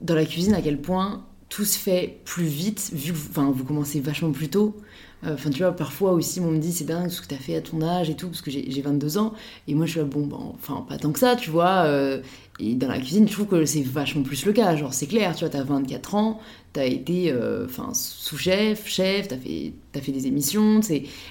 dans 0.00 0.14
la 0.14 0.24
cuisine 0.24 0.54
à 0.54 0.62
quel 0.62 0.80
point 0.80 1.24
tout 1.48 1.64
se 1.64 1.78
fait 1.78 2.20
plus 2.24 2.44
vite, 2.46 2.90
vu 2.92 3.12
que 3.12 3.16
vous, 3.16 3.28
enfin, 3.30 3.50
vous 3.54 3.64
commencez 3.64 4.00
vachement 4.00 4.32
plus 4.32 4.48
tôt. 4.48 4.76
Euh, 5.24 5.34
Enfin, 5.34 5.50
tu 5.50 5.58
vois, 5.62 5.72
parfois 5.72 6.12
aussi, 6.12 6.40
on 6.40 6.50
me 6.50 6.58
dit 6.58 6.72
c'est 6.72 6.84
dingue 6.84 7.08
ce 7.08 7.20
que 7.22 7.26
t'as 7.26 7.36
fait 7.36 7.56
à 7.56 7.60
ton 7.62 7.80
âge 7.82 8.10
et 8.10 8.16
tout, 8.16 8.28
parce 8.28 8.42
que 8.42 8.50
j'ai 8.50 8.70
j'ai 8.70 8.82
22 8.82 9.16
ans. 9.18 9.32
Et 9.68 9.74
moi, 9.74 9.86
je 9.86 9.92
suis 9.92 10.00
là, 10.00 10.06
bon, 10.06 10.26
ben, 10.26 10.36
enfin, 10.54 10.84
pas 10.88 10.98
tant 10.98 11.12
que 11.12 11.18
ça, 11.18 11.36
tu 11.36 11.50
vois. 11.50 11.84
euh, 11.86 12.20
et 12.58 12.74
dans 12.74 12.88
la 12.88 12.98
cuisine, 12.98 13.26
je 13.28 13.32
trouve 13.32 13.46
que 13.46 13.64
c'est 13.64 13.82
vachement 13.82 14.22
plus 14.22 14.44
le 14.46 14.52
cas. 14.52 14.74
Genre, 14.76 14.92
c'est 14.94 15.06
clair, 15.06 15.34
tu 15.34 15.40
vois, 15.44 15.50
t'as 15.50 15.62
24 15.62 16.14
ans, 16.14 16.40
t'as 16.72 16.84
été 16.86 17.30
euh, 17.32 17.64
enfin 17.66 17.90
sous-chef, 17.94 18.86
chef, 18.88 19.28
t'as 19.28 19.36
fait, 19.38 19.72
fait 20.00 20.12
des 20.12 20.26
émissions. 20.26 20.80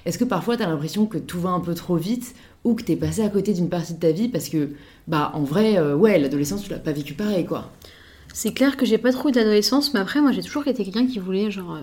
Est-ce 0.05 0.17
que 0.17 0.23
parfois 0.23 0.57
t'as 0.57 0.67
l'impression 0.67 1.05
que 1.05 1.17
tout 1.17 1.39
va 1.39 1.49
un 1.49 1.59
peu 1.59 1.73
trop 1.73 1.97
vite 1.97 2.35
ou 2.63 2.73
que 2.75 2.83
t'es 2.83 2.95
passé 2.95 3.21
à 3.21 3.29
côté 3.29 3.53
d'une 3.53 3.69
partie 3.69 3.93
de 3.93 3.99
ta 3.99 4.11
vie 4.11 4.27
parce 4.29 4.49
que, 4.49 4.71
bah, 5.07 5.31
en 5.35 5.43
vrai, 5.43 5.79
ouais, 5.93 6.17
l'adolescence, 6.19 6.63
tu 6.63 6.69
l'as 6.71 6.79
pas 6.79 6.91
vécu 6.91 7.13
pareil, 7.13 7.45
quoi. 7.45 7.71
C'est 8.35 8.53
clair 8.53 8.75
que 8.75 8.85
j'ai 8.85 8.97
pas 8.97 9.13
trop 9.13 9.29
eu 9.29 9.31
d'adolescence, 9.31 9.93
mais 9.93 10.01
après, 10.01 10.19
moi, 10.19 10.33
j'ai 10.33 10.43
toujours 10.43 10.67
été 10.67 10.83
quelqu'un 10.83 11.07
qui 11.07 11.19
voulait, 11.19 11.51
genre, 11.51 11.75
euh, 11.75 11.81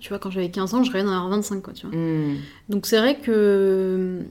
tu 0.00 0.10
vois, 0.10 0.18
quand 0.18 0.30
j'avais 0.30 0.50
15 0.50 0.74
ans, 0.74 0.82
je 0.82 0.92
rêvais 0.92 1.02
d'en 1.02 1.12
avoir 1.12 1.30
25, 1.30 1.62
quoi, 1.62 1.72
tu 1.72 1.86
vois. 1.86 1.96
Hmm. 1.96 2.36
Donc 2.68 2.84
c'est 2.84 2.98
vrai 2.98 3.16
que 3.16 3.30
euh, 3.30 4.22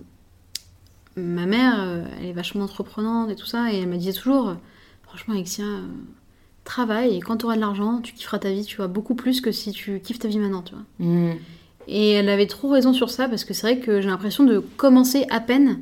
ma 1.16 1.48
mère, 1.48 1.82
euh, 1.82 2.04
elle 2.20 2.28
est 2.28 2.34
vachement 2.34 2.66
entreprenante 2.66 3.32
et 3.32 3.36
tout 3.36 3.48
ça, 3.48 3.74
et 3.74 3.80
elle 3.80 3.88
me 3.88 3.98
disait 3.98 4.14
toujours, 4.14 4.56
franchement, 5.02 5.34
Alexia, 5.34 5.66
euh, 5.66 5.82
travaille, 6.64 7.18
et 7.18 7.22
quand 7.22 7.38
tu 7.38 7.46
auras 7.46 7.56
de 7.56 7.62
l'argent, 7.62 8.02
tu 8.02 8.14
kifferas 8.14 8.38
ta 8.38 8.52
vie, 8.52 8.66
tu 8.66 8.78
vois, 8.78 8.88
beaucoup 8.88 9.16
plus 9.16 9.42
que 9.42 9.52
si 9.52 9.72
tu 9.72 10.00
kiffes 10.00 10.20
ta 10.20 10.28
vie 10.28 10.38
maintenant, 10.38 10.62
tu 10.62 10.76
vois. 10.76 10.84
Hmm. 11.00 11.38
Et 11.88 12.12
elle 12.12 12.30
avait 12.30 12.46
trop 12.46 12.70
raison 12.70 12.94
sur 12.94 13.10
ça, 13.10 13.28
parce 13.28 13.46
que 13.46 13.56
c'est 13.56 13.66
vrai 13.66 13.80
que 13.80 14.00
j'ai 14.00 14.10
l'impression 14.10 14.44
de 14.44 14.60
commencer 14.60 15.26
à 15.32 15.40
peine, 15.40 15.82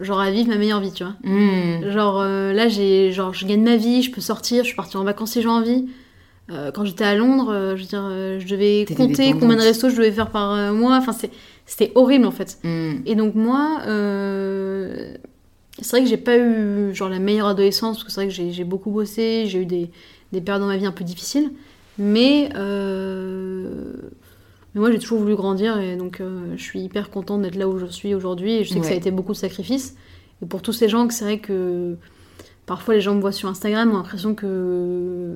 genre, 0.00 0.20
à 0.20 0.30
vivre 0.30 0.48
ma 0.48 0.56
meilleure 0.56 0.80
vie, 0.80 0.92
tu 0.92 1.04
vois. 1.04 1.14
Hmm. 1.24 1.90
Genre 1.90 2.20
euh, 2.20 2.52
là, 2.52 2.68
j'ai, 2.68 3.12
genre, 3.12 3.34
je 3.34 3.46
gagne 3.46 3.62
ma 3.62 3.76
vie, 3.76 4.02
je 4.02 4.10
peux 4.10 4.20
sortir, 4.20 4.62
je 4.62 4.68
suis 4.68 4.76
partie 4.76 4.96
en 4.96 5.04
vacances 5.04 5.32
si 5.32 5.42
j'ai 5.42 5.48
envie. 5.48 5.86
Euh, 6.50 6.70
quand 6.72 6.84
j'étais 6.84 7.04
à 7.04 7.14
Londres, 7.14 7.52
euh, 7.52 7.76
je 7.76 7.82
veux 7.82 7.88
dire, 7.88 8.40
je 8.40 8.46
devais 8.46 8.86
compter 8.96 9.32
combien 9.32 9.56
de 9.56 9.62
restos 9.62 9.90
je 9.90 9.96
devais 9.96 10.12
faire 10.12 10.30
par 10.30 10.72
mois. 10.72 10.96
Enfin, 10.96 11.12
c'était 11.66 11.92
horrible 11.94 12.26
en 12.26 12.30
fait. 12.30 12.58
Hmm. 12.64 13.00
Et 13.06 13.14
donc 13.14 13.34
moi, 13.34 13.80
c'est 15.80 15.90
vrai 15.90 16.02
que 16.02 16.08
j'ai 16.08 16.16
pas 16.16 16.38
eu 16.38 16.94
genre 16.94 17.08
la 17.08 17.18
meilleure 17.18 17.48
adolescence 17.48 17.98
parce 17.98 18.04
que 18.04 18.10
c'est 18.10 18.24
vrai 18.24 18.34
que 18.34 18.52
j'ai, 18.52 18.64
beaucoup 18.64 18.90
bossé, 18.90 19.44
j'ai 19.46 19.60
eu 19.60 19.66
des, 19.66 19.90
des 20.32 20.40
périodes 20.40 20.62
dans 20.62 20.68
ma 20.68 20.76
vie 20.76 20.86
un 20.86 20.92
peu 20.92 21.04
difficiles, 21.04 21.50
mais 21.98 22.48
mais 24.78 24.82
moi 24.82 24.92
j'ai 24.92 24.98
toujours 24.98 25.18
voulu 25.18 25.34
grandir 25.34 25.78
et 25.80 25.96
donc 25.96 26.20
euh, 26.20 26.52
je 26.56 26.62
suis 26.62 26.80
hyper 26.80 27.10
contente 27.10 27.42
d'être 27.42 27.56
là 27.56 27.68
où 27.68 27.78
je 27.78 27.86
suis 27.86 28.14
aujourd'hui 28.14 28.52
et 28.54 28.64
je 28.64 28.72
sais 28.72 28.78
que 28.80 28.86
ça 28.86 28.92
a 28.92 28.96
été 28.96 29.10
beaucoup 29.10 29.32
de 29.32 29.36
sacrifices. 29.36 29.96
Et 30.42 30.46
pour 30.46 30.62
tous 30.62 30.72
ces 30.72 30.88
gens, 30.88 31.08
que 31.08 31.14
c'est 31.14 31.24
vrai 31.24 31.38
que 31.40 31.96
parfois 32.66 32.94
les 32.94 33.00
gens 33.00 33.14
me 33.14 33.20
voient 33.20 33.32
sur 33.32 33.48
Instagram 33.48 33.90
ont 33.90 33.96
l'impression 33.96 34.34
que 34.34 35.34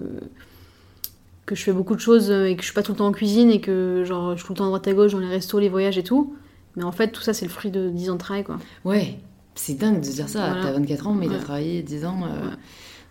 que 1.45 1.55
je 1.57 1.63
fais 1.65 1.73
beaucoup 1.73 1.97
de 1.97 2.01
choses 2.01 2.31
et 2.31 2.55
que 2.55 2.63
je 2.63 2.67
suis 2.67 2.75
pas 2.75 2.83
tout 2.85 2.93
le 2.93 2.99
temps 2.99 3.09
en 3.09 3.13
cuisine 3.13 3.51
et 3.51 3.61
que 3.61 4.05
genre 4.07 4.33
je 4.33 4.37
suis 4.39 4.47
tout 4.47 4.53
le 4.53 4.59
temps 4.59 4.65
à 4.65 4.69
droite 4.69 4.87
à 4.87 4.93
gauche 4.93 5.13
dans 5.13 5.19
les 5.19 5.27
restos, 5.29 5.59
les 5.59 5.69
voyages 5.69 5.99
et 5.99 6.05
tout. 6.05 6.35
Mais 6.77 6.85
en 6.85 6.93
fait, 6.93 7.09
tout 7.09 7.21
ça, 7.21 7.35
c'est 7.35 7.45
le 7.45 7.51
fruit 7.51 7.71
de 7.71 7.91
10 7.91 8.09
ans 8.11 8.15
de 8.15 8.19
travail, 8.19 8.45
quoi. 8.45 8.57
Ouais, 8.85 9.19
c'est 9.55 9.75
dingue 9.77 9.97
de 10.01 10.09
dire 10.09 10.29
ça. 10.29 10.47
Voilà. 10.47 10.63
T'as 10.63 10.73
24 10.73 11.07
ans, 11.09 11.13
mais 11.15 11.29
Ouais. 11.29 11.37
t'as 11.37 11.43
travaillé 11.43 11.83
10 11.83 12.07
ans. 12.07 12.21
euh, 12.25 12.29
Ouais. 12.49 12.55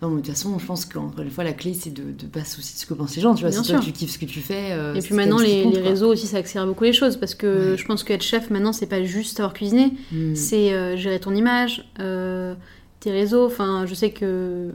Non, 0.02 0.10
mais 0.10 0.22
de 0.22 0.26
toute 0.26 0.36
façon, 0.36 0.58
je 0.58 0.66
pense 0.66 0.86
qu'encore 0.86 1.22
une 1.24 1.30
fois, 1.30 1.44
la 1.44 1.54
clé, 1.54 1.74
c'est 1.76 1.92
de 1.94 2.02
ne 2.02 2.28
pas 2.30 2.44
se 2.44 2.56
soucier 2.56 2.74
de 2.76 2.80
ce 2.80 2.86
que 2.88 2.94
pensent 2.96 3.16
les 3.16 3.22
gens. 3.22 3.36
Tu 3.36 3.42
vois, 3.42 3.52
Bien 3.52 3.62
si 3.64 3.72
toi, 3.72 3.80
tu 3.80 3.92
kiffes 3.92 4.10
ce 4.12 4.18
que 4.18 4.26
tu 4.26 4.40
fais. 4.40 4.72
euh, 4.72 4.96
et 4.96 5.00
puis 5.00 5.14
maintenant, 5.14 5.38
les, 5.38 5.64
compte, 5.64 5.76
les 5.76 5.82
réseaux 5.82 6.12
aussi, 6.12 6.26
ça 6.26 6.38
accélère 6.38 6.66
beaucoup 6.66 6.84
les 6.86 6.94
choses 6.94 7.18
parce 7.18 7.36
que 7.36 7.72
Ouais. 7.72 7.78
je 7.78 7.86
pense 7.86 8.04
qu'être 8.04 8.24
chef 8.24 8.50
maintenant, 8.50 8.74
c'est 8.74 8.88
pas 8.88 9.04
juste 9.04 9.38
savoir 9.38 9.54
cuisiner, 9.54 9.94
Hmm. 10.12 10.34
c'est 10.34 10.74
euh, 10.74 10.98
gérer 10.98 11.20
ton 11.20 11.36
image, 11.36 11.88
euh, 12.00 12.56
tes 13.00 13.12
réseaux. 13.12 13.46
Enfin, 13.46 13.86
je 13.86 13.94
sais 13.94 14.10
que 14.12 14.72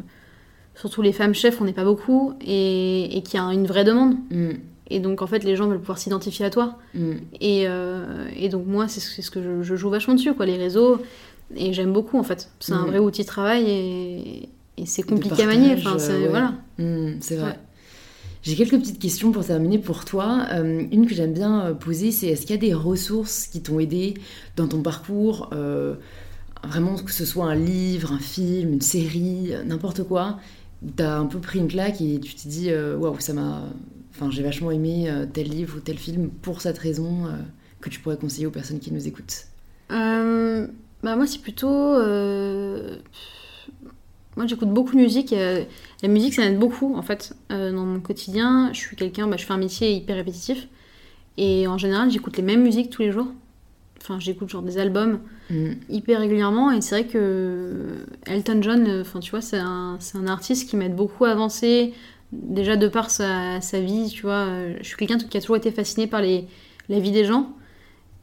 surtout 0.77 1.03
les 1.03 1.13
femmes 1.13 1.35
chefs, 1.35 1.61
on 1.61 1.65
n'est 1.65 1.73
pas 1.73 1.85
beaucoup 1.85 2.35
et, 2.41 3.17
et 3.17 3.23
qu'il 3.23 3.41
y 3.41 3.43
a 3.43 3.47
une 3.53 3.67
vraie 3.67 3.85
demande. 3.85 4.15
Hmm. 4.31 4.53
Et 4.89 5.01
donc, 5.01 5.23
en 5.23 5.27
fait, 5.27 5.43
les 5.43 5.57
gens 5.57 5.67
veulent 5.67 5.81
pouvoir 5.81 5.99
s'identifier 5.99 6.45
à 6.47 6.51
toi. 6.51 6.79
Hmm. 6.95 7.15
Et, 7.41 7.67
et 8.37 8.49
donc 8.49 8.65
moi, 8.67 8.87
c'est 8.87 9.01
ce 9.01 9.31
que 9.33 9.43
je, 9.43 9.63
je 9.65 9.75
joue 9.75 9.91
vachement 9.91 10.15
dessus, 10.15 10.35
quoi, 10.35 10.47
les 10.47 10.57
réseaux. 10.57 11.01
Et 11.57 11.73
j'aime 11.73 11.93
beaucoup, 11.93 12.19
en 12.19 12.23
fait. 12.23 12.51
C'est 12.61 12.73
un 12.73 12.83
Mhm. 12.83 12.87
vrai 12.91 12.99
outil 13.01 13.23
de 13.23 13.27
travail 13.27 13.65
et, 13.69 14.49
et 14.79 14.87
c'est 14.87 15.03
compliqué 15.03 15.43
à 15.43 15.47
manier. 15.47 15.75
Enfin, 15.75 15.99
c'est- 15.99 16.13
euh, 16.13 16.21
ouais. 16.23 16.29
voilà. 16.29 16.55
C'est 17.21 17.37
vrai. 17.37 17.51
Ouais. 17.51 17.59
J'ai 18.43 18.55
quelques 18.55 18.79
petites 18.79 19.01
questions 19.01 19.33
pour 19.33 19.45
terminer 19.45 19.79
pour 19.79 20.05
toi. 20.05 20.47
Euh, 20.53 20.85
une 20.93 21.07
que 21.07 21.15
j'aime 21.15 21.33
bien 21.33 21.67
euh, 21.67 21.75
poser, 21.75 22.13
c'est 22.13 22.29
est-ce 22.29 22.43
qu'il 22.43 22.51
y 22.51 22.59
a 22.59 22.61
des 22.61 22.75
ressources 22.75 23.49
qui 23.49 23.61
t'ont 23.61 23.81
aidé 23.81 24.15
dans 24.57 24.69
ton 24.69 24.83
parcours 24.83 25.51
euh, 25.53 25.95
Vraiment, 26.63 26.97
que 26.97 27.13
ce 27.13 27.25
soit 27.25 27.47
un 27.47 27.55
livre, 27.55 28.13
un 28.13 28.19
film, 28.19 28.73
une 28.75 28.81
série, 28.81 29.51
n'importe 29.67 30.05
quoi. 30.05 30.39
T'as 30.97 31.19
un 31.19 31.27
peu 31.27 31.39
pris 31.39 31.59
une 31.59 31.69
claque 31.69 32.01
et 32.01 32.21
tu 32.21 32.35
t'es 32.35 32.49
dit 32.49 32.71
waouh, 32.73 33.19
ça 33.21 33.33
m'a. 33.35 33.63
Enfin, 34.15 34.31
j'ai 34.31 34.43
vachement 34.43 34.71
aimé 34.71 35.13
tel 35.33 35.49
livre 35.49 35.77
ou 35.77 35.81
tel 35.81 35.99
film 35.99 36.29
pour 36.29 36.61
cette 36.61 36.79
raison 36.79 37.27
euh, 37.27 37.31
que 37.81 37.89
tu 37.91 38.01
pourrais 38.01 38.17
conseiller 38.17 38.47
aux 38.47 38.51
personnes 38.51 38.79
qui 38.79 38.93
nous 38.93 39.07
écoutent? 39.07 39.47
Bah 41.03 41.15
moi, 41.15 41.27
c'est 41.27 41.41
plutôt... 41.41 41.95
euh, 44.37 44.41
Moi, 44.41 44.47
j'écoute 44.47 44.69
beaucoup 44.71 44.93
de 44.95 45.01
musique. 45.01 45.33
et, 45.33 45.39
euh, 45.41 45.63
la 46.03 46.09
musique, 46.09 46.35
ça 46.35 46.43
m'aide 46.43 46.59
beaucoup, 46.59 46.95
en 46.95 47.03
fait, 47.03 47.35
euh, 47.53 47.73
dans 47.73 47.85
mon 47.85 48.01
quotidien. 48.01 48.71
Je 48.73 48.79
suis 48.81 48.97
quelqu'un... 48.97 49.27
Bah, 49.27 49.37
je 49.39 49.45
fais 49.45 49.53
un 49.53 49.59
métier 49.59 49.93
hyper 49.93 50.17
répétitif. 50.17 50.69
Et 51.39 51.67
en 51.67 51.79
général, 51.79 52.11
j'écoute 52.11 52.37
les 52.37 52.43
mêmes 52.43 52.63
musiques 52.63 52.91
tous 52.91 53.03
les 53.03 53.13
jours. 53.13 53.29
Enfin, 54.01 54.19
j'écoute 54.21 54.49
genre 54.49 54.63
des 54.63 54.79
albums 54.79 55.21
Hmm. 55.49 55.75
hyper 55.89 56.19
régulièrement 56.19 56.73
et 56.73 56.81
c'est 56.81 56.97
vrai 57.03 57.07
que 57.07 58.05
Elton 58.27 58.59
John, 58.63 58.85
euh, 58.89 59.03
enfin 59.03 59.21
tu 59.21 59.31
vois, 59.31 59.41
c'est 59.41 59.59
un, 59.61 59.97
c'est 60.01 60.19
un 60.19 60.27
artiste 60.27 60.69
qui 60.69 60.77
m'aide 60.77 60.97
beaucoup 60.97 61.25
à 61.25 61.31
avancer, 61.31 61.95
déjà 62.33 62.75
de 62.77 62.89
par 62.89 63.11
sa, 63.11 63.61
sa 63.61 63.79
vie, 63.81 64.09
tu 64.09 64.23
vois. 64.23 64.47
euh, 64.49 64.75
Je 64.81 64.85
suis 64.89 64.97
quelqu'un 64.97 65.19
qui 65.19 65.37
a 65.37 65.41
toujours 65.41 65.57
été 65.57 65.71
fasciné 65.71 66.09
par 66.09 66.21
les, 66.21 66.47
la 66.89 66.99
vie 66.99 67.13
des 67.13 67.25
gens 67.25 67.53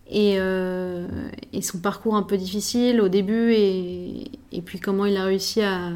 et, 0.10 0.36
euh, 0.38 1.08
et 1.54 1.62
son 1.62 1.80
parcours 1.80 2.16
un 2.16 2.24
peu 2.24 2.38
difficile 2.38 3.01
au 3.01 3.08
début 3.08 3.51
et, 3.54 4.32
et 4.51 4.62
puis 4.62 4.80
comment 4.80 5.06
il 5.06 5.16
a 5.18 5.24
réussi 5.26 5.62
à, 5.62 5.91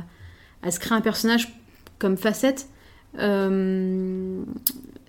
à 0.64 0.72
se 0.72 0.80
créer 0.80 0.97
un 0.97 1.01
personnage 1.01 1.53
comme 1.99 2.18
facette. 2.18 2.70
Euh, 3.20 4.41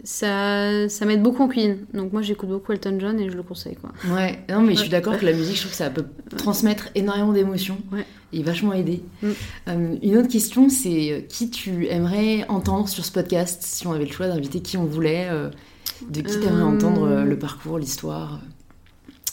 ça, 0.05 0.89
ça 0.89 1.05
m'aide 1.05 1.23
beaucoup 1.23 1.43
en 1.43 1.49
cuisine. 1.49 1.79
Donc 1.93 2.13
moi 2.13 2.23
j'écoute 2.23 2.49
beaucoup 2.49 2.73
Elton 2.73 2.97
John 2.99 3.19
et 3.21 3.29
je 3.31 3.37
le 3.37 3.43
conseille 3.43 3.77
quoi. 3.77 3.91
Ouais, 4.15 4.39
non, 4.49 4.63
mais 4.63 4.75
je 4.75 4.81
suis 4.81 4.89
d'accord 4.89 5.19
que 5.19 5.27
la 5.27 5.33
musique, 5.33 5.57
je 5.57 5.61
trouve 5.63 5.73
que 5.73 5.77
ça 5.77 5.91
peut 5.91 6.05
transmettre 6.37 6.89
énormément 6.95 7.33
d'émotions 7.33 7.79
Ouais. 7.93 8.05
et 8.33 8.43
vachement 8.43 8.73
aider. 8.73 9.03
Mm. 9.23 9.27
Euh, 9.69 9.97
une 10.03 10.17
autre 10.17 10.29
question, 10.29 10.69
c'est 10.69 11.27
qui 11.29 11.51
tu 11.51 11.87
aimerais 11.89 12.47
entendre 12.49 12.89
sur 12.89 13.05
ce 13.05 13.13
podcast 13.13 13.63
si 13.63 13.87
on 13.87 13.93
avait 13.93 14.07
le 14.07 14.13
choix 14.13 14.29
d'inviter 14.29 14.61
qui 14.61 14.77
on 14.77 14.85
voulait 14.85 15.29
De 16.09 16.21
qui 16.21 16.39
t'aimerais 16.41 16.63
Euh, 16.63 16.65
entendre 16.65 17.25
le 17.25 17.39
parcours, 17.39 17.79
l'histoire 17.79 18.41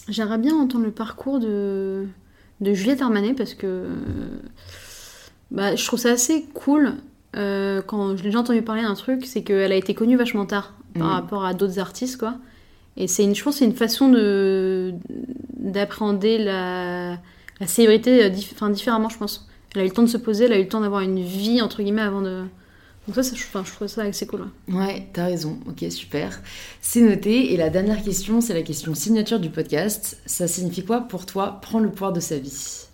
J'aimerais 0.07 0.37
bien 0.37 0.55
entendre 0.55 0.85
le 0.85 0.91
parcours 0.91 1.39
de, 1.39 2.05
de 2.61 2.73
Juliette 2.73 3.01
Armanet 3.01 3.33
parce 3.33 3.53
que 3.55 3.85
bah, 5.51 5.75
je 5.75 5.85
trouve 5.85 5.99
ça 5.99 6.11
assez 6.11 6.45
cool. 6.53 6.93
euh, 7.35 7.81
quand 7.81 8.11
je 8.15 8.23
l'ai 8.23 8.29
déjà 8.29 8.39
entendu 8.39 8.61
parler 8.61 8.81
d'un 8.83 8.93
truc, 8.93 9.25
c'est 9.25 9.43
qu'elle 9.43 9.71
a 9.71 9.75
été 9.75 9.93
connue 9.93 10.15
vachement 10.17 10.45
tard 10.45 10.73
par 10.93 11.07
Mhm. 11.07 11.13
rapport 11.13 11.43
à 11.45 11.53
d'autres 11.53 11.79
artistes, 11.79 12.17
quoi. 12.17 12.35
Et 12.97 13.07
c'est 13.07 13.23
une, 13.25 13.35
je 13.35 13.43
pense 13.43 13.57
c'est 13.57 13.65
une 13.65 13.75
façon 13.75 14.07
de 14.09 14.93
d'appréhender 15.57 16.37
la, 16.37 17.17
la 17.59 17.67
célébrité 17.67 18.23
euh, 18.23 18.29
enfin, 18.53 18.69
différemment, 18.69 19.09
je 19.09 19.17
pense. 19.17 19.47
Elle 19.73 19.81
a 19.81 19.83
eu 19.83 19.87
le 19.89 19.93
temps 19.93 20.03
de 20.03 20.07
se 20.07 20.17
poser, 20.17 20.45
elle 20.45 20.53
a 20.53 20.57
eu 20.59 20.63
le 20.63 20.69
temps 20.69 20.79
d'avoir 20.79 21.01
une 21.01 21.19
vie, 21.21 21.61
entre 21.61 21.81
guillemets, 21.83 22.01
avant 22.03 22.21
de... 22.21 22.43
Donc 23.07 23.15
ça, 23.15 23.23
ça, 23.23 23.35
je, 23.35 23.43
enfin, 23.43 23.63
je 23.63 23.71
trouve 23.71 23.87
ça 23.87 24.01
assez 24.01 24.25
cool. 24.25 24.47
ouais. 24.67 24.75
Ouais, 24.75 25.07
t'as 25.13 25.25
raison. 25.25 25.59
Ok, 25.67 25.85
super. 25.91 26.41
C'est 26.81 27.01
noté. 27.01 27.53
Et 27.53 27.57
la 27.57 27.69
dernière 27.69 28.01
question, 28.03 28.41
c'est 28.41 28.53
la 28.53 28.63
question 28.63 28.95
signature 28.95 29.39
du 29.39 29.49
podcast. 29.49 30.17
Ça 30.25 30.47
signifie 30.47 30.83
quoi 30.83 31.01
pour 31.01 31.25
toi 31.25 31.59
prendre 31.61 31.85
le 31.85 31.91
pouvoir 31.91 32.13
de 32.13 32.19
sa 32.19 32.37
vie? 32.37 32.85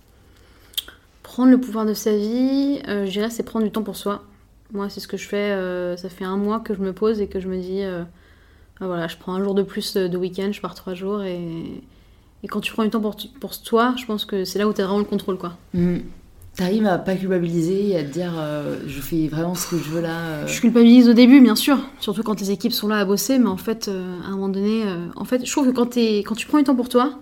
Prendre 1.23 1.49
le 1.51 1.61
pouvoir 1.61 1.85
de 1.85 1.93
sa 1.93 2.15
vie, 2.15 2.81
euh, 2.89 3.05
je 3.05 3.11
dirais, 3.11 3.29
c'est 3.29 3.43
prendre 3.43 3.63
du 3.65 3.71
temps 3.71 3.83
pour 3.83 3.95
soi. 3.95 4.23
Moi, 4.73 4.89
c'est 4.89 4.99
ce 4.99 5.07
que 5.07 5.15
je 5.17 5.27
fais. 5.27 5.51
euh, 5.51 5.95
ça 5.95 6.09
fait 6.09 6.25
un 6.25 6.37
mois 6.37 6.59
que 6.59 6.73
je 6.73 6.79
me 6.81 6.91
pose 6.91 7.21
et 7.21 7.27
que 7.27 7.39
je 7.39 7.47
me 7.47 7.57
dis, 7.57 7.81
euh, 7.81 8.03
ah, 8.81 8.87
voilà, 8.87 9.07
je 9.07 9.15
prends 9.15 9.33
un 9.35 9.43
jour 9.43 9.53
de 9.53 9.63
plus 9.63 9.93
de, 9.95 10.17
week-end, 10.17 10.51
je 10.51 10.59
pars 10.59 10.75
trois 10.75 10.93
jours 10.93 11.23
et, 11.23 11.39
et 12.43 12.47
quand 12.47 12.59
tu 12.59 12.73
prends 12.73 12.83
du 12.83 12.89
temps 12.89 12.99
pour, 12.99 13.15
pour 13.39 13.61
toi, 13.61 13.95
je 13.97 14.05
pense 14.05 14.25
que 14.25 14.43
c'est 14.43 14.59
là 14.59 14.67
où 14.67 14.73
tu 14.73 14.81
as 14.81 14.85
vraiment 14.85 14.99
le 14.99 15.05
contrôle, 15.05 15.37
quoi. 15.37 15.57
Hmm. 15.73 15.99
T'arrives 16.55 16.85
à 16.85 16.97
pas 16.97 17.15
culpabiliser 17.15 17.89
et 17.89 17.97
à 17.97 18.03
te 18.03 18.09
dire 18.11 18.33
euh, 18.37 18.77
je 18.85 18.99
fais 18.99 19.27
vraiment 19.29 19.55
ce 19.55 19.67
que 19.67 19.77
je 19.77 19.83
veux 19.89 20.01
là 20.01 20.19
euh. 20.19 20.47
Je 20.47 20.59
culpabilise 20.59 21.07
au 21.07 21.13
début, 21.13 21.39
bien 21.39 21.55
sûr, 21.55 21.79
surtout 21.99 22.23
quand 22.23 22.35
tes 22.35 22.49
équipes 22.51 22.73
sont 22.73 22.89
là 22.89 22.97
à 22.99 23.05
bosser, 23.05 23.39
mais 23.39 23.47
en 23.47 23.57
fait, 23.57 23.87
euh, 23.87 24.19
à 24.23 24.27
un 24.27 24.31
moment 24.31 24.49
donné, 24.49 24.83
en 25.15 25.23
fait, 25.25 25.45
je 25.45 25.51
trouve 25.51 25.67
que 25.67 25.71
quand, 25.71 25.85
t'es- 25.91 26.19
quand 26.19 26.35
tu 26.35 26.47
prends 26.47 26.57
du 26.57 26.65
temps 26.65 26.75
pour 26.75 26.89
toi, 26.89 27.19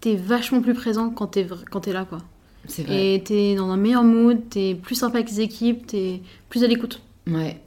t'es 0.00 0.16
vachement 0.16 0.60
plus 0.60 0.74
présent 0.74 1.08
quand 1.10 1.28
t'es 1.28 1.46
quand 1.70 1.80
t'es 1.80 1.92
là, 1.94 2.04
quoi. 2.04 2.18
C'est 2.68 2.82
vrai. 2.84 3.14
Et 3.14 3.22
t'es 3.24 3.54
dans 3.56 3.70
un 3.70 3.76
meilleur 3.78 4.04
mood, 4.04 4.38
t'es 4.50 4.74
plus 4.74 4.94
sympa 4.96 5.18
avec 5.18 5.30
les 5.30 5.40
équipes, 5.40 5.86
t'es 5.86 6.20
plus 6.50 6.62
à 6.62 6.66
l'écoute. 6.66 7.00
Ouais, 7.26 7.58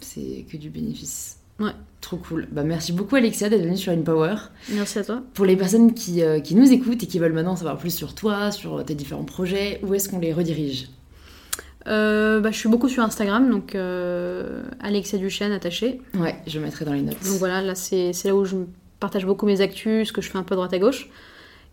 c'est 0.00 0.46
que 0.50 0.56
du 0.56 0.70
bénéfice. 0.70 1.38
Ouais. 1.58 1.72
Trop 2.00 2.16
cool. 2.16 2.48
Bah, 2.50 2.62
merci 2.62 2.92
beaucoup 2.92 3.16
Alexia 3.16 3.48
d'être 3.50 3.62
venue 3.62 3.76
sur 3.76 3.92
InPower. 3.92 4.34
Merci 4.70 4.98
à 5.00 5.04
toi. 5.04 5.22
Pour 5.34 5.44
les 5.44 5.56
personnes 5.56 5.92
qui, 5.92 6.22
euh, 6.22 6.40
qui 6.40 6.54
nous 6.54 6.72
écoutent 6.72 7.02
et 7.02 7.06
qui 7.06 7.18
veulent 7.18 7.32
maintenant 7.32 7.52
en 7.52 7.56
savoir 7.56 7.76
plus 7.76 7.94
sur 7.94 8.14
toi, 8.14 8.50
sur 8.50 8.82
tes 8.84 8.94
différents 8.94 9.24
projets, 9.24 9.80
où 9.82 9.92
est-ce 9.94 10.08
qu'on 10.08 10.18
les 10.18 10.32
redirige? 10.32 10.88
Euh, 11.86 12.40
bah, 12.40 12.50
Je 12.50 12.58
suis 12.58 12.68
beaucoup 12.68 12.88
sur 12.88 13.02
Instagram, 13.02 13.50
donc 13.50 13.76
Alexia 14.80 15.18
Duchesne 15.18 15.52
attaché. 15.52 16.00
Ouais, 16.18 16.36
je 16.46 16.58
mettrai 16.58 16.84
dans 16.84 16.92
les 16.94 17.02
notes. 17.02 17.22
Donc 17.22 17.38
voilà, 17.38 17.60
là 17.60 17.74
c'est 17.74 18.12
là 18.24 18.34
où 18.34 18.44
je 18.44 18.56
partage 18.98 19.26
beaucoup 19.26 19.46
mes 19.46 19.60
actus, 19.60 20.08
ce 20.08 20.12
que 20.12 20.22
je 20.22 20.30
fais 20.30 20.38
un 20.38 20.42
peu 20.42 20.54
droite 20.54 20.72
à 20.72 20.78
gauche. 20.78 21.10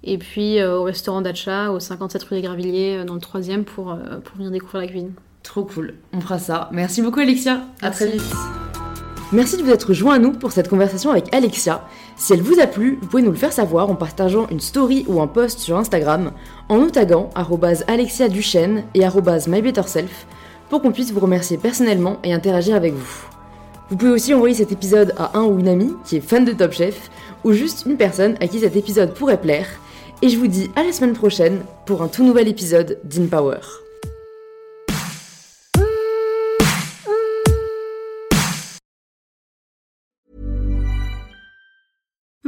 Et 0.03 0.17
puis 0.17 0.61
au 0.63 0.83
restaurant 0.83 1.21
d'Acha, 1.21 1.71
au 1.71 1.79
57 1.79 2.23
rue 2.23 2.35
des 2.35 2.41
Gravilliers, 2.41 3.03
dans 3.05 3.15
le 3.15 3.21
troisième, 3.21 3.63
pour, 3.63 3.97
pour 4.23 4.37
venir 4.37 4.51
découvrir 4.51 4.81
la 4.81 4.87
cuisine. 4.87 5.13
Trop 5.43 5.63
cool, 5.63 5.95
on 6.13 6.19
fera 6.19 6.37
ça. 6.37 6.69
Merci 6.73 7.01
beaucoup 7.01 7.21
Alexia, 7.21 7.65
à 7.81 7.91
très 7.91 8.11
vite. 8.11 8.76
Merci 9.33 9.57
de 9.57 9.63
vous 9.63 9.71
être 9.71 9.91
joint 9.91 10.15
à 10.15 10.19
nous 10.19 10.31
pour 10.31 10.53
cette 10.53 10.69
conversation 10.69 11.11
avec 11.11 11.33
Alexia. 11.35 11.85
Si 12.15 12.31
elle 12.31 12.41
vous 12.41 12.61
a 12.61 12.65
plu, 12.65 12.97
vous 13.01 13.07
pouvez 13.07 13.23
nous 13.23 13.31
le 13.31 13.37
faire 13.37 13.51
savoir 13.51 13.89
en 13.89 13.95
partageant 13.95 14.47
une 14.49 14.61
story 14.61 15.03
ou 15.09 15.19
un 15.21 15.27
post 15.27 15.59
sur 15.59 15.75
Instagram, 15.77 16.31
en 16.69 16.77
nous 16.77 16.89
taguant 16.89 17.29
Alexia 17.87 18.29
Duchesne 18.29 18.85
et 18.93 19.01
mybetterself 19.47 20.27
pour 20.69 20.81
qu'on 20.81 20.93
puisse 20.93 21.11
vous 21.11 21.19
remercier 21.19 21.57
personnellement 21.57 22.19
et 22.23 22.33
interagir 22.33 22.75
avec 22.77 22.93
vous. 22.93 23.25
Vous 23.89 23.97
pouvez 23.97 24.11
aussi 24.11 24.33
envoyer 24.33 24.55
cet 24.55 24.71
épisode 24.71 25.13
à 25.17 25.37
un 25.37 25.43
ou 25.43 25.59
une 25.59 25.67
amie 25.67 25.93
qui 26.05 26.15
est 26.15 26.21
fan 26.21 26.45
de 26.45 26.53
Top 26.53 26.71
Chef 26.71 27.09
ou 27.43 27.51
juste 27.51 27.85
une 27.85 27.97
personne 27.97 28.35
à 28.39 28.47
qui 28.47 28.61
cet 28.61 28.77
épisode 28.77 29.13
pourrait 29.13 29.41
plaire. 29.41 29.67
Et 30.21 30.29
je 30.29 30.37
vous 30.37 30.47
dis 30.47 30.71
à 30.77 30.83
la 30.83 30.93
semaine 30.93 31.13
prochaine 31.13 31.59
pour 31.85 32.01
un 32.01 32.07
tout 32.07 32.23
nouvel 32.23 32.47
épisode 32.47 32.97
d'InPower. 33.03 33.59